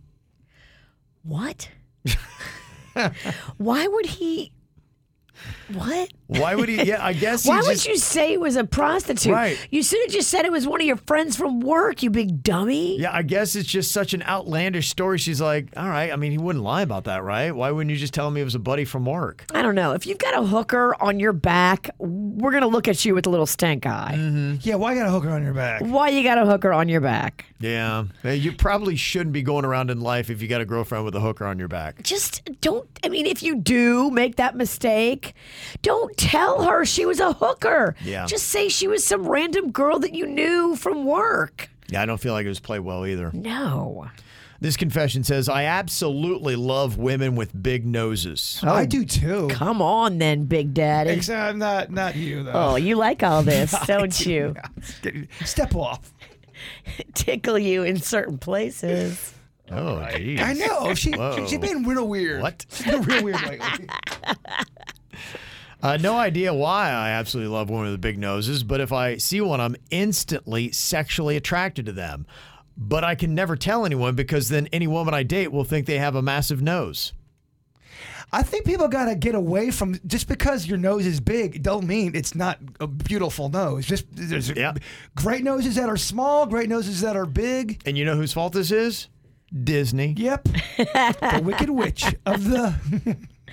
What? 1.25 1.69
Why 3.59 3.87
would 3.87 4.07
he? 4.07 4.53
What? 5.73 6.11
Why 6.29 6.55
would 6.55 6.69
he? 6.69 6.83
Yeah, 6.85 7.05
I 7.05 7.13
guess 7.15 7.45
he 7.45 7.49
Why 7.51 7.61
would 7.63 7.85
you 7.85 7.97
say 7.97 8.33
it 8.33 8.41
was 8.41 8.57
a 8.57 8.65
prostitute? 8.65 9.33
Right. 9.33 9.59
You 9.71 9.83
should 9.83 10.01
have 10.03 10.11
just 10.11 10.29
said 10.29 10.45
it 10.45 10.53
was 10.53 10.67
one 10.67 10.81
of 10.81 10.87
your 10.87 10.97
friends 10.97 11.37
from 11.37 11.61
work, 11.61 12.03
you 12.03 12.11
big 12.11 12.43
dummy. 12.43 12.99
Yeah, 12.99 13.13
I 13.13 13.23
guess 13.23 13.57
it's 13.57 13.69
just 13.69 13.93
such 13.93 14.15
an 14.15 14.23
outlandish 14.23 14.89
story. 14.89 15.19
She's 15.19 15.41
like, 15.41 15.69
all 15.77 15.89
right. 15.89 16.13
I 16.13 16.17
mean, 16.17 16.33
he 16.33 16.39
wouldn't 16.39 16.65
lie 16.65 16.83
about 16.83 17.05
that, 17.05 17.23
right? 17.23 17.51
Why 17.53 17.71
wouldn't 17.71 17.91
you 17.91 17.97
just 17.97 18.15
tell 18.15 18.31
me 18.31 18.41
it 18.41 18.45
was 18.45 18.55
a 18.55 18.61
buddy 18.61 18.85
from 18.85 19.05
work? 19.05 19.45
I 19.55 19.63
don't 19.63 19.75
know. 19.75 19.93
If 19.93 20.07
you've 20.07 20.19
got 20.19 20.39
a 20.39 20.47
hooker 20.47 20.97
on 21.01 21.21
your 21.21 21.33
back, 21.33 21.91
we're 21.99 22.51
going 22.51 22.63
to 22.63 22.69
look 22.69 22.89
at 22.89 23.05
you 23.05 23.15
with 23.15 23.27
a 23.27 23.31
little 23.31 23.47
stink 23.47 23.87
eye. 23.87 24.15
Mm-hmm. 24.17 24.57
Yeah, 24.63 24.77
why 24.77 24.95
got 24.95 25.07
a 25.07 25.11
hooker 25.11 25.31
on 25.31 25.43
your 25.43 25.55
back? 25.55 25.83
Why 25.83 26.09
you 26.09 26.23
got 26.23 26.39
a 26.39 26.47
hooker 26.47 26.73
on 26.73 26.89
your 26.89 27.01
back? 27.01 27.47
Yeah. 27.59 28.05
You 28.23 28.53
probably 28.53 28.97
shouldn't 28.97 29.33
be 29.33 29.43
going 29.43 29.65
around 29.65 29.91
in 29.91 30.01
life 30.01 30.31
if 30.31 30.43
you 30.43 30.49
got 30.49 30.61
a 30.61 30.67
girlfriend 30.67 31.05
with 31.05 31.15
a 31.15 31.21
hooker 31.21 31.47
on 31.47 31.59
your 31.59 31.69
back. 31.69 32.03
Just 32.03 32.49
don't. 32.61 32.89
I 33.03 33.09
mean, 33.09 33.27
if 33.27 33.43
you 33.43 33.57
do 33.57 34.11
make 34.11 34.37
that 34.37 34.57
mistake, 34.57 35.35
don't 35.83 36.17
tell 36.17 36.65
her 36.65 36.85
she 36.85 37.07
was 37.07 37.21
a 37.21 37.33
hooker. 37.33 37.95
Yeah. 38.05 38.27
Just 38.27 38.49
say 38.49 38.69
she 38.69 38.89
was 38.89 39.05
some 39.05 39.29
random 39.29 39.71
girl 39.71 39.99
that 40.01 40.15
you 40.15 40.27
knew 40.27 40.77
from 40.77 41.05
work. 41.05 41.69
Yeah, 41.89 42.03
I 42.03 42.07
don't 42.07 42.19
feel 42.19 42.33
like 42.33 42.47
it 42.47 42.51
was 42.51 42.61
played 42.61 42.81
well 42.81 43.07
either. 43.07 43.31
No. 43.33 44.09
This 44.59 44.77
confession 44.77 45.23
says, 45.23 45.49
I 45.49 45.65
absolutely 45.65 46.57
love 46.57 46.97
women 46.97 47.37
with 47.37 47.63
big 47.63 47.87
noses. 47.87 48.59
Oh. 48.63 48.73
I 48.73 48.87
do 48.87 49.05
too. 49.05 49.49
Come 49.51 49.83
on, 49.83 50.19
then, 50.19 50.45
Big 50.47 50.73
Daddy. 50.73 51.11
Except 51.11 51.59
not 51.59 51.91
not 51.91 52.17
you 52.17 52.43
though. 52.43 52.53
Oh, 52.55 52.77
you 52.77 52.97
like 52.97 53.23
all 53.23 53.43
this, 53.43 53.75
don't 53.87 54.19
you? 54.25 54.55
Step 55.45 55.75
off. 55.75 56.13
Tickle 57.15 57.59
you 57.59 57.83
in 57.83 58.01
certain 58.01 58.39
places. 58.39 59.35
Oh, 59.71 60.07
geez. 60.17 60.41
I 60.41 60.53
know. 60.55 60.95
She, 60.95 61.11
Whoa. 61.11 61.45
she's 61.47 61.59
been 61.59 61.83
real 61.85 62.09
weird. 62.09 62.41
What? 62.41 62.65
She's 62.71 62.87
been 62.87 63.03
real 63.03 63.25
weird 63.25 63.43
lately. 63.43 63.89
Uh, 65.83 65.97
no 65.99 66.17
idea 66.17 66.53
why 66.55 66.89
I 66.91 67.11
absolutely 67.11 67.53
love 67.53 67.69
women 67.71 67.91
with 67.93 68.01
big 68.01 68.19
noses, 68.19 68.63
but 68.65 68.81
if 68.81 68.93
I 68.93 69.19
see 69.19 69.41
one, 69.41 69.61
I'm 69.61 69.77
instantly 69.91 70.73
sexually 70.73 71.37
attracted 71.37 71.87
to 71.87 71.93
them. 71.93 72.27
But 72.79 73.05
I 73.05 73.15
can 73.15 73.35
never 73.35 73.57
tell 73.57 73.87
anyone 73.87 74.15
because 74.15 74.49
then 74.49 74.69
any 74.73 74.87
woman 74.87 75.15
I 75.15 75.23
date 75.23 75.53
will 75.53 75.65
think 75.65 75.87
they 75.87 75.99
have 75.99 76.15
a 76.15 76.23
massive 76.23 76.61
nose. 76.63 77.13
I 78.33 78.43
think 78.43 78.65
people 78.67 78.89
got 78.89 79.05
to 79.07 79.15
get 79.15 79.35
away 79.35 79.71
from 79.71 79.99
just 80.07 80.29
because 80.29 80.67
your 80.67 80.77
nose 80.79 81.07
is 81.07 81.21
big, 81.21 81.63
don't 81.63 81.87
mean 81.87 82.15
it's 82.15 82.35
not 82.35 82.59
a 82.81 82.87
beautiful 82.87 83.49
nose. 83.49 83.87
Just 83.87 84.07
there's 84.13 84.51
Yeah. 84.51 84.75
great 85.15 85.45
noses 85.45 85.77
that 85.77 85.89
are 85.89 85.97
small, 85.97 86.45
great 86.47 86.69
noses 86.69 87.01
that 87.03 87.17
are 87.17 87.25
big. 87.27 87.81
And 87.87 87.97
you 87.97 88.05
know 88.05 88.17
whose 88.17 88.33
fault 88.33 88.53
this 88.53 88.73
is? 88.73 89.09
Disney. 89.63 90.15
Yep. 90.19 90.43
the 90.77 91.41
Wicked 91.45 91.71
Witch 91.71 92.15
of 92.27 92.45
the 92.51 92.75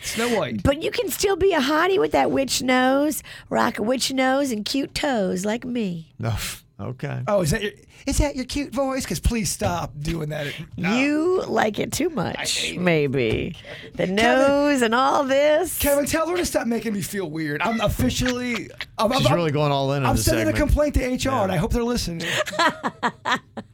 Snow 0.03 0.38
White. 0.38 0.63
But 0.63 0.84
you 0.84 0.91
can 0.91 1.09
still 1.09 1.35
be 1.35 1.53
a 1.53 1.59
hottie 1.61 1.99
with 1.99 2.11
that 2.11 2.30
witch 2.31 2.61
nose, 2.61 3.23
rock 3.49 3.80
a 3.80 3.84
witch 3.84 4.11
nose 4.11 4.51
and 4.51 4.63
cute 4.65 4.93
toes 4.93 5.45
like 5.45 5.65
me. 5.65 6.13
No, 6.19 6.34
Okay. 6.80 7.21
Oh, 7.27 7.41
is 7.41 7.51
that 7.51 7.61
your 7.61 7.71
is 8.07 8.17
that 8.17 8.35
your 8.35 8.43
cute 8.45 8.73
voice? 8.73 9.03
Because 9.03 9.19
please 9.19 9.49
stop 9.49 9.93
doing 9.97 10.30
that. 10.30 10.47
No. 10.75 10.97
You 10.97 11.43
like 11.47 11.80
it 11.80 11.93
too 11.93 12.09
much, 12.09 12.73
maybe. 12.75 13.55
The 13.93 14.07
nose 14.07 14.81
and 14.81 14.93
all 14.93 15.23
this. 15.23 15.77
Kevin, 15.80 16.05
tell 16.05 16.27
her 16.27 16.35
to 16.35 16.45
stop 16.45 16.67
making 16.67 16.93
me 16.93 17.01
feel 17.01 17.30
weird. 17.30 17.61
I'm 17.61 17.80
officially. 17.80 18.69
I'm, 18.97 19.11
She's 19.13 19.25
I'm- 19.27 19.35
really 19.35 19.51
going 19.51 19.71
all 19.71 19.93
in 19.93 20.03
I'm 20.05 20.15
this 20.17 20.25
sending 20.25 20.45
segment. 20.47 20.57
a 20.57 20.59
complaint 20.65 20.95
to 20.95 21.30
HR, 21.30 21.43
and 21.43 21.51
I 21.51 21.55
hope 21.57 21.71
they're 21.71 21.84
listening. 21.84 22.27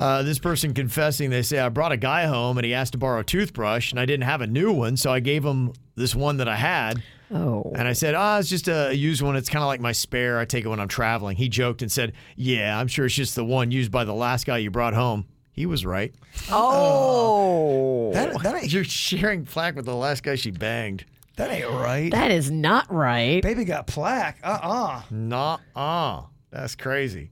Uh, 0.00 0.22
this 0.22 0.38
person 0.38 0.72
confessing, 0.72 1.28
they 1.28 1.42
say, 1.42 1.58
I 1.58 1.68
brought 1.68 1.92
a 1.92 1.96
guy 1.98 2.24
home 2.24 2.56
and 2.56 2.64
he 2.64 2.72
asked 2.72 2.92
to 2.92 2.98
borrow 2.98 3.20
a 3.20 3.24
toothbrush 3.24 3.90
and 3.92 4.00
I 4.00 4.06
didn't 4.06 4.24
have 4.24 4.40
a 4.40 4.46
new 4.46 4.72
one, 4.72 4.96
so 4.96 5.12
I 5.12 5.20
gave 5.20 5.44
him 5.44 5.74
this 5.94 6.14
one 6.14 6.38
that 6.38 6.48
I 6.48 6.56
had. 6.56 7.02
Oh. 7.30 7.70
And 7.76 7.86
I 7.86 7.92
said, 7.92 8.14
oh, 8.16 8.38
it's 8.38 8.48
just 8.48 8.66
a 8.66 8.92
used 8.94 9.20
one. 9.22 9.36
It's 9.36 9.50
kind 9.50 9.62
of 9.62 9.66
like 9.66 9.80
my 9.80 9.92
spare. 9.92 10.38
I 10.38 10.46
take 10.46 10.64
it 10.64 10.68
when 10.68 10.80
I'm 10.80 10.88
traveling. 10.88 11.36
He 11.36 11.48
joked 11.48 11.82
and 11.82 11.92
said, 11.92 12.14
Yeah, 12.34 12.78
I'm 12.78 12.88
sure 12.88 13.06
it's 13.06 13.14
just 13.14 13.36
the 13.36 13.44
one 13.44 13.70
used 13.70 13.92
by 13.92 14.04
the 14.04 14.14
last 14.14 14.46
guy 14.46 14.58
you 14.58 14.70
brought 14.70 14.94
home. 14.94 15.26
He 15.52 15.66
was 15.66 15.84
right. 15.84 16.14
Oh. 16.50 18.10
That, 18.14 18.42
that 18.42 18.72
You're 18.72 18.84
sharing 18.84 19.44
plaque 19.44 19.76
with 19.76 19.84
the 19.84 19.94
last 19.94 20.22
guy 20.22 20.34
she 20.36 20.50
banged. 20.50 21.04
that 21.36 21.50
ain't 21.50 21.68
right. 21.70 22.10
That 22.10 22.30
is 22.30 22.50
not 22.50 22.92
right. 22.92 23.42
Baby 23.42 23.64
got 23.64 23.86
plaque. 23.86 24.38
Uh 24.42 24.58
uh 24.62 25.02
Nah, 25.10 25.58
uh. 25.76 26.22
That's 26.50 26.74
crazy. 26.74 27.30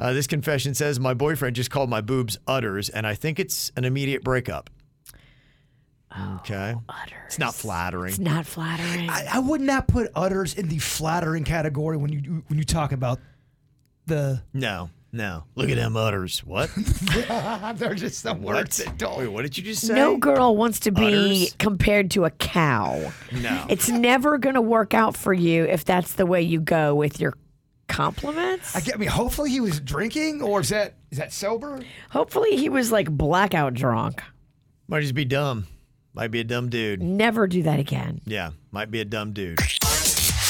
Uh, 0.00 0.12
this 0.12 0.26
confession 0.26 0.74
says, 0.74 1.00
My 1.00 1.14
boyfriend 1.14 1.56
just 1.56 1.70
called 1.70 1.90
my 1.90 2.00
boobs 2.00 2.38
udders, 2.46 2.88
and 2.88 3.06
I 3.06 3.14
think 3.14 3.38
it's 3.40 3.72
an 3.76 3.84
immediate 3.84 4.22
breakup. 4.22 4.70
okay. 6.36 6.74
It's 7.26 7.38
not 7.38 7.54
flattering. 7.54 8.10
It's 8.10 8.18
not 8.18 8.46
flattering. 8.46 9.10
I, 9.10 9.26
I 9.34 9.38
would 9.40 9.60
not 9.60 9.88
put 9.88 10.10
udders 10.14 10.54
in 10.54 10.68
the 10.68 10.78
flattering 10.78 11.44
category 11.44 11.96
when 11.96 12.12
you 12.12 12.44
when 12.46 12.58
you 12.58 12.64
talk 12.64 12.92
about 12.92 13.18
the. 14.06 14.42
No, 14.54 14.88
no. 15.12 15.44
Look 15.54 15.68
at 15.68 15.76
them 15.76 15.96
udders. 15.96 16.40
What? 16.44 16.70
They're 17.76 17.94
just 17.94 18.22
the 18.22 18.34
words 18.34 18.78
that 18.78 18.96
don't. 18.98 19.18
Wait, 19.18 19.28
what 19.28 19.42
did 19.42 19.58
you 19.58 19.64
just 19.64 19.86
say? 19.86 19.94
no 19.94 20.16
girl 20.16 20.56
wants 20.56 20.80
to 20.80 20.90
be 20.92 21.02
Udders? 21.06 21.54
compared 21.58 22.10
to 22.12 22.24
a 22.24 22.30
cow. 22.30 23.12
No. 23.32 23.66
It's 23.68 23.88
never 23.88 24.38
going 24.38 24.54
to 24.54 24.62
work 24.62 24.94
out 24.94 25.16
for 25.16 25.32
you 25.34 25.64
if 25.64 25.84
that's 25.84 26.12
the 26.14 26.24
way 26.26 26.40
you 26.42 26.60
go 26.60 26.94
with 26.94 27.20
your 27.20 27.34
compliments. 27.88 28.76
I 28.76 28.80
get 28.80 28.94
I 28.94 28.98
mean. 28.98 29.08
Hopefully 29.08 29.50
he 29.50 29.60
was 29.60 29.80
drinking, 29.80 30.42
or 30.42 30.60
is 30.60 30.68
that 30.68 30.94
is 31.10 31.18
that 31.18 31.32
sober? 31.32 31.80
Hopefully, 32.10 32.56
he 32.56 32.68
was 32.68 32.92
like 32.92 33.10
blackout 33.10 33.74
drunk. 33.74 34.22
Might 34.86 35.00
just 35.00 35.14
be 35.14 35.24
dumb. 35.24 35.66
Might 36.14 36.30
be 36.30 36.40
a 36.40 36.44
dumb 36.44 36.68
dude. 36.68 37.02
Never 37.02 37.46
do 37.46 37.62
that 37.64 37.78
again. 37.78 38.20
Yeah, 38.24 38.50
might 38.70 38.90
be 38.90 39.00
a 39.00 39.04
dumb 39.04 39.32
dude. 39.32 39.58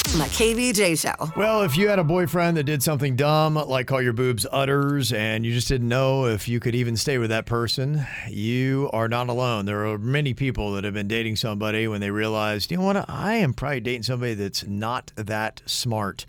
The 0.09 0.23
KVJ 0.23 0.99
Show. 0.99 1.31
Well, 1.37 1.61
if 1.61 1.77
you 1.77 1.87
had 1.87 1.99
a 1.99 2.03
boyfriend 2.03 2.57
that 2.57 2.63
did 2.63 2.81
something 2.81 3.15
dumb, 3.15 3.53
like 3.53 3.85
call 3.85 4.01
your 4.01 4.13
boobs 4.13 4.47
udders, 4.51 5.13
and 5.13 5.45
you 5.45 5.53
just 5.53 5.67
didn't 5.67 5.87
know 5.87 6.25
if 6.25 6.47
you 6.47 6.59
could 6.59 6.73
even 6.73 6.97
stay 6.97 7.19
with 7.19 7.29
that 7.29 7.45
person, 7.45 8.07
you 8.27 8.89
are 8.91 9.07
not 9.07 9.29
alone. 9.29 9.65
There 9.65 9.85
are 9.85 9.99
many 9.99 10.33
people 10.33 10.71
that 10.71 10.83
have 10.83 10.95
been 10.95 11.07
dating 11.07 11.35
somebody 11.35 11.87
when 11.87 12.01
they 12.01 12.09
realized, 12.09 12.71
you 12.71 12.77
know 12.77 12.83
what, 12.85 13.07
I 13.07 13.35
am 13.35 13.53
probably 13.53 13.81
dating 13.81 14.01
somebody 14.01 14.33
that's 14.33 14.65
not 14.65 15.11
that 15.15 15.61
smart. 15.67 16.25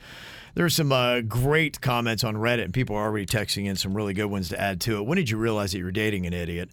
There's 0.55 0.75
some 0.75 0.93
uh, 0.93 1.21
great 1.21 1.81
comments 1.81 2.25
on 2.25 2.37
Reddit, 2.37 2.65
and 2.65 2.75
people 2.75 2.97
are 2.97 3.05
already 3.05 3.27
texting 3.27 3.67
in 3.67 3.77
some 3.77 3.95
really 3.95 4.15
good 4.15 4.27
ones 4.27 4.49
to 4.51 4.61
add 4.61 4.81
to 4.83 4.97
it. 4.97 5.07
When 5.07 5.17
did 5.17 5.31
you 5.31 5.37
realize 5.37 5.73
that 5.73 5.79
you 5.79 5.85
were 5.85 5.91
dating 5.91 6.27
an 6.27 6.33
idiot? 6.33 6.71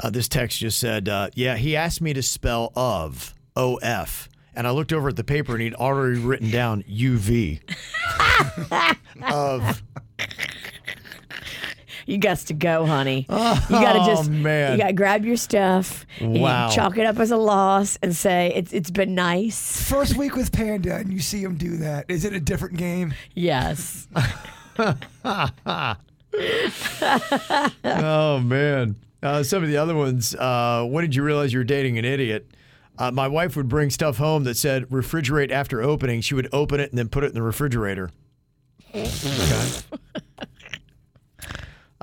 Uh, 0.00 0.10
this 0.10 0.28
text 0.28 0.58
just 0.58 0.78
said, 0.78 1.08
uh, 1.08 1.30
"Yeah, 1.34 1.56
he 1.56 1.76
asked 1.76 2.00
me 2.00 2.12
to 2.12 2.22
spell 2.22 2.72
of 2.76 3.34
O 3.56 3.76
F, 3.76 4.28
and 4.54 4.66
I 4.66 4.70
looked 4.70 4.92
over 4.92 5.08
at 5.08 5.16
the 5.16 5.24
paper 5.24 5.52
and 5.52 5.62
he'd 5.62 5.74
already 5.74 6.18
written 6.18 6.50
down 6.50 6.84
U 6.86 7.16
V 7.18 7.60
of." 9.30 9.82
You 12.06 12.18
got 12.18 12.38
to 12.38 12.54
go, 12.54 12.86
honey. 12.86 13.20
you 13.20 13.26
got 13.28 13.92
to 13.94 14.04
just, 14.06 14.30
Oh, 14.30 14.32
man. 14.32 14.72
you 14.72 14.78
got 14.78 14.86
to 14.88 14.92
grab 14.92 15.24
your 15.24 15.36
stuff, 15.36 16.06
Wow. 16.20 16.70
chalk 16.70 16.96
it 16.98 17.04
up 17.06 17.18
as 17.18 17.32
a 17.32 17.36
loss, 17.36 17.98
and 18.02 18.14
say 18.14 18.52
it's 18.54 18.72
it's 18.72 18.90
been 18.90 19.14
nice. 19.14 19.82
First 19.88 20.16
week 20.16 20.36
with 20.36 20.52
Panda, 20.52 20.94
and 20.96 21.12
you 21.12 21.18
see 21.18 21.42
him 21.42 21.56
do 21.56 21.76
that. 21.78 22.06
Is 22.08 22.24
it 22.24 22.32
a 22.32 22.40
different 22.40 22.76
game? 22.76 23.12
Yes. 23.34 24.06
oh 27.84 28.40
man! 28.40 28.96
Uh, 29.22 29.42
some 29.42 29.62
of 29.62 29.68
the 29.68 29.76
other 29.76 29.94
ones. 29.94 30.34
Uh, 30.34 30.84
when 30.88 31.02
did 31.02 31.14
you 31.14 31.22
realize 31.22 31.52
you 31.52 31.58
were 31.60 31.64
dating 31.64 31.98
an 31.98 32.04
idiot? 32.04 32.46
Uh, 32.98 33.10
my 33.10 33.28
wife 33.28 33.56
would 33.56 33.68
bring 33.68 33.90
stuff 33.90 34.16
home 34.18 34.44
that 34.44 34.56
said 34.56 34.84
refrigerate 34.88 35.50
after 35.50 35.82
opening. 35.82 36.20
She 36.20 36.34
would 36.34 36.48
open 36.52 36.80
it 36.80 36.90
and 36.90 36.98
then 36.98 37.08
put 37.08 37.24
it 37.24 37.28
in 37.28 37.34
the 37.34 37.42
refrigerator. 37.42 38.10
Okay. 38.94 39.68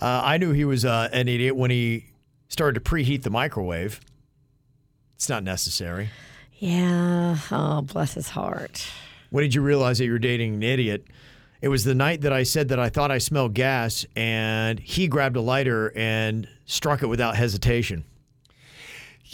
Uh, 0.03 0.21
I 0.21 0.37
knew 0.37 0.51
he 0.51 0.65
was 0.65 0.83
uh, 0.83 1.07
an 1.13 1.29
idiot 1.29 1.55
when 1.55 1.71
he 1.71 2.07
started 2.49 2.83
to 2.83 2.89
preheat 2.91 3.23
the 3.23 3.29
microwave. 3.29 4.01
It's 5.15 5.29
not 5.29 5.45
necessary. 5.45 6.09
Yeah. 6.59 7.37
Oh, 7.49 7.83
bless 7.83 8.15
his 8.15 8.27
heart. 8.27 8.85
When 9.29 9.43
did 9.43 9.55
you 9.55 9.61
realize 9.61 9.99
that 9.99 10.05
you 10.05 10.11
were 10.11 10.19
dating 10.19 10.55
an 10.55 10.63
idiot? 10.63 11.07
It 11.61 11.69
was 11.69 11.85
the 11.85 11.95
night 11.95 12.19
that 12.19 12.33
I 12.33 12.43
said 12.43 12.67
that 12.67 12.79
I 12.81 12.89
thought 12.89 13.11
I 13.11 13.17
smelled 13.17 13.53
gas, 13.53 14.05
and 14.13 14.77
he 14.77 15.07
grabbed 15.07 15.37
a 15.37 15.41
lighter 15.41 15.93
and 15.95 16.49
struck 16.65 17.01
it 17.01 17.07
without 17.07 17.37
hesitation. 17.37 18.03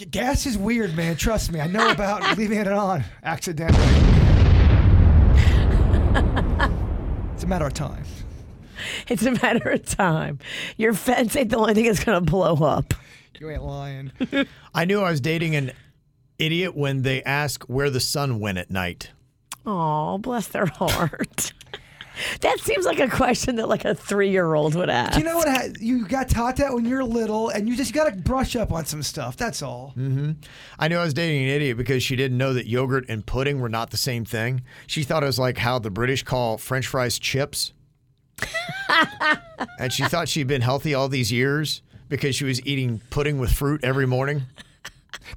Gas 0.08 0.46
is 0.46 0.56
weird, 0.56 0.94
man. 0.96 1.16
Trust 1.16 1.50
me. 1.50 1.60
I 1.60 1.66
know 1.66 1.90
about 1.90 2.38
leaving 2.38 2.60
it 2.60 2.68
on 2.68 3.02
accidentally. 3.24 3.82
it's 7.34 7.42
a 7.42 7.48
matter 7.48 7.66
of 7.66 7.74
time. 7.74 8.04
It's 9.08 9.24
a 9.24 9.32
matter 9.32 9.70
of 9.70 9.84
time. 9.86 10.38
Your 10.76 10.92
fence 10.94 11.34
ain't 11.36 11.50
the 11.50 11.56
only 11.56 11.74
thing 11.74 11.84
that's 11.86 12.04
gonna 12.04 12.20
blow 12.20 12.54
up. 12.56 12.94
You 13.38 13.50
ain't 13.50 13.62
lying. 13.64 14.12
I 14.74 14.84
knew 14.84 15.00
I 15.00 15.10
was 15.10 15.20
dating 15.20 15.56
an 15.56 15.72
idiot 16.38 16.76
when 16.76 17.02
they 17.02 17.22
ask 17.22 17.64
where 17.64 17.88
the 17.90 18.00
sun 18.00 18.38
went 18.38 18.58
at 18.58 18.70
night. 18.70 19.10
Oh, 19.64 20.18
bless 20.18 20.46
their 20.48 20.66
heart. 20.66 21.52
that 22.40 22.58
seems 22.60 22.84
like 22.84 22.98
a 23.00 23.08
question 23.08 23.56
that 23.56 23.68
like 23.68 23.84
a 23.86 23.94
three-year-old 23.94 24.74
would 24.74 24.90
ask. 24.90 25.14
Do 25.14 25.20
you 25.20 25.24
know 25.24 25.36
what? 25.36 25.48
ha- 25.48 25.68
You 25.80 26.06
got 26.06 26.28
taught 26.28 26.56
that 26.56 26.74
when 26.74 26.84
you're 26.84 27.02
little, 27.04 27.48
and 27.48 27.66
you 27.68 27.76
just 27.76 27.94
got 27.94 28.10
to 28.12 28.16
brush 28.16 28.56
up 28.56 28.72
on 28.72 28.84
some 28.84 29.02
stuff. 29.02 29.36
That's 29.38 29.62
all. 29.62 29.94
Mm-hmm. 29.96 30.32
I 30.78 30.88
knew 30.88 30.98
I 30.98 31.04
was 31.04 31.14
dating 31.14 31.44
an 31.44 31.48
idiot 31.48 31.76
because 31.78 32.02
she 32.02 32.16
didn't 32.16 32.36
know 32.36 32.52
that 32.52 32.66
yogurt 32.66 33.06
and 33.08 33.24
pudding 33.24 33.60
were 33.60 33.68
not 33.70 33.90
the 33.90 33.96
same 33.96 34.24
thing. 34.26 34.62
She 34.86 35.02
thought 35.02 35.22
it 35.22 35.26
was 35.26 35.38
like 35.38 35.56
how 35.58 35.78
the 35.78 35.90
British 35.90 36.22
call 36.24 36.58
French 36.58 36.86
fries 36.86 37.18
chips. 37.18 37.72
and 39.78 39.92
she 39.92 40.04
thought 40.04 40.28
she'd 40.28 40.46
been 40.46 40.62
healthy 40.62 40.94
all 40.94 41.08
these 41.08 41.30
years 41.32 41.82
because 42.08 42.34
she 42.34 42.44
was 42.44 42.64
eating 42.66 43.00
pudding 43.10 43.38
with 43.38 43.52
fruit 43.52 43.82
every 43.84 44.06
morning. 44.06 44.42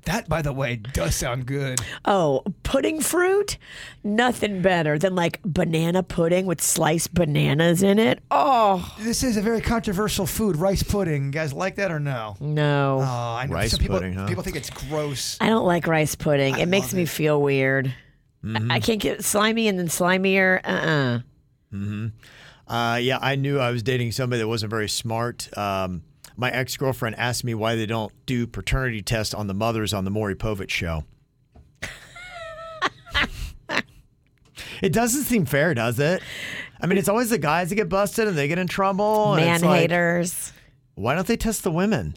That, 0.06 0.28
by 0.28 0.42
the 0.42 0.54
way, 0.54 0.76
does 0.78 1.16
sound 1.16 1.46
good. 1.46 1.80
Oh, 2.06 2.44
pudding 2.64 3.00
fruit? 3.00 3.58
Nothing 4.04 4.62
better 4.62 4.98
than 4.98 5.16
like 5.16 5.40
banana 5.44 6.04
pudding 6.04 6.46
with 6.46 6.62
sliced 6.62 7.14
bananas 7.14 7.84
in 7.84 8.00
it. 8.00 8.20
Oh, 8.32 8.96
This 9.00 9.24
is 9.24 9.38
a 9.38 9.42
very 9.42 9.62
controversial 9.62 10.26
food, 10.26 10.56
rice 10.58 10.84
pudding. 10.84 11.26
You 11.26 11.32
guys 11.32 11.54
like 11.54 11.76
that 11.76 11.92
or 11.92 12.00
no? 12.00 12.36
no. 12.40 13.00
Oh, 13.02 13.04
I 13.04 13.46
know 13.48 13.54
Rice 13.54 13.72
some 13.72 13.80
people, 13.80 13.98
pudding, 13.98 14.14
huh? 14.14 14.28
People 14.28 14.44
think 14.44 14.56
it's 14.56 14.70
gross. 14.70 15.38
I 15.40 15.50
don't 15.50 15.66
like 15.66 15.88
rice 15.88 16.16
pudding. 16.16 16.58
it 16.58 16.68
makes 16.68 16.88
love 16.88 16.96
me 16.96 17.06
feel 17.06 17.42
weird. 17.42 17.94
Mm-hmm. 18.44 18.72
I, 18.72 18.76
I 18.76 18.80
can't 18.80 19.02
get 19.02 19.24
slimy 19.24 19.68
and 19.68 19.78
then 19.80 19.88
slimier. 19.88 20.60
Uh 20.64 21.22
uh 21.76 22.08
Uh, 22.74 22.96
yeah, 22.96 23.20
I 23.22 23.36
knew 23.36 23.60
I 23.60 23.70
was 23.70 23.84
dating 23.84 24.14
somebody 24.14 24.40
that 24.40 24.48
wasn't 24.48 24.72
very 24.72 24.90
smart. 24.90 25.56
Um, 25.56 26.02
my 26.36 26.50
ex 26.50 26.76
girlfriend 26.76 27.16
asked 27.20 27.44
me 27.44 27.54
why 27.54 27.76
they 27.76 27.86
don't 27.86 28.12
do 28.26 28.48
paternity 28.48 29.04
tests 29.04 29.36
on 29.36 29.46
the 29.46 29.54
mothers 29.54 29.94
on 29.94 30.06
the 30.06 30.10
Maury 30.10 30.34
Povich 30.34 30.72
show. 30.72 31.04
it 34.82 34.92
doesn't 34.92 35.26
seem 35.26 35.46
fair, 35.46 35.76
does 35.76 36.00
it? 36.00 36.24
I 36.82 36.88
mean, 36.88 36.98
it's 36.98 37.10
always 37.10 37.30
the 37.30 37.38
guys 37.38 37.70
that 37.70 37.76
get 37.76 37.90
busted 37.90 38.28
and 38.28 38.36
they 38.36 38.48
get 38.48 38.58
in 38.58 38.68
trouble. 38.68 39.36
and 39.36 39.46
Man 39.46 39.56
it's 39.58 39.64
like, 39.64 39.82
haters. 39.82 40.52
Why 40.96 41.14
don't 41.14 41.28
they 41.28 41.38
test 41.38 41.64
the 41.64 41.72
women? 41.72 42.16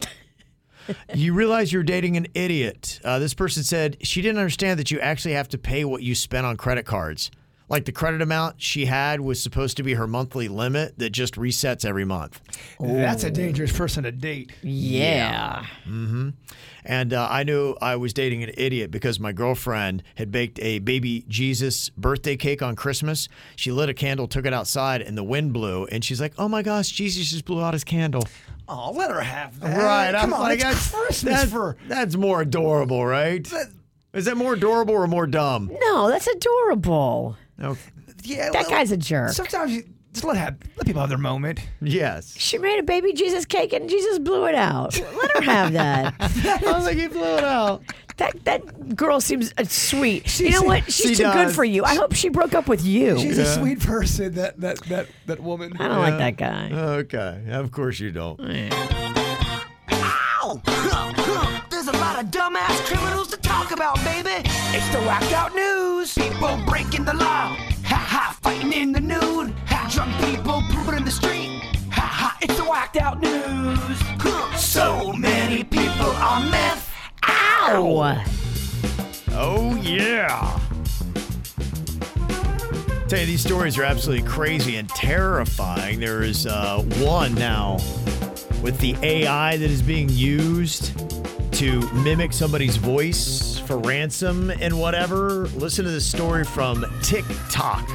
you 1.13 1.35
realize 1.35 1.71
you're 1.71 1.83
dating 1.83 2.17
an 2.17 2.25
idiot. 2.33 2.99
Uh, 3.03 3.19
this 3.19 3.35
person 3.35 3.61
said 3.61 3.97
she 4.01 4.23
didn't 4.23 4.39
understand 4.39 4.79
that 4.79 4.89
you 4.89 4.99
actually 5.01 5.35
have 5.35 5.49
to 5.49 5.59
pay 5.59 5.85
what 5.85 6.01
you 6.01 6.15
spent 6.15 6.47
on 6.47 6.57
credit 6.57 6.87
cards. 6.87 7.29
Like 7.69 7.83
the 7.85 7.91
credit 7.91 8.21
amount 8.21 8.61
she 8.61 8.85
had 8.85 9.19
was 9.19 9.41
supposed 9.41 9.75
to 9.77 9.83
be 9.83 9.95
her 9.95 10.07
monthly 10.07 10.47
limit 10.47 10.97
that 10.99 11.09
just 11.09 11.35
resets 11.35 11.83
every 11.83 12.05
month. 12.05 12.39
That's 12.79 13.25
a 13.25 13.29
dangerous 13.31 13.75
person 13.75 14.03
to 14.05 14.11
date. 14.11 14.53
Yeah. 14.61 15.65
And 16.85 17.13
uh, 17.13 17.27
I 17.29 17.43
knew 17.43 17.75
I 17.81 17.97
was 17.97 18.13
dating 18.13 18.43
an 18.43 18.51
idiot 18.57 18.89
because 18.89 19.19
my 19.19 19.33
girlfriend 19.33 20.03
had 20.15 20.31
baked 20.31 20.59
a 20.61 20.79
baby 20.79 21.25
Jesus 21.27 21.89
birthday 21.89 22.37
cake 22.37 22.61
on 22.61 22.77
Christmas. 22.77 23.27
She 23.57 23.71
lit 23.71 23.89
a 23.89 23.93
candle, 23.93 24.27
took 24.27 24.45
it 24.45 24.53
outside, 24.53 25.01
and 25.01 25.17
the 25.17 25.23
wind 25.23 25.51
blew. 25.51 25.85
And 25.87 26.05
she's 26.05 26.21
like, 26.21 26.33
"Oh 26.37 26.47
my 26.47 26.61
gosh, 26.61 26.89
Jesus 26.89 27.31
just 27.31 27.43
blew 27.43 27.61
out 27.61 27.73
his 27.73 27.83
candle." 27.83 28.23
Oh, 28.69 28.91
let 28.91 29.11
her 29.11 29.21
have 29.21 29.59
that. 29.59 29.77
Right? 29.77 30.11
Come 30.13 30.33
I'm 30.33 30.39
on, 30.39 30.41
like, 30.41 30.59
it's 30.59 30.63
that's, 30.63 30.91
Christmas 30.91 31.33
that's, 31.33 31.51
for. 31.51 31.77
that's 31.87 32.15
more 32.15 32.41
adorable, 32.41 33.05
right? 33.05 33.45
Is 34.13 34.25
that 34.25 34.37
more 34.37 34.53
adorable 34.53 34.93
or 34.93 35.07
more 35.07 35.27
dumb? 35.27 35.69
No, 35.81 36.07
that's 36.09 36.27
adorable. 36.27 37.37
No. 37.57 37.77
Yeah, 38.23 38.49
That 38.51 38.63
well, 38.63 38.69
guy's 38.69 38.91
a 38.91 38.97
jerk. 38.97 39.31
Sometimes 39.31 39.71
you, 39.73 39.83
Just 40.13 40.25
let 40.25 40.37
have 40.37 40.57
let 40.75 40.85
people 40.85 40.99
have 41.01 41.09
their 41.09 41.17
moment. 41.17 41.59
Yes. 41.81 42.35
She 42.37 42.57
made 42.57 42.79
a 42.79 42.83
baby 42.83 43.13
Jesus 43.13 43.45
cake 43.45 43.73
and 43.73 43.89
Jesus 43.89 44.19
blew 44.19 44.45
it 44.45 44.55
out. 44.55 44.99
Let 44.99 45.31
her 45.37 45.41
have 45.41 45.73
that. 45.73 46.15
I 46.19 46.71
was 46.71 46.85
like, 46.85 46.97
he 46.97 47.07
blew 47.07 47.37
it 47.37 47.43
out. 47.43 47.83
That 48.17 48.43
that 48.45 48.95
girl 48.95 49.21
seems 49.21 49.53
uh, 49.59 49.63
sweet. 49.65 50.39
you 50.39 50.49
know 50.49 50.63
what? 50.63 50.85
She's 50.85 51.17
she 51.17 51.23
too 51.23 51.31
good 51.31 51.51
for 51.53 51.63
you. 51.63 51.83
I 51.83 51.93
hope 51.95 52.15
she 52.15 52.29
broke 52.29 52.55
up 52.55 52.67
with 52.67 52.83
you. 52.83 53.19
She's 53.19 53.37
a 53.37 53.45
sweet 53.45 53.79
person. 53.79 54.33
That 54.33 54.59
that 54.59 54.79
that 54.85 55.07
that 55.27 55.39
woman. 55.39 55.73
I 55.79 55.87
don't 55.87 55.99
like 55.99 56.17
that 56.17 56.35
guy. 56.37 56.71
Okay. 56.73 57.43
Of 57.51 57.71
course 57.71 57.99
you 57.99 58.11
don't. 58.11 58.39
Ow! 59.91 60.61
There's 61.69 61.87
a 61.87 61.91
lot 61.93 62.23
of 62.23 62.31
dumbass 62.31 62.85
criminals 62.87 63.27
to 63.29 63.37
talk 63.37 63.71
about, 63.71 63.95
baby. 64.03 64.46
It's 64.75 64.89
the 64.89 64.99
whacked 64.99 65.31
out 65.33 65.55
news. 65.55 66.13
People 66.13 66.59
breaking 66.65 67.05
the 67.05 67.13
law. 67.13 67.55
Ha 67.85 67.95
ha, 67.95 68.37
fighting 68.41 68.73
in 68.73 68.91
the 68.91 68.99
nude. 68.99 69.53
Ha, 69.67 69.89
drunk 69.91 70.13
people 70.25 70.61
pooping 70.69 70.97
in 70.97 71.05
the 71.05 71.11
street. 71.11 71.61
Ha 71.91 72.01
ha, 72.01 72.37
it's 72.41 72.55
the 72.57 72.63
whacked 72.63 72.97
out 72.97 73.21
news. 73.21 73.97
So 74.61 75.13
many 75.13 75.63
people 75.63 76.11
on 76.11 76.51
meth. 76.51 76.93
Ow! 77.23 78.23
Oh, 79.31 79.75
yeah. 79.75 80.59
Tell 83.07 83.19
you, 83.19 83.25
these 83.25 83.41
stories 83.41 83.77
are 83.77 83.83
absolutely 83.83 84.27
crazy 84.27 84.75
and 84.75 84.89
terrifying. 84.89 86.01
There 86.01 86.23
is 86.23 86.45
uh, 86.45 86.83
one 86.99 87.33
now 87.35 87.77
with 88.61 88.77
the 88.79 88.97
AI 89.01 89.55
that 89.55 89.71
is 89.71 89.81
being 89.81 90.09
used 90.09 90.91
to 91.57 91.81
mimic 91.91 92.33
somebody's 92.33 92.77
voice 92.77 93.57
for 93.57 93.79
ransom 93.79 94.51
and 94.51 94.79
whatever. 94.79 95.47
Listen 95.55 95.85
to 95.85 95.89
this 95.89 96.05
story 96.05 96.43
from 96.43 96.85
TikTok. 97.01 97.89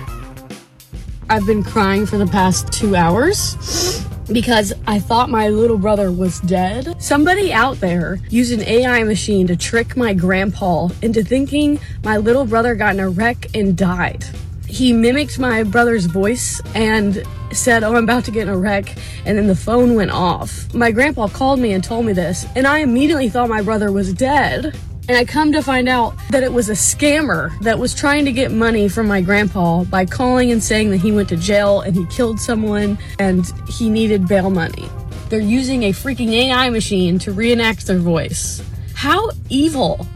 I've 1.30 1.47
been 1.47 1.62
crying 1.62 2.05
for 2.05 2.18
the 2.18 2.26
past 2.26 2.72
two 2.72 2.97
hours 2.97 4.05
because 4.32 4.72
I 4.89 4.98
thought 4.98 5.30
my 5.30 5.48
little 5.48 5.78
brother 5.78 6.10
was 6.10 6.40
dead. 6.40 7.01
Somebody 7.01 7.52
out 7.52 7.78
there 7.78 8.18
used 8.30 8.51
an 8.51 8.62
AI 8.62 9.05
machine 9.05 9.47
to 9.47 9.55
trick 9.55 9.97
my 9.97 10.12
grandpa 10.12 10.89
into 11.01 11.22
thinking 11.22 11.78
my 12.02 12.16
little 12.16 12.44
brother 12.44 12.74
got 12.74 12.94
in 12.94 13.01
a 13.01 13.10
wreck 13.10 13.47
and 13.55 13.76
died. 13.76 14.24
He 14.73 14.94
mimicked 14.94 15.39
my 15.39 15.65
brother's 15.65 16.07
voice 16.07 16.62
and 16.74 17.23
said, 17.53 17.85
Oh, 17.85 17.94
I'm 17.94 18.05
about 18.05 18.24
to 18.24 18.31
get 18.31 18.49
in 18.49 18.49
a 18.49 18.57
wreck. 18.57 18.97
And 19.27 19.36
then 19.36 19.47
the 19.47 19.55
phone 19.55 19.94
went 19.94 20.12
off. 20.12 20.73
My 20.73 20.90
grandpa 20.90 21.28
called 21.28 21.61
me 21.61 21.74
and 21.74 21.85
told 21.85 22.07
me 22.07 22.15
this, 22.15 22.47
and 22.57 22.66
I 22.66 22.78
immediately 22.78 23.28
thought 23.28 23.51
my 23.51 23.61
brother 23.61 23.93
was 23.93 24.15
dead. 24.15 24.74
And 25.11 25.19
I 25.19 25.27
come 25.27 25.53
to 25.53 25.62
find 25.62 25.90
out 25.90 26.15
that 26.31 26.43
it 26.43 26.51
was 26.51 26.70
a 26.70 26.73
scammer 26.73 27.57
that 27.61 27.78
was 27.78 27.94
trying 27.94 28.24
to 28.24 28.32
get 28.32 28.51
money 28.51 28.89
from 28.89 29.07
my 29.09 29.20
grandpa 29.20 29.85
by 29.85 30.07
calling 30.07 30.51
and 30.53 30.62
saying 30.62 30.89
that 30.89 31.03
he 31.03 31.12
went 31.12 31.28
to 31.28 31.36
jail 31.36 31.82
and 31.82 31.94
he 31.94 32.07
killed 32.07 32.40
someone 32.40 32.97
and 33.19 33.44
he 33.69 33.90
needed 33.90 34.27
bail 34.27 34.49
money. 34.49 34.89
They're 35.28 35.40
using 35.40 35.82
a 35.82 35.90
freaking 35.90 36.31
AI 36.31 36.70
machine 36.70 37.19
to 37.19 37.32
reenact 37.32 37.86
their 37.86 37.99
voice. 37.99 38.62
How 38.94 39.32
evil. 39.51 40.07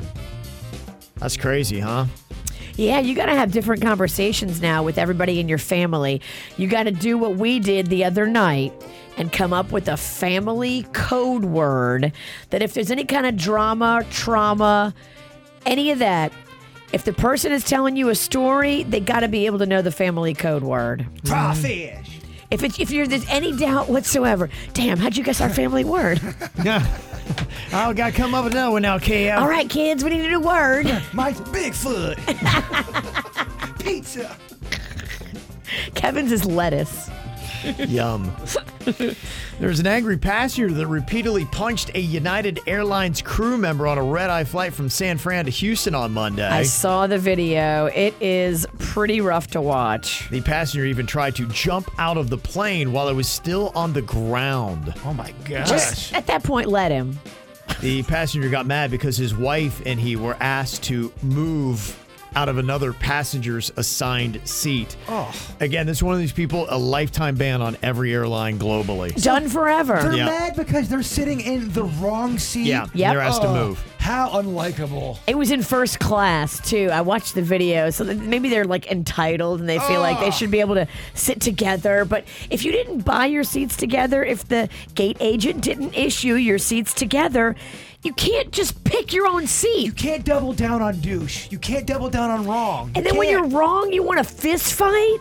That's 1.16 1.36
crazy, 1.36 1.80
huh? 1.80 2.06
Yeah, 2.76 3.00
you 3.00 3.14
got 3.14 3.26
to 3.26 3.34
have 3.34 3.52
different 3.52 3.82
conversations 3.82 4.60
now 4.60 4.82
with 4.82 4.98
everybody 4.98 5.40
in 5.40 5.48
your 5.48 5.58
family. 5.58 6.20
You 6.58 6.68
got 6.68 6.82
to 6.84 6.90
do 6.90 7.16
what 7.16 7.36
we 7.36 7.58
did 7.58 7.86
the 7.86 8.04
other 8.04 8.26
night 8.26 8.72
and 9.16 9.32
come 9.32 9.52
up 9.52 9.72
with 9.72 9.88
a 9.88 9.96
family 9.96 10.84
code 10.92 11.44
word 11.44 12.12
that 12.50 12.60
if 12.60 12.74
there's 12.74 12.90
any 12.90 13.04
kind 13.04 13.26
of 13.26 13.36
drama, 13.36 14.04
trauma, 14.10 14.94
any 15.64 15.90
of 15.90 16.00
that, 16.00 16.32
if 16.92 17.04
the 17.04 17.14
person 17.14 17.50
is 17.50 17.64
telling 17.64 17.96
you 17.96 18.10
a 18.10 18.14
story, 18.14 18.82
they 18.84 19.00
got 19.00 19.20
to 19.20 19.28
be 19.28 19.46
able 19.46 19.58
to 19.58 19.66
know 19.66 19.80
the 19.80 19.90
family 19.90 20.34
code 20.34 20.62
word. 20.62 21.06
Crawfish. 21.26 22.15
If 22.56 22.62
it's 22.62 22.80
if 22.80 22.90
you're 22.90 23.06
there's 23.06 23.28
any 23.28 23.54
doubt 23.54 23.90
whatsoever, 23.90 24.48
damn, 24.72 24.96
how'd 24.96 25.14
you 25.14 25.22
guess 25.22 25.42
our 25.42 25.50
family 25.50 25.84
word? 25.84 26.22
Yeah. 26.64 26.86
Oh, 27.72 27.90
I 27.90 27.92
got 27.92 28.12
to 28.12 28.16
come 28.16 28.34
up 28.34 28.44
with 28.44 28.54
another 28.54 28.70
one 28.70 28.82
now, 28.82 28.98
KL. 28.98 29.38
All 29.38 29.48
right, 29.48 29.68
kids, 29.68 30.02
we 30.02 30.10
need 30.10 30.24
a 30.24 30.28
new 30.28 30.40
word. 30.40 30.86
Mike's 31.12 31.40
Bigfoot. 31.40 32.16
Pizza. 33.84 34.34
Kevin's 35.94 36.32
is 36.32 36.46
lettuce. 36.46 37.10
Yum. 37.88 38.34
There's 39.58 39.80
an 39.80 39.86
angry 39.86 40.16
passenger 40.16 40.72
that 40.74 40.86
repeatedly 40.86 41.44
punched 41.46 41.90
a 41.94 42.00
United 42.00 42.60
Airlines 42.66 43.22
crew 43.22 43.56
member 43.56 43.86
on 43.86 43.98
a 43.98 44.02
red 44.02 44.30
eye 44.30 44.44
flight 44.44 44.72
from 44.72 44.88
San 44.88 45.18
Fran 45.18 45.46
to 45.46 45.50
Houston 45.50 45.94
on 45.94 46.12
Monday. 46.12 46.46
I 46.46 46.62
saw 46.62 47.06
the 47.06 47.18
video. 47.18 47.86
It 47.86 48.14
is 48.20 48.66
pretty 48.78 49.20
rough 49.20 49.48
to 49.48 49.60
watch. 49.60 50.28
the 50.30 50.40
passenger 50.40 50.84
even 50.86 51.06
tried 51.06 51.34
to 51.36 51.46
jump 51.48 51.90
out 51.98 52.16
of 52.16 52.30
the 52.30 52.38
plane 52.38 52.92
while 52.92 53.08
it 53.08 53.14
was 53.14 53.28
still 53.28 53.72
on 53.74 53.92
the 53.92 54.02
ground. 54.02 54.94
Oh 55.04 55.12
my 55.12 55.32
gosh. 55.44 55.68
Just 55.68 56.14
at 56.14 56.26
that 56.26 56.44
point, 56.44 56.68
let 56.68 56.90
him. 56.92 57.18
The 57.80 58.02
passenger 58.04 58.48
got 58.48 58.66
mad 58.66 58.90
because 58.90 59.16
his 59.16 59.34
wife 59.34 59.82
and 59.84 59.98
he 59.98 60.16
were 60.16 60.36
asked 60.40 60.84
to 60.84 61.12
move 61.22 62.02
out 62.36 62.48
of 62.50 62.58
another 62.58 62.92
passenger's 62.92 63.72
assigned 63.76 64.40
seat. 64.44 64.94
Oh. 65.08 65.34
Again, 65.58 65.86
this 65.86 65.98
is 65.98 66.02
one 66.02 66.14
of 66.14 66.20
these 66.20 66.32
people, 66.34 66.66
a 66.68 66.76
lifetime 66.78 67.34
ban 67.34 67.62
on 67.62 67.76
every 67.82 68.12
airline 68.12 68.58
globally. 68.58 69.20
Done 69.22 69.48
forever. 69.48 69.98
They're 70.02 70.12
Yeah. 70.14 70.26
mad 70.26 70.54
because 70.54 70.88
they're 70.88 71.02
sitting 71.02 71.40
in 71.40 71.72
the 71.72 71.84
wrong 71.84 72.38
seat. 72.38 72.66
Yeah, 72.66 72.86
Yep. 72.94 73.12
they're 73.12 73.22
asked 73.22 73.40
to 73.42 73.48
Oh, 73.48 73.54
move. 73.54 73.84
How 73.98 74.28
unlikable. 74.40 75.18
It 75.26 75.36
was 75.36 75.50
in 75.50 75.62
first 75.62 75.98
class 75.98 76.60
too. 76.68 76.90
I 76.92 77.00
watched 77.00 77.34
the 77.34 77.42
video, 77.42 77.90
so 77.90 78.04
that 78.04 78.18
maybe 78.18 78.48
they're 78.50 78.64
like 78.64 78.88
entitled 78.92 79.58
and 79.58 79.68
they 79.68 79.80
feel 79.80 80.00
like 80.00 80.20
they 80.20 80.30
should 80.30 80.50
be 80.50 80.60
able 80.60 80.76
to 80.76 80.86
sit 81.14 81.40
together. 81.40 82.04
But 82.04 82.24
if 82.50 82.64
you 82.64 82.70
didn't 82.70 83.00
buy 83.00 83.26
your 83.26 83.42
seats 83.42 83.76
together, 83.76 84.22
if 84.22 84.46
the 84.46 84.68
gate 84.94 85.16
agent 85.18 85.62
didn't 85.62 85.94
issue 85.96 86.34
your 86.34 86.58
seats 86.58 86.92
together, 86.92 87.56
you 88.06 88.12
can't 88.14 88.50
just 88.52 88.82
pick 88.84 89.12
your 89.12 89.26
own 89.26 89.46
seat. 89.46 89.84
You 89.84 89.92
can't 89.92 90.24
double 90.24 90.52
down 90.52 90.80
on 90.80 90.98
douche. 91.00 91.50
You 91.50 91.58
can't 91.58 91.86
double 91.86 92.08
down 92.08 92.30
on 92.30 92.46
wrong. 92.46 92.86
And 92.94 92.96
You 92.98 93.02
then 93.10 93.16
when 93.18 93.28
you're 93.28 93.42
can't. 93.42 93.52
wrong, 93.52 93.92
you 93.92 94.02
want 94.02 94.20
a 94.20 94.24
fist 94.24 94.72
fight. 94.74 95.18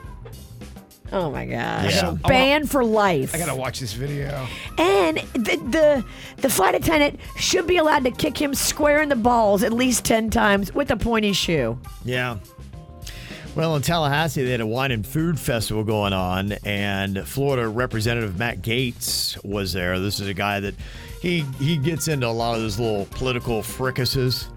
Oh 1.11 1.29
my 1.29 1.45
gosh! 1.45 1.93
Yeah. 1.95 2.15
Banned 2.27 2.69
for 2.69 2.83
life. 2.83 3.35
I 3.35 3.37
gotta 3.37 3.55
watch 3.55 3.79
this 3.79 3.93
video. 3.93 4.47
And 4.79 5.17
the, 5.33 5.57
the 5.69 6.05
the 6.37 6.49
flight 6.49 6.73
attendant 6.73 7.19
should 7.37 7.67
be 7.67 7.77
allowed 7.77 8.03
to 8.05 8.11
kick 8.11 8.41
him 8.41 8.55
square 8.55 9.01
in 9.03 9.09
the 9.09 9.15
balls 9.15 9.61
at 9.63 9.71
least 9.71 10.03
ten 10.03 10.29
times 10.31 10.73
with 10.73 10.89
a 10.91 10.97
pointy 10.97 11.31
shoe. 11.31 11.79
Yeah. 12.03 12.37
Well, 13.55 13.77
in 13.77 13.81
Tallahassee, 13.81 14.43
they 14.43 14.51
had 14.51 14.59
a 14.59 14.67
wine 14.67 14.91
and 14.91 15.07
food 15.07 15.39
festival 15.39 15.85
going 15.85 16.11
on, 16.11 16.51
and 16.65 17.25
Florida 17.25 17.69
Representative 17.69 18.37
Matt 18.37 18.61
Gaetz 18.61 19.41
was 19.45 19.71
there. 19.71 19.97
This 19.97 20.19
is 20.19 20.27
a 20.27 20.33
guy 20.33 20.59
that 20.59 20.75
he 21.21 21.39
he 21.57 21.77
gets 21.77 22.09
into 22.09 22.27
a 22.27 22.29
lot 22.29 22.55
of 22.55 22.61
those 22.61 22.77
little 22.79 23.05
political 23.11 23.61
fricases. 23.61 24.49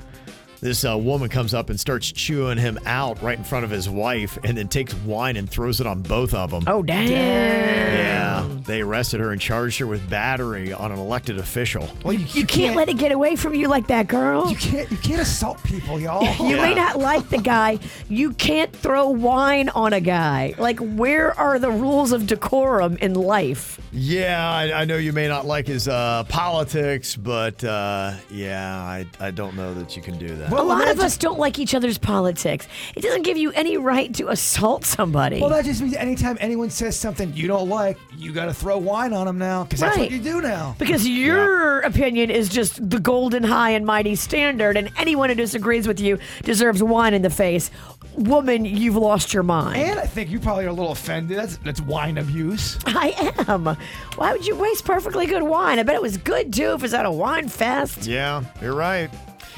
This 0.61 0.85
uh, 0.85 0.99
woman 0.99 1.29
comes 1.29 1.55
up 1.55 1.71
and 1.71 1.79
starts 1.79 2.11
chewing 2.11 2.59
him 2.59 2.77
out 2.87 3.23
right 3.23 3.39
in 3.39 3.45
front 3.45 3.65
of 3.65 3.71
his 3.71 3.89
wife, 3.89 4.37
and 4.43 4.59
then 4.59 4.67
takes 4.67 4.93
wine 4.95 5.37
and 5.37 5.49
throws 5.49 5.81
it 5.81 5.87
on 5.87 6.03
both 6.03 6.35
of 6.35 6.51
them. 6.51 6.65
Oh 6.67 6.83
damn! 6.83 7.09
Yeah, 7.09 8.28
they 8.69 8.83
arrested 8.83 9.19
her 9.19 9.33
and 9.33 9.41
charged 9.41 9.79
her 9.79 9.87
with 9.87 10.09
battery 10.11 10.73
on 10.73 10.93
an 10.93 10.99
elected 10.99 11.39
official. 11.39 11.89
Well, 12.05 12.13
you, 12.13 12.27
You 12.27 12.47
can't 12.47 12.77
let 12.77 12.89
it 12.91 12.99
get 12.99 13.13
away 13.13 13.35
from 13.35 13.55
you 13.55 13.67
like 13.67 13.87
that, 13.89 14.07
girl. 14.07 14.51
You 14.51 14.57
can't. 14.57 14.91
You 14.91 14.99
can't 14.99 15.21
assault 15.23 15.63
people, 15.65 15.99
y'all. 15.99 16.29
You 16.49 16.57
may 16.57 16.75
not 16.75 16.99
like 16.99 17.29
the 17.31 17.39
guy. 17.39 17.79
You 18.09 18.33
can't 18.35 18.75
throw 18.75 19.09
wine 19.09 19.69
on 19.71 19.93
a 19.93 20.01
guy. 20.01 20.55
Like, 20.59 20.79
where 20.79 21.39
are 21.39 21.59
the 21.59 21.71
rules 21.71 22.13
of 22.13 22.27
decorum 22.27 22.97
in 22.99 23.15
life? 23.15 23.81
Yeah, 23.93 24.49
I, 24.51 24.83
I 24.83 24.85
know 24.85 24.97
you 24.97 25.13
may 25.13 25.29
not 25.29 25.47
like 25.47 25.67
his 25.67 25.89
uh, 25.89 26.25
politics, 26.29 27.17
but 27.17 27.65
uh, 27.65 28.15
yeah, 28.31 28.77
I, 28.77 29.07
I 29.19 29.31
don't 29.31 29.57
know 29.57 29.75
that 29.75 29.97
you 29.97 30.03
can 30.03 30.19
do 30.19 30.29
that. 30.37 30.53
a 30.53 30.63
lot 30.63 30.89
of 30.89 31.01
us 31.01 31.17
don't 31.17 31.39
like 31.39 31.59
each 31.59 31.75
other's 31.75 31.99
politics. 31.99 32.69
It 32.95 33.01
doesn't 33.01 33.23
give 33.23 33.37
you 33.39 33.51
any 33.53 33.77
right 33.79 34.13
to 34.15 34.29
assault 34.29 34.85
somebody. 34.85 35.41
Well, 35.41 35.51
that 35.51 35.65
just 35.65 35.81
means 35.81 35.95
anytime 35.95 36.37
anyone 36.41 36.71
says 36.71 36.99
something 36.99 37.33
you 37.35 37.49
don't 37.49 37.69
like, 37.69 37.99
you 38.17 38.33
got 38.33 38.47
to 38.47 38.55
throw 38.59 38.79
wine 38.79 39.13
on 39.13 39.27
them 39.27 39.39
now, 39.39 39.65
because 39.65 39.81
that's 39.81 39.97
what 39.97 40.03
Right. 40.03 40.11
you 40.11 40.19
do 40.21 40.41
now. 40.41 40.75
because 40.79 41.07
your 41.09 41.81
opinion 41.81 42.31
is 42.31 42.49
just 42.49 42.91
the 42.91 42.99
golden 43.01 43.43
high 43.45 43.71
and 43.71 43.87
mighty 43.87 44.15
standard, 44.17 44.77
and 44.77 44.91
anyone 44.99 45.29
who 45.29 45.35
disagrees 45.35 45.87
with 45.89 46.01
you 46.01 46.19
deserves 46.45 46.83
wine 46.83 47.15
in 47.15 47.23
the 47.23 47.31
face. 47.31 47.71
Woman, 48.17 48.65
you've 48.65 48.97
lost 48.97 49.33
your 49.33 49.45
mind. 49.45 49.81
And 49.81 49.99
I 50.01 50.07
think 50.07 50.29
you 50.31 50.41
probably 50.41 50.65
are 50.65 50.69
a 50.69 50.73
little 50.73 50.91
offended. 50.93 51.39
That's 51.39 51.57
that's 51.59 51.81
wine 51.81 52.19
abuse. 52.19 52.77
I 52.87 53.33
am. 53.47 53.77
Why 54.17 54.33
would 54.33 54.45
you 54.47 54.57
waste 54.57 54.85
perfectly 54.85 55.27
good 55.27 55.43
wine? 55.45 55.79
I 55.79 55.85
bet 55.85 55.95
it 55.95 56.03
was 56.03 56.17
good 56.17 56.53
too 56.53 56.71
if 56.73 56.81
it 56.81 56.83
was 56.83 56.95
at 56.95 57.07
a 57.07 57.11
wine 57.13 57.49
fest. 57.49 58.07
Yeah, 58.07 58.43
you're 58.61 58.75
right. 58.75 59.09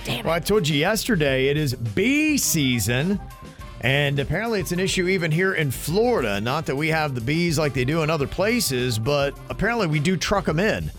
Damn 0.04 0.20
it. 0.20 0.24
Well, 0.26 0.34
I 0.34 0.40
told 0.40 0.68
you 0.68 0.76
yesterday 0.78 1.48
it 1.48 1.56
is 1.56 1.74
bee 1.74 2.36
season, 2.36 3.18
and 3.80 4.18
apparently 4.18 4.60
it's 4.60 4.72
an 4.72 4.80
issue 4.80 5.08
even 5.08 5.30
here 5.30 5.54
in 5.54 5.70
Florida. 5.70 6.40
Not 6.40 6.66
that 6.66 6.76
we 6.76 6.88
have 6.88 7.14
the 7.14 7.20
bees 7.20 7.58
like 7.58 7.74
they 7.74 7.84
do 7.84 8.02
in 8.02 8.10
other 8.10 8.26
places, 8.26 8.98
but 8.98 9.36
apparently 9.48 9.86
we 9.86 10.00
do 10.00 10.16
truck 10.16 10.44
them 10.44 10.60
in. 10.60 10.90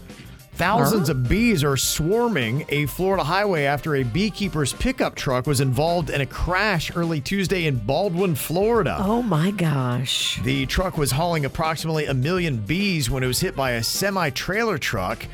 Thousands 0.53 1.09
of 1.09 1.27
bees 1.27 1.63
are 1.63 1.77
swarming 1.77 2.65
a 2.69 2.85
Florida 2.85 3.23
highway 3.23 3.63
after 3.63 3.95
a 3.95 4.03
beekeeper's 4.03 4.73
pickup 4.73 5.15
truck 5.15 5.47
was 5.47 5.59
involved 5.59 6.09
in 6.09 6.21
a 6.21 6.25
crash 6.25 6.95
early 6.95 7.19
Tuesday 7.19 7.65
in 7.65 7.77
Baldwin, 7.77 8.35
Florida. 8.35 8.97
Oh 8.99 9.23
my 9.23 9.51
gosh. 9.51 10.39
The 10.43 10.65
truck 10.67 10.97
was 10.97 11.09
hauling 11.11 11.45
approximately 11.45 12.05
a 12.05 12.13
million 12.13 12.57
bees 12.57 13.09
when 13.09 13.23
it 13.23 13.27
was 13.27 13.39
hit 13.39 13.55
by 13.55 13.71
a 13.71 13.83
semi 13.83 14.29
trailer 14.29 14.77
truck. 14.77 15.25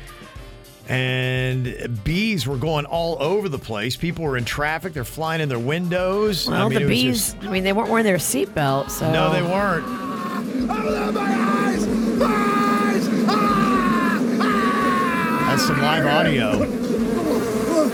And 0.88 2.02
bees 2.02 2.46
were 2.46 2.56
going 2.56 2.86
all 2.86 3.16
over 3.20 3.48
the 3.48 3.58
place. 3.58 3.94
People 3.96 4.24
were 4.24 4.36
in 4.38 4.44
traffic. 4.46 4.94
They're 4.94 5.04
flying 5.04 5.40
in 5.42 5.48
their 5.50 5.58
windows. 5.58 6.48
Well, 6.48 6.66
I 6.66 6.68
mean, 6.68 6.78
the 6.78 6.80
it 6.80 6.84
was 6.84 6.90
bees, 6.90 7.32
just- 7.34 7.44
I 7.44 7.50
mean, 7.50 7.62
they 7.64 7.72
weren't 7.74 7.90
wearing 7.90 8.06
their 8.06 8.16
seatbelts. 8.16 8.90
so. 8.92 9.12
no, 9.12 9.30
they 9.32 9.42
weren't. 9.42 9.86
That's 14.38 15.66
some 15.66 15.80
live 15.80 16.06
audio. 16.06 16.62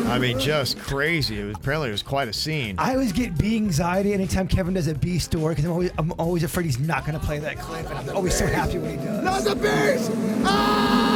I 0.08 0.18
mean, 0.18 0.38
just 0.38 0.78
crazy. 0.78 1.40
It 1.40 1.44
was 1.44 1.56
apparently 1.56 1.88
it 1.88 1.92
was 1.92 2.02
quite 2.02 2.28
a 2.28 2.32
scene. 2.32 2.76
I 2.78 2.92
always 2.94 3.12
get 3.12 3.38
bee 3.38 3.56
anxiety 3.56 4.12
anytime 4.12 4.46
Kevin 4.48 4.74
does 4.74 4.86
a 4.88 4.94
bee 4.94 5.18
story 5.18 5.54
because 5.54 5.64
I'm 5.64 5.72
always, 5.72 5.90
I'm 5.98 6.12
always 6.18 6.42
afraid 6.44 6.66
he's 6.66 6.78
not 6.78 7.06
going 7.06 7.18
to 7.18 7.24
play 7.24 7.38
that 7.38 7.58
clip, 7.58 7.88
and 7.88 7.98
I'm 8.10 8.16
always 8.16 8.34
so 8.34 8.46
happy 8.46 8.78
when 8.78 8.98
he 8.98 9.04
does. 9.04 9.24
Not 9.24 9.44
the 9.44 9.54
bees! 9.56 10.10
Ah! 10.44 11.13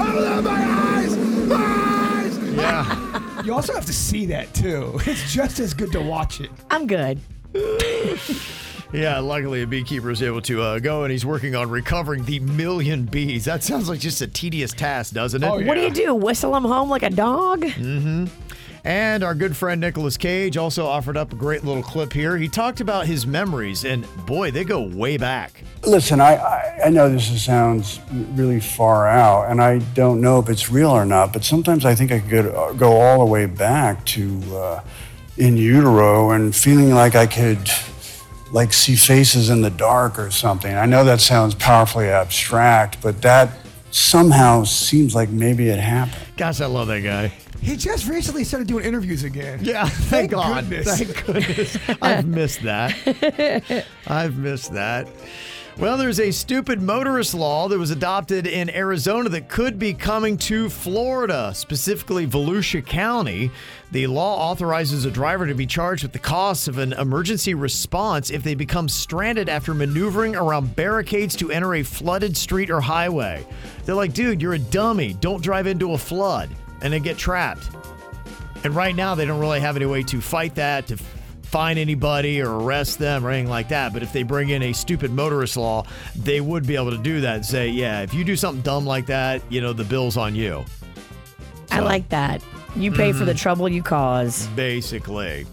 Out 0.00 0.18
of 0.18 0.44
my 0.44 0.50
eyes! 0.50 1.16
Eyes! 1.50 2.38
Yeah. 2.54 3.42
You 3.42 3.52
also 3.54 3.74
have 3.74 3.86
to 3.86 3.92
see 3.92 4.26
that 4.26 4.52
too. 4.54 4.98
It's 5.06 5.32
just 5.32 5.60
as 5.60 5.74
good 5.74 5.92
to 5.92 6.00
watch 6.00 6.40
it. 6.40 6.50
I'm 6.70 6.86
good. 6.86 7.20
Yeah, 8.92 9.18
luckily 9.18 9.62
a 9.62 9.66
beekeeper 9.66 10.10
is 10.12 10.22
able 10.22 10.40
to 10.42 10.62
uh, 10.62 10.78
go 10.78 11.02
and 11.02 11.10
he's 11.10 11.26
working 11.26 11.56
on 11.56 11.68
recovering 11.68 12.24
the 12.24 12.38
million 12.38 13.06
bees. 13.06 13.44
That 13.44 13.64
sounds 13.64 13.88
like 13.88 13.98
just 13.98 14.20
a 14.22 14.28
tedious 14.28 14.72
task, 14.72 15.14
doesn't 15.14 15.42
it? 15.42 15.46
Oh, 15.46 15.58
yeah. 15.58 15.66
What 15.66 15.74
do 15.74 15.80
you 15.80 15.90
do? 15.90 16.14
Whistle 16.14 16.52
them 16.52 16.64
home 16.64 16.88
like 16.90 17.02
a 17.02 17.10
dog? 17.10 17.62
Mm-hmm. 17.62 18.26
And 18.84 19.24
our 19.24 19.34
good 19.34 19.56
friend 19.56 19.80
Nicolas 19.80 20.18
Cage 20.18 20.58
also 20.58 20.84
offered 20.84 21.16
up 21.16 21.32
a 21.32 21.36
great 21.36 21.64
little 21.64 21.82
clip 21.82 22.12
here. 22.12 22.36
He 22.36 22.48
talked 22.48 22.82
about 22.82 23.06
his 23.06 23.26
memories, 23.26 23.84
and 23.86 24.06
boy, 24.26 24.50
they 24.50 24.62
go 24.62 24.82
way 24.82 25.16
back. 25.16 25.64
Listen, 25.86 26.20
I, 26.20 26.36
I, 26.36 26.80
I 26.84 26.90
know 26.90 27.08
this 27.08 27.42
sounds 27.42 27.98
really 28.34 28.60
far 28.60 29.08
out, 29.08 29.50
and 29.50 29.62
I 29.62 29.78
don't 29.94 30.20
know 30.20 30.38
if 30.38 30.50
it's 30.50 30.70
real 30.70 30.90
or 30.90 31.06
not, 31.06 31.32
but 31.32 31.44
sometimes 31.44 31.86
I 31.86 31.94
think 31.94 32.12
I 32.12 32.20
could 32.20 32.46
uh, 32.46 32.72
go 32.74 33.00
all 33.00 33.20
the 33.20 33.30
way 33.30 33.46
back 33.46 34.04
to 34.06 34.38
uh, 34.54 34.80
in 35.38 35.56
utero 35.56 36.32
and 36.32 36.54
feeling 36.54 36.94
like 36.94 37.14
I 37.14 37.26
could 37.26 37.70
like 38.52 38.74
see 38.74 38.96
faces 38.96 39.48
in 39.48 39.62
the 39.62 39.70
dark 39.70 40.18
or 40.18 40.30
something. 40.30 40.74
I 40.74 40.84
know 40.84 41.04
that 41.04 41.22
sounds 41.22 41.54
powerfully 41.54 42.08
abstract, 42.08 43.02
but 43.02 43.22
that 43.22 43.50
somehow 43.90 44.64
seems 44.64 45.14
like 45.14 45.30
maybe 45.30 45.70
it 45.70 45.80
happened. 45.80 46.22
Gosh, 46.36 46.60
I 46.60 46.66
love 46.66 46.88
that 46.88 47.00
guy. 47.00 47.32
He 47.64 47.78
just 47.78 48.06
recently 48.06 48.44
started 48.44 48.68
doing 48.68 48.84
interviews 48.84 49.24
again. 49.24 49.60
Yeah, 49.62 49.88
thank, 49.88 50.32
God. 50.32 50.68
goodness. 50.68 50.98
Thank 50.98 51.24
goodness. 51.24 51.78
I've 52.02 52.26
missed 52.26 52.60
that. 52.62 53.86
I've 54.06 54.36
missed 54.36 54.74
that. 54.74 55.08
Well, 55.78 55.96
there's 55.96 56.20
a 56.20 56.30
stupid 56.30 56.82
motorist 56.82 57.32
law 57.32 57.68
that 57.68 57.78
was 57.78 57.90
adopted 57.90 58.46
in 58.46 58.68
Arizona 58.68 59.30
that 59.30 59.48
could 59.48 59.78
be 59.78 59.94
coming 59.94 60.36
to 60.38 60.68
Florida, 60.68 61.52
specifically 61.54 62.26
Volusia 62.26 62.84
County. 62.84 63.50
The 63.92 64.08
law 64.08 64.50
authorizes 64.50 65.06
a 65.06 65.10
driver 65.10 65.46
to 65.46 65.54
be 65.54 65.66
charged 65.66 66.02
with 66.02 66.12
the 66.12 66.18
costs 66.18 66.68
of 66.68 66.76
an 66.76 66.92
emergency 66.92 67.54
response 67.54 68.30
if 68.30 68.42
they 68.42 68.54
become 68.54 68.90
stranded 68.90 69.48
after 69.48 69.72
maneuvering 69.72 70.36
around 70.36 70.76
barricades 70.76 71.34
to 71.36 71.50
enter 71.50 71.74
a 71.76 71.82
flooded 71.82 72.36
street 72.36 72.68
or 72.70 72.82
highway. 72.82 73.44
They're 73.86 73.94
like, 73.94 74.12
dude, 74.12 74.42
you're 74.42 74.54
a 74.54 74.58
dummy. 74.58 75.14
Don't 75.14 75.42
drive 75.42 75.66
into 75.66 75.92
a 75.94 75.98
flood 75.98 76.50
and 76.80 76.92
then 76.92 77.02
get 77.02 77.16
trapped. 77.16 77.68
And 78.64 78.74
right 78.74 78.94
now, 78.96 79.14
they 79.14 79.26
don't 79.26 79.40
really 79.40 79.60
have 79.60 79.76
any 79.76 79.86
way 79.86 80.02
to 80.04 80.20
fight 80.20 80.54
that, 80.54 80.86
to 80.88 80.96
fine 81.42 81.78
anybody 81.78 82.40
or 82.40 82.50
arrest 82.50 82.98
them 82.98 83.24
or 83.24 83.30
anything 83.30 83.50
like 83.50 83.68
that. 83.68 83.92
But 83.92 84.02
if 84.02 84.12
they 84.12 84.22
bring 84.22 84.48
in 84.50 84.62
a 84.62 84.72
stupid 84.72 85.12
motorist 85.12 85.56
law, 85.56 85.84
they 86.16 86.40
would 86.40 86.66
be 86.66 86.74
able 86.74 86.90
to 86.90 86.98
do 86.98 87.20
that 87.20 87.36
and 87.36 87.46
say, 87.46 87.68
yeah, 87.68 88.00
if 88.02 88.12
you 88.14 88.24
do 88.24 88.36
something 88.36 88.62
dumb 88.62 88.86
like 88.86 89.06
that, 89.06 89.42
you 89.50 89.60
know, 89.60 89.72
the 89.72 89.84
bill's 89.84 90.16
on 90.16 90.34
you. 90.34 90.64
I 91.70 91.80
like 91.80 92.08
that. 92.08 92.42
You 92.74 92.90
pay 92.90 93.12
for 93.12 93.24
the 93.24 93.34
Mhm. 93.34 93.38
trouble 93.38 93.68
you 93.68 93.82
cause. 93.82 94.46
Basically. 94.56 95.46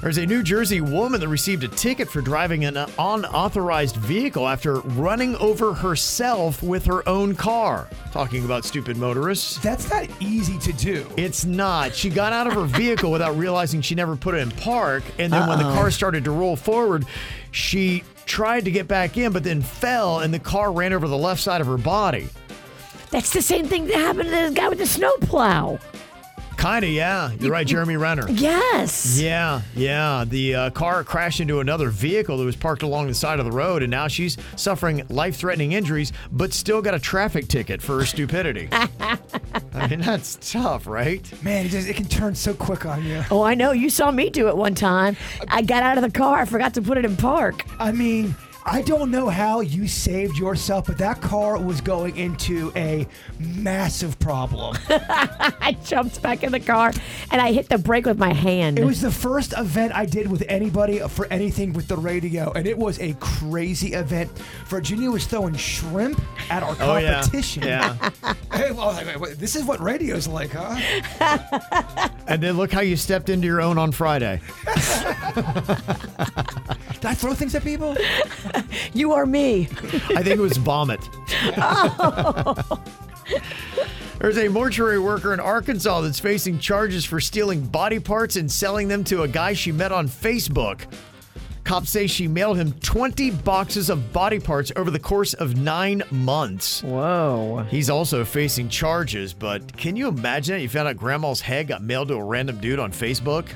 There's 0.00 0.18
a 0.18 0.26
New 0.26 0.44
Jersey 0.44 0.80
woman 0.80 1.20
that 1.20 1.28
received 1.28 1.64
a 1.64 1.68
ticket 1.68 2.08
for 2.08 2.20
driving 2.20 2.64
an 2.64 2.76
unauthorized 2.76 3.96
vehicle 3.96 4.46
after 4.46 4.74
running 4.80 5.34
over 5.36 5.74
herself 5.74 6.62
with 6.62 6.84
her 6.86 7.06
own 7.08 7.34
car. 7.34 7.88
Talking 8.12 8.44
about 8.44 8.64
stupid 8.64 8.96
motorists. 8.96 9.58
That's 9.58 9.90
not 9.90 10.08
easy 10.20 10.56
to 10.58 10.72
do. 10.72 11.04
It's 11.16 11.44
not. 11.44 11.94
She 11.94 12.10
got 12.10 12.32
out 12.32 12.46
of 12.46 12.52
her 12.52 12.64
vehicle 12.64 13.10
without 13.10 13.36
realizing 13.36 13.80
she 13.80 13.96
never 13.96 14.14
put 14.14 14.36
it 14.36 14.38
in 14.38 14.52
park. 14.52 15.02
And 15.18 15.32
then 15.32 15.48
when 15.48 15.58
the 15.58 15.64
car 15.64 15.90
started 15.90 16.22
to 16.24 16.30
roll 16.30 16.54
forward, 16.54 17.04
she 17.50 18.04
tried 18.24 18.66
to 18.66 18.70
get 18.70 18.86
back 18.86 19.16
in, 19.16 19.32
but 19.32 19.42
then 19.42 19.60
fell 19.62 20.20
and 20.20 20.32
the 20.32 20.38
car 20.38 20.70
ran 20.70 20.92
over 20.92 21.08
the 21.08 21.18
left 21.18 21.40
side 21.40 21.60
of 21.60 21.66
her 21.66 21.78
body. 21.78 22.28
That's 23.10 23.32
the 23.32 23.42
same 23.42 23.66
thing 23.66 23.86
that 23.86 23.96
happened 23.96 24.30
to 24.30 24.48
the 24.48 24.52
guy 24.54 24.68
with 24.68 24.78
the 24.78 24.86
snowplow. 24.86 25.80
Kind 26.58 26.84
of, 26.84 26.90
yeah. 26.90 27.30
You're 27.38 27.52
right, 27.52 27.66
Jeremy 27.66 27.96
Renner. 27.96 28.28
Yes. 28.28 29.16
Yeah, 29.18 29.62
yeah. 29.76 30.24
The 30.26 30.54
uh, 30.56 30.70
car 30.70 31.04
crashed 31.04 31.38
into 31.38 31.60
another 31.60 31.88
vehicle 31.88 32.36
that 32.36 32.44
was 32.44 32.56
parked 32.56 32.82
along 32.82 33.06
the 33.06 33.14
side 33.14 33.38
of 33.38 33.44
the 33.44 33.52
road, 33.52 33.84
and 33.84 33.90
now 33.92 34.08
she's 34.08 34.36
suffering 34.56 35.06
life 35.08 35.36
threatening 35.36 35.70
injuries, 35.70 36.12
but 36.32 36.52
still 36.52 36.82
got 36.82 36.94
a 36.94 36.98
traffic 36.98 37.46
ticket 37.46 37.80
for 37.80 38.00
her 38.00 38.04
stupidity. 38.04 38.68
I 38.72 39.86
mean, 39.88 40.00
that's 40.00 40.36
tough, 40.50 40.88
right? 40.88 41.24
Man, 41.44 41.66
it, 41.66 41.68
just, 41.68 41.86
it 41.86 41.94
can 41.94 42.06
turn 42.06 42.34
so 42.34 42.52
quick 42.54 42.84
on 42.84 43.04
you. 43.04 43.22
Oh, 43.30 43.42
I 43.42 43.54
know. 43.54 43.70
You 43.70 43.88
saw 43.88 44.10
me 44.10 44.28
do 44.28 44.48
it 44.48 44.56
one 44.56 44.74
time. 44.74 45.16
I 45.46 45.62
got 45.62 45.84
out 45.84 45.96
of 45.96 46.02
the 46.02 46.10
car. 46.10 46.40
I 46.40 46.44
forgot 46.44 46.74
to 46.74 46.82
put 46.82 46.98
it 46.98 47.04
in 47.04 47.16
park. 47.16 47.64
I 47.78 47.92
mean, 47.92 48.34
I 48.66 48.82
don't 48.82 49.10
know 49.10 49.28
how 49.30 49.60
you 49.60 49.88
saved 49.88 50.36
yourself, 50.36 50.86
but 50.88 50.98
that 50.98 51.22
car 51.22 51.56
was 51.58 51.80
going 51.80 52.16
into 52.18 52.70
a 52.76 53.06
massive 53.38 54.18
problem. 54.18 54.76
I 54.90 55.74
jumped 55.84 56.20
back 56.20 56.42
in 56.42 56.52
the 56.52 56.60
car 56.60 56.92
and 57.30 57.40
I 57.40 57.52
hit 57.52 57.70
the 57.70 57.78
brake 57.78 58.04
with 58.04 58.18
my 58.18 58.34
hand. 58.34 58.78
It 58.78 58.84
was 58.84 59.00
the 59.00 59.10
first 59.10 59.54
event 59.56 59.94
I 59.94 60.04
did 60.04 60.30
with 60.30 60.44
anybody 60.48 60.98
for 61.08 61.26
anything 61.32 61.72
with 61.72 61.88
the 61.88 61.96
radio, 61.96 62.52
and 62.52 62.66
it 62.66 62.76
was 62.76 62.98
a 63.00 63.14
crazy 63.20 63.94
event. 63.94 64.30
Virginia 64.66 65.10
was 65.10 65.24
throwing 65.26 65.54
shrimp 65.54 66.20
at 66.50 66.62
our 66.62 66.76
Oh, 66.80 66.96
yeah. 66.98 67.20
competition. 67.22 67.62
Yeah. 67.62 67.94
hey, 68.52 68.70
well, 68.72 68.88
like, 68.92 69.06
wait, 69.06 69.20
wait, 69.20 69.38
this 69.38 69.56
is 69.56 69.64
what 69.64 69.80
radio's 69.80 70.28
like, 70.28 70.50
huh? 70.52 72.08
And 72.28 72.42
then 72.42 72.58
look 72.58 72.70
how 72.70 72.82
you 72.82 72.94
stepped 72.96 73.30
into 73.30 73.46
your 73.46 73.62
own 73.62 73.78
on 73.78 73.90
Friday. 73.90 74.42
Did 74.66 74.74
I 77.06 77.14
throw 77.14 77.32
things 77.32 77.54
at 77.54 77.64
people? 77.64 77.96
You 78.94 79.12
are 79.12 79.26
me. 79.26 79.62
I 79.62 80.22
think 80.22 80.28
it 80.28 80.38
was 80.38 80.56
vomit. 80.56 81.00
Oh. 81.56 82.82
There's 84.18 84.38
a 84.38 84.48
mortuary 84.48 84.98
worker 84.98 85.32
in 85.32 85.38
Arkansas 85.40 86.00
that's 86.00 86.18
facing 86.18 86.58
charges 86.58 87.04
for 87.04 87.20
stealing 87.20 87.60
body 87.64 88.00
parts 88.00 88.36
and 88.36 88.50
selling 88.50 88.88
them 88.88 89.04
to 89.04 89.22
a 89.22 89.28
guy 89.28 89.52
she 89.52 89.70
met 89.70 89.92
on 89.92 90.08
Facebook. 90.08 90.80
Cops 91.62 91.90
say 91.90 92.06
she 92.06 92.26
mailed 92.26 92.56
him 92.56 92.72
20 92.80 93.30
boxes 93.30 93.90
of 93.90 94.12
body 94.12 94.40
parts 94.40 94.72
over 94.74 94.90
the 94.90 94.98
course 94.98 95.34
of 95.34 95.56
nine 95.58 96.02
months. 96.10 96.82
Whoa. 96.82 97.64
He's 97.68 97.90
also 97.90 98.24
facing 98.24 98.70
charges, 98.70 99.34
but 99.34 99.76
can 99.76 99.94
you 99.94 100.08
imagine 100.08 100.56
that? 100.56 100.62
You 100.62 100.68
found 100.68 100.88
out 100.88 100.96
grandma's 100.96 101.42
head 101.42 101.68
got 101.68 101.82
mailed 101.82 102.08
to 102.08 102.14
a 102.14 102.24
random 102.24 102.58
dude 102.58 102.78
on 102.78 102.90
Facebook? 102.90 103.46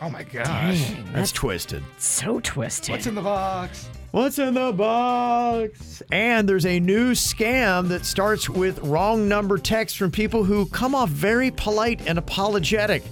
Oh 0.00 0.08
my 0.08 0.24
gosh. 0.24 0.88
Dang, 0.88 1.12
That's 1.12 1.30
twisted. 1.30 1.82
so 1.98 2.40
twisted. 2.40 2.90
What's 2.90 3.06
in 3.06 3.14
the 3.14 3.22
box? 3.22 3.88
What's 4.16 4.38
in 4.38 4.54
the 4.54 4.72
box? 4.72 6.02
And 6.10 6.48
there's 6.48 6.64
a 6.64 6.80
new 6.80 7.10
scam 7.10 7.88
that 7.88 8.06
starts 8.06 8.48
with 8.48 8.78
wrong 8.78 9.28
number 9.28 9.58
texts 9.58 9.98
from 9.98 10.10
people 10.10 10.42
who 10.42 10.64
come 10.70 10.94
off 10.94 11.10
very 11.10 11.50
polite 11.50 12.00
and 12.08 12.16
apologetic. 12.16 13.02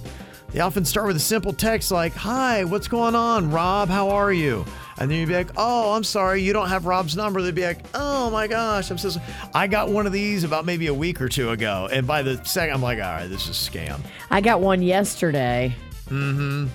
They 0.49 0.61
often 0.61 0.83
start 0.83 1.05
with 1.05 1.15
a 1.15 1.19
simple 1.19 1.53
text 1.53 1.91
like, 1.91 2.13
Hi, 2.13 2.63
what's 2.63 2.87
going 2.87 3.13
on? 3.13 3.51
Rob, 3.51 3.87
how 3.87 4.09
are 4.09 4.33
you? 4.33 4.65
And 4.97 5.11
then 5.11 5.19
you'd 5.19 5.27
be 5.29 5.35
like, 5.35 5.51
Oh, 5.57 5.93
I'm 5.93 6.03
sorry, 6.03 6.41
you 6.41 6.53
don't 6.53 6.69
have 6.69 6.87
Rob's 6.87 7.15
number. 7.15 7.39
They'd 7.43 7.53
be 7.53 7.65
like, 7.65 7.85
Oh 7.93 8.31
my 8.31 8.47
gosh, 8.47 8.89
I'm 8.89 8.97
so 8.97 9.09
sorry. 9.09 9.25
I 9.53 9.67
got 9.67 9.89
one 9.89 10.07
of 10.07 10.11
these 10.11 10.43
about 10.43 10.65
maybe 10.65 10.87
a 10.87 10.93
week 10.93 11.21
or 11.21 11.29
two 11.29 11.51
ago. 11.51 11.87
And 11.91 12.07
by 12.07 12.23
the 12.23 12.43
second, 12.45 12.73
I'm 12.73 12.81
like, 12.81 12.97
All 12.97 13.03
right, 13.03 13.27
this 13.27 13.47
is 13.47 13.67
a 13.67 13.71
scam. 13.71 13.99
I 14.31 14.41
got 14.41 14.59
one 14.59 14.81
yesterday. 14.81 15.75
Mm 16.07 16.35
hmm. 16.35 16.67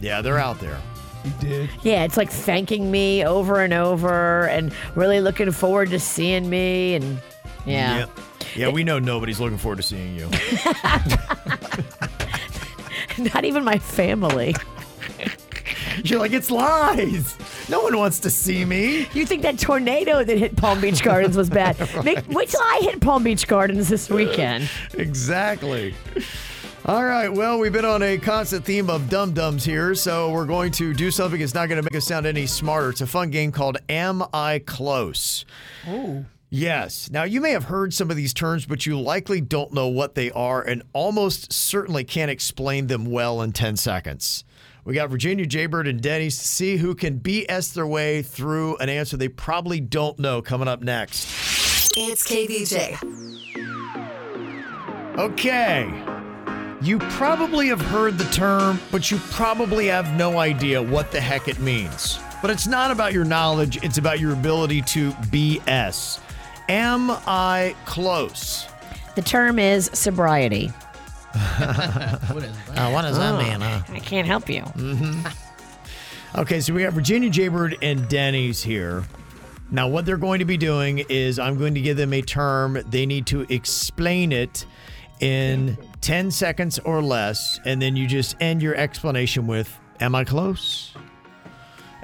Yeah, 0.00 0.20
they're 0.20 0.40
out 0.40 0.58
there. 0.58 0.80
You 1.24 1.32
did. 1.40 1.70
Yeah, 1.82 2.04
it's 2.04 2.16
like 2.16 2.30
thanking 2.30 2.90
me 2.90 3.24
over 3.24 3.60
and 3.60 3.72
over 3.72 4.46
and 4.48 4.72
really 4.94 5.20
looking 5.20 5.50
forward 5.52 5.90
to 5.90 5.98
seeing 5.98 6.48
me. 6.48 6.94
And 6.94 7.20
yeah. 7.66 7.98
Yep. 7.98 8.10
Yeah, 8.56 8.68
we 8.70 8.82
know 8.84 8.98
nobody's 8.98 9.40
looking 9.40 9.58
forward 9.58 9.76
to 9.76 9.82
seeing 9.82 10.16
you. 10.16 10.28
Not 13.34 13.44
even 13.44 13.64
my 13.64 13.78
family. 13.78 14.54
You're 16.04 16.20
like, 16.20 16.32
it's 16.32 16.50
lies. 16.50 17.36
No 17.68 17.82
one 17.82 17.96
wants 17.96 18.20
to 18.20 18.30
see 18.30 18.64
me. 18.64 19.08
You 19.12 19.26
think 19.26 19.42
that 19.42 19.58
tornado 19.58 20.24
that 20.24 20.38
hit 20.38 20.56
Palm 20.56 20.80
Beach 20.80 21.02
Gardens 21.02 21.36
was 21.36 21.50
bad? 21.50 21.76
Make, 22.04 22.26
wait 22.28 22.48
till 22.48 22.62
I 22.62 22.80
hit 22.82 23.00
Palm 23.00 23.22
Beach 23.24 23.46
Gardens 23.46 23.88
this 23.88 24.08
weekend. 24.08 24.70
Exactly. 24.94 25.94
All 26.88 27.04
right. 27.04 27.28
Well, 27.28 27.58
we've 27.58 27.70
been 27.70 27.84
on 27.84 28.02
a 28.02 28.16
constant 28.16 28.64
theme 28.64 28.88
of 28.88 29.10
dum 29.10 29.34
dums 29.34 29.62
here, 29.62 29.94
so 29.94 30.30
we're 30.30 30.46
going 30.46 30.72
to 30.72 30.94
do 30.94 31.10
something 31.10 31.38
that's 31.38 31.52
not 31.52 31.68
going 31.68 31.76
to 31.76 31.82
make 31.82 31.94
us 31.94 32.06
sound 32.06 32.24
any 32.24 32.46
smarter. 32.46 32.88
It's 32.88 33.02
a 33.02 33.06
fun 33.06 33.28
game 33.28 33.52
called 33.52 33.76
Am 33.90 34.22
I 34.32 34.60
Close? 34.60 35.44
Oh. 35.86 36.24
Yes. 36.48 37.10
Now, 37.10 37.24
you 37.24 37.42
may 37.42 37.50
have 37.50 37.64
heard 37.64 37.92
some 37.92 38.10
of 38.10 38.16
these 38.16 38.32
terms, 38.32 38.64
but 38.64 38.86
you 38.86 38.98
likely 38.98 39.42
don't 39.42 39.74
know 39.74 39.88
what 39.88 40.14
they 40.14 40.30
are 40.30 40.62
and 40.62 40.82
almost 40.94 41.52
certainly 41.52 42.04
can't 42.04 42.30
explain 42.30 42.86
them 42.86 43.04
well 43.04 43.42
in 43.42 43.52
10 43.52 43.76
seconds. 43.76 44.44
We 44.86 44.94
got 44.94 45.10
Virginia, 45.10 45.44
Jaybird, 45.44 45.88
and 45.88 46.00
Denny's 46.00 46.38
to 46.38 46.44
see 46.46 46.78
who 46.78 46.94
can 46.94 47.20
BS 47.20 47.74
their 47.74 47.86
way 47.86 48.22
through 48.22 48.78
an 48.78 48.88
answer 48.88 49.18
they 49.18 49.28
probably 49.28 49.80
don't 49.80 50.18
know 50.18 50.40
coming 50.40 50.68
up 50.68 50.80
next. 50.80 51.26
It's 51.98 52.26
KVJ. 52.26 52.96
Okay. 55.18 56.17
You 56.80 57.00
probably 57.00 57.66
have 57.68 57.80
heard 57.80 58.18
the 58.18 58.30
term, 58.32 58.78
but 58.92 59.10
you 59.10 59.18
probably 59.30 59.86
have 59.86 60.16
no 60.16 60.38
idea 60.38 60.80
what 60.80 61.10
the 61.10 61.20
heck 61.20 61.48
it 61.48 61.58
means. 61.58 62.20
But 62.40 62.52
it's 62.52 62.68
not 62.68 62.92
about 62.92 63.12
your 63.12 63.24
knowledge, 63.24 63.82
it's 63.82 63.98
about 63.98 64.20
your 64.20 64.32
ability 64.32 64.82
to 64.82 65.10
BS. 65.10 66.20
Am 66.68 67.10
I 67.26 67.74
close? 67.84 68.68
The 69.16 69.22
term 69.22 69.58
is 69.58 69.90
sobriety. 69.92 70.68
what 71.32 72.44
is 72.44 72.56
that? 72.68 72.78
Uh, 72.78 72.90
what 72.92 73.02
does 73.02 73.18
that 73.18 73.42
mean? 73.42 73.60
huh? 73.60 73.82
I 73.88 73.98
can't 73.98 74.26
help 74.26 74.48
you. 74.48 74.62
Mm-hmm. 74.62 75.26
Okay, 76.34 76.60
so 76.60 76.74
we 76.74 76.82
have 76.82 76.92
Virginia 76.92 77.30
Jaybird 77.30 77.78
and 77.80 78.06
Denny's 78.06 78.62
here. 78.62 79.02
Now, 79.70 79.88
what 79.88 80.04
they're 80.04 80.18
going 80.18 80.40
to 80.40 80.44
be 80.44 80.58
doing 80.58 80.98
is 81.08 81.38
I'm 81.38 81.56
going 81.56 81.74
to 81.74 81.80
give 81.80 81.96
them 81.96 82.12
a 82.12 82.20
term. 82.20 82.78
They 82.86 83.06
need 83.06 83.26
to 83.28 83.46
explain 83.48 84.30
it 84.30 84.66
in 85.20 85.76
10 86.00 86.30
seconds 86.30 86.78
or 86.80 87.02
less, 87.02 87.60
and 87.64 87.80
then 87.80 87.96
you 87.96 88.06
just 88.06 88.36
end 88.40 88.62
your 88.62 88.74
explanation 88.74 89.46
with, 89.46 89.78
Am 90.00 90.14
I 90.14 90.24
close? 90.24 90.94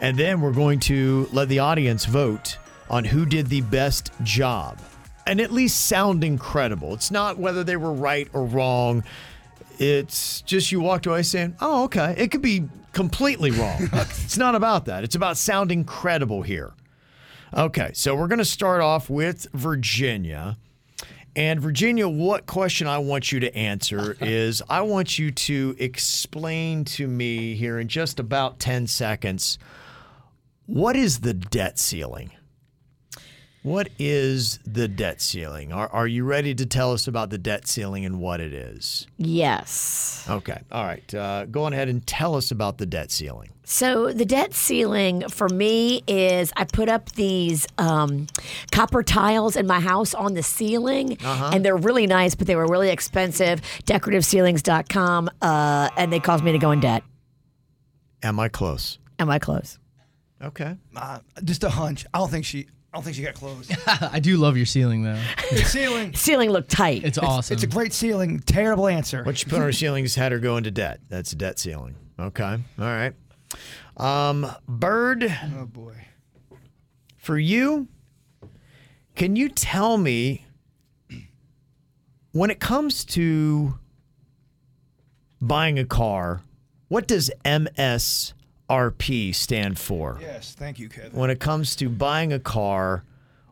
And 0.01 0.19
then 0.19 0.41
we're 0.41 0.53
going 0.53 0.81
to 0.81 1.29
let 1.33 1.49
the 1.49 1.61
audience 1.61 2.05
vote 2.07 2.59
on 2.91 3.05
who 3.05 3.25
did 3.25 3.47
the 3.47 3.61
best 3.61 4.11
job 4.23 4.81
and 5.27 5.41
at 5.41 5.53
least 5.53 5.87
sound 5.87 6.25
incredible. 6.25 6.95
It's 6.95 7.11
not 7.11 7.39
whether 7.39 7.65
they 7.65 7.77
were 7.77 7.93
right 7.93 8.29
or 8.33 8.45
wrong. 8.45 9.05
It's 9.79 10.43
just 10.43 10.71
you 10.71 10.81
walked 10.81 11.07
away 11.07 11.23
saying, 11.23 11.57
oh, 11.61 11.85
okay. 11.85 12.15
It 12.19 12.31
could 12.31 12.43
be 12.43 12.69
completely 12.93 13.51
wrong. 13.51 13.89
it's 13.93 14.37
not 14.37 14.55
about 14.55 14.87
that. 14.87 15.05
It's 15.05 15.15
about 15.15 15.37
sounding 15.37 15.85
credible 15.85 16.43
here. 16.43 16.73
Okay, 17.57 17.93
so 17.95 18.17
we're 18.17 18.27
going 18.27 18.39
to 18.39 18.45
start 18.45 18.81
off 18.81 19.09
with 19.09 19.47
Virginia. 19.53 20.59
And 21.37 21.61
Virginia, 21.61 22.09
what 22.09 22.47
question 22.47 22.87
I 22.87 22.99
want 22.99 23.33
you 23.33 23.41
to 23.41 23.57
answer 23.57 24.17
is 24.21 24.63
I 24.69 24.83
want 24.83 25.19
you 25.19 25.31
to 25.33 25.77
explain 25.79 26.85
to 26.87 27.07
me 27.07 27.55
here 27.55 27.79
in 27.79 27.89
just 27.89 28.21
about 28.21 28.59
10 28.61 28.87
seconds 28.87 29.59
what 30.67 30.97
is 30.97 31.21
the 31.21 31.35
debt 31.35 31.79
ceiling? 31.79 32.31
What 33.65 33.89
is 33.99 34.59
the 34.67 34.87
debt 34.89 35.23
ceiling? 35.23 35.73
Are, 35.73 35.89
are 35.89 36.07
you 36.07 36.25
ready 36.25 36.55
to 36.55 36.67
tell 36.67 36.93
us 36.93 37.09
about 37.09 37.31
the 37.31 37.39
debt 37.39 37.67
ceiling 37.67 38.05
and 38.05 38.21
what 38.21 38.39
it 38.43 38.53
is? 38.53 39.07
Yes. 39.17 40.27
Okay. 40.29 40.61
All 40.71 40.85
right. 40.85 41.15
Uh, 41.15 41.47
go 41.47 41.65
on 41.65 41.73
ahead 41.73 41.89
and 41.89 42.07
tell 42.07 42.37
us 42.37 42.51
about 42.51 42.77
the 42.77 42.85
debt 42.85 43.11
ceiling. 43.11 43.49
So 43.65 44.13
the 44.13 44.27
debt 44.27 44.53
ceiling 44.53 45.27
for 45.31 45.49
me 45.49 46.03
is 46.07 46.53
I 46.59 46.65
put 46.65 46.91
up 46.91 47.13
these 47.13 47.67
um, 47.79 48.27
copper 48.71 49.03
tiles 49.03 49.57
in 49.57 49.67
my 49.67 49.81
house 49.81 50.13
on 50.13 50.35
the 50.35 50.43
ceiling, 50.43 51.17
Uh-huh. 51.25 51.51
and 51.55 51.65
they're 51.65 51.75
really 51.75 52.07
nice, 52.07 52.35
but 52.35 52.47
they 52.47 52.57
were 52.57 52.67
really 52.67 52.91
expensive. 52.91 53.63
DecorativeCeilings.com, 53.87 55.31
uh, 55.41 55.89
and 55.97 56.13
they 56.13 56.21
caused 56.21 56.45
me 56.45 56.53
to 56.53 56.59
go 56.59 56.71
in 56.71 56.81
debt. 56.81 57.03
Am 58.23 58.39
I 58.39 58.49
close? 58.51 58.99
Am 59.19 59.31
I 59.31 59.39
close? 59.39 59.79
Okay. 60.43 60.77
Uh, 60.95 61.21
just 61.43 61.65
a 61.65 61.71
hunch. 61.71 62.05
I 62.13 62.19
don't 62.19 62.31
think 62.31 62.45
she. 62.45 62.67
I 62.95 62.97
don't 62.97 63.03
think 63.03 63.17
she 63.17 63.23
got 63.25 63.35
closed. 63.35 63.73
I 63.89 64.21
do 64.21 64.37
love 64.37 64.57
your 64.57 64.67
ceiling 64.67 65.03
though. 65.03 65.21
the 65.51 65.65
ceiling. 65.65 66.13
Ceiling 66.15 66.51
looked 66.51 66.71
tight. 66.71 67.03
It's 67.03 67.19
awesome. 67.19 67.55
It's 67.55 67.65
a 67.65 67.67
great 67.67 67.93
ceiling. 67.93 68.39
Terrible 68.39 68.87
answer. 68.87 69.25
What 69.25 69.43
you 69.43 69.51
put 69.51 69.57
on 69.57 69.63
our 69.63 69.73
ceilings 69.73 70.15
had 70.15 70.31
her 70.31 70.39
go 70.39 70.57
into 70.59 70.71
debt. 70.71 71.01
That's 71.09 71.33
a 71.33 71.37
debt 71.37 71.59
ceiling. 71.59 71.97
Okay. 72.21 72.45
All 72.45 72.61
right. 72.79 73.13
Um, 73.97 74.47
Bird. 74.69 75.25
Oh 75.59 75.67
boy. 75.67 76.07
For 77.17 77.37
you, 77.37 77.89
can 79.17 79.35
you 79.35 79.49
tell 79.49 79.99
me 79.99 80.47
when 82.31 82.49
it 82.49 82.61
comes 82.61 83.05
to 83.07 83.75
buying 85.41 85.81
a 85.81 85.85
car, 85.85 86.43
what 86.87 87.09
does 87.09 87.29
MSRP 88.69 89.35
stand 89.35 89.79
for? 89.79 90.19
Yes, 90.21 90.55
thank 90.59 90.79
you, 90.79 90.89
Kevin. 90.89 91.13
When 91.13 91.31
it 91.31 91.41
comes 91.41 91.77
to 91.77 91.89
buying 91.89 92.33
a 92.33 92.39
car, 92.39 93.05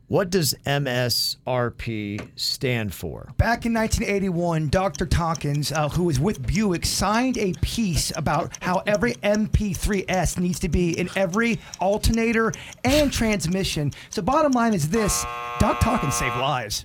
what 0.09 0.30
does 0.30 0.55
MSRP 0.66 2.28
stand 2.36 2.93
for? 2.94 3.32
Back 3.39 3.64
in 3.64 3.72
1981, 3.72 4.68
Dr. 4.68 5.06
Tompkins, 5.06 5.72
uh, 5.72 5.89
who 5.89 6.05
was 6.05 6.20
with 6.20 6.47
Buick, 6.47 6.84
signed 6.84 7.39
a 7.39 7.55
piece 7.62 8.12
about 8.16 8.52
how 8.62 8.82
every 8.86 9.14
MP3S 9.14 10.39
needs 10.39 10.59
to 10.60 10.68
be 10.68 10.98
in 10.98 11.09
every 11.16 11.59
alternator 11.80 12.52
and 12.84 13.12
transmission. 13.12 13.93
So, 14.10 14.20
bottom 14.22 14.52
line 14.52 14.74
is 14.74 14.89
this 14.89 15.24
Doc 15.59 15.80
Tompkins 15.80 16.14
saved 16.14 16.36
lives. 16.36 16.84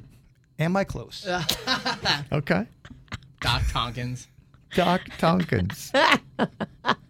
Am 0.59 0.75
I 0.75 0.83
close? 0.83 1.27
Okay. 2.31 2.65
Doc 3.41 3.61
Tompkins. 3.71 4.27
Doc 4.73 5.01
Tompkins. 5.19 5.91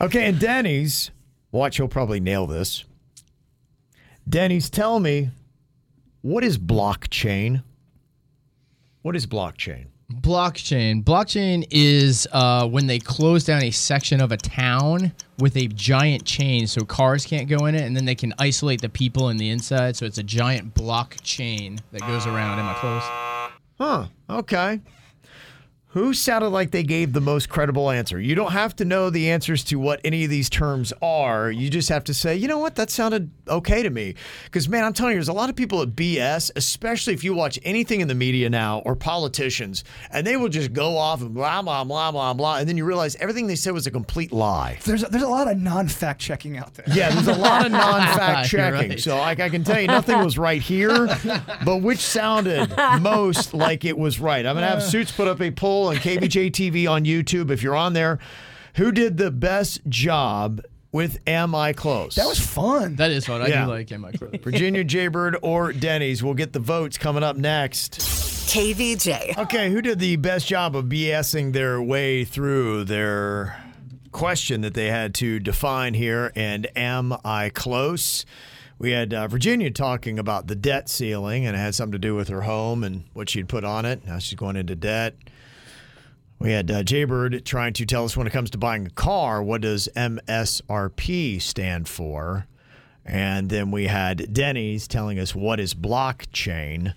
okay, 0.00 0.28
and 0.28 0.38
Denny's, 0.38 1.10
watch, 1.52 1.76
he'll 1.76 1.88
probably 1.88 2.20
nail 2.20 2.46
this. 2.46 2.84
Denny's, 4.28 4.70
tell 4.70 5.00
me, 5.00 5.30
what 6.22 6.44
is 6.44 6.58
blockchain? 6.58 7.62
What 9.02 9.14
is 9.16 9.26
blockchain? 9.26 9.86
Blockchain. 10.12 11.02
Blockchain 11.02 11.66
is 11.70 12.26
uh, 12.32 12.66
when 12.68 12.86
they 12.86 12.98
close 12.98 13.44
down 13.44 13.62
a 13.62 13.70
section 13.70 14.20
of 14.20 14.32
a 14.32 14.36
town 14.36 15.12
with 15.38 15.56
a 15.56 15.66
giant 15.68 16.24
chain 16.24 16.66
so 16.66 16.84
cars 16.84 17.26
can't 17.26 17.48
go 17.48 17.66
in 17.66 17.74
it, 17.74 17.82
and 17.82 17.96
then 17.96 18.04
they 18.04 18.14
can 18.14 18.32
isolate 18.38 18.80
the 18.80 18.88
people 18.88 19.28
in 19.30 19.36
the 19.36 19.50
inside. 19.50 19.96
So 19.96 20.06
it's 20.06 20.18
a 20.18 20.22
giant 20.22 20.74
blockchain 20.74 21.80
that 21.92 22.00
goes 22.02 22.26
around. 22.26 22.58
Am 22.58 22.68
I 22.68 22.74
close? 22.74 23.02
Huh. 23.78 24.06
Okay. 24.38 24.80
Who 25.94 26.12
sounded 26.12 26.48
like 26.48 26.72
they 26.72 26.82
gave 26.82 27.12
the 27.12 27.20
most 27.20 27.48
credible 27.48 27.88
answer? 27.88 28.20
You 28.20 28.34
don't 28.34 28.50
have 28.50 28.74
to 28.76 28.84
know 28.84 29.10
the 29.10 29.30
answers 29.30 29.62
to 29.66 29.76
what 29.78 30.00
any 30.02 30.24
of 30.24 30.30
these 30.30 30.50
terms 30.50 30.92
are. 31.00 31.52
You 31.52 31.70
just 31.70 31.88
have 31.88 32.02
to 32.04 32.14
say, 32.14 32.34
you 32.34 32.48
know 32.48 32.58
what, 32.58 32.74
that 32.74 32.90
sounded 32.90 33.30
okay 33.46 33.80
to 33.84 33.90
me. 33.90 34.16
Because, 34.42 34.68
man, 34.68 34.82
I'm 34.82 34.92
telling 34.92 35.12
you, 35.12 35.18
there's 35.18 35.28
a 35.28 35.32
lot 35.32 35.50
of 35.50 35.54
people 35.54 35.80
at 35.82 35.90
BS, 35.90 36.50
especially 36.56 37.14
if 37.14 37.22
you 37.22 37.32
watch 37.32 37.60
anything 37.62 38.00
in 38.00 38.08
the 38.08 38.14
media 38.16 38.50
now 38.50 38.80
or 38.80 38.96
politicians, 38.96 39.84
and 40.10 40.26
they 40.26 40.36
will 40.36 40.48
just 40.48 40.72
go 40.72 40.96
off 40.96 41.20
and 41.20 41.32
blah, 41.32 41.62
blah, 41.62 41.84
blah, 41.84 42.10
blah, 42.10 42.34
blah. 42.34 42.56
And 42.56 42.68
then 42.68 42.76
you 42.76 42.84
realize 42.84 43.14
everything 43.20 43.46
they 43.46 43.54
said 43.54 43.72
was 43.72 43.86
a 43.86 43.92
complete 43.92 44.32
lie. 44.32 44.80
There's 44.82 45.04
a, 45.04 45.06
there's 45.06 45.22
a 45.22 45.28
lot 45.28 45.48
of 45.48 45.58
non 45.58 45.86
fact 45.86 46.20
checking 46.20 46.56
out 46.56 46.74
there. 46.74 46.86
Yeah, 46.92 47.10
there's 47.10 47.28
a 47.28 47.38
lot 47.38 47.66
of 47.66 47.70
non-fact 47.84 48.48
checking. 48.48 48.90
right. 48.90 49.00
So 49.00 49.18
I, 49.18 49.30
I 49.30 49.48
can 49.48 49.62
tell 49.62 49.80
you 49.80 49.86
nothing 49.86 50.18
was 50.24 50.38
right 50.38 50.60
here, 50.60 51.06
but 51.64 51.82
which 51.82 52.00
sounded 52.00 52.68
most 53.00 53.54
like 53.54 53.84
it 53.84 53.96
was 53.96 54.18
right. 54.18 54.44
I'm 54.44 54.56
gonna 54.56 54.66
have 54.66 54.82
Suits 54.82 55.12
put 55.12 55.28
up 55.28 55.40
a 55.40 55.52
poll 55.52 55.83
on 55.88 55.96
KVJ 55.96 56.50
TV 56.52 56.88
on 56.90 57.04
YouTube. 57.04 57.50
If 57.50 57.62
you're 57.62 57.76
on 57.76 57.92
there, 57.92 58.18
who 58.76 58.92
did 58.92 59.16
the 59.16 59.30
best 59.30 59.80
job 59.88 60.60
with 60.92 61.18
Am 61.26 61.54
I 61.54 61.72
Close? 61.72 62.14
That 62.14 62.26
was 62.26 62.38
fun. 62.38 62.96
That 62.96 63.10
is 63.10 63.26
fun. 63.26 63.42
I 63.42 63.48
Yeah. 63.48 63.64
do 63.64 63.70
like. 63.70 63.90
Am 63.92 64.04
I 64.04 64.12
close? 64.12 64.30
Virginia 64.42 64.84
Jaybird 64.84 65.36
or 65.42 65.72
Denny's. 65.72 66.22
We'll 66.22 66.34
get 66.34 66.52
the 66.52 66.60
votes 66.60 66.96
coming 66.98 67.22
up 67.22 67.36
next. 67.36 67.98
KVJ. 68.48 69.36
Okay, 69.38 69.70
who 69.70 69.82
did 69.82 69.98
the 69.98 70.16
best 70.16 70.46
job 70.46 70.76
of 70.76 70.84
BSing 70.84 71.52
their 71.52 71.82
way 71.82 72.24
through 72.24 72.84
their 72.84 73.60
question 74.12 74.60
that 74.60 74.74
they 74.74 74.86
had 74.88 75.14
to 75.16 75.40
define 75.40 75.94
here? 75.94 76.30
And 76.36 76.68
am 76.76 77.16
I 77.24 77.48
close? 77.48 78.24
We 78.78 78.90
had 78.92 79.12
uh, 79.14 79.26
Virginia 79.28 79.70
talking 79.70 80.18
about 80.18 80.46
the 80.46 80.54
debt 80.54 80.88
ceiling, 80.88 81.46
and 81.46 81.56
it 81.56 81.58
had 81.58 81.74
something 81.74 81.92
to 81.92 81.98
do 81.98 82.14
with 82.14 82.28
her 82.28 82.42
home 82.42 82.84
and 82.84 83.04
what 83.14 83.30
she'd 83.30 83.48
put 83.48 83.64
on 83.64 83.84
it. 83.84 84.06
Now 84.06 84.18
she's 84.18 84.38
going 84.38 84.56
into 84.56 84.76
debt. 84.76 85.14
We 86.38 86.52
had 86.52 86.70
uh, 86.70 86.82
Jaybird 86.82 87.44
trying 87.44 87.72
to 87.74 87.86
tell 87.86 88.04
us 88.04 88.16
when 88.16 88.26
it 88.26 88.32
comes 88.32 88.50
to 88.50 88.58
buying 88.58 88.86
a 88.86 88.90
car, 88.90 89.42
what 89.42 89.60
does 89.60 89.88
MSRP 89.96 91.40
stand 91.40 91.88
for? 91.88 92.46
And 93.04 93.48
then 93.50 93.70
we 93.70 93.86
had 93.86 94.32
Denny's 94.32 94.88
telling 94.88 95.18
us 95.18 95.34
what 95.34 95.60
is 95.60 95.74
blockchain. 95.74 96.94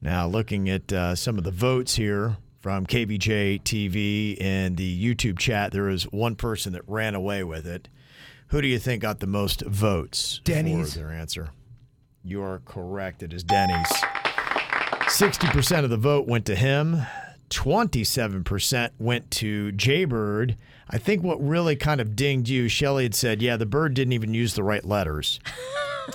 Now, 0.00 0.26
looking 0.26 0.68
at 0.68 0.92
uh, 0.92 1.14
some 1.14 1.38
of 1.38 1.44
the 1.44 1.50
votes 1.50 1.96
here 1.96 2.36
from 2.60 2.86
KVJ 2.86 3.62
TV 3.62 4.36
and 4.40 4.76
the 4.76 5.14
YouTube 5.14 5.38
chat, 5.38 5.72
there 5.72 5.88
is 5.88 6.04
one 6.04 6.36
person 6.36 6.72
that 6.72 6.82
ran 6.86 7.14
away 7.14 7.44
with 7.44 7.66
it. 7.66 7.88
Who 8.48 8.60
do 8.62 8.68
you 8.68 8.78
think 8.78 9.02
got 9.02 9.18
the 9.18 9.26
most 9.26 9.62
votes 9.62 10.40
Denny's. 10.44 10.92
for 10.92 11.00
their 11.00 11.10
answer? 11.10 11.50
You 12.22 12.42
are 12.42 12.60
correct. 12.64 13.22
It 13.22 13.32
is 13.32 13.42
Denny's. 13.42 13.86
60% 15.06 15.84
of 15.84 15.90
the 15.90 15.96
vote 15.96 16.26
went 16.26 16.46
to 16.46 16.54
him. 16.54 17.02
27% 17.50 18.90
went 18.98 19.30
to 19.32 19.72
Jaybird. 19.72 20.56
I 20.88 20.98
think 20.98 21.22
what 21.22 21.42
really 21.44 21.74
kind 21.76 22.00
of 22.00 22.14
dinged 22.14 22.48
you, 22.48 22.68
Shelly 22.68 23.04
had 23.04 23.14
said, 23.14 23.42
yeah, 23.42 23.56
the 23.56 23.66
bird 23.66 23.94
didn't 23.94 24.12
even 24.12 24.34
use 24.34 24.54
the 24.54 24.62
right 24.62 24.84
letters. 24.84 25.40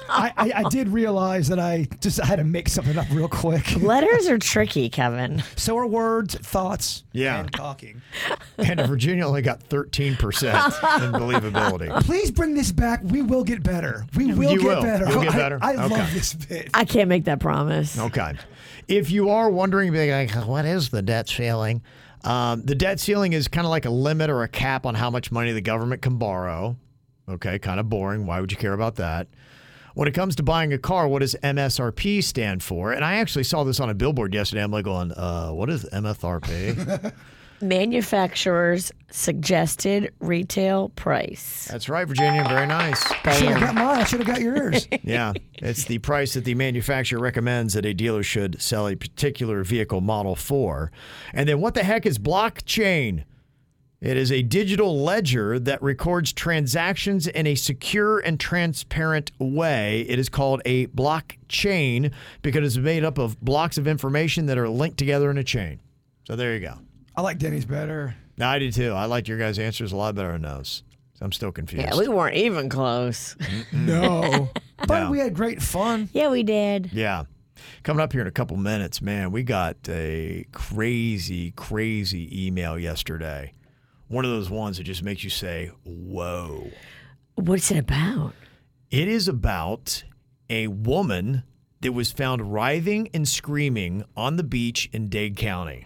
I, 0.07 0.31
I, 0.37 0.51
I 0.63 0.69
did 0.69 0.87
realize 0.87 1.49
that 1.49 1.59
I 1.59 1.85
just 1.99 2.17
had 2.23 2.37
to 2.37 2.45
make 2.45 2.69
something 2.69 2.97
up 2.97 3.07
real 3.11 3.27
quick. 3.27 3.75
Letters 3.81 4.29
are 4.29 4.37
tricky, 4.39 4.87
Kevin. 4.87 5.43
So 5.57 5.77
are 5.77 5.85
words, 5.85 6.35
thoughts, 6.35 7.03
Yeah. 7.11 7.41
and 7.41 7.51
talking. 7.51 8.01
And 8.57 8.79
Virginia 8.87 9.25
only 9.27 9.41
got 9.41 9.67
13% 9.67 10.13
in 10.13 11.11
believability. 11.11 12.03
Please 12.05 12.31
bring 12.31 12.53
this 12.53 12.71
back. 12.71 13.01
We 13.03 13.21
will 13.21 13.43
get 13.43 13.63
better. 13.63 14.05
We 14.15 14.33
will 14.33 14.53
You 14.53 14.59
get 14.61 14.67
will. 14.67 14.81
better. 14.81 15.09
You'll 15.09 15.23
get 15.23 15.33
I- 15.33 15.37
better? 15.37 15.59
I, 15.61 15.73
Okay. 15.73 15.87
love 15.97 16.13
this 16.13 16.33
bit. 16.35 16.69
I 16.73 16.85
can't 16.85 17.09
make 17.09 17.25
that 17.25 17.41
promise. 17.41 17.99
Okay. 17.99 18.35
If 18.91 19.09
you 19.09 19.29
are 19.29 19.49
wondering, 19.49 19.93
like, 19.93 20.31
what 20.45 20.65
is 20.65 20.89
the 20.89 21.01
debt 21.01 21.29
ceiling? 21.29 21.81
Um, 22.25 22.61
the 22.63 22.75
debt 22.75 22.99
ceiling 22.99 23.31
is 23.31 23.47
kind 23.47 23.65
of 23.65 23.71
like 23.71 23.85
a 23.85 23.89
limit 23.89 24.29
or 24.29 24.43
a 24.43 24.49
cap 24.49 24.85
on 24.85 24.95
how 24.95 25.09
much 25.09 25.31
money 25.31 25.53
the 25.53 25.61
government 25.61 26.01
can 26.01 26.17
borrow. 26.17 26.75
Okay, 27.29 27.57
kind 27.57 27.79
of 27.79 27.87
boring. 27.87 28.25
Why 28.25 28.41
would 28.41 28.51
you 28.51 28.57
care 28.57 28.73
about 28.73 28.95
that? 28.95 29.29
When 29.93 30.09
it 30.09 30.13
comes 30.13 30.35
to 30.35 30.43
buying 30.43 30.73
a 30.73 30.77
car, 30.77 31.07
what 31.07 31.19
does 31.19 31.37
MSRP 31.41 32.21
stand 32.21 32.63
for? 32.63 32.91
And 32.91 33.05
I 33.05 33.15
actually 33.15 33.45
saw 33.45 33.63
this 33.63 33.79
on 33.79 33.89
a 33.89 33.93
billboard 33.93 34.33
yesterday. 34.33 34.61
I'm 34.61 34.71
like 34.71 34.83
going, 34.83 35.13
uh, 35.13 35.51
what 35.51 35.69
is 35.69 35.85
MSRP? 35.85 37.13
Manufacturer's 37.61 38.91
suggested 39.09 40.13
retail 40.19 40.89
price. 40.89 41.67
That's 41.69 41.89
right, 41.89 42.07
Virginia. 42.07 42.43
Very 42.47 42.67
nice. 42.67 43.03
I 43.23 43.33
Should 43.33 43.49
have 43.49 43.59
got 43.59 43.75
mine. 43.75 43.99
I 43.99 44.03
should 44.03 44.19
have 44.19 44.27
got 44.27 44.41
yours. 44.41 44.87
Yeah, 45.03 45.33
it's 45.55 45.85
the 45.85 45.97
price 45.97 46.33
that 46.35 46.45
the 46.45 46.55
manufacturer 46.55 47.19
recommends 47.19 47.73
that 47.73 47.85
a 47.85 47.93
dealer 47.93 48.23
should 48.23 48.61
sell 48.61 48.87
a 48.87 48.95
particular 48.95 49.63
vehicle 49.63 49.99
model 50.01 50.35
for. 50.35 50.91
And 51.33 51.49
then 51.49 51.59
what 51.59 51.73
the 51.73 51.83
heck 51.83 52.05
is 52.05 52.17
blockchain? 52.17 53.25
It 53.99 54.17
is 54.17 54.31
a 54.31 54.41
digital 54.41 54.99
ledger 55.03 55.59
that 55.59 55.81
records 55.83 56.33
transactions 56.33 57.27
in 57.27 57.45
a 57.45 57.53
secure 57.53 58.19
and 58.19 58.39
transparent 58.39 59.31
way. 59.37 60.01
It 60.09 60.17
is 60.17 60.27
called 60.27 60.61
a 60.65 60.87
blockchain 60.87 62.11
because 62.41 62.65
it's 62.65 62.83
made 62.83 63.03
up 63.03 63.19
of 63.19 63.39
blocks 63.41 63.77
of 63.77 63.87
information 63.87 64.47
that 64.47 64.57
are 64.57 64.67
linked 64.69 64.97
together 64.97 65.29
in 65.29 65.37
a 65.37 65.43
chain. 65.43 65.81
So 66.25 66.35
there 66.35 66.53
you 66.55 66.61
go. 66.61 66.79
I 67.15 67.21
like 67.21 67.37
Denny's 67.39 67.65
better. 67.65 68.15
No, 68.37 68.47
I 68.47 68.59
do 68.59 68.71
too. 68.71 68.91
I 68.93 69.05
liked 69.05 69.27
your 69.27 69.37
guys' 69.37 69.59
answers 69.59 69.91
a 69.91 69.97
lot 69.97 70.15
better 70.15 70.31
than 70.31 70.41
those. 70.43 70.83
So 71.15 71.25
I'm 71.25 71.31
still 71.31 71.51
confused. 71.51 71.85
Yeah, 71.85 71.97
we 71.97 72.07
weren't 72.07 72.35
even 72.37 72.69
close. 72.69 73.35
No. 73.71 74.49
But 74.87 75.03
No. 75.03 75.11
we 75.11 75.19
had 75.19 75.35
great 75.35 75.61
fun. 75.61 76.09
yeah, 76.11 76.29
we 76.29 76.41
did. 76.41 76.89
Yeah. 76.91 77.25
Coming 77.83 78.01
up 78.01 78.11
here 78.13 78.21
in 78.21 78.27
a 78.27 78.31
couple 78.31 78.57
minutes, 78.57 78.99
man, 78.99 79.31
we 79.31 79.43
got 79.43 79.77
a 79.87 80.43
crazy, 80.51 81.51
crazy 81.51 82.47
email 82.47 82.79
yesterday. 82.79 83.53
One 84.07 84.25
of 84.25 84.31
those 84.31 84.49
ones 84.49 84.77
that 84.79 84.85
just 84.85 85.03
makes 85.03 85.23
you 85.23 85.29
say, 85.29 85.69
whoa. 85.85 86.71
What's 87.35 87.69
it 87.69 87.77
about? 87.77 88.33
It 88.89 89.07
is 89.07 89.27
about 89.27 90.03
a 90.49 90.65
woman 90.65 91.43
that 91.81 91.91
was 91.93 92.11
found 92.11 92.51
writhing 92.51 93.09
and 93.13 93.27
screaming 93.27 94.03
on 94.17 94.37
the 94.37 94.43
beach 94.43 94.89
in 94.91 95.09
Dade 95.09 95.37
County. 95.37 95.85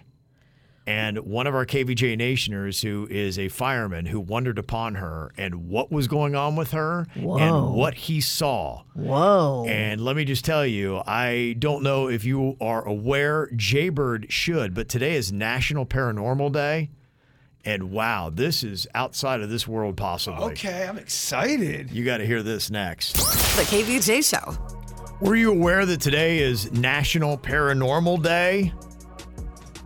And 0.86 1.18
one 1.18 1.48
of 1.48 1.54
our 1.54 1.66
KVJ 1.66 2.16
Nationers, 2.16 2.80
who 2.80 3.08
is 3.10 3.40
a 3.40 3.48
fireman, 3.48 4.06
who 4.06 4.20
wondered 4.20 4.56
upon 4.56 4.94
her 4.94 5.32
and 5.36 5.68
what 5.68 5.90
was 5.90 6.06
going 6.06 6.36
on 6.36 6.54
with 6.54 6.70
her 6.70 7.06
Whoa. 7.16 7.38
and 7.38 7.74
what 7.74 7.94
he 7.94 8.20
saw. 8.20 8.84
Whoa. 8.94 9.66
And 9.68 10.00
let 10.00 10.14
me 10.14 10.24
just 10.24 10.44
tell 10.44 10.64
you, 10.64 11.02
I 11.04 11.56
don't 11.58 11.82
know 11.82 12.08
if 12.08 12.24
you 12.24 12.56
are 12.60 12.86
aware, 12.86 13.50
Jaybird 13.56 14.26
should, 14.32 14.74
but 14.74 14.88
today 14.88 15.16
is 15.16 15.32
National 15.32 15.84
Paranormal 15.86 16.52
Day. 16.52 16.90
And 17.64 17.90
wow, 17.90 18.30
this 18.32 18.62
is 18.62 18.86
outside 18.94 19.40
of 19.40 19.50
this 19.50 19.66
world, 19.66 19.96
possibly. 19.96 20.44
Okay, 20.52 20.86
I'm 20.86 20.98
excited. 20.98 21.90
You 21.90 22.04
got 22.04 22.18
to 22.18 22.26
hear 22.26 22.44
this 22.44 22.70
next. 22.70 23.14
The 23.14 23.62
KVJ 23.62 24.22
Show. 24.22 24.56
Were 25.20 25.34
you 25.34 25.50
aware 25.50 25.84
that 25.84 26.00
today 26.00 26.38
is 26.38 26.70
National 26.70 27.36
Paranormal 27.36 28.22
Day? 28.22 28.72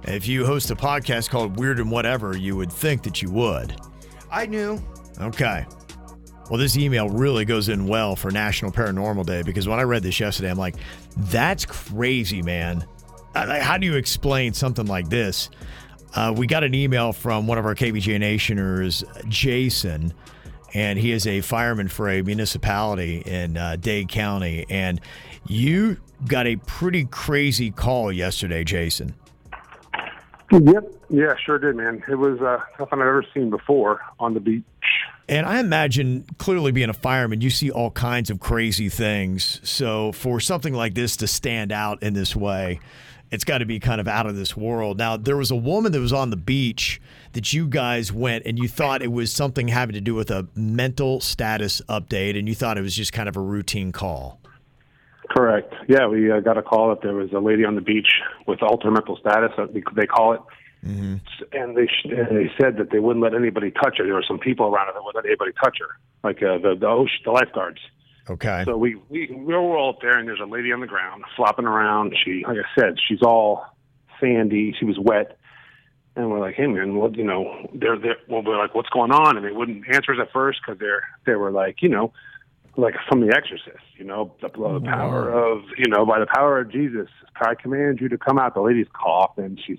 If 0.04 0.26
you 0.26 0.46
host 0.46 0.70
a 0.70 0.76
podcast 0.76 1.30
called 1.30 1.58
Weird 1.58 1.78
and 1.78 1.90
Whatever, 1.90 2.36
you 2.36 2.56
would 2.56 2.72
think 2.72 3.02
that 3.02 3.20
you 3.22 3.30
would. 3.30 3.76
I 4.30 4.46
knew. 4.46 4.80
Okay. 5.20 5.66
Well, 6.50 6.58
this 6.58 6.76
email 6.76 7.08
really 7.08 7.44
goes 7.44 7.68
in 7.68 7.86
well 7.86 8.16
for 8.16 8.30
National 8.30 8.72
Paranormal 8.72 9.24
Day 9.24 9.42
because 9.42 9.68
when 9.68 9.78
I 9.78 9.82
read 9.82 10.02
this 10.02 10.18
yesterday, 10.18 10.50
I'm 10.50 10.58
like, 10.58 10.76
that's 11.16 11.64
crazy, 11.64 12.42
man. 12.42 12.84
Uh, 13.34 13.60
How 13.60 13.78
do 13.78 13.86
you 13.86 13.94
explain 13.94 14.52
something 14.52 14.86
like 14.86 15.08
this? 15.08 15.50
Uh, 16.14 16.34
we 16.36 16.48
got 16.48 16.64
an 16.64 16.74
email 16.74 17.12
from 17.12 17.46
one 17.46 17.58
of 17.58 17.64
our 17.66 17.76
KVJ 17.76 18.18
Nationers, 18.18 19.04
Jason, 19.28 20.12
and 20.74 20.98
he 20.98 21.12
is 21.12 21.26
a 21.28 21.40
fireman 21.40 21.86
for 21.86 22.08
a 22.08 22.22
municipality 22.22 23.18
in 23.18 23.56
uh, 23.56 23.76
Dade 23.76 24.08
County. 24.08 24.66
And 24.68 25.00
you 25.46 25.98
got 26.26 26.48
a 26.48 26.56
pretty 26.56 27.04
crazy 27.04 27.70
call 27.70 28.10
yesterday, 28.10 28.64
Jason. 28.64 29.14
Yep. 30.52 30.94
Yeah, 31.10 31.34
sure 31.44 31.58
did, 31.58 31.76
man. 31.76 32.02
It 32.08 32.16
was 32.16 32.40
uh, 32.40 32.58
nothing 32.78 33.00
I've 33.00 33.06
ever 33.06 33.24
seen 33.32 33.50
before 33.50 34.00
on 34.18 34.34
the 34.34 34.40
beach. 34.40 34.64
And 35.28 35.46
I 35.46 35.60
imagine, 35.60 36.26
clearly 36.38 36.72
being 36.72 36.90
a 36.90 36.94
fireman, 36.94 37.40
you 37.40 37.50
see 37.50 37.70
all 37.70 37.92
kinds 37.92 38.30
of 38.30 38.40
crazy 38.40 38.88
things. 38.88 39.60
So 39.62 40.10
for 40.10 40.40
something 40.40 40.74
like 40.74 40.94
this 40.94 41.16
to 41.18 41.28
stand 41.28 41.70
out 41.70 42.02
in 42.02 42.14
this 42.14 42.34
way, 42.34 42.80
it's 43.30 43.44
got 43.44 43.58
to 43.58 43.64
be 43.64 43.78
kind 43.78 44.00
of 44.00 44.08
out 44.08 44.26
of 44.26 44.34
this 44.34 44.56
world. 44.56 44.98
Now, 44.98 45.16
there 45.16 45.36
was 45.36 45.52
a 45.52 45.56
woman 45.56 45.92
that 45.92 46.00
was 46.00 46.12
on 46.12 46.30
the 46.30 46.36
beach 46.36 47.00
that 47.34 47.52
you 47.52 47.68
guys 47.68 48.12
went 48.12 48.44
and 48.44 48.58
you 48.58 48.66
thought 48.66 49.02
it 49.02 49.12
was 49.12 49.32
something 49.32 49.68
having 49.68 49.94
to 49.94 50.00
do 50.00 50.16
with 50.16 50.32
a 50.32 50.48
mental 50.56 51.20
status 51.20 51.80
update, 51.88 52.36
and 52.36 52.48
you 52.48 52.56
thought 52.56 52.76
it 52.76 52.82
was 52.82 52.96
just 52.96 53.12
kind 53.12 53.28
of 53.28 53.36
a 53.36 53.40
routine 53.40 53.92
call. 53.92 54.39
Correct. 55.30 55.72
Yeah, 55.88 56.06
we 56.08 56.30
uh, 56.30 56.40
got 56.40 56.58
a 56.58 56.62
call 56.62 56.88
that 56.90 57.02
there 57.02 57.14
was 57.14 57.32
a 57.32 57.38
lady 57.38 57.64
on 57.64 57.76
the 57.76 57.80
beach 57.80 58.08
with 58.46 58.62
altered 58.62 58.90
mental 58.90 59.16
status, 59.16 59.52
uh, 59.56 59.66
they- 59.66 59.82
they 59.94 60.06
call 60.06 60.32
it. 60.34 60.40
And 61.52 61.76
they 61.76 61.86
sh- 61.86 62.06
and 62.06 62.36
they 62.36 62.50
said 62.58 62.78
that 62.78 62.88
they 62.90 62.98
wouldn't 63.00 63.22
let 63.22 63.34
anybody 63.34 63.70
touch 63.70 63.98
her. 63.98 64.04
There 64.04 64.14
were 64.14 64.24
some 64.26 64.38
people 64.38 64.66
around 64.66 64.86
her 64.86 64.94
that 64.94 65.04
wouldn't 65.04 65.22
let 65.24 65.28
anybody 65.28 65.52
touch 65.62 65.76
her, 65.78 65.88
like 66.24 66.42
uh, 66.42 66.56
the 66.58 66.74
the, 66.74 66.86
ocean, 66.88 67.20
the 67.24 67.32
lifeguards. 67.32 67.80
Okay. 68.30 68.62
So 68.64 68.76
we 68.78 68.94
we 69.10 69.26
we 69.30 69.54
were 69.54 69.76
all 69.76 69.90
up 69.90 70.00
there, 70.00 70.16
and 70.18 70.26
there's 70.26 70.40
a 70.40 70.46
lady 70.46 70.72
on 70.72 70.80
the 70.80 70.86
ground 70.86 71.22
flopping 71.36 71.66
around. 71.66 72.16
She, 72.24 72.44
like 72.48 72.56
I 72.56 72.80
said, 72.80 72.96
she's 73.06 73.20
all 73.22 73.62
sandy. 74.20 74.74
She 74.78 74.86
was 74.86 74.98
wet, 74.98 75.36
and 76.16 76.30
we're 76.30 76.40
like, 76.40 76.54
"Hey, 76.54 76.66
man, 76.66 76.96
what? 76.96 77.14
You 77.14 77.24
know, 77.24 77.68
they're 77.74 77.98
they're 77.98 78.16
well, 78.28 78.42
we're 78.42 78.56
like, 78.56 78.74
what's 78.74 78.88
going 78.90 79.12
on?" 79.12 79.36
And 79.36 79.44
they 79.44 79.52
wouldn't 79.52 79.84
answer 79.86 80.12
us 80.14 80.18
at 80.20 80.32
first 80.32 80.60
because 80.64 80.78
they're 80.80 81.04
they 81.26 81.34
were 81.34 81.50
like, 81.50 81.82
you 81.82 81.90
know, 81.90 82.12
like 82.80 82.94
from 83.08 83.20
The 83.20 83.34
Exorcist, 83.34 83.84
you 83.96 84.04
know, 84.04 84.32
the, 84.40 84.48
the 84.48 84.62
oh, 84.62 84.80
power 84.80 85.30
of 85.30 85.62
you 85.76 85.88
know, 85.88 86.04
by 86.06 86.18
the 86.18 86.26
power 86.26 86.60
of 86.60 86.70
Jesus, 86.70 87.08
I 87.36 87.54
command 87.54 88.00
you 88.00 88.08
to 88.08 88.18
come 88.18 88.38
out. 88.38 88.54
The 88.54 88.60
lady's 88.60 88.88
coughing. 88.92 89.58
She's 89.66 89.78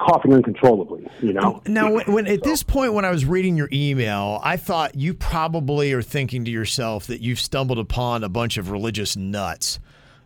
coughing 0.00 0.32
uncontrollably. 0.32 1.08
You 1.20 1.32
know. 1.32 1.62
Now, 1.66 1.92
when, 1.92 2.12
when 2.12 2.26
at 2.26 2.42
this 2.42 2.62
point, 2.62 2.94
when 2.94 3.04
I 3.04 3.10
was 3.10 3.24
reading 3.24 3.56
your 3.56 3.68
email, 3.72 4.40
I 4.42 4.56
thought 4.56 4.94
you 4.94 5.14
probably 5.14 5.92
are 5.92 6.02
thinking 6.02 6.44
to 6.44 6.50
yourself 6.50 7.06
that 7.06 7.20
you've 7.20 7.40
stumbled 7.40 7.78
upon 7.78 8.24
a 8.24 8.28
bunch 8.28 8.56
of 8.56 8.70
religious 8.70 9.16
nuts 9.16 9.78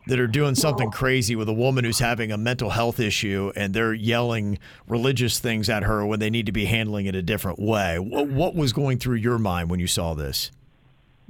that 0.08 0.18
are 0.18 0.26
doing 0.26 0.54
something 0.54 0.90
crazy 0.90 1.36
with 1.36 1.48
a 1.50 1.52
woman 1.52 1.84
who's 1.84 1.98
having 1.98 2.32
a 2.32 2.38
mental 2.38 2.70
health 2.70 2.98
issue 2.98 3.52
and 3.54 3.74
they're 3.74 3.92
yelling 3.92 4.58
religious 4.88 5.38
things 5.38 5.68
at 5.68 5.82
her 5.82 6.04
when 6.04 6.18
they 6.18 6.30
need 6.30 6.46
to 6.46 6.52
be 6.52 6.64
handling 6.64 7.04
it 7.04 7.14
a 7.14 7.20
different 7.20 7.58
way. 7.58 7.98
What, 7.98 8.28
what 8.28 8.54
was 8.54 8.72
going 8.72 8.98
through 8.98 9.16
your 9.16 9.38
mind 9.38 9.68
when 9.68 9.80
you 9.80 9.86
saw 9.86 10.14
this? 10.14 10.50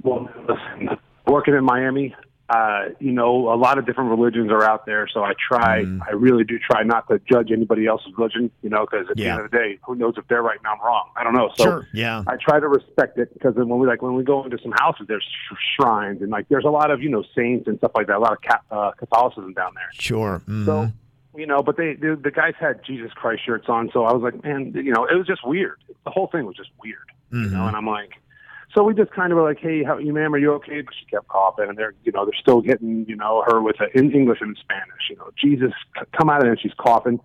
Well, 0.03 0.29
listen, 0.47 0.97
working 1.27 1.53
in 1.53 1.63
Miami, 1.63 2.15
uh, 2.49 2.85
you 2.99 3.11
know, 3.11 3.53
a 3.53 3.57
lot 3.57 3.77
of 3.77 3.85
different 3.85 4.09
religions 4.09 4.49
are 4.49 4.63
out 4.63 4.85
there. 4.87 5.07
So 5.13 5.23
I 5.23 5.33
try, 5.47 5.83
Mm-hmm. 5.83 6.01
I 6.07 6.11
really 6.13 6.43
do 6.43 6.57
try 6.57 6.81
not 6.83 7.07
to 7.09 7.19
judge 7.31 7.51
anybody 7.51 7.85
else's 7.85 8.11
religion, 8.17 8.49
you 8.63 8.69
know, 8.71 8.87
because 8.89 9.05
at 9.11 9.17
Yeah. 9.19 9.25
the 9.25 9.29
end 9.31 9.45
of 9.45 9.51
the 9.51 9.57
day, 9.57 9.79
who 9.85 9.93
knows 9.95 10.15
if 10.17 10.27
they're 10.27 10.41
right 10.41 10.57
and 10.57 10.65
I'm 10.65 10.79
wrong? 10.83 11.09
I 11.15 11.23
don't 11.23 11.35
know. 11.35 11.51
So 11.57 11.63
Sure, 11.63 11.87
yeah. 11.93 12.23
I 12.27 12.37
try 12.37 12.59
to 12.59 12.67
respect 12.67 13.19
it 13.19 13.31
because 13.33 13.53
when 13.55 13.69
we 13.77 13.85
like 13.85 14.01
when 14.01 14.15
we 14.15 14.23
go 14.23 14.43
into 14.43 14.57
some 14.63 14.71
houses, 14.71 15.05
there's 15.07 15.23
sh- 15.23 15.55
shrines 15.75 16.21
and 16.23 16.31
like 16.31 16.47
there's 16.49 16.65
a 16.65 16.69
lot 16.71 16.89
of 16.89 17.03
you 17.03 17.09
know 17.09 17.23
saints 17.35 17.67
and 17.67 17.77
stuff 17.77 17.91
like 17.93 18.07
that. 18.07 18.17
A 18.17 18.19
lot 18.19 18.31
of 18.33 18.39
ca- 18.41 18.61
uh, 18.75 18.91
Catholicism 18.97 19.53
down 19.53 19.73
there. 19.75 19.89
Sure. 19.93 20.41
mhm. 20.47 20.65
So 20.65 20.87
you 21.37 21.45
know, 21.45 21.61
but 21.61 21.77
they 21.77 21.93
the, 21.93 22.19
the 22.21 22.31
guys 22.31 22.55
had 22.59 22.83
Jesus 22.83 23.11
Christ 23.13 23.45
shirts 23.45 23.69
on, 23.69 23.91
so 23.93 24.05
I 24.05 24.11
was 24.13 24.23
like, 24.23 24.43
man, 24.43 24.71
you 24.73 24.91
know, 24.91 25.05
it 25.05 25.13
was 25.15 25.27
just 25.27 25.45
weird. 25.45 25.77
The 26.03 26.09
whole 26.09 26.25
thing 26.27 26.45
was 26.45 26.55
just 26.55 26.71
weird, 26.83 26.97
you 27.31 27.49
know. 27.51 27.67
And 27.67 27.75
I'm 27.77 27.85
like, 27.85 28.13
so 28.73 28.83
we 28.83 28.93
just 28.93 29.11
kind 29.11 29.31
of 29.31 29.37
were 29.37 29.47
like, 29.47 29.59
hey, 29.59 29.83
how 29.83 29.97
you, 29.97 30.13
ma'am, 30.13 30.33
are 30.33 30.37
you 30.37 30.53
okay? 30.53 30.81
But 30.81 30.93
she 30.99 31.05
kept 31.05 31.27
coughing, 31.27 31.69
and 31.69 31.77
they're 31.77 31.93
you 32.03 32.11
know 32.11 32.25
they're 32.25 32.39
still 32.39 32.61
getting 32.61 33.05
you 33.07 33.15
know 33.15 33.43
her 33.47 33.61
with 33.61 33.77
a, 33.79 33.97
in 33.97 34.11
English 34.11 34.39
and 34.41 34.55
Spanish, 34.61 35.09
you 35.09 35.15
know, 35.15 35.29
Jesus, 35.41 35.73
come 36.17 36.29
out 36.29 36.37
of 36.37 36.43
there. 36.43 36.51
And 36.51 36.61
she's 36.61 36.73
coughing. 36.77 37.19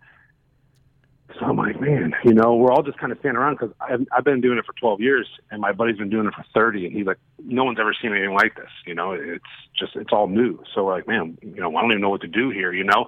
So 1.38 1.46
I'm 1.46 1.56
like, 1.56 1.80
man, 1.80 2.14
you 2.24 2.32
know, 2.32 2.54
we're 2.54 2.70
all 2.70 2.82
just 2.82 2.98
kind 2.98 3.10
of 3.10 3.18
standing 3.18 3.38
around 3.38 3.54
because 3.58 3.74
I've, 3.80 4.06
I've 4.16 4.24
been 4.24 4.40
doing 4.40 4.56
it 4.56 4.64
for 4.64 4.72
12 4.74 5.00
years, 5.00 5.26
and 5.50 5.60
my 5.60 5.72
buddy's 5.72 5.96
been 5.96 6.10
doing 6.10 6.28
it 6.28 6.34
for 6.34 6.44
30, 6.54 6.86
and 6.86 6.94
he's 6.94 7.06
like, 7.06 7.16
no 7.42 7.64
one's 7.64 7.80
ever 7.80 7.94
seen 8.00 8.12
anything 8.12 8.34
like 8.34 8.54
this. 8.54 8.70
You 8.86 8.94
know, 8.94 9.12
it's 9.12 9.44
just 9.76 9.96
it's 9.96 10.12
all 10.12 10.28
new. 10.28 10.62
So 10.74 10.84
we're 10.84 10.94
like, 10.94 11.08
man, 11.08 11.36
you 11.42 11.60
know, 11.60 11.74
I 11.76 11.80
don't 11.80 11.90
even 11.90 12.02
know 12.02 12.10
what 12.10 12.20
to 12.20 12.28
do 12.28 12.50
here. 12.50 12.72
You 12.72 12.84
know, 12.84 13.06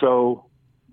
so 0.00 0.45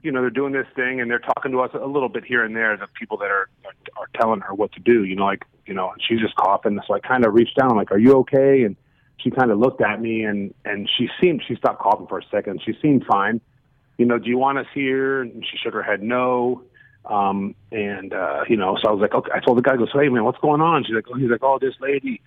you 0.03 0.11
know, 0.11 0.21
they're 0.21 0.29
doing 0.29 0.53
this 0.53 0.67
thing 0.75 1.01
and 1.01 1.09
they're 1.09 1.19
talking 1.19 1.51
to 1.53 1.61
us 1.61 1.71
a 1.73 1.87
little 1.87 2.09
bit 2.09 2.25
here 2.25 2.43
and 2.43 2.55
there. 2.55 2.75
The 2.77 2.87
people 2.99 3.17
that 3.17 3.31
are 3.31 3.49
are 3.97 4.09
telling 4.19 4.41
her 4.41 4.53
what 4.53 4.71
to 4.73 4.79
do. 4.79 5.03
You 5.05 5.15
know, 5.15 5.25
like 5.25 5.45
you 5.65 5.73
know, 5.73 5.93
she's 6.07 6.19
just 6.19 6.35
coughing. 6.35 6.79
So 6.85 6.93
I 6.93 6.99
kind 6.99 7.25
of 7.25 7.33
reached 7.33 7.57
down. 7.57 7.75
Like, 7.75 7.91
"Are 7.91 7.97
you 7.97 8.17
okay?" 8.19 8.63
And 8.63 8.75
she 9.17 9.31
kind 9.31 9.49
of 9.49 9.57
looked 9.57 9.81
at 9.81 10.01
me 10.01 10.23
and 10.23 10.53
and 10.65 10.89
she 10.97 11.07
seemed 11.21 11.41
she 11.47 11.55
stopped 11.55 11.79
coughing 11.79 12.07
for 12.07 12.19
a 12.19 12.25
second. 12.29 12.61
She 12.65 12.73
seemed 12.81 13.05
fine. 13.05 13.41
You 13.97 14.05
know, 14.05 14.19
do 14.19 14.29
you 14.29 14.37
want 14.37 14.57
us 14.57 14.67
here? 14.73 15.21
And 15.21 15.45
she 15.49 15.57
shook 15.57 15.73
her 15.73 15.83
head 15.83 16.03
no. 16.03 16.63
Um, 17.05 17.55
and 17.71 18.13
uh, 18.13 18.43
you 18.47 18.57
know, 18.57 18.77
so 18.81 18.89
I 18.89 18.91
was 18.91 19.01
like, 19.01 19.13
okay. 19.13 19.31
I 19.33 19.39
told 19.39 19.57
the 19.57 19.61
guy, 19.61 19.73
I 19.73 19.77
goes, 19.77 19.89
hey 19.93 20.09
man, 20.09 20.23
what's 20.23 20.39
going 20.39 20.61
on? 20.61 20.83
She's 20.83 20.95
like, 20.95 21.05
oh, 21.09 21.17
he's 21.17 21.29
like, 21.29 21.43
oh, 21.43 21.59
this 21.59 21.75
lady, 21.79 22.21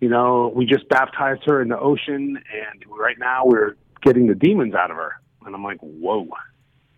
you 0.00 0.08
know, 0.08 0.52
we 0.54 0.66
just 0.66 0.88
baptized 0.88 1.42
her 1.46 1.60
in 1.60 1.68
the 1.68 1.78
ocean, 1.78 2.38
and 2.52 2.84
right 2.90 3.18
now 3.18 3.44
we're 3.44 3.76
getting 4.02 4.26
the 4.26 4.34
demons 4.34 4.74
out 4.74 4.90
of 4.90 4.96
her. 4.96 5.20
And 5.44 5.54
I'm 5.54 5.64
like, 5.64 5.78
whoa. 5.80 6.28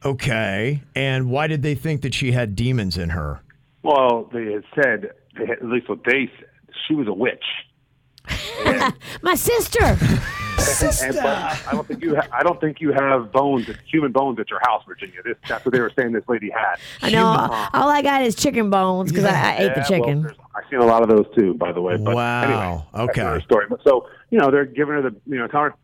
Okay. 0.05 0.83
And 0.95 1.31
why 1.31 1.47
did 1.47 1.63
they 1.63 1.75
think 1.75 2.03
that 2.03 2.15
she 2.15 2.33
had 2.33 2.57
demons 2.57 2.97
in 2.97 3.11
her? 3.11 3.41
Well, 3.83 4.29
they 4.33 4.53
had 4.53 4.65
said, 4.75 5.11
they 5.39 5.47
had, 5.47 5.59
at 5.59 5.67
least 5.67 5.89
what 5.89 6.05
they 6.05 6.31
said, 6.39 6.47
she 6.87 6.95
was 6.95 7.07
a 7.09 7.13
witch. 7.13 7.45
My 9.23 9.35
sister. 9.35 9.99
And, 10.83 11.15
but 11.15 11.27
I 11.27 11.71
don't 11.73 11.89
think 11.89 12.03
you. 12.03 12.15
Ha- 12.17 12.29
I 12.33 12.43
don't 12.43 12.61
think 12.61 12.81
you 12.83 12.93
have 12.93 13.33
bones, 13.33 13.67
human 13.91 14.13
bones, 14.13 14.39
at 14.39 14.51
your 14.51 14.61
house, 14.63 14.83
Virginia. 14.87 15.23
This, 15.25 15.37
that's 15.49 15.65
what 15.65 15.73
they 15.73 15.81
were 15.81 15.91
saying. 15.99 16.13
This 16.13 16.25
lady 16.29 16.51
had. 16.51 16.77
I 17.01 17.11
know. 17.11 17.25
All, 17.27 17.69
all 17.73 17.89
I 17.89 18.03
got 18.03 18.23
is 18.23 18.35
chicken 18.35 18.69
bones 18.69 19.11
because 19.11 19.25
I, 19.25 19.31
I 19.31 19.57
ate 19.57 19.59
the 19.59 19.65
Yeah, 19.67 19.75
well, 19.79 19.85
chicken. 19.89 20.23
there's- 20.23 20.37
I've 20.55 20.65
seen 20.71 20.81
a 20.81 20.85
lot 20.85 21.03
of 21.03 21.09
those 21.09 21.25
too, 21.35 21.55
by 21.55 21.73
the 21.73 21.81
way. 21.81 21.97
But 21.97 22.15
Wow. 22.15 22.43
Anyway, 22.93 23.05
Okay. 23.11 23.21
another 23.23 23.41
story. 23.41 23.67
But 23.71 23.81
so 23.85 24.07
you 24.29 24.39
know, 24.39 24.51
they're 24.51 24.67
giving 24.67 24.95
her 24.97 25.03
the 25.03 25.17
you 25.27 25.39
know, 25.39 25.49
her. 25.51 25.75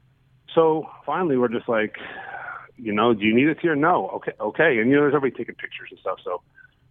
So 0.55 0.87
finally, 1.07 1.39
we're 1.39 1.49
just 1.49 1.69
like, 1.71 1.97
you 2.77 2.93
know, 2.93 3.15
do 3.15 3.25
you 3.25 3.35
need 3.35 3.49
us 3.49 3.57
here? 3.61 3.75
No. 3.75 4.09
Okay. 4.17 4.33
Okay. 4.41 4.79
And 4.79 4.91
you 4.91 4.97
know, 4.97 5.03
there's 5.03 5.15
everybody 5.15 5.37
taking 5.39 5.55
pictures 5.55 5.89
and 5.91 6.01
stuff. 6.01 6.19
So 6.25 6.43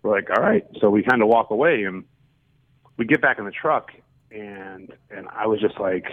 we're 0.02 0.12
like, 0.12 0.30
all 0.30 0.44
right. 0.44 0.66
So 0.82 0.90
we 0.90 1.04
kind 1.04 1.22
of 1.22 1.28
walk 1.28 1.52
away 1.52 1.84
and 1.84 2.06
we 2.98 3.06
get 3.06 3.22
back 3.22 3.40
in 3.40 3.46
the 3.46 3.52
truck 3.52 3.92
and 4.36 4.94
and 5.10 5.28
I 5.30 5.48
was 5.48 5.60
just 5.60 5.80
like, 5.80 6.06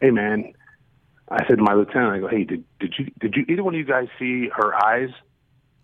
hey 0.00 0.10
man, 0.10 0.52
I 1.28 1.46
said 1.46 1.56
to 1.58 1.62
my 1.62 1.74
lieutenant, 1.74 2.12
I 2.12 2.18
go, 2.20 2.28
hey, 2.28 2.44
did 2.44 2.64
did 2.78 2.94
you 2.98 3.10
did 3.20 3.34
you 3.34 3.44
either 3.48 3.64
one 3.64 3.74
of 3.74 3.78
you 3.78 3.84
guys 3.84 4.08
see 4.18 4.48
her 4.54 4.74
eyes? 4.74 5.10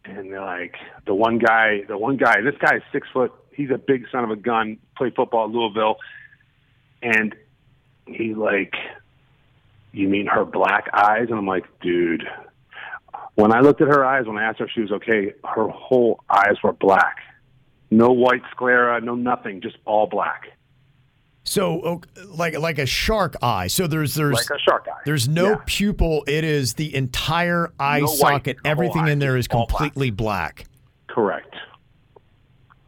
And 0.04 0.30
they're 0.30 0.40
like, 0.40 0.74
the 1.06 1.14
one 1.14 1.38
guy, 1.38 1.82
the 1.88 1.96
one 1.96 2.16
guy, 2.16 2.42
this 2.42 2.54
guy 2.60 2.76
is 2.76 2.82
six 2.92 3.08
foot. 3.12 3.32
He's 3.52 3.70
a 3.70 3.78
big 3.78 4.04
son 4.12 4.24
of 4.24 4.30
a 4.30 4.36
gun. 4.36 4.78
Played 4.96 5.14
football 5.14 5.46
at 5.46 5.50
Louisville, 5.50 5.96
and 7.02 7.34
he's 8.06 8.36
like, 8.36 8.74
you 9.92 10.08
mean 10.08 10.26
her 10.26 10.44
black 10.44 10.88
eyes? 10.92 11.26
And 11.28 11.38
I'm 11.38 11.46
like, 11.46 11.64
dude. 11.80 12.24
When 13.36 13.52
I 13.52 13.60
looked 13.60 13.80
at 13.80 13.88
her 13.88 14.04
eyes, 14.04 14.26
when 14.26 14.38
I 14.38 14.44
asked 14.44 14.60
her 14.60 14.66
if 14.66 14.70
she 14.72 14.80
was 14.80 14.92
okay, 14.92 15.32
her 15.44 15.68
whole 15.68 16.20
eyes 16.30 16.54
were 16.62 16.72
black. 16.72 17.16
No 17.90 18.10
white 18.12 18.42
sclera, 18.52 19.00
no 19.00 19.14
nothing, 19.14 19.60
just 19.60 19.76
all 19.84 20.06
black. 20.06 20.48
So, 21.46 22.00
like 22.28 22.58
like 22.58 22.78
a 22.78 22.86
shark 22.86 23.36
eye. 23.42 23.66
So 23.66 23.86
there's 23.86 24.14
there's 24.14 24.34
Like 24.34 24.58
a 24.58 24.62
shark 24.62 24.86
eye. 24.90 25.00
There's 25.04 25.28
no 25.28 25.60
pupil. 25.66 26.24
It 26.26 26.42
is 26.42 26.74
the 26.74 26.94
entire 26.94 27.70
eye 27.78 28.00
No 28.00 28.06
socket. 28.06 28.56
whole 28.64 28.70
Everything 28.70 29.08
in 29.08 29.18
there 29.18 29.36
is 29.36 29.46
all 29.50 29.66
black. 29.66 29.78
completely 29.78 30.10
black. 30.10 30.64
Correct. 31.08 31.54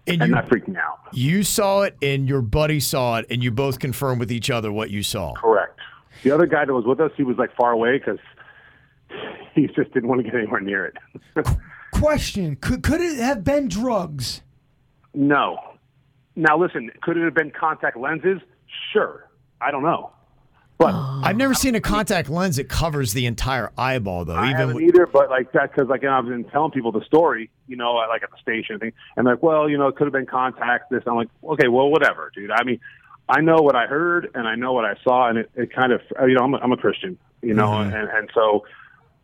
And, 0.07 0.23
And 0.23 0.35
you, 0.35 0.43
freaked 0.49 0.69
me 0.69 0.77
out. 0.77 1.01
you 1.13 1.43
saw 1.43 1.83
it, 1.83 1.97
and 2.01 2.29
your 2.29 2.41
buddy 2.41 2.79
saw 2.81 3.19
it, 3.19 3.27
and 3.29 3.43
you 3.43 3.51
both 3.51 3.79
confirmed 3.81 4.21
with 4.21 4.31
each 4.33 4.51
other 4.51 4.71
what 4.73 4.89
you 4.91 5.03
saw. 5.03 5.35
Correct. 5.35 5.79
The 6.23 6.31
other 6.31 6.47
guy 6.47 6.65
that 6.65 6.73
was 6.73 6.85
with 6.87 7.01
us, 7.01 7.11
he 7.17 7.25
was 7.25 7.37
like 7.37 7.55
far 7.57 7.73
away 7.73 7.99
because 7.99 8.19
he 9.55 9.67
just 9.69 9.93
didn't 9.93 10.09
want 10.09 10.21
to 10.25 10.31
get 10.31 10.35
anywhere 10.35 10.61
near 10.61 10.85
it. 10.87 10.97
Question: 11.93 12.57
Could 12.57 12.83
could 12.83 13.01
it 13.01 13.19
have 13.19 13.45
been 13.45 13.69
drugs? 13.69 14.43
no. 15.15 15.59
Now 16.39 16.59
listen, 16.59 16.91
could 17.01 17.17
it 17.17 17.25
have 17.25 17.33
been 17.35 17.51
contact 17.51 17.97
lenses? 17.97 18.43
Sure. 18.93 19.27
I 19.59 19.71
don't 19.71 19.83
know. 19.83 20.11
But 20.77 20.93
I've 21.25 21.39
never 21.39 21.55
seen 21.55 21.75
a 21.75 21.81
contact 21.81 22.29
lens 22.29 22.57
that 22.57 22.69
covers 22.69 23.15
the 23.15 23.25
entire 23.25 23.73
eyeball, 23.79 24.27
though. 24.27 24.35
I 24.35 24.49
even 24.51 24.57
haven't 24.57 24.75
with, 24.77 24.85
either, 24.85 25.07
but 25.07 25.31
like 25.31 25.53
that 25.53 25.73
because 25.73 25.89
like 25.89 26.05
I've 26.05 26.27
been 26.27 26.45
telling 26.45 26.73
people 26.73 26.93
the 26.93 27.03
story, 27.07 27.49
you 27.67 27.77
know, 27.77 27.93
like 27.95 28.23
at 28.23 28.31
the 28.31 28.37
station 28.37 28.75
and 28.75 28.81
thing, 28.83 28.93
and 29.17 29.25
like, 29.27 29.43
well, 29.43 29.67
you 29.71 29.79
know, 29.79 29.87
it 29.89 29.97
could 29.97 30.05
have 30.05 30.13
been 30.13 30.27
contact. 30.27 30.91
This, 30.91 31.03
I'm 31.07 31.17
like, 31.17 31.29
okay, 31.43 31.69
well, 31.69 31.89
whatever, 31.89 32.31
dude. 32.35 32.51
I 32.51 32.63
mean, 32.65 32.81
I 33.31 33.41
know 33.41 33.57
what 33.63 33.75
I 33.75 33.87
heard 33.87 34.29
and 34.35 34.47
I 34.47 34.57
know 34.57 34.75
what 34.75 34.85
I 34.85 34.97
saw, 35.03 35.31
and 35.31 35.39
it, 35.39 35.51
it 35.55 35.75
kind 35.75 35.93
of, 35.93 36.03
you 36.29 36.35
know, 36.35 36.43
I'm 36.45 36.53
a, 36.53 36.59
I'm 36.59 36.73
a 36.73 36.77
Christian, 36.77 37.17
you 37.41 37.55
know, 37.55 37.69
Mhm. 37.71 37.99
and 37.99 38.11
and 38.11 38.31
so 38.35 38.65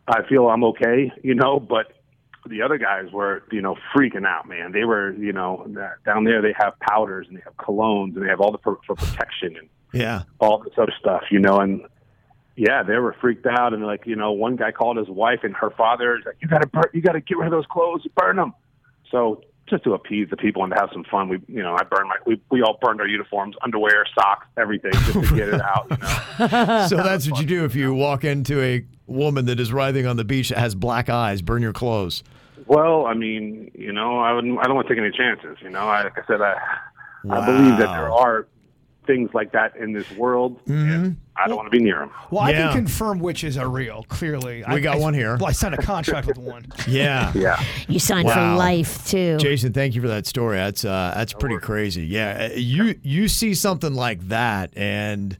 I 0.06 0.26
feel 0.28 0.48
I'm 0.48 0.64
okay, 0.64 1.12
you 1.22 1.34
know, 1.34 1.60
but 1.60 1.92
the 2.48 2.62
other 2.62 2.76
guys 2.76 3.10
were, 3.12 3.44
you 3.52 3.62
know, 3.62 3.76
freaking 3.94 4.26
out, 4.26 4.48
man. 4.48 4.72
They 4.72 4.84
were, 4.84 5.12
you 5.12 5.32
know, 5.32 5.66
down 6.04 6.24
there 6.24 6.42
they 6.42 6.54
have 6.58 6.78
powders 6.80 7.26
and 7.28 7.36
they 7.36 7.42
have 7.42 7.56
colognes 7.56 8.14
and 8.14 8.24
they 8.24 8.28
have 8.28 8.40
all 8.40 8.50
the 8.50 8.58
for, 8.58 8.78
for 8.86 8.96
protection 8.96 9.56
and 9.56 9.68
yeah. 9.92 10.22
all 10.40 10.58
this 10.58 10.74
other 10.76 10.92
stuff, 10.98 11.22
you 11.30 11.38
know, 11.38 11.58
and 11.58 11.82
yeah, 12.56 12.82
they 12.82 12.96
were 12.96 13.14
freaked 13.20 13.46
out 13.46 13.72
and 13.72 13.84
like, 13.84 14.06
you 14.06 14.16
know, 14.16 14.32
one 14.32 14.56
guy 14.56 14.72
called 14.72 14.96
his 14.96 15.08
wife 15.08 15.40
and 15.42 15.54
her 15.56 15.70
father 15.70 16.16
is 16.18 16.24
like, 16.26 16.36
you 16.40 16.48
gotta 16.48 16.66
burn, 16.66 16.84
you 16.92 17.00
gotta 17.00 17.20
get 17.20 17.38
rid 17.38 17.46
of 17.46 17.52
those 17.52 17.66
clothes, 17.70 18.06
burn 18.16 18.36
them. 18.36 18.52
So 19.10 19.42
just 19.68 19.84
to 19.84 19.94
appease 19.94 20.28
the 20.28 20.36
people 20.36 20.64
and 20.64 20.72
to 20.72 20.78
have 20.78 20.90
some 20.92 21.04
fun, 21.04 21.28
we, 21.28 21.38
you 21.46 21.62
know, 21.62 21.76
I 21.78 21.84
burned 21.84 22.08
my, 22.08 22.16
we, 22.26 22.40
we 22.50 22.62
all 22.62 22.78
burned 22.80 23.00
our 23.00 23.06
uniforms, 23.06 23.56
underwear, 23.62 24.04
socks, 24.14 24.46
everything, 24.58 24.92
just 24.92 25.12
to 25.12 25.36
get 25.36 25.48
it 25.48 25.60
out. 25.60 25.86
You 25.90 25.96
know? 25.96 26.86
so 26.88 26.96
that's 26.96 27.30
what 27.30 27.40
you 27.40 27.46
do 27.46 27.64
if 27.64 27.74
you 27.74 27.94
walk 27.94 28.24
into 28.24 28.60
a 28.60 28.84
woman 29.12 29.44
that 29.46 29.60
is 29.60 29.72
writhing 29.72 30.06
on 30.06 30.16
the 30.16 30.24
beach 30.24 30.48
that 30.50 30.58
has 30.58 30.74
black 30.74 31.08
eyes. 31.08 31.42
Burn 31.42 31.62
your 31.62 31.72
clothes. 31.72 32.22
Well, 32.66 33.06
I 33.06 33.14
mean, 33.14 33.70
you 33.74 33.92
know, 33.92 34.18
I 34.20 34.32
wouldn't, 34.32 34.58
I 34.60 34.64
don't 34.64 34.76
want 34.76 34.88
to 34.88 34.94
take 34.94 35.02
any 35.02 35.10
chances. 35.12 35.58
You 35.62 35.70
know, 35.70 35.80
I, 35.88 36.04
like 36.04 36.18
I 36.18 36.26
said, 36.26 36.40
I, 36.40 36.54
I 37.30 37.44
believe 37.46 37.78
that 37.78 37.92
there 37.92 38.10
are 38.10 38.46
things 39.04 39.30
like 39.34 39.50
that 39.50 39.74
in 39.76 39.92
this 39.92 40.08
world. 40.12 40.60
and 40.68 41.16
I 41.34 41.48
don't 41.48 41.56
want 41.56 41.72
to 41.72 41.76
be 41.76 41.82
near 41.82 41.98
them. 41.98 42.10
Well, 42.30 42.42
I 42.44 42.52
can 42.52 42.72
confirm 42.72 43.18
witches 43.18 43.58
are 43.58 43.68
real. 43.68 44.04
Clearly, 44.08 44.58
We 44.58 44.64
I, 44.76 44.78
got 44.78 44.96
I- 44.96 45.00
one 45.00 45.12
here. 45.12 45.36
Well, 45.38 45.48
I 45.48 45.52
signed 45.52 45.74
a 45.74 45.82
contract 45.82 46.28
with 46.28 46.38
one. 46.38 46.66
Yeah. 46.86 47.32
Yeah. 47.34 47.60
You 47.88 47.98
signed 47.98 48.28
Wow. 48.28 48.34
for 48.52 48.56
life 48.58 49.08
too. 49.08 49.38
Jason, 49.38 49.72
thank 49.72 49.96
you 49.96 50.00
for 50.02 50.08
that 50.08 50.26
story. 50.26 50.56
That's 50.56 50.84
uh, 50.84 51.12
that's 51.16 51.32
pretty 51.32 51.58
crazy. 51.58 52.06
Yeah, 52.06 52.50
uh, 52.52 52.54
you 52.56 52.94
you 53.02 53.26
see 53.28 53.54
something 53.54 53.94
like 53.94 54.20
that, 54.28 54.70
and 54.76 55.36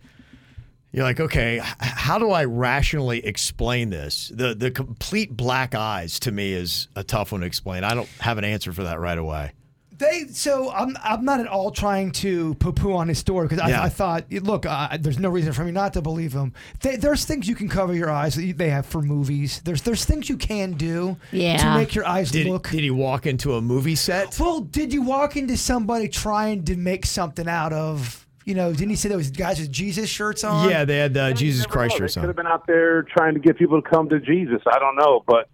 you're 0.93 1.05
like, 1.05 1.21
okay, 1.21 1.61
how 1.81 2.19
do 2.19 2.31
I 2.31 2.45
rationally 2.45 3.25
explain 3.25 3.91
this? 3.91 4.31
The 4.35 4.55
the 4.55 4.71
complete 4.71 5.37
black 5.37 5.75
eyes 5.75 6.21
to 6.21 6.33
me 6.33 6.53
is 6.53 6.89
a 6.97 7.03
tough 7.05 7.33
one 7.33 7.41
to 7.41 7.47
explain. 7.47 7.83
I 7.85 7.95
don't 7.95 8.09
have 8.21 8.39
an 8.39 8.45
answer 8.45 8.73
for 8.73 8.85
that 8.85 9.01
right 9.01 9.19
away. 9.19 9.53
They 9.99 10.25
so 10.33 10.71
I'm 10.73 10.97
I'm 11.05 11.25
not 11.25 11.39
at 11.39 11.47
all 11.47 11.71
trying 11.71 12.11
to 12.13 12.55
poo 12.55 12.73
poo 12.73 12.93
on 12.95 13.07
his 13.09 13.19
story 13.19 13.47
because 13.47 13.61
I, 13.63 13.69
Yeah. 13.69 13.83
I 13.85 13.89
thought 13.89 14.25
look 14.33 14.67
uh, 14.67 14.97
there's 14.99 15.19
no 15.19 15.29
reason 15.29 15.53
for 15.53 15.63
me 15.65 15.71
not 15.71 15.93
to 15.93 16.03
believe 16.03 16.33
him. 16.33 16.55
They, 16.81 16.97
there's 16.97 17.25
things 17.25 17.47
you 17.47 17.55
can 17.55 17.69
cover 17.69 17.95
your 17.95 18.11
eyes 18.11 18.35
that 18.35 18.45
you- 18.45 18.55
they 18.55 18.71
have 18.71 18.85
for 18.87 19.01
movies. 19.01 19.61
There's 19.65 19.83
there's 19.83 20.05
things 20.05 20.29
you 20.29 20.37
can 20.37 20.73
do 20.73 21.17
to 21.31 21.75
make 21.75 21.95
your 21.95 22.05
eyes 22.07 22.33
Did, 22.33 22.49
look. 22.49 22.71
did 22.71 22.81
he 22.81 22.91
walk 22.91 23.27
into 23.27 23.55
a 23.55 23.61
movie 23.61 23.95
set? 23.95 24.37
Well, 24.41 24.61
did 24.63 24.93
you 24.93 25.03
walk 25.03 25.37
into 25.37 25.57
somebody 25.57 26.09
trying 26.09 26.65
to 26.65 26.75
make 26.77 27.07
something 27.07 27.47
out 27.47 27.73
of? 27.73 28.22
You 28.45 28.55
know, 28.55 28.73
didn't 28.73 28.91
he 28.91 28.97
say 28.97 29.09
there 29.09 29.19
was 29.19 29.31
guys 29.31 29.61
with 29.61 29.71
Jesus 29.71 30.09
shirts 30.09 30.43
on? 30.45 30.69
Yeah, 30.69 30.85
they 30.85 30.99
had 30.99 31.17
uh, 31.17 31.33
Jesus 31.33 31.65
Christ 31.67 31.95
They 31.95 31.99
shirts 31.99 32.15
could 32.15 32.23
on. 32.23 32.27
have 32.29 32.37
been 32.37 32.47
out 32.47 32.67
there 32.67 33.03
trying 33.05 33.35
to 33.35 33.41
get 33.41 33.57
people 33.59 33.81
to 33.81 33.89
come 33.89 34.09
to 34.09 34.19
Jesus. 34.21 34.61
I 34.67 34.79
don't 34.79 34.97
know, 34.97 35.23
but 35.27 35.49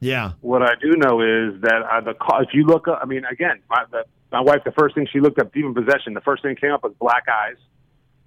Yeah. 0.00 0.32
what 0.40 0.62
I 0.62 0.74
do 0.80 0.92
know 0.96 1.20
is 1.20 1.60
that 1.62 1.82
uh, 1.90 2.00
the 2.00 2.14
co- 2.14 2.40
if 2.40 2.48
you 2.52 2.64
look 2.66 2.88
up, 2.88 2.98
I 3.02 3.06
mean, 3.06 3.24
again, 3.24 3.60
my 3.70 3.84
the, 3.90 4.04
my 4.32 4.40
wife, 4.40 4.62
the 4.64 4.72
first 4.72 4.94
thing 4.94 5.06
she 5.12 5.20
looked 5.20 5.38
up, 5.38 5.52
demon 5.52 5.74
possession. 5.74 6.14
The 6.14 6.20
first 6.22 6.42
thing 6.42 6.54
that 6.54 6.60
came 6.60 6.72
up 6.72 6.82
was 6.82 6.94
black 6.98 7.24
eyes, 7.28 7.56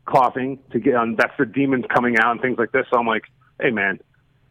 coughing 0.06 0.60
to 0.72 0.80
get 0.80 0.96
on. 0.96 1.16
That's 1.16 1.34
the 1.38 1.46
demons 1.46 1.86
coming 1.94 2.18
out 2.18 2.32
and 2.32 2.42
things 2.42 2.58
like 2.58 2.72
this. 2.72 2.86
So 2.92 3.00
I'm 3.00 3.08
like, 3.08 3.24
hey 3.60 3.72
man, 3.72 4.00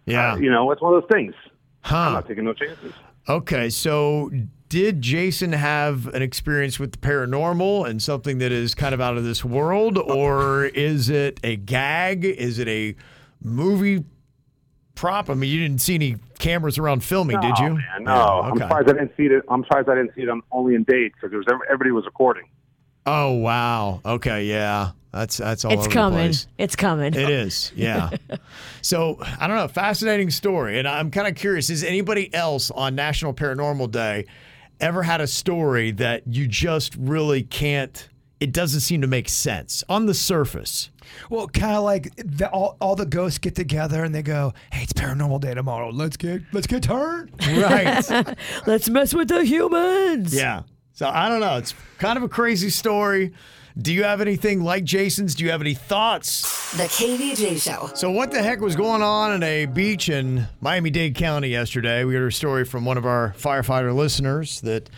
Yeah. 0.06 0.32
uh, 0.32 0.36
you 0.36 0.50
know, 0.50 0.70
it's 0.72 0.82
one 0.82 0.94
of 0.94 1.02
those 1.02 1.10
things. 1.10 1.34
Huh. 1.82 1.96
I'm 1.96 2.12
not 2.14 2.28
taking 2.28 2.44
no 2.44 2.54
chances. 2.54 2.92
Okay, 3.28 3.70
so 3.70 4.30
did 4.74 5.00
Jason 5.00 5.52
have 5.52 6.08
an 6.08 6.20
experience 6.20 6.80
with 6.80 6.90
the 6.90 6.98
paranormal 6.98 7.88
and 7.88 8.02
something 8.02 8.38
that 8.38 8.50
is 8.50 8.74
kind 8.74 8.92
of 8.92 9.00
out 9.00 9.16
of 9.16 9.22
this 9.22 9.44
world, 9.44 9.96
or 9.96 10.64
is 10.64 11.08
it 11.08 11.38
a 11.44 11.54
gag? 11.54 12.24
Is 12.24 12.58
it 12.58 12.66
a 12.66 12.96
movie 13.40 14.02
prop? 14.96 15.30
I 15.30 15.34
mean, 15.34 15.48
you 15.48 15.60
didn't 15.60 15.80
see 15.80 15.94
any 15.94 16.16
cameras 16.40 16.76
around 16.76 17.04
filming, 17.04 17.38
did 17.38 17.56
you? 17.58 17.74
Man, 17.74 17.84
no, 18.00 18.14
Yeah, 18.14 18.24
I'm 18.26 18.52
okay. 18.54 18.62
surprised 18.62 18.88
I 18.88 18.92
didn't 18.94 19.12
see 19.16 19.26
it. 19.26 19.44
I'm 19.48 19.62
surprised 19.62 19.88
I 19.88 19.94
didn't 19.94 20.12
see 20.16 20.22
it 20.22 20.28
on 20.28 20.42
Only 20.50 20.74
in 20.74 20.82
Dade 20.82 21.12
because 21.12 21.30
was 21.32 21.46
everybody 21.70 21.92
was 21.92 22.04
recording. 22.04 22.48
Oh 23.06 23.34
wow. 23.34 24.00
Okay, 24.04 24.46
yeah. 24.46 24.90
That's 25.12 25.36
that's 25.36 25.64
all 25.64 25.70
it's 25.70 25.82
over 25.82 25.88
the 25.88 25.94
coming. 25.94 26.18
place. 26.18 26.48
It's 26.58 26.74
coming. 26.74 27.14
It 27.14 27.30
is, 27.30 27.70
yeah. 27.76 28.10
so 28.82 29.18
I 29.38 29.46
don't 29.46 29.54
know, 29.54 29.68
fascinating 29.68 30.30
story, 30.30 30.80
and 30.80 30.88
I'm 30.88 31.12
kind 31.12 31.28
of 31.28 31.36
curious. 31.36 31.70
Is 31.70 31.84
anybody 31.84 32.34
else 32.34 32.72
on 32.72 32.96
National 32.96 33.32
Paranormal 33.32 33.92
Day 33.92 34.26
ever 34.80 35.02
had 35.02 35.20
a 35.20 35.26
story 35.26 35.90
that 35.92 36.26
you 36.26 36.46
just 36.46 36.94
really 36.96 37.42
can't? 37.42 38.08
It 38.40 38.52
doesn't 38.52 38.80
seem 38.80 39.00
to 39.00 39.06
make 39.06 39.28
sense 39.28 39.84
on 39.88 40.06
the 40.06 40.14
surface. 40.14 40.90
Well, 41.30 41.48
kind 41.48 41.76
of 41.76 41.84
like 41.84 42.14
the, 42.16 42.48
all, 42.50 42.76
all 42.80 42.96
the 42.96 43.06
ghosts 43.06 43.38
get 43.38 43.54
together 43.54 44.04
and 44.04 44.14
they 44.14 44.22
go, 44.22 44.52
"Hey, 44.72 44.82
it's 44.82 44.92
paranormal 44.92 45.40
day 45.40 45.54
tomorrow. 45.54 45.90
Let's 45.90 46.16
get 46.16 46.42
let's 46.52 46.66
get 46.66 46.82
turned." 46.82 47.30
Right. 47.56 48.04
Let's 48.66 48.88
mess 48.88 49.14
with 49.14 49.28
the 49.28 49.44
humans. 49.44 50.34
Yeah. 50.34 50.62
So 50.92 51.08
I 51.08 51.28
don't 51.28 51.40
know. 51.40 51.56
It's 51.56 51.74
kind 51.98 52.16
of 52.16 52.22
a 52.22 52.28
crazy 52.28 52.70
story. 52.70 53.32
Do 53.76 53.92
you 53.92 54.04
have 54.04 54.20
anything 54.20 54.62
like 54.62 54.84
Jason's? 54.84 55.34
Do 55.34 55.44
you 55.44 55.50
have 55.50 55.60
any 55.60 55.74
thoughts? 55.74 56.72
The 56.76 56.84
KVJ 56.84 57.60
Show. 57.60 57.90
So, 57.96 58.08
what 58.08 58.30
the 58.30 58.40
heck 58.40 58.60
was 58.60 58.76
going 58.76 59.02
on 59.02 59.32
in 59.32 59.42
a 59.42 59.66
beach 59.66 60.08
in 60.08 60.46
Miami 60.60 60.90
Dade 60.90 61.16
County 61.16 61.48
yesterday? 61.48 62.04
We 62.04 62.14
heard 62.14 62.28
a 62.28 62.32
story 62.32 62.64
from 62.64 62.84
one 62.84 62.96
of 62.96 63.04
our 63.04 63.34
firefighter 63.36 63.92
listeners 63.92 64.60
that 64.60 64.90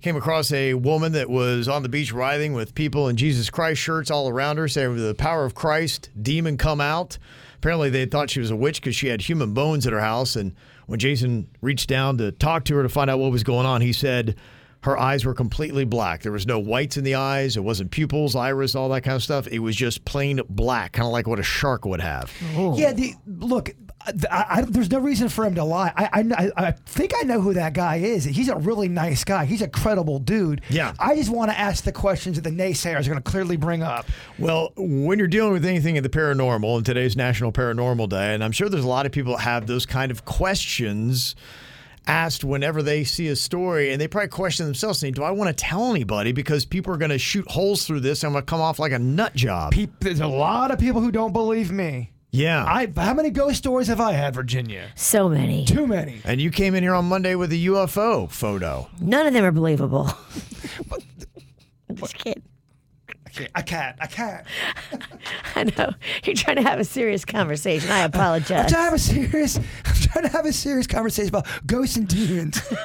came 0.00 0.16
across 0.16 0.50
a 0.50 0.74
woman 0.74 1.12
that 1.12 1.30
was 1.30 1.68
on 1.68 1.84
the 1.84 1.88
beach 1.88 2.12
writhing 2.12 2.54
with 2.54 2.74
people 2.74 3.08
in 3.08 3.16
Jesus 3.16 3.50
Christ 3.50 3.80
shirts 3.80 4.10
all 4.10 4.28
around 4.28 4.56
her, 4.56 4.66
saying, 4.66 4.96
The 4.96 5.14
power 5.14 5.44
of 5.44 5.54
Christ, 5.54 6.10
demon 6.20 6.58
come 6.58 6.80
out. 6.80 7.18
Apparently, 7.58 7.88
they 7.88 8.04
thought 8.04 8.30
she 8.30 8.40
was 8.40 8.50
a 8.50 8.56
witch 8.56 8.80
because 8.80 8.96
she 8.96 9.06
had 9.06 9.22
human 9.22 9.54
bones 9.54 9.86
at 9.86 9.92
her 9.92 10.00
house. 10.00 10.34
And 10.34 10.56
when 10.86 10.98
Jason 10.98 11.46
reached 11.60 11.88
down 11.88 12.18
to 12.18 12.32
talk 12.32 12.64
to 12.64 12.74
her 12.74 12.82
to 12.82 12.88
find 12.88 13.08
out 13.08 13.20
what 13.20 13.30
was 13.30 13.44
going 13.44 13.64
on, 13.64 13.80
he 13.80 13.92
said, 13.92 14.34
her 14.84 14.98
eyes 14.98 15.24
were 15.24 15.32
completely 15.32 15.86
black. 15.86 16.20
There 16.20 16.30
was 16.30 16.46
no 16.46 16.58
whites 16.58 16.98
in 16.98 17.04
the 17.04 17.14
eyes. 17.14 17.56
It 17.56 17.64
wasn't 17.64 17.90
pupils, 17.90 18.36
iris, 18.36 18.74
all 18.74 18.90
that 18.90 19.00
kind 19.00 19.16
of 19.16 19.22
stuff. 19.22 19.48
It 19.48 19.60
was 19.60 19.74
just 19.74 20.04
plain 20.04 20.42
black, 20.50 20.92
kind 20.92 21.06
of 21.06 21.12
like 21.12 21.26
what 21.26 21.38
a 21.38 21.42
shark 21.42 21.86
would 21.86 22.02
have. 22.02 22.30
Oh. 22.54 22.76
Yeah, 22.76 22.92
the 22.92 23.14
look. 23.26 23.70
I, 24.30 24.46
I, 24.50 24.60
there's 24.60 24.90
no 24.90 24.98
reason 24.98 25.30
for 25.30 25.46
him 25.46 25.54
to 25.54 25.64
lie. 25.64 25.90
I, 25.96 26.22
I, 26.36 26.66
I 26.66 26.70
think 26.72 27.12
I 27.18 27.22
know 27.22 27.40
who 27.40 27.54
that 27.54 27.72
guy 27.72 27.96
is. 27.96 28.24
He's 28.24 28.50
a 28.50 28.56
really 28.56 28.88
nice 28.88 29.24
guy. 29.24 29.46
He's 29.46 29.62
a 29.62 29.68
credible 29.68 30.18
dude. 30.18 30.60
Yeah. 30.68 30.92
I 30.98 31.14
just 31.14 31.30
want 31.30 31.50
to 31.50 31.58
ask 31.58 31.84
the 31.84 31.92
questions 31.92 32.36
that 32.36 32.42
the 32.42 32.54
naysayers 32.54 33.06
are 33.06 33.08
going 33.08 33.22
to 33.22 33.30
clearly 33.30 33.56
bring 33.56 33.82
up. 33.82 34.06
Well, 34.38 34.74
when 34.76 35.18
you're 35.18 35.28
dealing 35.28 35.54
with 35.54 35.64
anything 35.64 35.96
in 35.96 36.02
the 36.02 36.10
paranormal, 36.10 36.76
and 36.76 36.84
today's 36.84 37.16
National 37.16 37.52
Paranormal 37.52 38.10
Day, 38.10 38.34
and 38.34 38.44
I'm 38.44 38.52
sure 38.52 38.68
there's 38.68 38.84
a 38.84 38.88
lot 38.88 39.06
of 39.06 39.12
people 39.12 39.32
that 39.32 39.42
have 39.44 39.66
those 39.66 39.86
kind 39.86 40.10
of 40.10 40.26
questions 40.26 41.34
asked 42.06 42.44
whenever 42.44 42.82
they 42.82 43.04
see 43.04 43.28
a 43.28 43.36
story, 43.36 43.92
and 43.92 44.00
they 44.00 44.08
probably 44.08 44.28
question 44.28 44.66
themselves, 44.66 44.98
saying, 44.98 45.14
"Do 45.14 45.22
I 45.22 45.30
want 45.30 45.48
to 45.56 45.64
tell 45.64 45.90
anybody? 45.90 46.32
Because 46.32 46.64
people 46.64 46.92
are 46.92 46.98
going 46.98 47.10
to 47.10 47.18
shoot 47.18 47.48
holes 47.50 47.86
through 47.86 48.00
this, 48.00 48.22
and 48.22 48.28
I'm 48.28 48.32
going 48.34 48.44
to 48.44 48.50
come 48.50 48.60
off 48.60 48.78
like 48.78 48.92
a 48.92 48.98
nut 48.98 49.34
job." 49.34 49.72
Peop 49.72 50.00
there's 50.00 50.20
a 50.20 50.26
lot 50.26 50.70
of 50.70 50.78
people 50.78 51.00
who 51.00 51.10
don't 51.10 51.32
believe 51.32 51.70
me. 51.72 52.10
Yeah. 52.30 52.64
I 52.64 52.92
how 52.96 53.14
many 53.14 53.30
ghost 53.30 53.58
stories 53.58 53.86
have 53.86 54.00
I 54.00 54.12
had, 54.12 54.34
Virginia? 54.34 54.90
So 54.96 55.28
many. 55.28 55.64
Too 55.64 55.86
many. 55.86 56.20
And 56.24 56.40
you 56.40 56.50
came 56.50 56.74
in 56.74 56.82
here 56.82 56.94
on 56.94 57.04
Monday 57.04 57.36
with 57.36 57.52
a 57.52 57.66
UFO 57.66 58.28
photo. 58.28 58.88
None 59.00 59.26
of 59.28 59.32
them 59.32 59.44
are 59.44 59.52
believable. 59.52 60.10
But, 60.88 61.04
I'm 61.88 61.96
just 61.96 62.14
kidding. 62.14 62.42
I 63.54 63.62
can't. 63.62 63.96
I 64.00 64.06
can't. 64.06 64.46
I 65.54 65.64
know. 65.64 65.92
You're 66.24 66.34
trying 66.34 66.56
to 66.56 66.62
have 66.62 66.78
a 66.80 66.84
serious 66.84 67.24
conversation. 67.24 67.90
I 67.90 68.00
apologize. 68.04 68.50
I'm 68.50 68.66
apologize. 68.66 68.70
trying 68.70 68.84
to 68.84 68.90
have 68.90 68.94
a 68.94 68.98
serious. 68.98 69.60
I'm 70.04 70.12
trying 70.12 70.30
to 70.30 70.36
have 70.36 70.46
a 70.46 70.52
serious 70.52 70.86
conversation 70.86 71.28
about 71.30 71.46
ghosts 71.66 71.96
and 71.96 72.06
demons. 72.06 72.60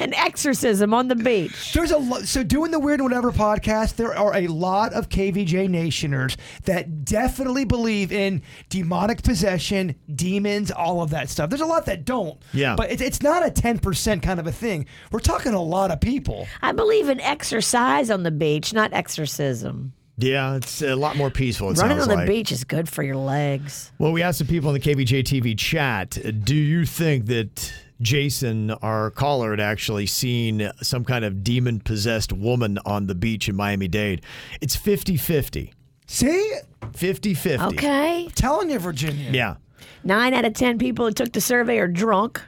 An 0.00 0.14
exorcism 0.14 0.92
on 0.94 1.08
the 1.08 1.14
beach. 1.14 1.72
There's 1.72 1.90
a 1.90 1.98
lot. 1.98 2.22
So 2.22 2.42
doing 2.42 2.70
the 2.70 2.78
weird 2.78 3.00
and 3.00 3.08
whatever 3.08 3.30
podcast, 3.30 3.96
there 3.96 4.16
are 4.16 4.34
a 4.34 4.46
lot 4.48 4.92
of 4.92 5.08
KVJ 5.08 5.68
Nationers 5.68 6.36
that 6.64 7.04
definitely 7.04 7.64
believe 7.64 8.10
in 8.10 8.42
demonic 8.70 9.22
possession, 9.22 9.94
demons, 10.12 10.70
all 10.70 11.02
of 11.02 11.10
that 11.10 11.28
stuff. 11.28 11.50
There's 11.50 11.60
a 11.60 11.66
lot 11.66 11.86
that 11.86 12.04
don't. 12.04 12.40
Yeah. 12.52 12.74
But 12.76 12.90
it's, 12.90 13.02
it's 13.02 13.22
not 13.22 13.46
a 13.46 13.50
10% 13.50 14.22
kind 14.22 14.40
of 14.40 14.46
a 14.46 14.52
thing. 14.52 14.86
We're 15.12 15.20
talking 15.20 15.52
a 15.54 15.62
lot 15.62 15.90
of 15.90 16.00
people. 16.00 16.48
I 16.62 16.72
believe 16.72 17.08
in 17.08 17.20
exercise 17.20 18.10
on 18.10 18.22
the 18.22 18.30
beach, 18.32 18.72
not 18.72 18.92
exorcism. 18.92 19.92
Yeah, 20.16 20.54
it's 20.56 20.80
a 20.80 20.94
lot 20.94 21.16
more 21.16 21.30
peaceful. 21.30 21.70
It 21.70 21.78
Running 21.78 21.98
sounds 21.98 22.08
on 22.08 22.08
the 22.10 22.14
like. 22.16 22.28
beach 22.28 22.52
is 22.52 22.62
good 22.62 22.88
for 22.88 23.02
your 23.02 23.16
legs. 23.16 23.90
Well, 23.98 24.12
we 24.12 24.22
asked 24.22 24.38
the 24.38 24.44
people 24.44 24.70
in 24.70 24.74
the 24.74 24.80
KVJ 24.80 25.24
TV 25.24 25.58
chat 25.58 26.16
do 26.44 26.54
you 26.54 26.86
think 26.86 27.26
that 27.26 27.72
Jason, 28.00 28.70
our 28.70 29.10
caller, 29.10 29.50
had 29.50 29.60
actually 29.60 30.06
seen 30.06 30.70
some 30.82 31.04
kind 31.04 31.24
of 31.24 31.42
demon 31.42 31.80
possessed 31.80 32.32
woman 32.32 32.78
on 32.84 33.06
the 33.06 33.14
beach 33.14 33.48
in 33.48 33.56
Miami 33.56 33.88
Dade? 33.88 34.22
It's 34.60 34.76
50 34.76 35.16
50. 35.16 35.72
See? 36.06 36.54
50 36.92 37.34
50. 37.34 37.64
Okay. 37.66 38.28
telling 38.34 38.70
you, 38.70 38.78
Virginia. 38.78 39.30
Yeah. 39.32 39.56
Nine 40.04 40.34
out 40.34 40.44
of 40.44 40.52
ten 40.52 40.78
people 40.78 41.06
who 41.06 41.12
took 41.12 41.32
the 41.32 41.40
survey 41.40 41.78
are 41.78 41.88
drunk. 41.88 42.40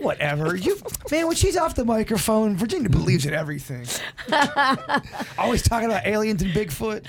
Whatever. 0.00 0.56
You 0.56 0.76
man, 1.10 1.26
when 1.26 1.36
she's 1.36 1.56
off 1.56 1.74
the 1.74 1.84
microphone, 1.84 2.56
Virginia 2.56 2.88
believes 2.88 3.26
in 3.26 3.34
everything. 3.34 3.86
Always 5.38 5.62
talking 5.62 5.86
about 5.88 6.06
aliens 6.06 6.42
and 6.42 6.52
Bigfoot. 6.52 7.06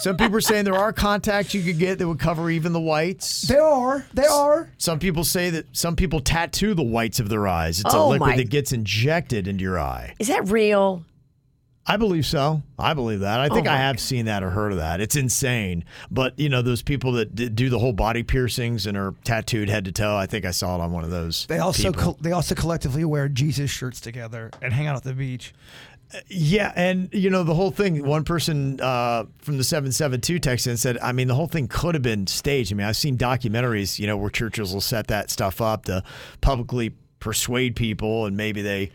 Some 0.00 0.16
people 0.16 0.36
are 0.36 0.40
saying 0.40 0.64
there 0.64 0.74
are 0.76 0.92
contacts 0.92 1.54
you 1.54 1.62
could 1.62 1.78
get 1.78 1.98
that 1.98 2.06
would 2.08 2.18
cover 2.18 2.50
even 2.50 2.72
the 2.72 2.80
whites. 2.80 3.42
They 3.42 3.56
are. 3.58 4.04
They 4.14 4.26
are. 4.26 4.70
Some 4.78 4.98
people 4.98 5.24
say 5.24 5.50
that 5.50 5.66
some 5.76 5.96
people 5.96 6.20
tattoo 6.20 6.74
the 6.74 6.82
whites 6.82 7.18
of 7.20 7.28
their 7.28 7.46
eyes. 7.48 7.80
It's 7.80 7.94
a 7.94 7.96
Oh, 7.98 8.08
liquid 8.10 8.30
my- 8.30 8.36
that 8.36 8.50
gets 8.50 8.72
injected 8.72 9.48
into 9.48 9.62
your 9.62 9.78
eye. 9.78 10.14
Is 10.18 10.28
that 10.28 10.48
real? 10.48 11.04
I 11.86 11.96
believe 11.96 12.26
so. 12.26 12.62
I 12.78 12.94
believe 12.94 13.20
that. 13.20 13.40
I 13.40 13.48
think 13.48 13.66
Oh 13.66 13.70
I 13.72 13.76
have 13.76 13.98
seen 13.98 14.26
that 14.26 14.42
or 14.42 14.50
heard 14.50 14.70
of 14.72 14.78
that. 14.78 15.00
It's 15.00 15.16
insane. 15.16 15.84
But 16.10 16.38
you 16.38 16.48
know, 16.48 16.62
those 16.62 16.82
people 16.82 17.12
that 17.12 17.34
d- 17.34 17.48
do 17.48 17.68
the 17.68 17.78
whole 17.78 17.92
body 17.94 18.22
piercings 18.22 18.86
and 18.86 18.96
are 18.96 19.14
tattooed 19.24 19.68
head 19.68 19.86
to 19.86 19.92
toe. 19.92 20.14
I 20.16 20.26
think 20.26 20.44
I 20.44 20.50
saw 20.52 20.76
it 20.76 20.80
on 20.80 20.92
one 20.92 21.04
of 21.04 21.10
those. 21.10 21.46
They 21.46 21.58
also 21.58 21.90
col- 21.92 22.18
they 22.20 22.32
also 22.32 22.54
collectively 22.54 23.04
wear 23.04 23.28
Jesus 23.28 23.70
shirts 23.70 24.00
together 24.00 24.50
and 24.62 24.72
hang 24.72 24.86
out 24.86 24.96
at 24.96 25.02
the 25.04 25.14
beach. 25.14 25.52
Yeah, 26.28 26.72
and 26.74 27.08
you 27.12 27.30
know 27.30 27.44
the 27.44 27.54
whole 27.54 27.70
thing. 27.70 28.04
One 28.04 28.24
person 28.24 28.80
uh, 28.80 29.24
from 29.38 29.56
the 29.58 29.64
seven 29.64 29.90
seven 29.92 30.20
two 30.20 30.38
texted 30.40 30.66
and 30.68 30.78
said, 30.78 30.98
"I 30.98 31.12
mean, 31.12 31.28
the 31.28 31.34
whole 31.36 31.46
thing 31.46 31.66
could 31.68 31.94
have 31.94 32.02
been 32.02 32.26
staged. 32.26 32.72
I 32.72 32.76
mean, 32.76 32.86
I've 32.86 32.96
seen 32.96 33.16
documentaries, 33.16 33.98
you 33.98 34.06
know, 34.08 34.16
where 34.16 34.30
churches 34.30 34.72
will 34.72 34.80
set 34.80 35.06
that 35.06 35.30
stuff 35.30 35.60
up 35.60 35.84
to 35.86 36.02
publicly 36.40 36.94
persuade 37.20 37.76
people, 37.76 38.26
and 38.26 38.36
maybe 38.36 38.60
they, 38.60 38.90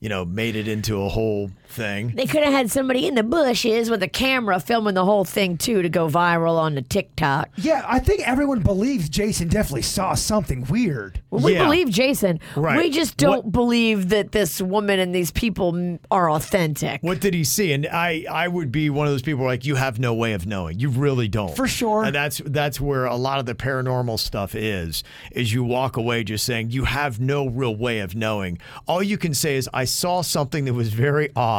you 0.00 0.10
know, 0.10 0.26
made 0.26 0.56
it 0.56 0.68
into 0.68 1.00
a 1.02 1.08
whole 1.08 1.50
thing. 1.68 2.12
They 2.16 2.26
could 2.26 2.42
have 2.42 2.52
had 2.52 2.70
somebody 2.70 3.06
in 3.06 3.14
the 3.14 3.22
bushes 3.22 3.90
with 3.90 4.02
a 4.02 4.08
camera 4.08 4.60
filming 4.60 4.94
the 4.94 5.04
whole 5.04 5.24
thing 5.24 5.56
too 5.56 5.82
to 5.82 5.88
go 5.88 6.08
viral 6.08 6.58
on 6.58 6.74
the 6.74 6.82
TikTok. 6.82 7.50
Yeah, 7.56 7.84
I 7.86 7.98
think 7.98 8.26
everyone 8.26 8.60
believes 8.60 9.08
Jason 9.08 9.48
definitely 9.48 9.82
saw 9.82 10.14
something 10.14 10.64
weird. 10.68 11.20
Well, 11.30 11.42
we 11.42 11.54
Yeah. 11.54 11.64
believe 11.64 11.90
Jason. 11.90 12.40
Right. 12.56 12.78
We 12.78 12.90
just 12.90 13.16
don't 13.16 13.44
What- 13.46 13.52
believe 13.52 14.08
that 14.08 14.32
this 14.32 14.60
woman 14.62 14.98
and 14.98 15.14
these 15.14 15.30
people 15.30 15.98
are 16.10 16.30
authentic. 16.30 17.02
What 17.02 17.20
did 17.20 17.34
he 17.34 17.44
see? 17.44 17.72
And 17.72 17.86
I, 17.86 18.24
I 18.30 18.48
would 18.48 18.72
be 18.72 18.90
one 18.90 19.06
of 19.06 19.12
those 19.12 19.22
people 19.22 19.44
like 19.44 19.64
you 19.66 19.74
have 19.76 19.98
no 19.98 20.14
way 20.14 20.32
of 20.32 20.46
knowing. 20.46 20.78
You 20.80 20.88
really 20.90 21.28
don't. 21.28 21.54
For 21.54 21.66
sure. 21.68 22.04
And 22.04 22.14
that's 22.14 22.40
that's 22.44 22.80
where 22.80 23.04
a 23.04 23.16
lot 23.16 23.38
of 23.38 23.46
the 23.46 23.54
paranormal 23.54 24.18
stuff 24.18 24.54
is. 24.54 25.02
Is 25.32 25.52
you 25.52 25.64
walk 25.64 25.96
away 25.96 26.24
just 26.24 26.44
saying 26.44 26.70
you 26.70 26.84
have 26.84 27.20
no 27.20 27.46
real 27.46 27.74
way 27.76 28.00
of 28.00 28.14
knowing. 28.14 28.58
All 28.86 29.02
you 29.02 29.18
can 29.18 29.34
say 29.34 29.56
is 29.56 29.68
I 29.74 29.84
saw 29.84 30.22
something 30.22 30.64
that 30.64 30.74
was 30.74 30.88
very 30.88 31.30
odd 31.36 31.57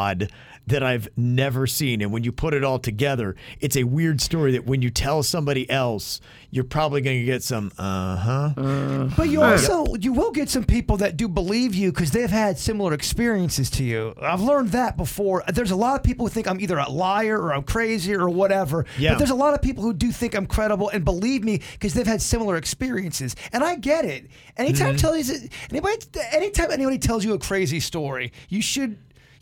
that 0.70 0.84
I've 0.84 1.10
never 1.18 1.68
seen. 1.68 2.02
And 2.02 2.12
when 2.12 2.24
you 2.24 2.32
put 2.32 2.54
it 2.54 2.64
all 2.64 2.80
together, 2.80 3.36
it's 3.60 3.76
a 3.76 3.84
weird 3.84 4.22
story 4.22 4.52
that 4.54 4.66
when 4.66 4.82
you 4.82 4.90
tell 4.90 5.24
somebody 5.24 5.70
else, 5.70 6.22
you're 6.52 6.64
probably 6.64 7.02
going 7.02 7.20
to 7.20 7.26
get 7.26 7.44
some 7.44 7.72
uh-huh. 7.78 9.10
But 9.16 9.30
you 9.30 9.42
also 9.42 9.96
you 9.96 10.14
will 10.14 10.32
get 10.32 10.50
some 10.50 10.64
people 10.64 10.98
that 10.98 11.18
do 11.18 11.28
believe 11.28 11.76
you 11.76 11.92
because 11.92 12.12
they've 12.12 12.30
had 12.30 12.58
similar 12.58 12.94
experiences 12.94 13.70
to 13.72 13.84
you. 13.84 14.16
I've 14.22 14.42
learned 14.42 14.70
that 14.70 14.98
before. 14.98 15.44
There's 15.48 15.72
a 15.72 15.76
lot 15.76 15.96
of 15.96 16.04
people 16.04 16.26
who 16.26 16.30
think 16.32 16.48
I'm 16.48 16.60
either 16.60 16.78
a 16.78 16.90
liar 16.90 17.40
or 17.40 17.54
I'm 17.54 17.64
crazy 17.64 18.16
or 18.16 18.30
whatever. 18.30 18.86
Yeah. 18.98 19.12
But 19.12 19.20
there's 19.20 19.30
a 19.30 19.36
lot 19.36 19.54
of 19.54 19.62
people 19.62 19.84
who 19.84 19.94
do 19.94 20.12
think 20.12 20.36
I'm 20.36 20.48
credible 20.48 20.90
and 20.90 21.06
believe 21.06 21.44
me 21.44 21.62
because 21.74 21.94
they've 21.94 22.08
had 22.08 22.22
similar 22.22 22.56
experiences. 22.56 23.36
And 23.54 23.64
I 23.64 23.76
get 23.76 24.06
it. 24.06 24.28
Anytime 24.58 24.98
tell 24.98 25.16
you 25.16 25.24
anybody 25.70 25.98
anytime 26.32 26.72
anybody 26.72 26.98
tells 26.98 27.24
you 27.24 27.34
a 27.34 27.40
crazy 27.40 27.80
story, 27.80 28.32
you 28.50 28.62
should, 28.62 28.98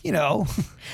you 0.08 0.14
know, 0.14 0.48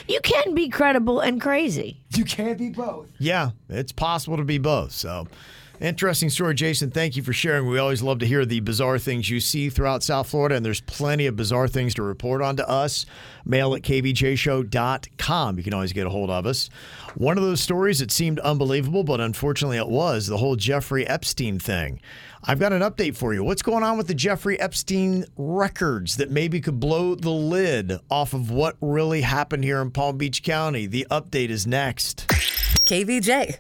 You 0.08 0.20
can 0.22 0.56
be 0.56 0.70
credible 0.70 1.20
and 1.20 1.40
crazy. 1.40 2.02
you 2.16 2.26
can't 2.26 2.58
be 2.58 2.70
both. 2.70 3.12
Yeah, 3.20 3.52
it's 3.70 3.92
possible 3.92 4.38
to 4.38 4.44
be 4.44 4.58
both. 4.58 4.92
So, 4.92 5.28
interesting 5.80 6.30
story, 6.32 6.56
Jason. 6.56 6.90
Thank 6.90 7.16
you 7.16 7.22
for 7.22 7.32
sharing. 7.32 7.68
We 7.68 7.78
always 7.78 8.02
love 8.02 8.18
to 8.20 8.26
hear 8.26 8.44
the 8.46 8.60
bizarre 8.62 8.98
things 8.98 9.30
you 9.30 9.40
see 9.40 9.70
throughout 9.70 10.02
South 10.02 10.30
Florida, 10.30 10.56
and 10.56 10.66
there's 10.66 10.82
plenty 10.82 11.28
of 11.28 11.36
bizarre 11.36 11.68
things 11.68 11.94
to 11.96 12.02
report 12.02 12.42
on 12.42 12.56
to 12.58 12.68
us. 12.68 13.06
Mail 13.46 13.76
at 13.76 13.84
kvjshow.com. 13.84 15.58
You 15.58 15.64
can 15.64 15.74
always 15.74 15.94
get 15.94 16.08
a 16.08 16.10
hold 16.10 16.30
of 16.30 16.46
us. 16.46 16.70
One 17.16 17.38
of 17.38 17.44
those 17.44 17.62
stories 17.62 18.00
that 18.00 18.12
seemed 18.12 18.40
unbelievable, 18.40 19.04
but 19.04 19.20
unfortunately 19.22 19.78
it 19.78 19.88
was 19.90 20.28
the 20.28 20.38
whole 20.38 20.56
Jeffrey 20.56 21.08
Epstein 21.08 21.60
thing. 21.60 22.00
I've 22.46 22.60
got 22.60 22.74
an 22.74 22.82
update 22.82 23.16
for 23.16 23.34
you. 23.34 23.42
What's 23.42 23.62
going 23.62 23.84
on 23.84 23.98
with 23.98 24.08
the 24.08 24.14
Jeffrey 24.14 24.60
Epstein 24.60 25.26
records 25.38 26.18
that 26.18 26.30
maybe 26.30 26.60
could 26.60 26.78
blow 26.78 27.16
the 27.16 27.30
lid 27.30 27.98
off 28.12 28.34
of 28.34 28.52
what 28.52 28.76
really 28.82 29.22
happened 29.22 29.64
here 29.64 29.82
in 29.82 29.92
Palm 29.92 30.18
Beach 30.18 30.44
County? 30.44 30.86
The 30.86 31.08
update 31.10 31.50
is 31.50 31.66
next. 31.66 32.28
KVJ. 32.86 33.60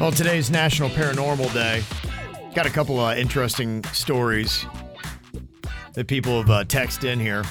Well, 0.00 0.10
today's 0.10 0.50
National 0.50 0.88
Paranormal 0.90 1.52
Day. 1.54 1.84
Got 2.56 2.66
a 2.66 2.70
couple 2.70 2.98
of 2.98 3.16
interesting 3.16 3.84
stories 3.92 4.66
that 5.92 6.08
people 6.08 6.42
have 6.42 6.50
uh, 6.50 6.64
texted 6.64 7.04
in 7.04 7.20
here. 7.20 7.44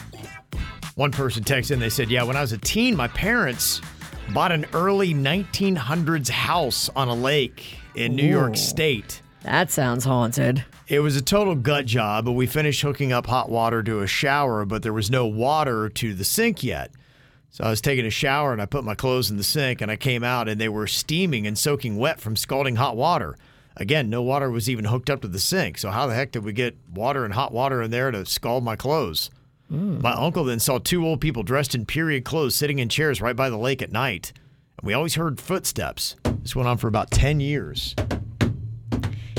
One 0.95 1.11
person 1.11 1.44
texted 1.44 1.72
in, 1.72 1.80
they 1.80 1.90
said, 1.90 2.11
Yeah, 2.11 2.24
when 2.24 2.36
I 2.36 2.41
was 2.41 2.52
a 2.52 2.57
teen, 2.60 2.95
my 2.95 3.07
parents 3.07 3.82
bought 4.32 4.52
an 4.52 4.65
early 4.74 5.14
1900s 5.14 6.30
house 6.30 6.90
on 6.95 7.07
a 7.07 7.15
lake 7.15 7.78
in 7.95 8.15
New 8.15 8.28
York 8.28 8.56
State. 8.56 9.22
That 9.41 9.72
sounds 9.72 10.06
haunted. 10.06 10.64
It 10.88 10.99
was 10.99 11.15
a 11.15 11.22
total 11.22 11.56
gut 11.56 11.88
job, 11.88 12.26
but 12.26 12.34
we 12.34 12.45
finished 12.45 12.82
hooking 12.82 13.11
up 13.11 13.26
hot 13.26 13.49
water 13.49 13.82
to 13.82 14.02
a 14.02 14.07
shower, 14.07 14.65
but 14.65 14.84
there 14.84 14.94
was 14.94 15.10
no 15.10 15.26
water 15.26 15.90
to 15.90 16.14
the 16.14 16.24
sink 16.24 16.64
yet. 16.64 16.91
So 17.49 17.64
I 17.64 17.72
was 17.72 17.82
taking 17.82 18.06
a 18.06 18.11
shower 18.11 18.53
and 18.53 18.61
I 18.61 18.68
put 18.68 18.84
my 18.84 18.95
clothes 18.95 19.32
in 19.32 19.38
the 19.38 19.44
sink 19.44 19.82
and 19.82 19.90
I 19.90 19.95
came 19.95 20.24
out 20.24 20.48
and 20.48 20.61
they 20.61 20.70
were 20.70 20.88
steaming 20.88 21.48
and 21.48 21.57
soaking 21.57 21.98
wet 21.98 22.20
from 22.20 22.36
scalding 22.36 22.76
hot 22.76 22.95
water. 22.95 23.36
Again, 23.78 24.10
no 24.10 24.22
water 24.22 24.52
was 24.52 24.70
even 24.70 24.86
hooked 24.86 25.10
up 25.10 25.22
to 25.22 25.28
the 25.28 25.40
sink. 25.40 25.80
So 25.80 25.90
how 25.90 26.06
the 26.06 26.14
heck 26.14 26.32
did 26.32 26.44
we 26.44 26.53
get 26.53 26.78
water 26.94 27.26
and 27.26 27.34
hot 27.34 27.52
water 27.52 27.82
in 27.82 27.90
there 27.90 28.11
to 28.11 28.26
scald 28.26 28.64
my 28.64 28.76
clothes? 28.76 29.32
My 29.69 30.11
uncle 30.14 30.44
then 30.44 30.60
saw 30.60 30.77
two 30.77 31.06
old 31.06 31.19
people 31.19 31.41
dressed 31.44 31.73
in 31.73 31.85
period 31.85 32.26
clothes 32.26 32.56
sitting 32.56 32.80
in 32.80 32.90
chairs 32.90 33.22
right 33.22 33.35
by 33.35 33.49
the 33.49 33.57
lake 33.57 33.81
at 33.81 33.91
night. 33.91 34.31
And 34.77 34.88
we 34.88 34.94
always 34.94 35.15
heard 35.15 35.40
footsteps. 35.41 36.15
This 36.41 36.56
went 36.56 36.68
on 36.68 36.77
for 36.77 36.88
about 36.88 37.10
10 37.10 37.40
years. 37.40 37.95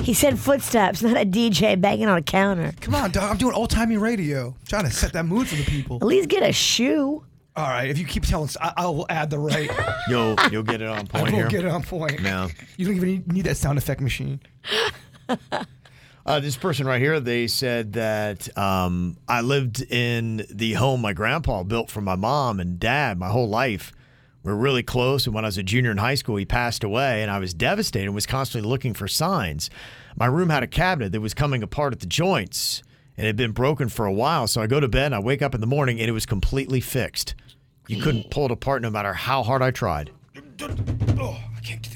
He 0.03 0.13
said 0.13 0.39
footsteps, 0.39 1.03
not 1.05 1.17
a 1.17 1.25
DJ 1.25 1.81
banging 1.81 2.09
on 2.09 2.19
a 2.19 2.23
counter. 2.23 2.73
Come 2.81 2.95
on, 2.95 3.11
dog. 3.11 3.31
I'm 3.31 3.37
doing 3.37 3.55
old 3.55 3.71
timey 3.71 3.97
radio. 3.97 4.55
trying 4.69 4.85
to 4.85 4.91
set 4.91 5.13
that 5.13 5.25
mood 5.25 5.49
for 5.49 5.57
the 5.57 5.65
people. 5.65 5.97
At 5.97 6.07
least 6.07 6.29
get 6.29 6.43
a 6.43 6.53
shoe. 6.53 7.25
All 7.57 7.69
right, 7.69 7.89
if 7.89 7.99
you 7.99 8.05
keep 8.05 8.25
telling 8.25 8.49
us, 8.49 8.57
I, 8.61 8.73
I 8.77 8.87
will 8.87 9.07
add 9.09 9.31
the 9.31 9.39
right. 9.39 9.71
You'll 10.09 10.37
you'll 10.51 10.65
get 10.65 10.83
it 10.83 10.89
on 10.89 11.07
point. 11.07 11.29
I 11.29 11.31
will 11.31 11.37
here. 11.37 11.49
get 11.49 11.65
it 11.65 11.71
on 11.71 11.85
point. 11.85 12.21
Yeah. 12.21 12.49
You 12.77 12.87
don't 12.87 12.97
even 12.97 13.09
need, 13.09 13.33
need 13.33 13.45
that 13.47 13.57
sound 13.57 13.79
effect 13.79 14.01
machine. 14.01 14.41
Uh, 16.27 16.41
this 16.41 16.57
person 16.57 16.87
right 16.87 17.01
here, 17.01 17.21
they 17.21 17.47
said 17.47 17.93
that 17.95 18.57
um, 18.57 19.17
I 19.29 19.43
lived 19.43 19.83
in 19.83 20.47
the 20.51 20.73
home 20.73 21.03
my 21.03 21.13
grandpa 21.13 21.63
built 21.63 21.91
for 21.91 22.01
my 22.01 22.17
mom 22.17 22.61
and 22.61 22.81
dad 22.81 23.19
my 23.19 23.29
whole 23.29 23.49
life. 23.49 23.93
We 24.43 24.53
are 24.53 24.57
really 24.57 24.83
close, 24.83 25.27
and 25.27 25.35
when 25.35 25.45
I 25.45 25.49
was 25.49 25.59
a 25.59 25.63
junior 25.63 25.91
in 25.91 25.99
high 25.99 26.15
school, 26.15 26.37
he 26.37 26.45
passed 26.45 26.85
away, 26.85 27.23
and 27.23 27.31
I 27.31 27.39
was 27.39 27.55
devastated 27.55 28.07
and 28.07 28.15
was 28.15 28.27
constantly 28.27 28.69
looking 28.69 28.95
for 28.95 29.09
signs. 29.09 29.71
My 30.17 30.27
room 30.27 30.51
had 30.51 30.63
a 30.63 30.67
cabinet 30.67 31.13
that 31.13 31.21
was 31.21 31.35
coming 31.35 31.63
apart 31.63 31.93
at 31.93 32.01
the 32.01 32.07
joints 32.07 32.83
and 33.17 33.25
it 33.25 33.29
had 33.29 33.37
been 33.37 33.53
broken 33.53 33.89
for 33.89 34.07
a 34.07 34.13
while. 34.13 34.47
So 34.47 34.61
I 34.61 34.67
go 34.67 34.81
to 34.81 34.89
bed 34.89 35.07
and 35.07 35.15
I 35.15 35.21
wake 35.21 35.43
up 35.43 35.55
in 35.55 35.61
the 35.61 35.67
morning 35.67 36.01
and 36.01 36.09
it 36.09 36.13
was 36.13 36.27
completely 36.27 36.81
fixed. 36.81 37.35
You 37.87 38.03
couldn't 38.03 38.31
pull 38.31 38.47
it 38.47 38.51
apart 38.51 38.83
no 38.83 38.91
matter 38.91 39.13
how 39.13 39.43
hard 39.43 39.63
I 39.63 39.71
tried. 39.71 40.11
Oh, 41.19 41.39
I 41.57 41.61
can't 41.61 41.83
cabinet. 41.83 41.94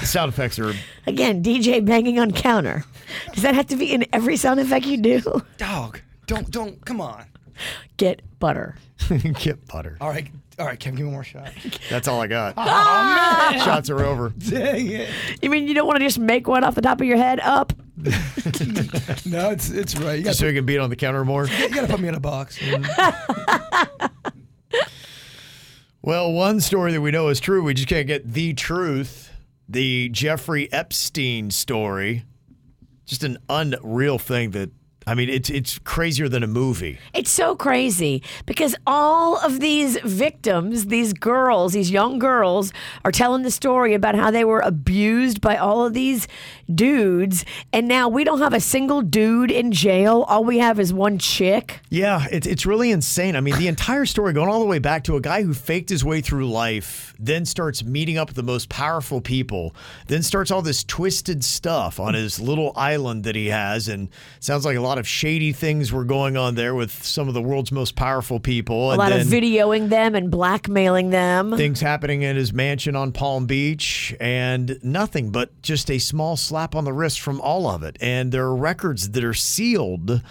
The 0.00 0.06
sound 0.06 0.32
effects 0.32 0.58
are 0.58 0.72
Again, 1.06 1.42
DJ 1.42 1.84
banging 1.84 2.18
on 2.18 2.32
counter. 2.32 2.84
Does 3.32 3.42
that 3.42 3.54
have 3.54 3.66
to 3.68 3.76
be 3.76 3.92
in 3.92 4.06
every 4.12 4.36
sound 4.36 4.60
effect 4.60 4.86
you 4.86 4.96
do? 4.98 5.42
Dog, 5.58 6.00
don't, 6.26 6.50
don't, 6.50 6.84
come 6.84 7.00
on. 7.00 7.24
Get 7.96 8.22
butter. 8.38 8.76
get 9.40 9.66
butter. 9.66 9.96
All 10.00 10.08
right, 10.10 10.28
all 10.58 10.66
right, 10.66 10.78
Kevin, 10.78 10.96
give 10.96 11.04
me 11.06 11.08
one 11.08 11.14
more 11.14 11.24
shot. 11.24 11.50
That's 11.90 12.06
all 12.06 12.20
I 12.20 12.26
got. 12.26 12.54
Oh, 12.56 12.64
man. 12.64 13.60
Shots 13.64 13.90
are 13.90 14.04
over. 14.04 14.30
Dang 14.30 14.88
it. 14.90 15.08
You 15.42 15.50
mean 15.50 15.66
you 15.66 15.74
don't 15.74 15.86
want 15.86 15.98
to 15.98 16.04
just 16.04 16.18
make 16.18 16.46
one 16.46 16.62
off 16.64 16.74
the 16.74 16.82
top 16.82 17.00
of 17.00 17.06
your 17.06 17.16
head 17.16 17.40
up? 17.40 17.72
No, 19.26 19.50
it's 19.50 19.70
it's 19.70 19.96
right. 19.96 20.18
You 20.18 20.24
Just 20.24 20.38
so 20.38 20.44
gotta, 20.44 20.52
you 20.54 20.58
can 20.60 20.66
beat 20.66 20.78
on 20.78 20.88
the 20.90 20.96
counter 20.96 21.24
more. 21.24 21.46
you 21.48 21.68
gotta 21.70 21.88
put 21.88 21.98
me 22.00 22.08
in 22.08 22.14
a 22.14 22.20
box. 22.20 22.58
Well, 26.00 26.32
one 26.32 26.60
story 26.60 26.92
that 26.92 27.00
we 27.00 27.10
know 27.10 27.28
is 27.28 27.40
true, 27.40 27.62
we 27.62 27.74
just 27.74 27.88
can't 27.88 28.06
get 28.06 28.32
the 28.32 28.54
truth. 28.54 29.27
The 29.68 30.08
Jeffrey 30.08 30.72
Epstein 30.72 31.50
story. 31.50 32.24
Just 33.04 33.24
an 33.24 33.38
unreal 33.48 34.18
thing 34.18 34.50
that 34.52 34.70
I 35.08 35.14
mean, 35.14 35.30
it's 35.30 35.48
it's 35.48 35.78
crazier 35.78 36.28
than 36.28 36.42
a 36.42 36.46
movie. 36.46 36.98
It's 37.14 37.30
so 37.30 37.56
crazy 37.56 38.22
because 38.44 38.76
all 38.86 39.38
of 39.38 39.58
these 39.58 39.98
victims, 40.04 40.86
these 40.86 41.14
girls, 41.14 41.72
these 41.72 41.90
young 41.90 42.18
girls, 42.18 42.74
are 43.06 43.10
telling 43.10 43.42
the 43.42 43.50
story 43.50 43.94
about 43.94 44.16
how 44.16 44.30
they 44.30 44.44
were 44.44 44.60
abused 44.60 45.40
by 45.40 45.56
all 45.56 45.86
of 45.86 45.94
these 45.94 46.28
dudes. 46.74 47.44
And 47.72 47.88
now 47.88 48.08
we 48.08 48.24
don't 48.24 48.40
have 48.40 48.54
a 48.54 48.60
single 48.60 49.02
dude 49.02 49.50
in 49.50 49.72
jail. 49.72 50.24
All 50.28 50.44
we 50.44 50.58
have 50.58 50.78
is 50.78 50.92
one 50.92 51.18
chick. 51.18 51.80
Yeah, 51.90 52.26
it's 52.30 52.46
it's 52.46 52.66
really 52.66 52.90
insane. 52.90 53.36
I 53.36 53.40
mean, 53.40 53.56
the 53.56 53.68
entire 53.68 54.06
story 54.06 54.32
going 54.32 54.48
all 54.48 54.60
the 54.60 54.66
way 54.66 54.78
back 54.78 55.04
to 55.04 55.16
a 55.16 55.20
guy 55.20 55.42
who 55.42 55.54
faked 55.54 55.88
his 55.90 56.04
way 56.04 56.20
through 56.20 56.48
life, 56.48 57.14
then 57.18 57.44
starts 57.44 57.84
meeting 57.84 58.18
up 58.18 58.28
with 58.28 58.36
the 58.36 58.42
most 58.42 58.68
powerful 58.68 59.20
people, 59.20 59.74
then 60.06 60.22
starts 60.22 60.50
all 60.50 60.62
this 60.62 60.84
twisted 60.84 61.44
stuff 61.44 61.98
on 61.98 62.14
his 62.14 62.38
little 62.40 62.72
island 62.76 63.24
that 63.24 63.34
he 63.34 63.46
has, 63.46 63.88
and 63.88 64.08
sounds 64.40 64.64
like 64.64 64.76
a 64.76 64.80
lot 64.80 64.98
of 64.98 65.06
shady 65.06 65.52
things 65.52 65.92
were 65.92 66.04
going 66.04 66.36
on 66.36 66.54
there 66.54 66.74
with 66.74 66.90
some 67.04 67.28
of 67.28 67.34
the 67.34 67.42
world's 67.42 67.72
most 67.72 67.96
powerful 67.96 68.40
people. 68.40 68.92
A 68.92 68.96
lot 68.96 69.12
of 69.12 69.26
videoing 69.26 69.88
them 69.88 70.14
and 70.14 70.30
blackmailing 70.30 71.10
them. 71.10 71.56
things 71.56 71.80
happening 71.80 72.22
in 72.22 72.36
his 72.36 72.52
mansion 72.52 72.94
on 72.96 73.12
Palm 73.12 73.46
Beach, 73.46 74.14
and 74.20 74.78
nothing 74.82 75.30
but 75.30 75.60
just 75.62 75.90
a 75.90 75.98
small 75.98 76.36
slap 76.58 76.74
on 76.74 76.84
the 76.84 76.92
wrist 76.92 77.20
from 77.20 77.40
all 77.40 77.68
of 77.68 77.84
it. 77.84 77.96
And 78.00 78.32
there 78.32 78.44
are 78.44 78.56
records 78.56 79.10
that 79.10 79.22
are 79.22 79.32
sealed 79.32 80.22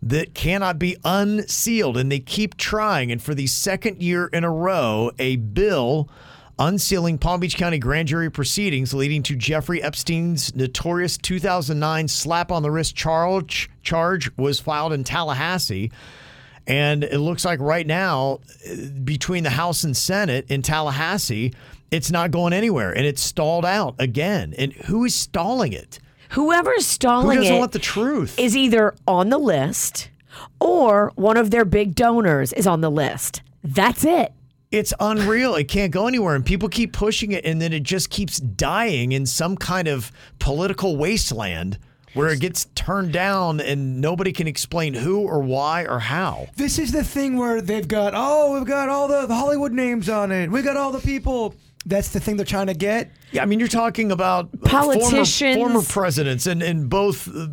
that 0.00 0.32
cannot 0.32 0.78
be 0.78 0.96
unsealed, 1.04 1.96
and 1.96 2.10
they 2.10 2.20
keep 2.20 2.56
trying. 2.56 3.10
And 3.10 3.20
for 3.20 3.34
the 3.34 3.48
second 3.48 4.00
year 4.00 4.26
in 4.26 4.44
a 4.44 4.50
row, 4.50 5.10
a 5.18 5.36
bill 5.36 6.08
unsealing 6.56 7.18
Palm 7.18 7.40
Beach 7.40 7.56
County 7.56 7.80
grand 7.80 8.06
jury 8.06 8.30
proceedings 8.30 8.94
leading 8.94 9.24
to 9.24 9.34
Jeffrey 9.34 9.82
Epstein's 9.82 10.54
notorious 10.54 11.18
2009 11.18 12.06
slap 12.06 12.52
on 12.52 12.62
the 12.62 12.70
wrist 12.70 12.94
charge 12.94 13.68
charge 13.82 14.30
was 14.36 14.60
filed 14.60 14.92
in 14.92 15.02
Tallahassee. 15.02 15.90
And 16.64 17.02
it 17.02 17.18
looks 17.18 17.44
like 17.44 17.58
right 17.58 17.86
now, 17.88 18.38
uh, 18.70 18.76
between 19.02 19.42
the 19.42 19.50
House 19.50 19.82
and 19.82 19.96
Senate 19.96 20.46
in 20.48 20.62
Tallahassee, 20.62 21.52
it's 21.92 22.10
not 22.10 22.30
going 22.32 22.52
anywhere 22.52 22.90
and 22.90 23.06
it's 23.06 23.22
stalled 23.22 23.64
out 23.64 23.94
again. 23.98 24.54
And 24.58 24.72
who 24.72 25.04
is 25.04 25.14
stalling 25.14 25.72
it? 25.72 26.00
Whoever's 26.30 26.86
stalling 26.86 27.36
Who 27.36 27.42
doesn't 27.42 27.56
it 27.56 27.58
want 27.58 27.72
the 27.72 27.78
truth? 27.78 28.38
is 28.38 28.56
either 28.56 28.94
on 29.06 29.28
the 29.28 29.38
list 29.38 30.08
or 30.58 31.12
one 31.14 31.36
of 31.36 31.50
their 31.50 31.66
big 31.66 31.94
donors 31.94 32.52
is 32.54 32.66
on 32.66 32.80
the 32.80 32.90
list. 32.90 33.42
That's 33.62 34.04
it. 34.04 34.32
It's 34.70 34.94
unreal. 34.98 35.54
It 35.54 35.68
can't 35.68 35.92
go 35.92 36.06
anywhere. 36.08 36.34
And 36.34 36.44
people 36.44 36.70
keep 36.70 36.94
pushing 36.94 37.32
it, 37.32 37.44
and 37.44 37.60
then 37.60 37.74
it 37.74 37.82
just 37.82 38.08
keeps 38.08 38.38
dying 38.40 39.12
in 39.12 39.26
some 39.26 39.54
kind 39.58 39.86
of 39.86 40.10
political 40.38 40.96
wasteland 40.96 41.78
where 42.14 42.28
it 42.28 42.40
gets 42.40 42.66
turned 42.74 43.12
down 43.12 43.60
and 43.60 44.00
nobody 44.00 44.32
can 44.32 44.46
explain 44.46 44.94
who 44.94 45.20
or 45.20 45.40
why 45.40 45.84
or 45.84 45.98
how. 45.98 46.46
This 46.56 46.78
is 46.78 46.92
the 46.92 47.04
thing 47.04 47.36
where 47.36 47.60
they've 47.60 47.88
got, 47.88 48.12
oh, 48.14 48.54
we've 48.54 48.66
got 48.66 48.88
all 48.88 49.08
the, 49.08 49.26
the 49.26 49.34
Hollywood 49.34 49.72
names 49.72 50.08
on 50.08 50.30
it. 50.32 50.50
We've 50.50 50.64
got 50.64 50.76
all 50.76 50.92
the 50.92 51.00
people. 51.00 51.54
That's 51.84 52.08
the 52.08 52.20
thing 52.20 52.36
they're 52.36 52.46
trying 52.46 52.68
to 52.68 52.74
get. 52.74 53.10
Yeah, 53.32 53.42
I 53.42 53.46
mean, 53.46 53.58
you're 53.58 53.68
talking 53.68 54.12
about 54.12 54.50
uh, 54.62 54.68
Politicians. 54.68 55.56
former, 55.56 55.72
former 55.74 55.86
presidents 55.86 56.46
and 56.46 56.62
in 56.62 56.88
both 56.88 57.28
uh, 57.34 57.48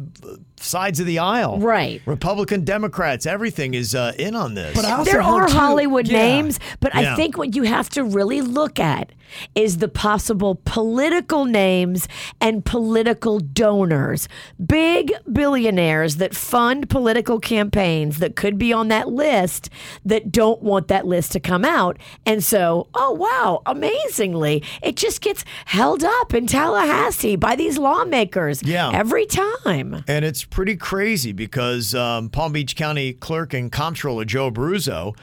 sides 0.57 0.99
of 0.99 1.05
the 1.05 1.19
aisle. 1.19 1.57
Right. 1.59 2.01
Republican, 2.05 2.65
Democrats, 2.65 3.25
everything 3.25 3.73
is 3.73 3.95
uh, 3.95 4.11
in 4.19 4.35
on 4.35 4.55
this. 4.55 4.75
But 4.75 4.83
I 4.85 4.91
also 4.91 5.11
there 5.11 5.21
heard 5.21 5.43
are 5.43 5.47
too- 5.47 5.53
Hollywood 5.53 6.07
yeah. 6.07 6.17
names, 6.17 6.59
but 6.81 6.93
Yeah. 6.93 7.13
I 7.13 7.15
think 7.15 7.37
what 7.37 7.55
you 7.55 7.63
have 7.63 7.89
to 7.91 8.03
really 8.03 8.41
look 8.41 8.77
at 8.79 9.11
is 9.55 9.77
the 9.77 9.87
possible 9.87 10.59
political 10.65 11.45
names 11.45 12.07
and 12.41 12.65
political 12.65 13.39
donors. 13.39 14.27
Big 14.65 15.13
billionaires 15.31 16.15
that 16.17 16.35
fund 16.35 16.89
political 16.89 17.39
campaigns 17.39 18.17
that 18.19 18.35
could 18.35 18.57
be 18.57 18.73
on 18.73 18.87
that 18.87 19.07
list 19.07 19.69
that 20.03 20.31
don't 20.31 20.61
want 20.63 20.87
that 20.89 21.05
list 21.05 21.31
to 21.33 21.39
come 21.39 21.63
out. 21.63 21.97
And 22.25 22.43
so, 22.43 22.87
oh 22.95 23.11
wow, 23.13 23.61
amazingly, 23.67 24.63
it 24.81 24.95
just 24.95 25.21
gets 25.21 25.45
held 25.69 26.03
up 26.03 26.33
in 26.33 26.47
Tallahassee 26.47 27.35
by 27.35 27.55
these 27.55 27.77
lawmakers 27.77 28.63
Yeah. 28.63 28.89
every 28.91 29.27
time. 29.27 30.03
And 30.07 30.25
it's 30.25 30.43
pretty 30.43 30.75
crazy 30.75 31.31
because 31.31 31.93
um, 31.93 32.29
Palm 32.29 32.53
Beach 32.53 32.75
County 32.75 33.13
Clerk 33.13 33.53
and 33.53 33.71
Comptroller 33.71 34.25
Joe 34.25 34.49
Abruzzo, 34.49 35.15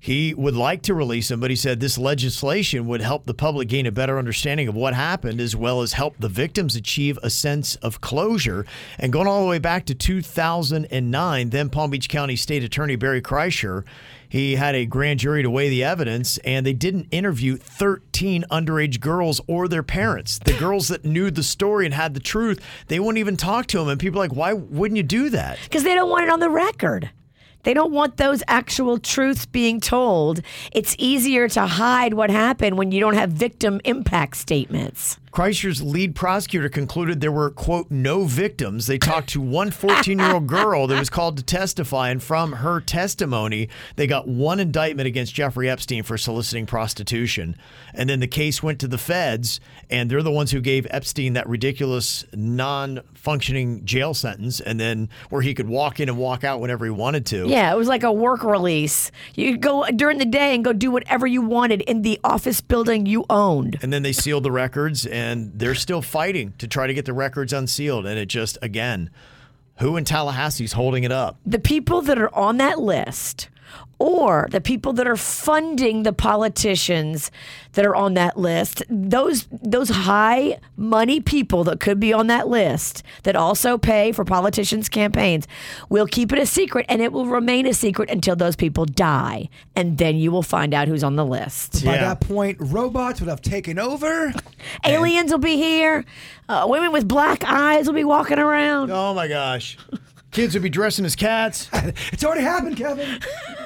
he 0.00 0.32
would 0.32 0.54
like 0.54 0.80
to 0.82 0.94
release 0.94 1.30
him, 1.30 1.38
but 1.38 1.50
he 1.50 1.56
said 1.56 1.80
this 1.80 1.98
legislation 1.98 2.86
would 2.86 3.02
help 3.02 3.26
the 3.26 3.34
public 3.34 3.68
gain 3.68 3.84
a 3.84 3.92
better 3.92 4.18
understanding 4.18 4.68
of 4.68 4.74
what 4.74 4.94
happened, 4.94 5.38
as 5.38 5.54
well 5.54 5.82
as 5.82 5.92
help 5.92 6.14
the 6.18 6.28
victims 6.30 6.76
achieve 6.76 7.18
a 7.22 7.28
sense 7.28 7.76
of 7.76 8.00
closure. 8.00 8.64
And 8.98 9.12
going 9.12 9.26
all 9.26 9.42
the 9.42 9.48
way 9.50 9.58
back 9.58 9.84
to 9.86 9.94
2009, 9.94 11.50
then 11.50 11.68
Palm 11.68 11.90
Beach 11.90 12.08
County 12.08 12.36
State 12.36 12.64
Attorney 12.64 12.96
Barry 12.96 13.20
Krischer, 13.22 13.84
he 14.34 14.56
had 14.56 14.74
a 14.74 14.84
grand 14.84 15.20
jury 15.20 15.44
to 15.44 15.48
weigh 15.48 15.68
the 15.68 15.84
evidence, 15.84 16.38
and 16.38 16.66
they 16.66 16.72
didn't 16.72 17.06
interview 17.12 17.56
13 17.56 18.44
underage 18.50 18.98
girls 18.98 19.40
or 19.46 19.68
their 19.68 19.84
parents. 19.84 20.40
The 20.40 20.58
girls 20.58 20.88
that 20.88 21.04
knew 21.04 21.30
the 21.30 21.44
story 21.44 21.84
and 21.84 21.94
had 21.94 22.14
the 22.14 22.20
truth, 22.20 22.60
they 22.88 22.98
wouldn't 22.98 23.18
even 23.18 23.36
talk 23.36 23.68
to 23.68 23.80
him. 23.80 23.86
And 23.86 24.00
people 24.00 24.18
are 24.20 24.24
like, 24.24 24.36
why 24.36 24.52
wouldn't 24.52 24.96
you 24.96 25.04
do 25.04 25.30
that? 25.30 25.60
Because 25.62 25.84
they 25.84 25.94
don't 25.94 26.10
want 26.10 26.24
it 26.24 26.30
on 26.30 26.40
the 26.40 26.50
record. 26.50 27.10
They 27.62 27.74
don't 27.74 27.92
want 27.92 28.16
those 28.16 28.42
actual 28.48 28.98
truths 28.98 29.46
being 29.46 29.80
told. 29.80 30.40
It's 30.72 30.96
easier 30.98 31.48
to 31.50 31.66
hide 31.68 32.14
what 32.14 32.28
happened 32.28 32.76
when 32.76 32.90
you 32.90 32.98
don't 32.98 33.14
have 33.14 33.30
victim 33.30 33.80
impact 33.84 34.36
statements. 34.36 35.16
Krischer's 35.34 35.82
lead 35.82 36.14
prosecutor 36.14 36.68
concluded 36.68 37.20
there 37.20 37.32
were, 37.32 37.50
quote, 37.50 37.90
no 37.90 38.22
victims. 38.22 38.86
They 38.86 38.98
talked 38.98 39.30
to 39.30 39.40
one 39.40 39.72
14 39.72 40.16
year 40.16 40.32
old 40.32 40.46
girl 40.46 40.86
that 40.86 40.96
was 40.96 41.10
called 41.10 41.36
to 41.38 41.42
testify, 41.42 42.10
and 42.10 42.22
from 42.22 42.52
her 42.52 42.80
testimony, 42.80 43.68
they 43.96 44.06
got 44.06 44.28
one 44.28 44.60
indictment 44.60 45.08
against 45.08 45.34
Jeffrey 45.34 45.68
Epstein 45.68 46.04
for 46.04 46.16
soliciting 46.16 46.66
prostitution. 46.66 47.56
And 47.94 48.08
then 48.08 48.20
the 48.20 48.28
case 48.28 48.62
went 48.62 48.78
to 48.78 48.86
the 48.86 48.96
feds, 48.96 49.58
and 49.90 50.08
they're 50.08 50.22
the 50.22 50.30
ones 50.30 50.52
who 50.52 50.60
gave 50.60 50.86
Epstein 50.90 51.32
that 51.32 51.48
ridiculous 51.48 52.24
non 52.32 53.00
functioning 53.14 53.84
jail 53.84 54.14
sentence, 54.14 54.60
and 54.60 54.78
then 54.78 55.08
where 55.30 55.42
he 55.42 55.52
could 55.52 55.68
walk 55.68 55.98
in 55.98 56.08
and 56.08 56.16
walk 56.16 56.44
out 56.44 56.60
whenever 56.60 56.84
he 56.84 56.92
wanted 56.92 57.26
to. 57.26 57.48
Yeah, 57.48 57.72
it 57.72 57.76
was 57.76 57.88
like 57.88 58.04
a 58.04 58.12
work 58.12 58.44
release. 58.44 59.10
You 59.34 59.50
could 59.52 59.62
go 59.62 59.84
during 59.96 60.18
the 60.18 60.26
day 60.26 60.54
and 60.54 60.64
go 60.64 60.72
do 60.72 60.92
whatever 60.92 61.26
you 61.26 61.42
wanted 61.42 61.80
in 61.82 62.02
the 62.02 62.20
office 62.22 62.60
building 62.60 63.04
you 63.06 63.24
owned. 63.28 63.78
And 63.82 63.92
then 63.92 64.04
they 64.04 64.12
sealed 64.12 64.44
the 64.44 64.52
records, 64.52 65.06
and 65.06 65.23
they're 65.54 65.74
still 65.74 66.02
fighting 66.02 66.54
to 66.58 66.68
try 66.68 66.86
to 66.86 66.94
get 66.94 67.04
the 67.04 67.12
records 67.12 67.52
unsealed. 67.52 68.06
And 68.06 68.18
it 68.18 68.26
just, 68.26 68.58
again, 68.62 69.10
who 69.78 69.96
in 69.96 70.04
Tallahassee's 70.04 70.72
holding 70.72 71.04
it 71.04 71.12
up? 71.12 71.38
The 71.44 71.58
people 71.58 72.02
that 72.02 72.18
are 72.18 72.34
on 72.34 72.58
that 72.58 72.78
list 72.78 73.48
or 73.98 74.48
the 74.50 74.60
people 74.60 74.92
that 74.92 75.06
are 75.06 75.16
funding 75.16 76.02
the 76.02 76.12
politicians 76.12 77.30
that 77.72 77.84
are 77.84 77.94
on 77.94 78.14
that 78.14 78.36
list 78.36 78.82
those 78.88 79.46
those 79.50 79.88
high 79.88 80.58
money 80.76 81.20
people 81.20 81.64
that 81.64 81.80
could 81.80 81.98
be 82.00 82.12
on 82.12 82.26
that 82.26 82.48
list 82.48 83.02
that 83.22 83.36
also 83.36 83.78
pay 83.78 84.12
for 84.12 84.24
politicians 84.24 84.88
campaigns 84.88 85.46
will 85.88 86.06
keep 86.06 86.32
it 86.32 86.38
a 86.38 86.46
secret 86.46 86.86
and 86.88 87.02
it 87.02 87.12
will 87.12 87.26
remain 87.26 87.66
a 87.66 87.74
secret 87.74 88.10
until 88.10 88.36
those 88.36 88.56
people 88.56 88.84
die. 88.84 89.48
And 89.76 89.98
then 89.98 90.16
you 90.16 90.30
will 90.30 90.42
find 90.42 90.74
out 90.74 90.88
who's 90.88 91.04
on 91.04 91.16
the 91.16 91.24
list. 91.24 91.84
By 91.84 91.96
that 91.98 92.20
point, 92.20 92.56
robots 92.60 93.20
would 93.20 93.28
have 93.28 93.42
taken 93.42 93.78
over. 93.78 94.32
aliens 94.84 95.30
will 95.30 95.38
be 95.38 95.56
here. 95.56 96.04
Uh, 96.48 96.66
women 96.68 96.92
with 96.92 97.06
black 97.08 97.44
eyes 97.44 97.86
will 97.86 97.94
be 97.94 98.04
walking 98.04 98.38
around. 98.38 98.90
Oh 98.90 99.14
my 99.14 99.28
gosh. 99.28 99.76
Kids 100.30 100.54
will 100.54 100.62
be 100.62 100.70
dressing 100.70 101.04
as 101.04 101.14
cats. 101.16 101.68
It's 102.12 102.24
already 102.24 102.42
happened, 102.42 102.76
Kevin. 102.76 103.20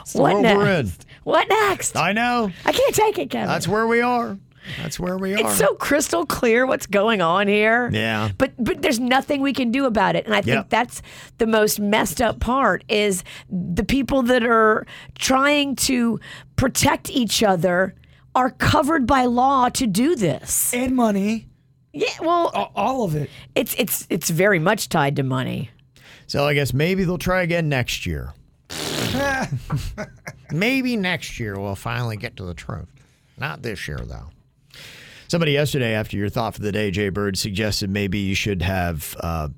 It's 0.00 0.12
the 0.12 0.22
world 0.22 0.44
in. 0.44 0.92
what 1.24 1.48
next 1.48 1.96
I 1.96 2.12
know. 2.12 2.50
i 2.64 2.72
can't 2.72 2.94
take 2.94 3.18
it 3.18 3.30
kevin 3.30 3.48
That's 3.48 3.68
where 3.68 3.86
we 3.86 4.00
are. 4.00 4.38
That's 4.80 5.00
where 5.00 5.18
we 5.18 5.34
are. 5.34 5.38
It's 5.40 5.56
so 5.58 5.74
crystal 5.74 6.24
clear 6.24 6.66
what's 6.66 6.86
going 6.86 7.20
on 7.20 7.48
here. 7.48 7.90
Yeah. 7.92 8.30
But 8.38 8.52
but 8.62 8.80
there's 8.80 9.00
nothing 9.00 9.42
we 9.42 9.52
can 9.52 9.72
do 9.72 9.86
about 9.86 10.14
it. 10.14 10.24
And 10.24 10.34
I 10.36 10.40
think 10.40 10.54
Yep. 10.54 10.70
that's 10.70 11.02
the 11.38 11.48
most 11.48 11.80
messed 11.80 12.22
up 12.22 12.38
part 12.38 12.84
is 12.88 13.24
the 13.50 13.82
people 13.82 14.22
that 14.22 14.44
are 14.44 14.86
trying 15.18 15.74
to 15.76 16.20
protect 16.54 17.10
each 17.10 17.42
other 17.42 17.96
are 18.36 18.50
covered 18.50 19.04
by 19.04 19.24
law 19.24 19.68
to 19.70 19.84
do 19.88 20.14
this. 20.14 20.72
And 20.72 20.94
money. 20.94 21.48
Yeah, 21.92 22.06
well 22.20 22.70
all 22.76 23.02
of 23.02 23.16
it. 23.16 23.30
It's 23.56 23.74
it's 23.74 24.06
it's 24.10 24.30
very 24.30 24.60
much 24.60 24.88
tied 24.88 25.16
to 25.16 25.24
money. 25.24 25.70
So 26.28 26.46
I 26.46 26.54
guess 26.54 26.72
maybe 26.72 27.02
they'll 27.02 27.18
try 27.18 27.42
again 27.42 27.68
next 27.68 28.06
year. 28.06 28.32
maybe 30.52 30.96
next 30.96 31.38
year 31.38 31.58
we'll 31.58 31.74
finally 31.74 32.16
get 32.16 32.36
to 32.36 32.44
the 32.44 32.54
truth. 32.54 32.88
Not 33.38 33.62
this 33.62 33.88
year, 33.88 33.98
though. 33.98 34.30
Somebody 35.28 35.52
yesterday, 35.52 35.94
after 35.94 36.16
your 36.16 36.28
thought 36.28 36.54
for 36.54 36.60
the 36.60 36.72
day, 36.72 36.90
Jay 36.90 37.08
Bird 37.08 37.38
suggested 37.38 37.88
maybe 37.88 38.18
you 38.18 38.34
should 38.34 38.60
have 38.60 39.16
uh, 39.20 39.48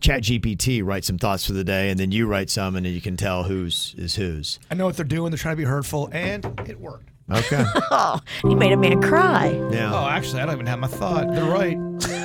ChatGPT 0.00 0.84
write 0.84 1.04
some 1.04 1.18
thoughts 1.18 1.46
for 1.46 1.52
the 1.52 1.64
day, 1.64 1.90
and 1.90 2.00
then 2.00 2.12
you 2.12 2.26
write 2.26 2.50
some, 2.50 2.76
and 2.76 2.86
then 2.86 2.92
you 2.92 3.00
can 3.00 3.16
tell 3.16 3.42
whose 3.42 3.94
is 3.98 4.14
whose. 4.16 4.58
I 4.70 4.74
know 4.74 4.86
what 4.86 4.96
they're 4.96 5.04
doing. 5.04 5.30
They're 5.30 5.38
trying 5.38 5.56
to 5.56 5.62
be 5.62 5.68
hurtful, 5.68 6.08
and 6.12 6.44
it 6.66 6.80
worked. 6.80 7.10
Okay. 7.30 7.62
oh, 7.90 8.20
you 8.44 8.56
made 8.56 8.72
a 8.72 8.76
man 8.76 9.02
cry. 9.02 9.50
Yeah. 9.70 9.92
Oh, 9.92 10.08
actually, 10.08 10.40
I 10.40 10.46
don't 10.46 10.54
even 10.54 10.66
have 10.66 10.78
my 10.78 10.86
thought. 10.86 11.28
They're 11.28 11.44
right. 11.44 11.76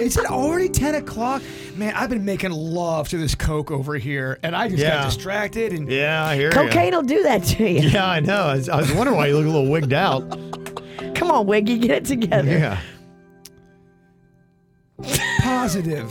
Is 0.06 0.16
it 0.16 0.26
already 0.26 0.68
10 0.68 0.94
o'clock? 0.96 1.42
Man, 1.76 1.94
I've 1.94 2.10
been 2.10 2.24
making 2.24 2.50
love 2.52 3.08
to 3.10 3.18
this 3.18 3.34
Coke 3.34 3.70
over 3.70 3.96
here, 3.96 4.38
and 4.42 4.56
I 4.56 4.68
just 4.68 4.82
Yeah. 4.82 5.02
got 5.02 5.04
distracted. 5.12 5.72
And 5.72 5.90
Yeah, 5.90 6.24
I 6.26 6.36
hear 6.36 6.50
Cocaine 6.50 6.94
will 6.94 7.02
do 7.02 7.22
that 7.24 7.44
to 7.44 7.68
you. 7.68 7.88
Yeah, 7.90 8.08
I 8.08 8.20
know. 8.20 8.42
I 8.46 8.54
was, 8.54 8.68
I 8.68 8.76
was 8.80 8.92
wondering 8.92 9.16
why 9.16 9.26
you 9.26 9.36
look 9.36 9.44
a 9.46 9.48
little 9.48 9.70
wigged 9.70 9.92
out. 9.92 10.28
Come 11.14 11.30
on, 11.30 11.46
Wiggy, 11.46 11.78
get 11.78 11.90
it 11.90 12.04
together. 12.06 12.50
Yeah. 12.50 12.80
positive 15.42 16.10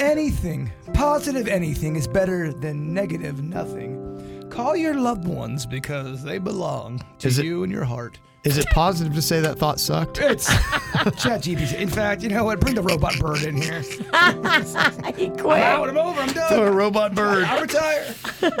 anything, 0.00 0.70
positive 0.94 1.46
anything 1.48 1.96
is 1.96 2.06
better 2.08 2.52
than 2.52 2.92
negative 2.94 3.42
nothing. 3.42 4.46
Call 4.50 4.76
your 4.76 4.94
loved 4.94 5.26
ones 5.26 5.64
because 5.66 6.22
they 6.22 6.38
belong 6.38 7.02
to 7.20 7.28
Is 7.28 7.38
it- 7.38 7.44
you 7.44 7.62
and 7.62 7.72
your 7.72 7.84
heart. 7.84 8.18
Is 8.44 8.58
it 8.58 8.66
positive 8.70 9.14
to 9.14 9.22
say 9.22 9.40
that 9.40 9.56
thought 9.56 9.78
sucked? 9.78 10.18
It's 10.18 10.48
ChatGPT. 10.50 11.74
In 11.74 11.88
fact, 11.88 12.22
you 12.22 12.28
know 12.28 12.42
what? 12.42 12.58
Bring 12.58 12.74
the 12.74 12.82
robot 12.82 13.16
bird 13.20 13.42
in 13.44 13.56
here. 13.56 13.80
he 13.82 14.00
I'm 14.10 14.16
out. 14.16 15.88
I'm 15.88 15.96
over. 15.96 16.20
I'm 16.20 16.32
done. 16.32 16.48
So 16.48 16.64
a 16.64 16.70
robot 16.72 17.14
bird. 17.14 17.44
I 17.44 17.60
retire. 17.60 18.14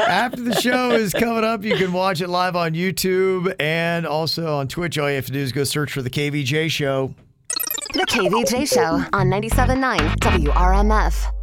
After 0.06 0.40
the 0.40 0.54
show 0.54 0.92
is 0.92 1.12
coming 1.12 1.42
up, 1.42 1.64
you 1.64 1.76
can 1.76 1.92
watch 1.92 2.20
it 2.20 2.28
live 2.28 2.54
on 2.54 2.74
YouTube 2.74 3.52
and 3.58 4.06
also 4.06 4.56
on 4.56 4.68
Twitch. 4.68 4.98
All 4.98 5.10
you 5.10 5.16
have 5.16 5.26
to 5.26 5.32
do 5.32 5.40
is 5.40 5.50
go 5.50 5.64
search 5.64 5.92
for 5.92 6.02
the 6.02 6.10
KVJ 6.10 6.70
show. 6.70 7.12
The 7.92 8.06
KVJ 8.06 8.72
Show 8.72 9.04
on 9.12 9.26
97.9 9.26 9.98
WRMF. 10.20 11.41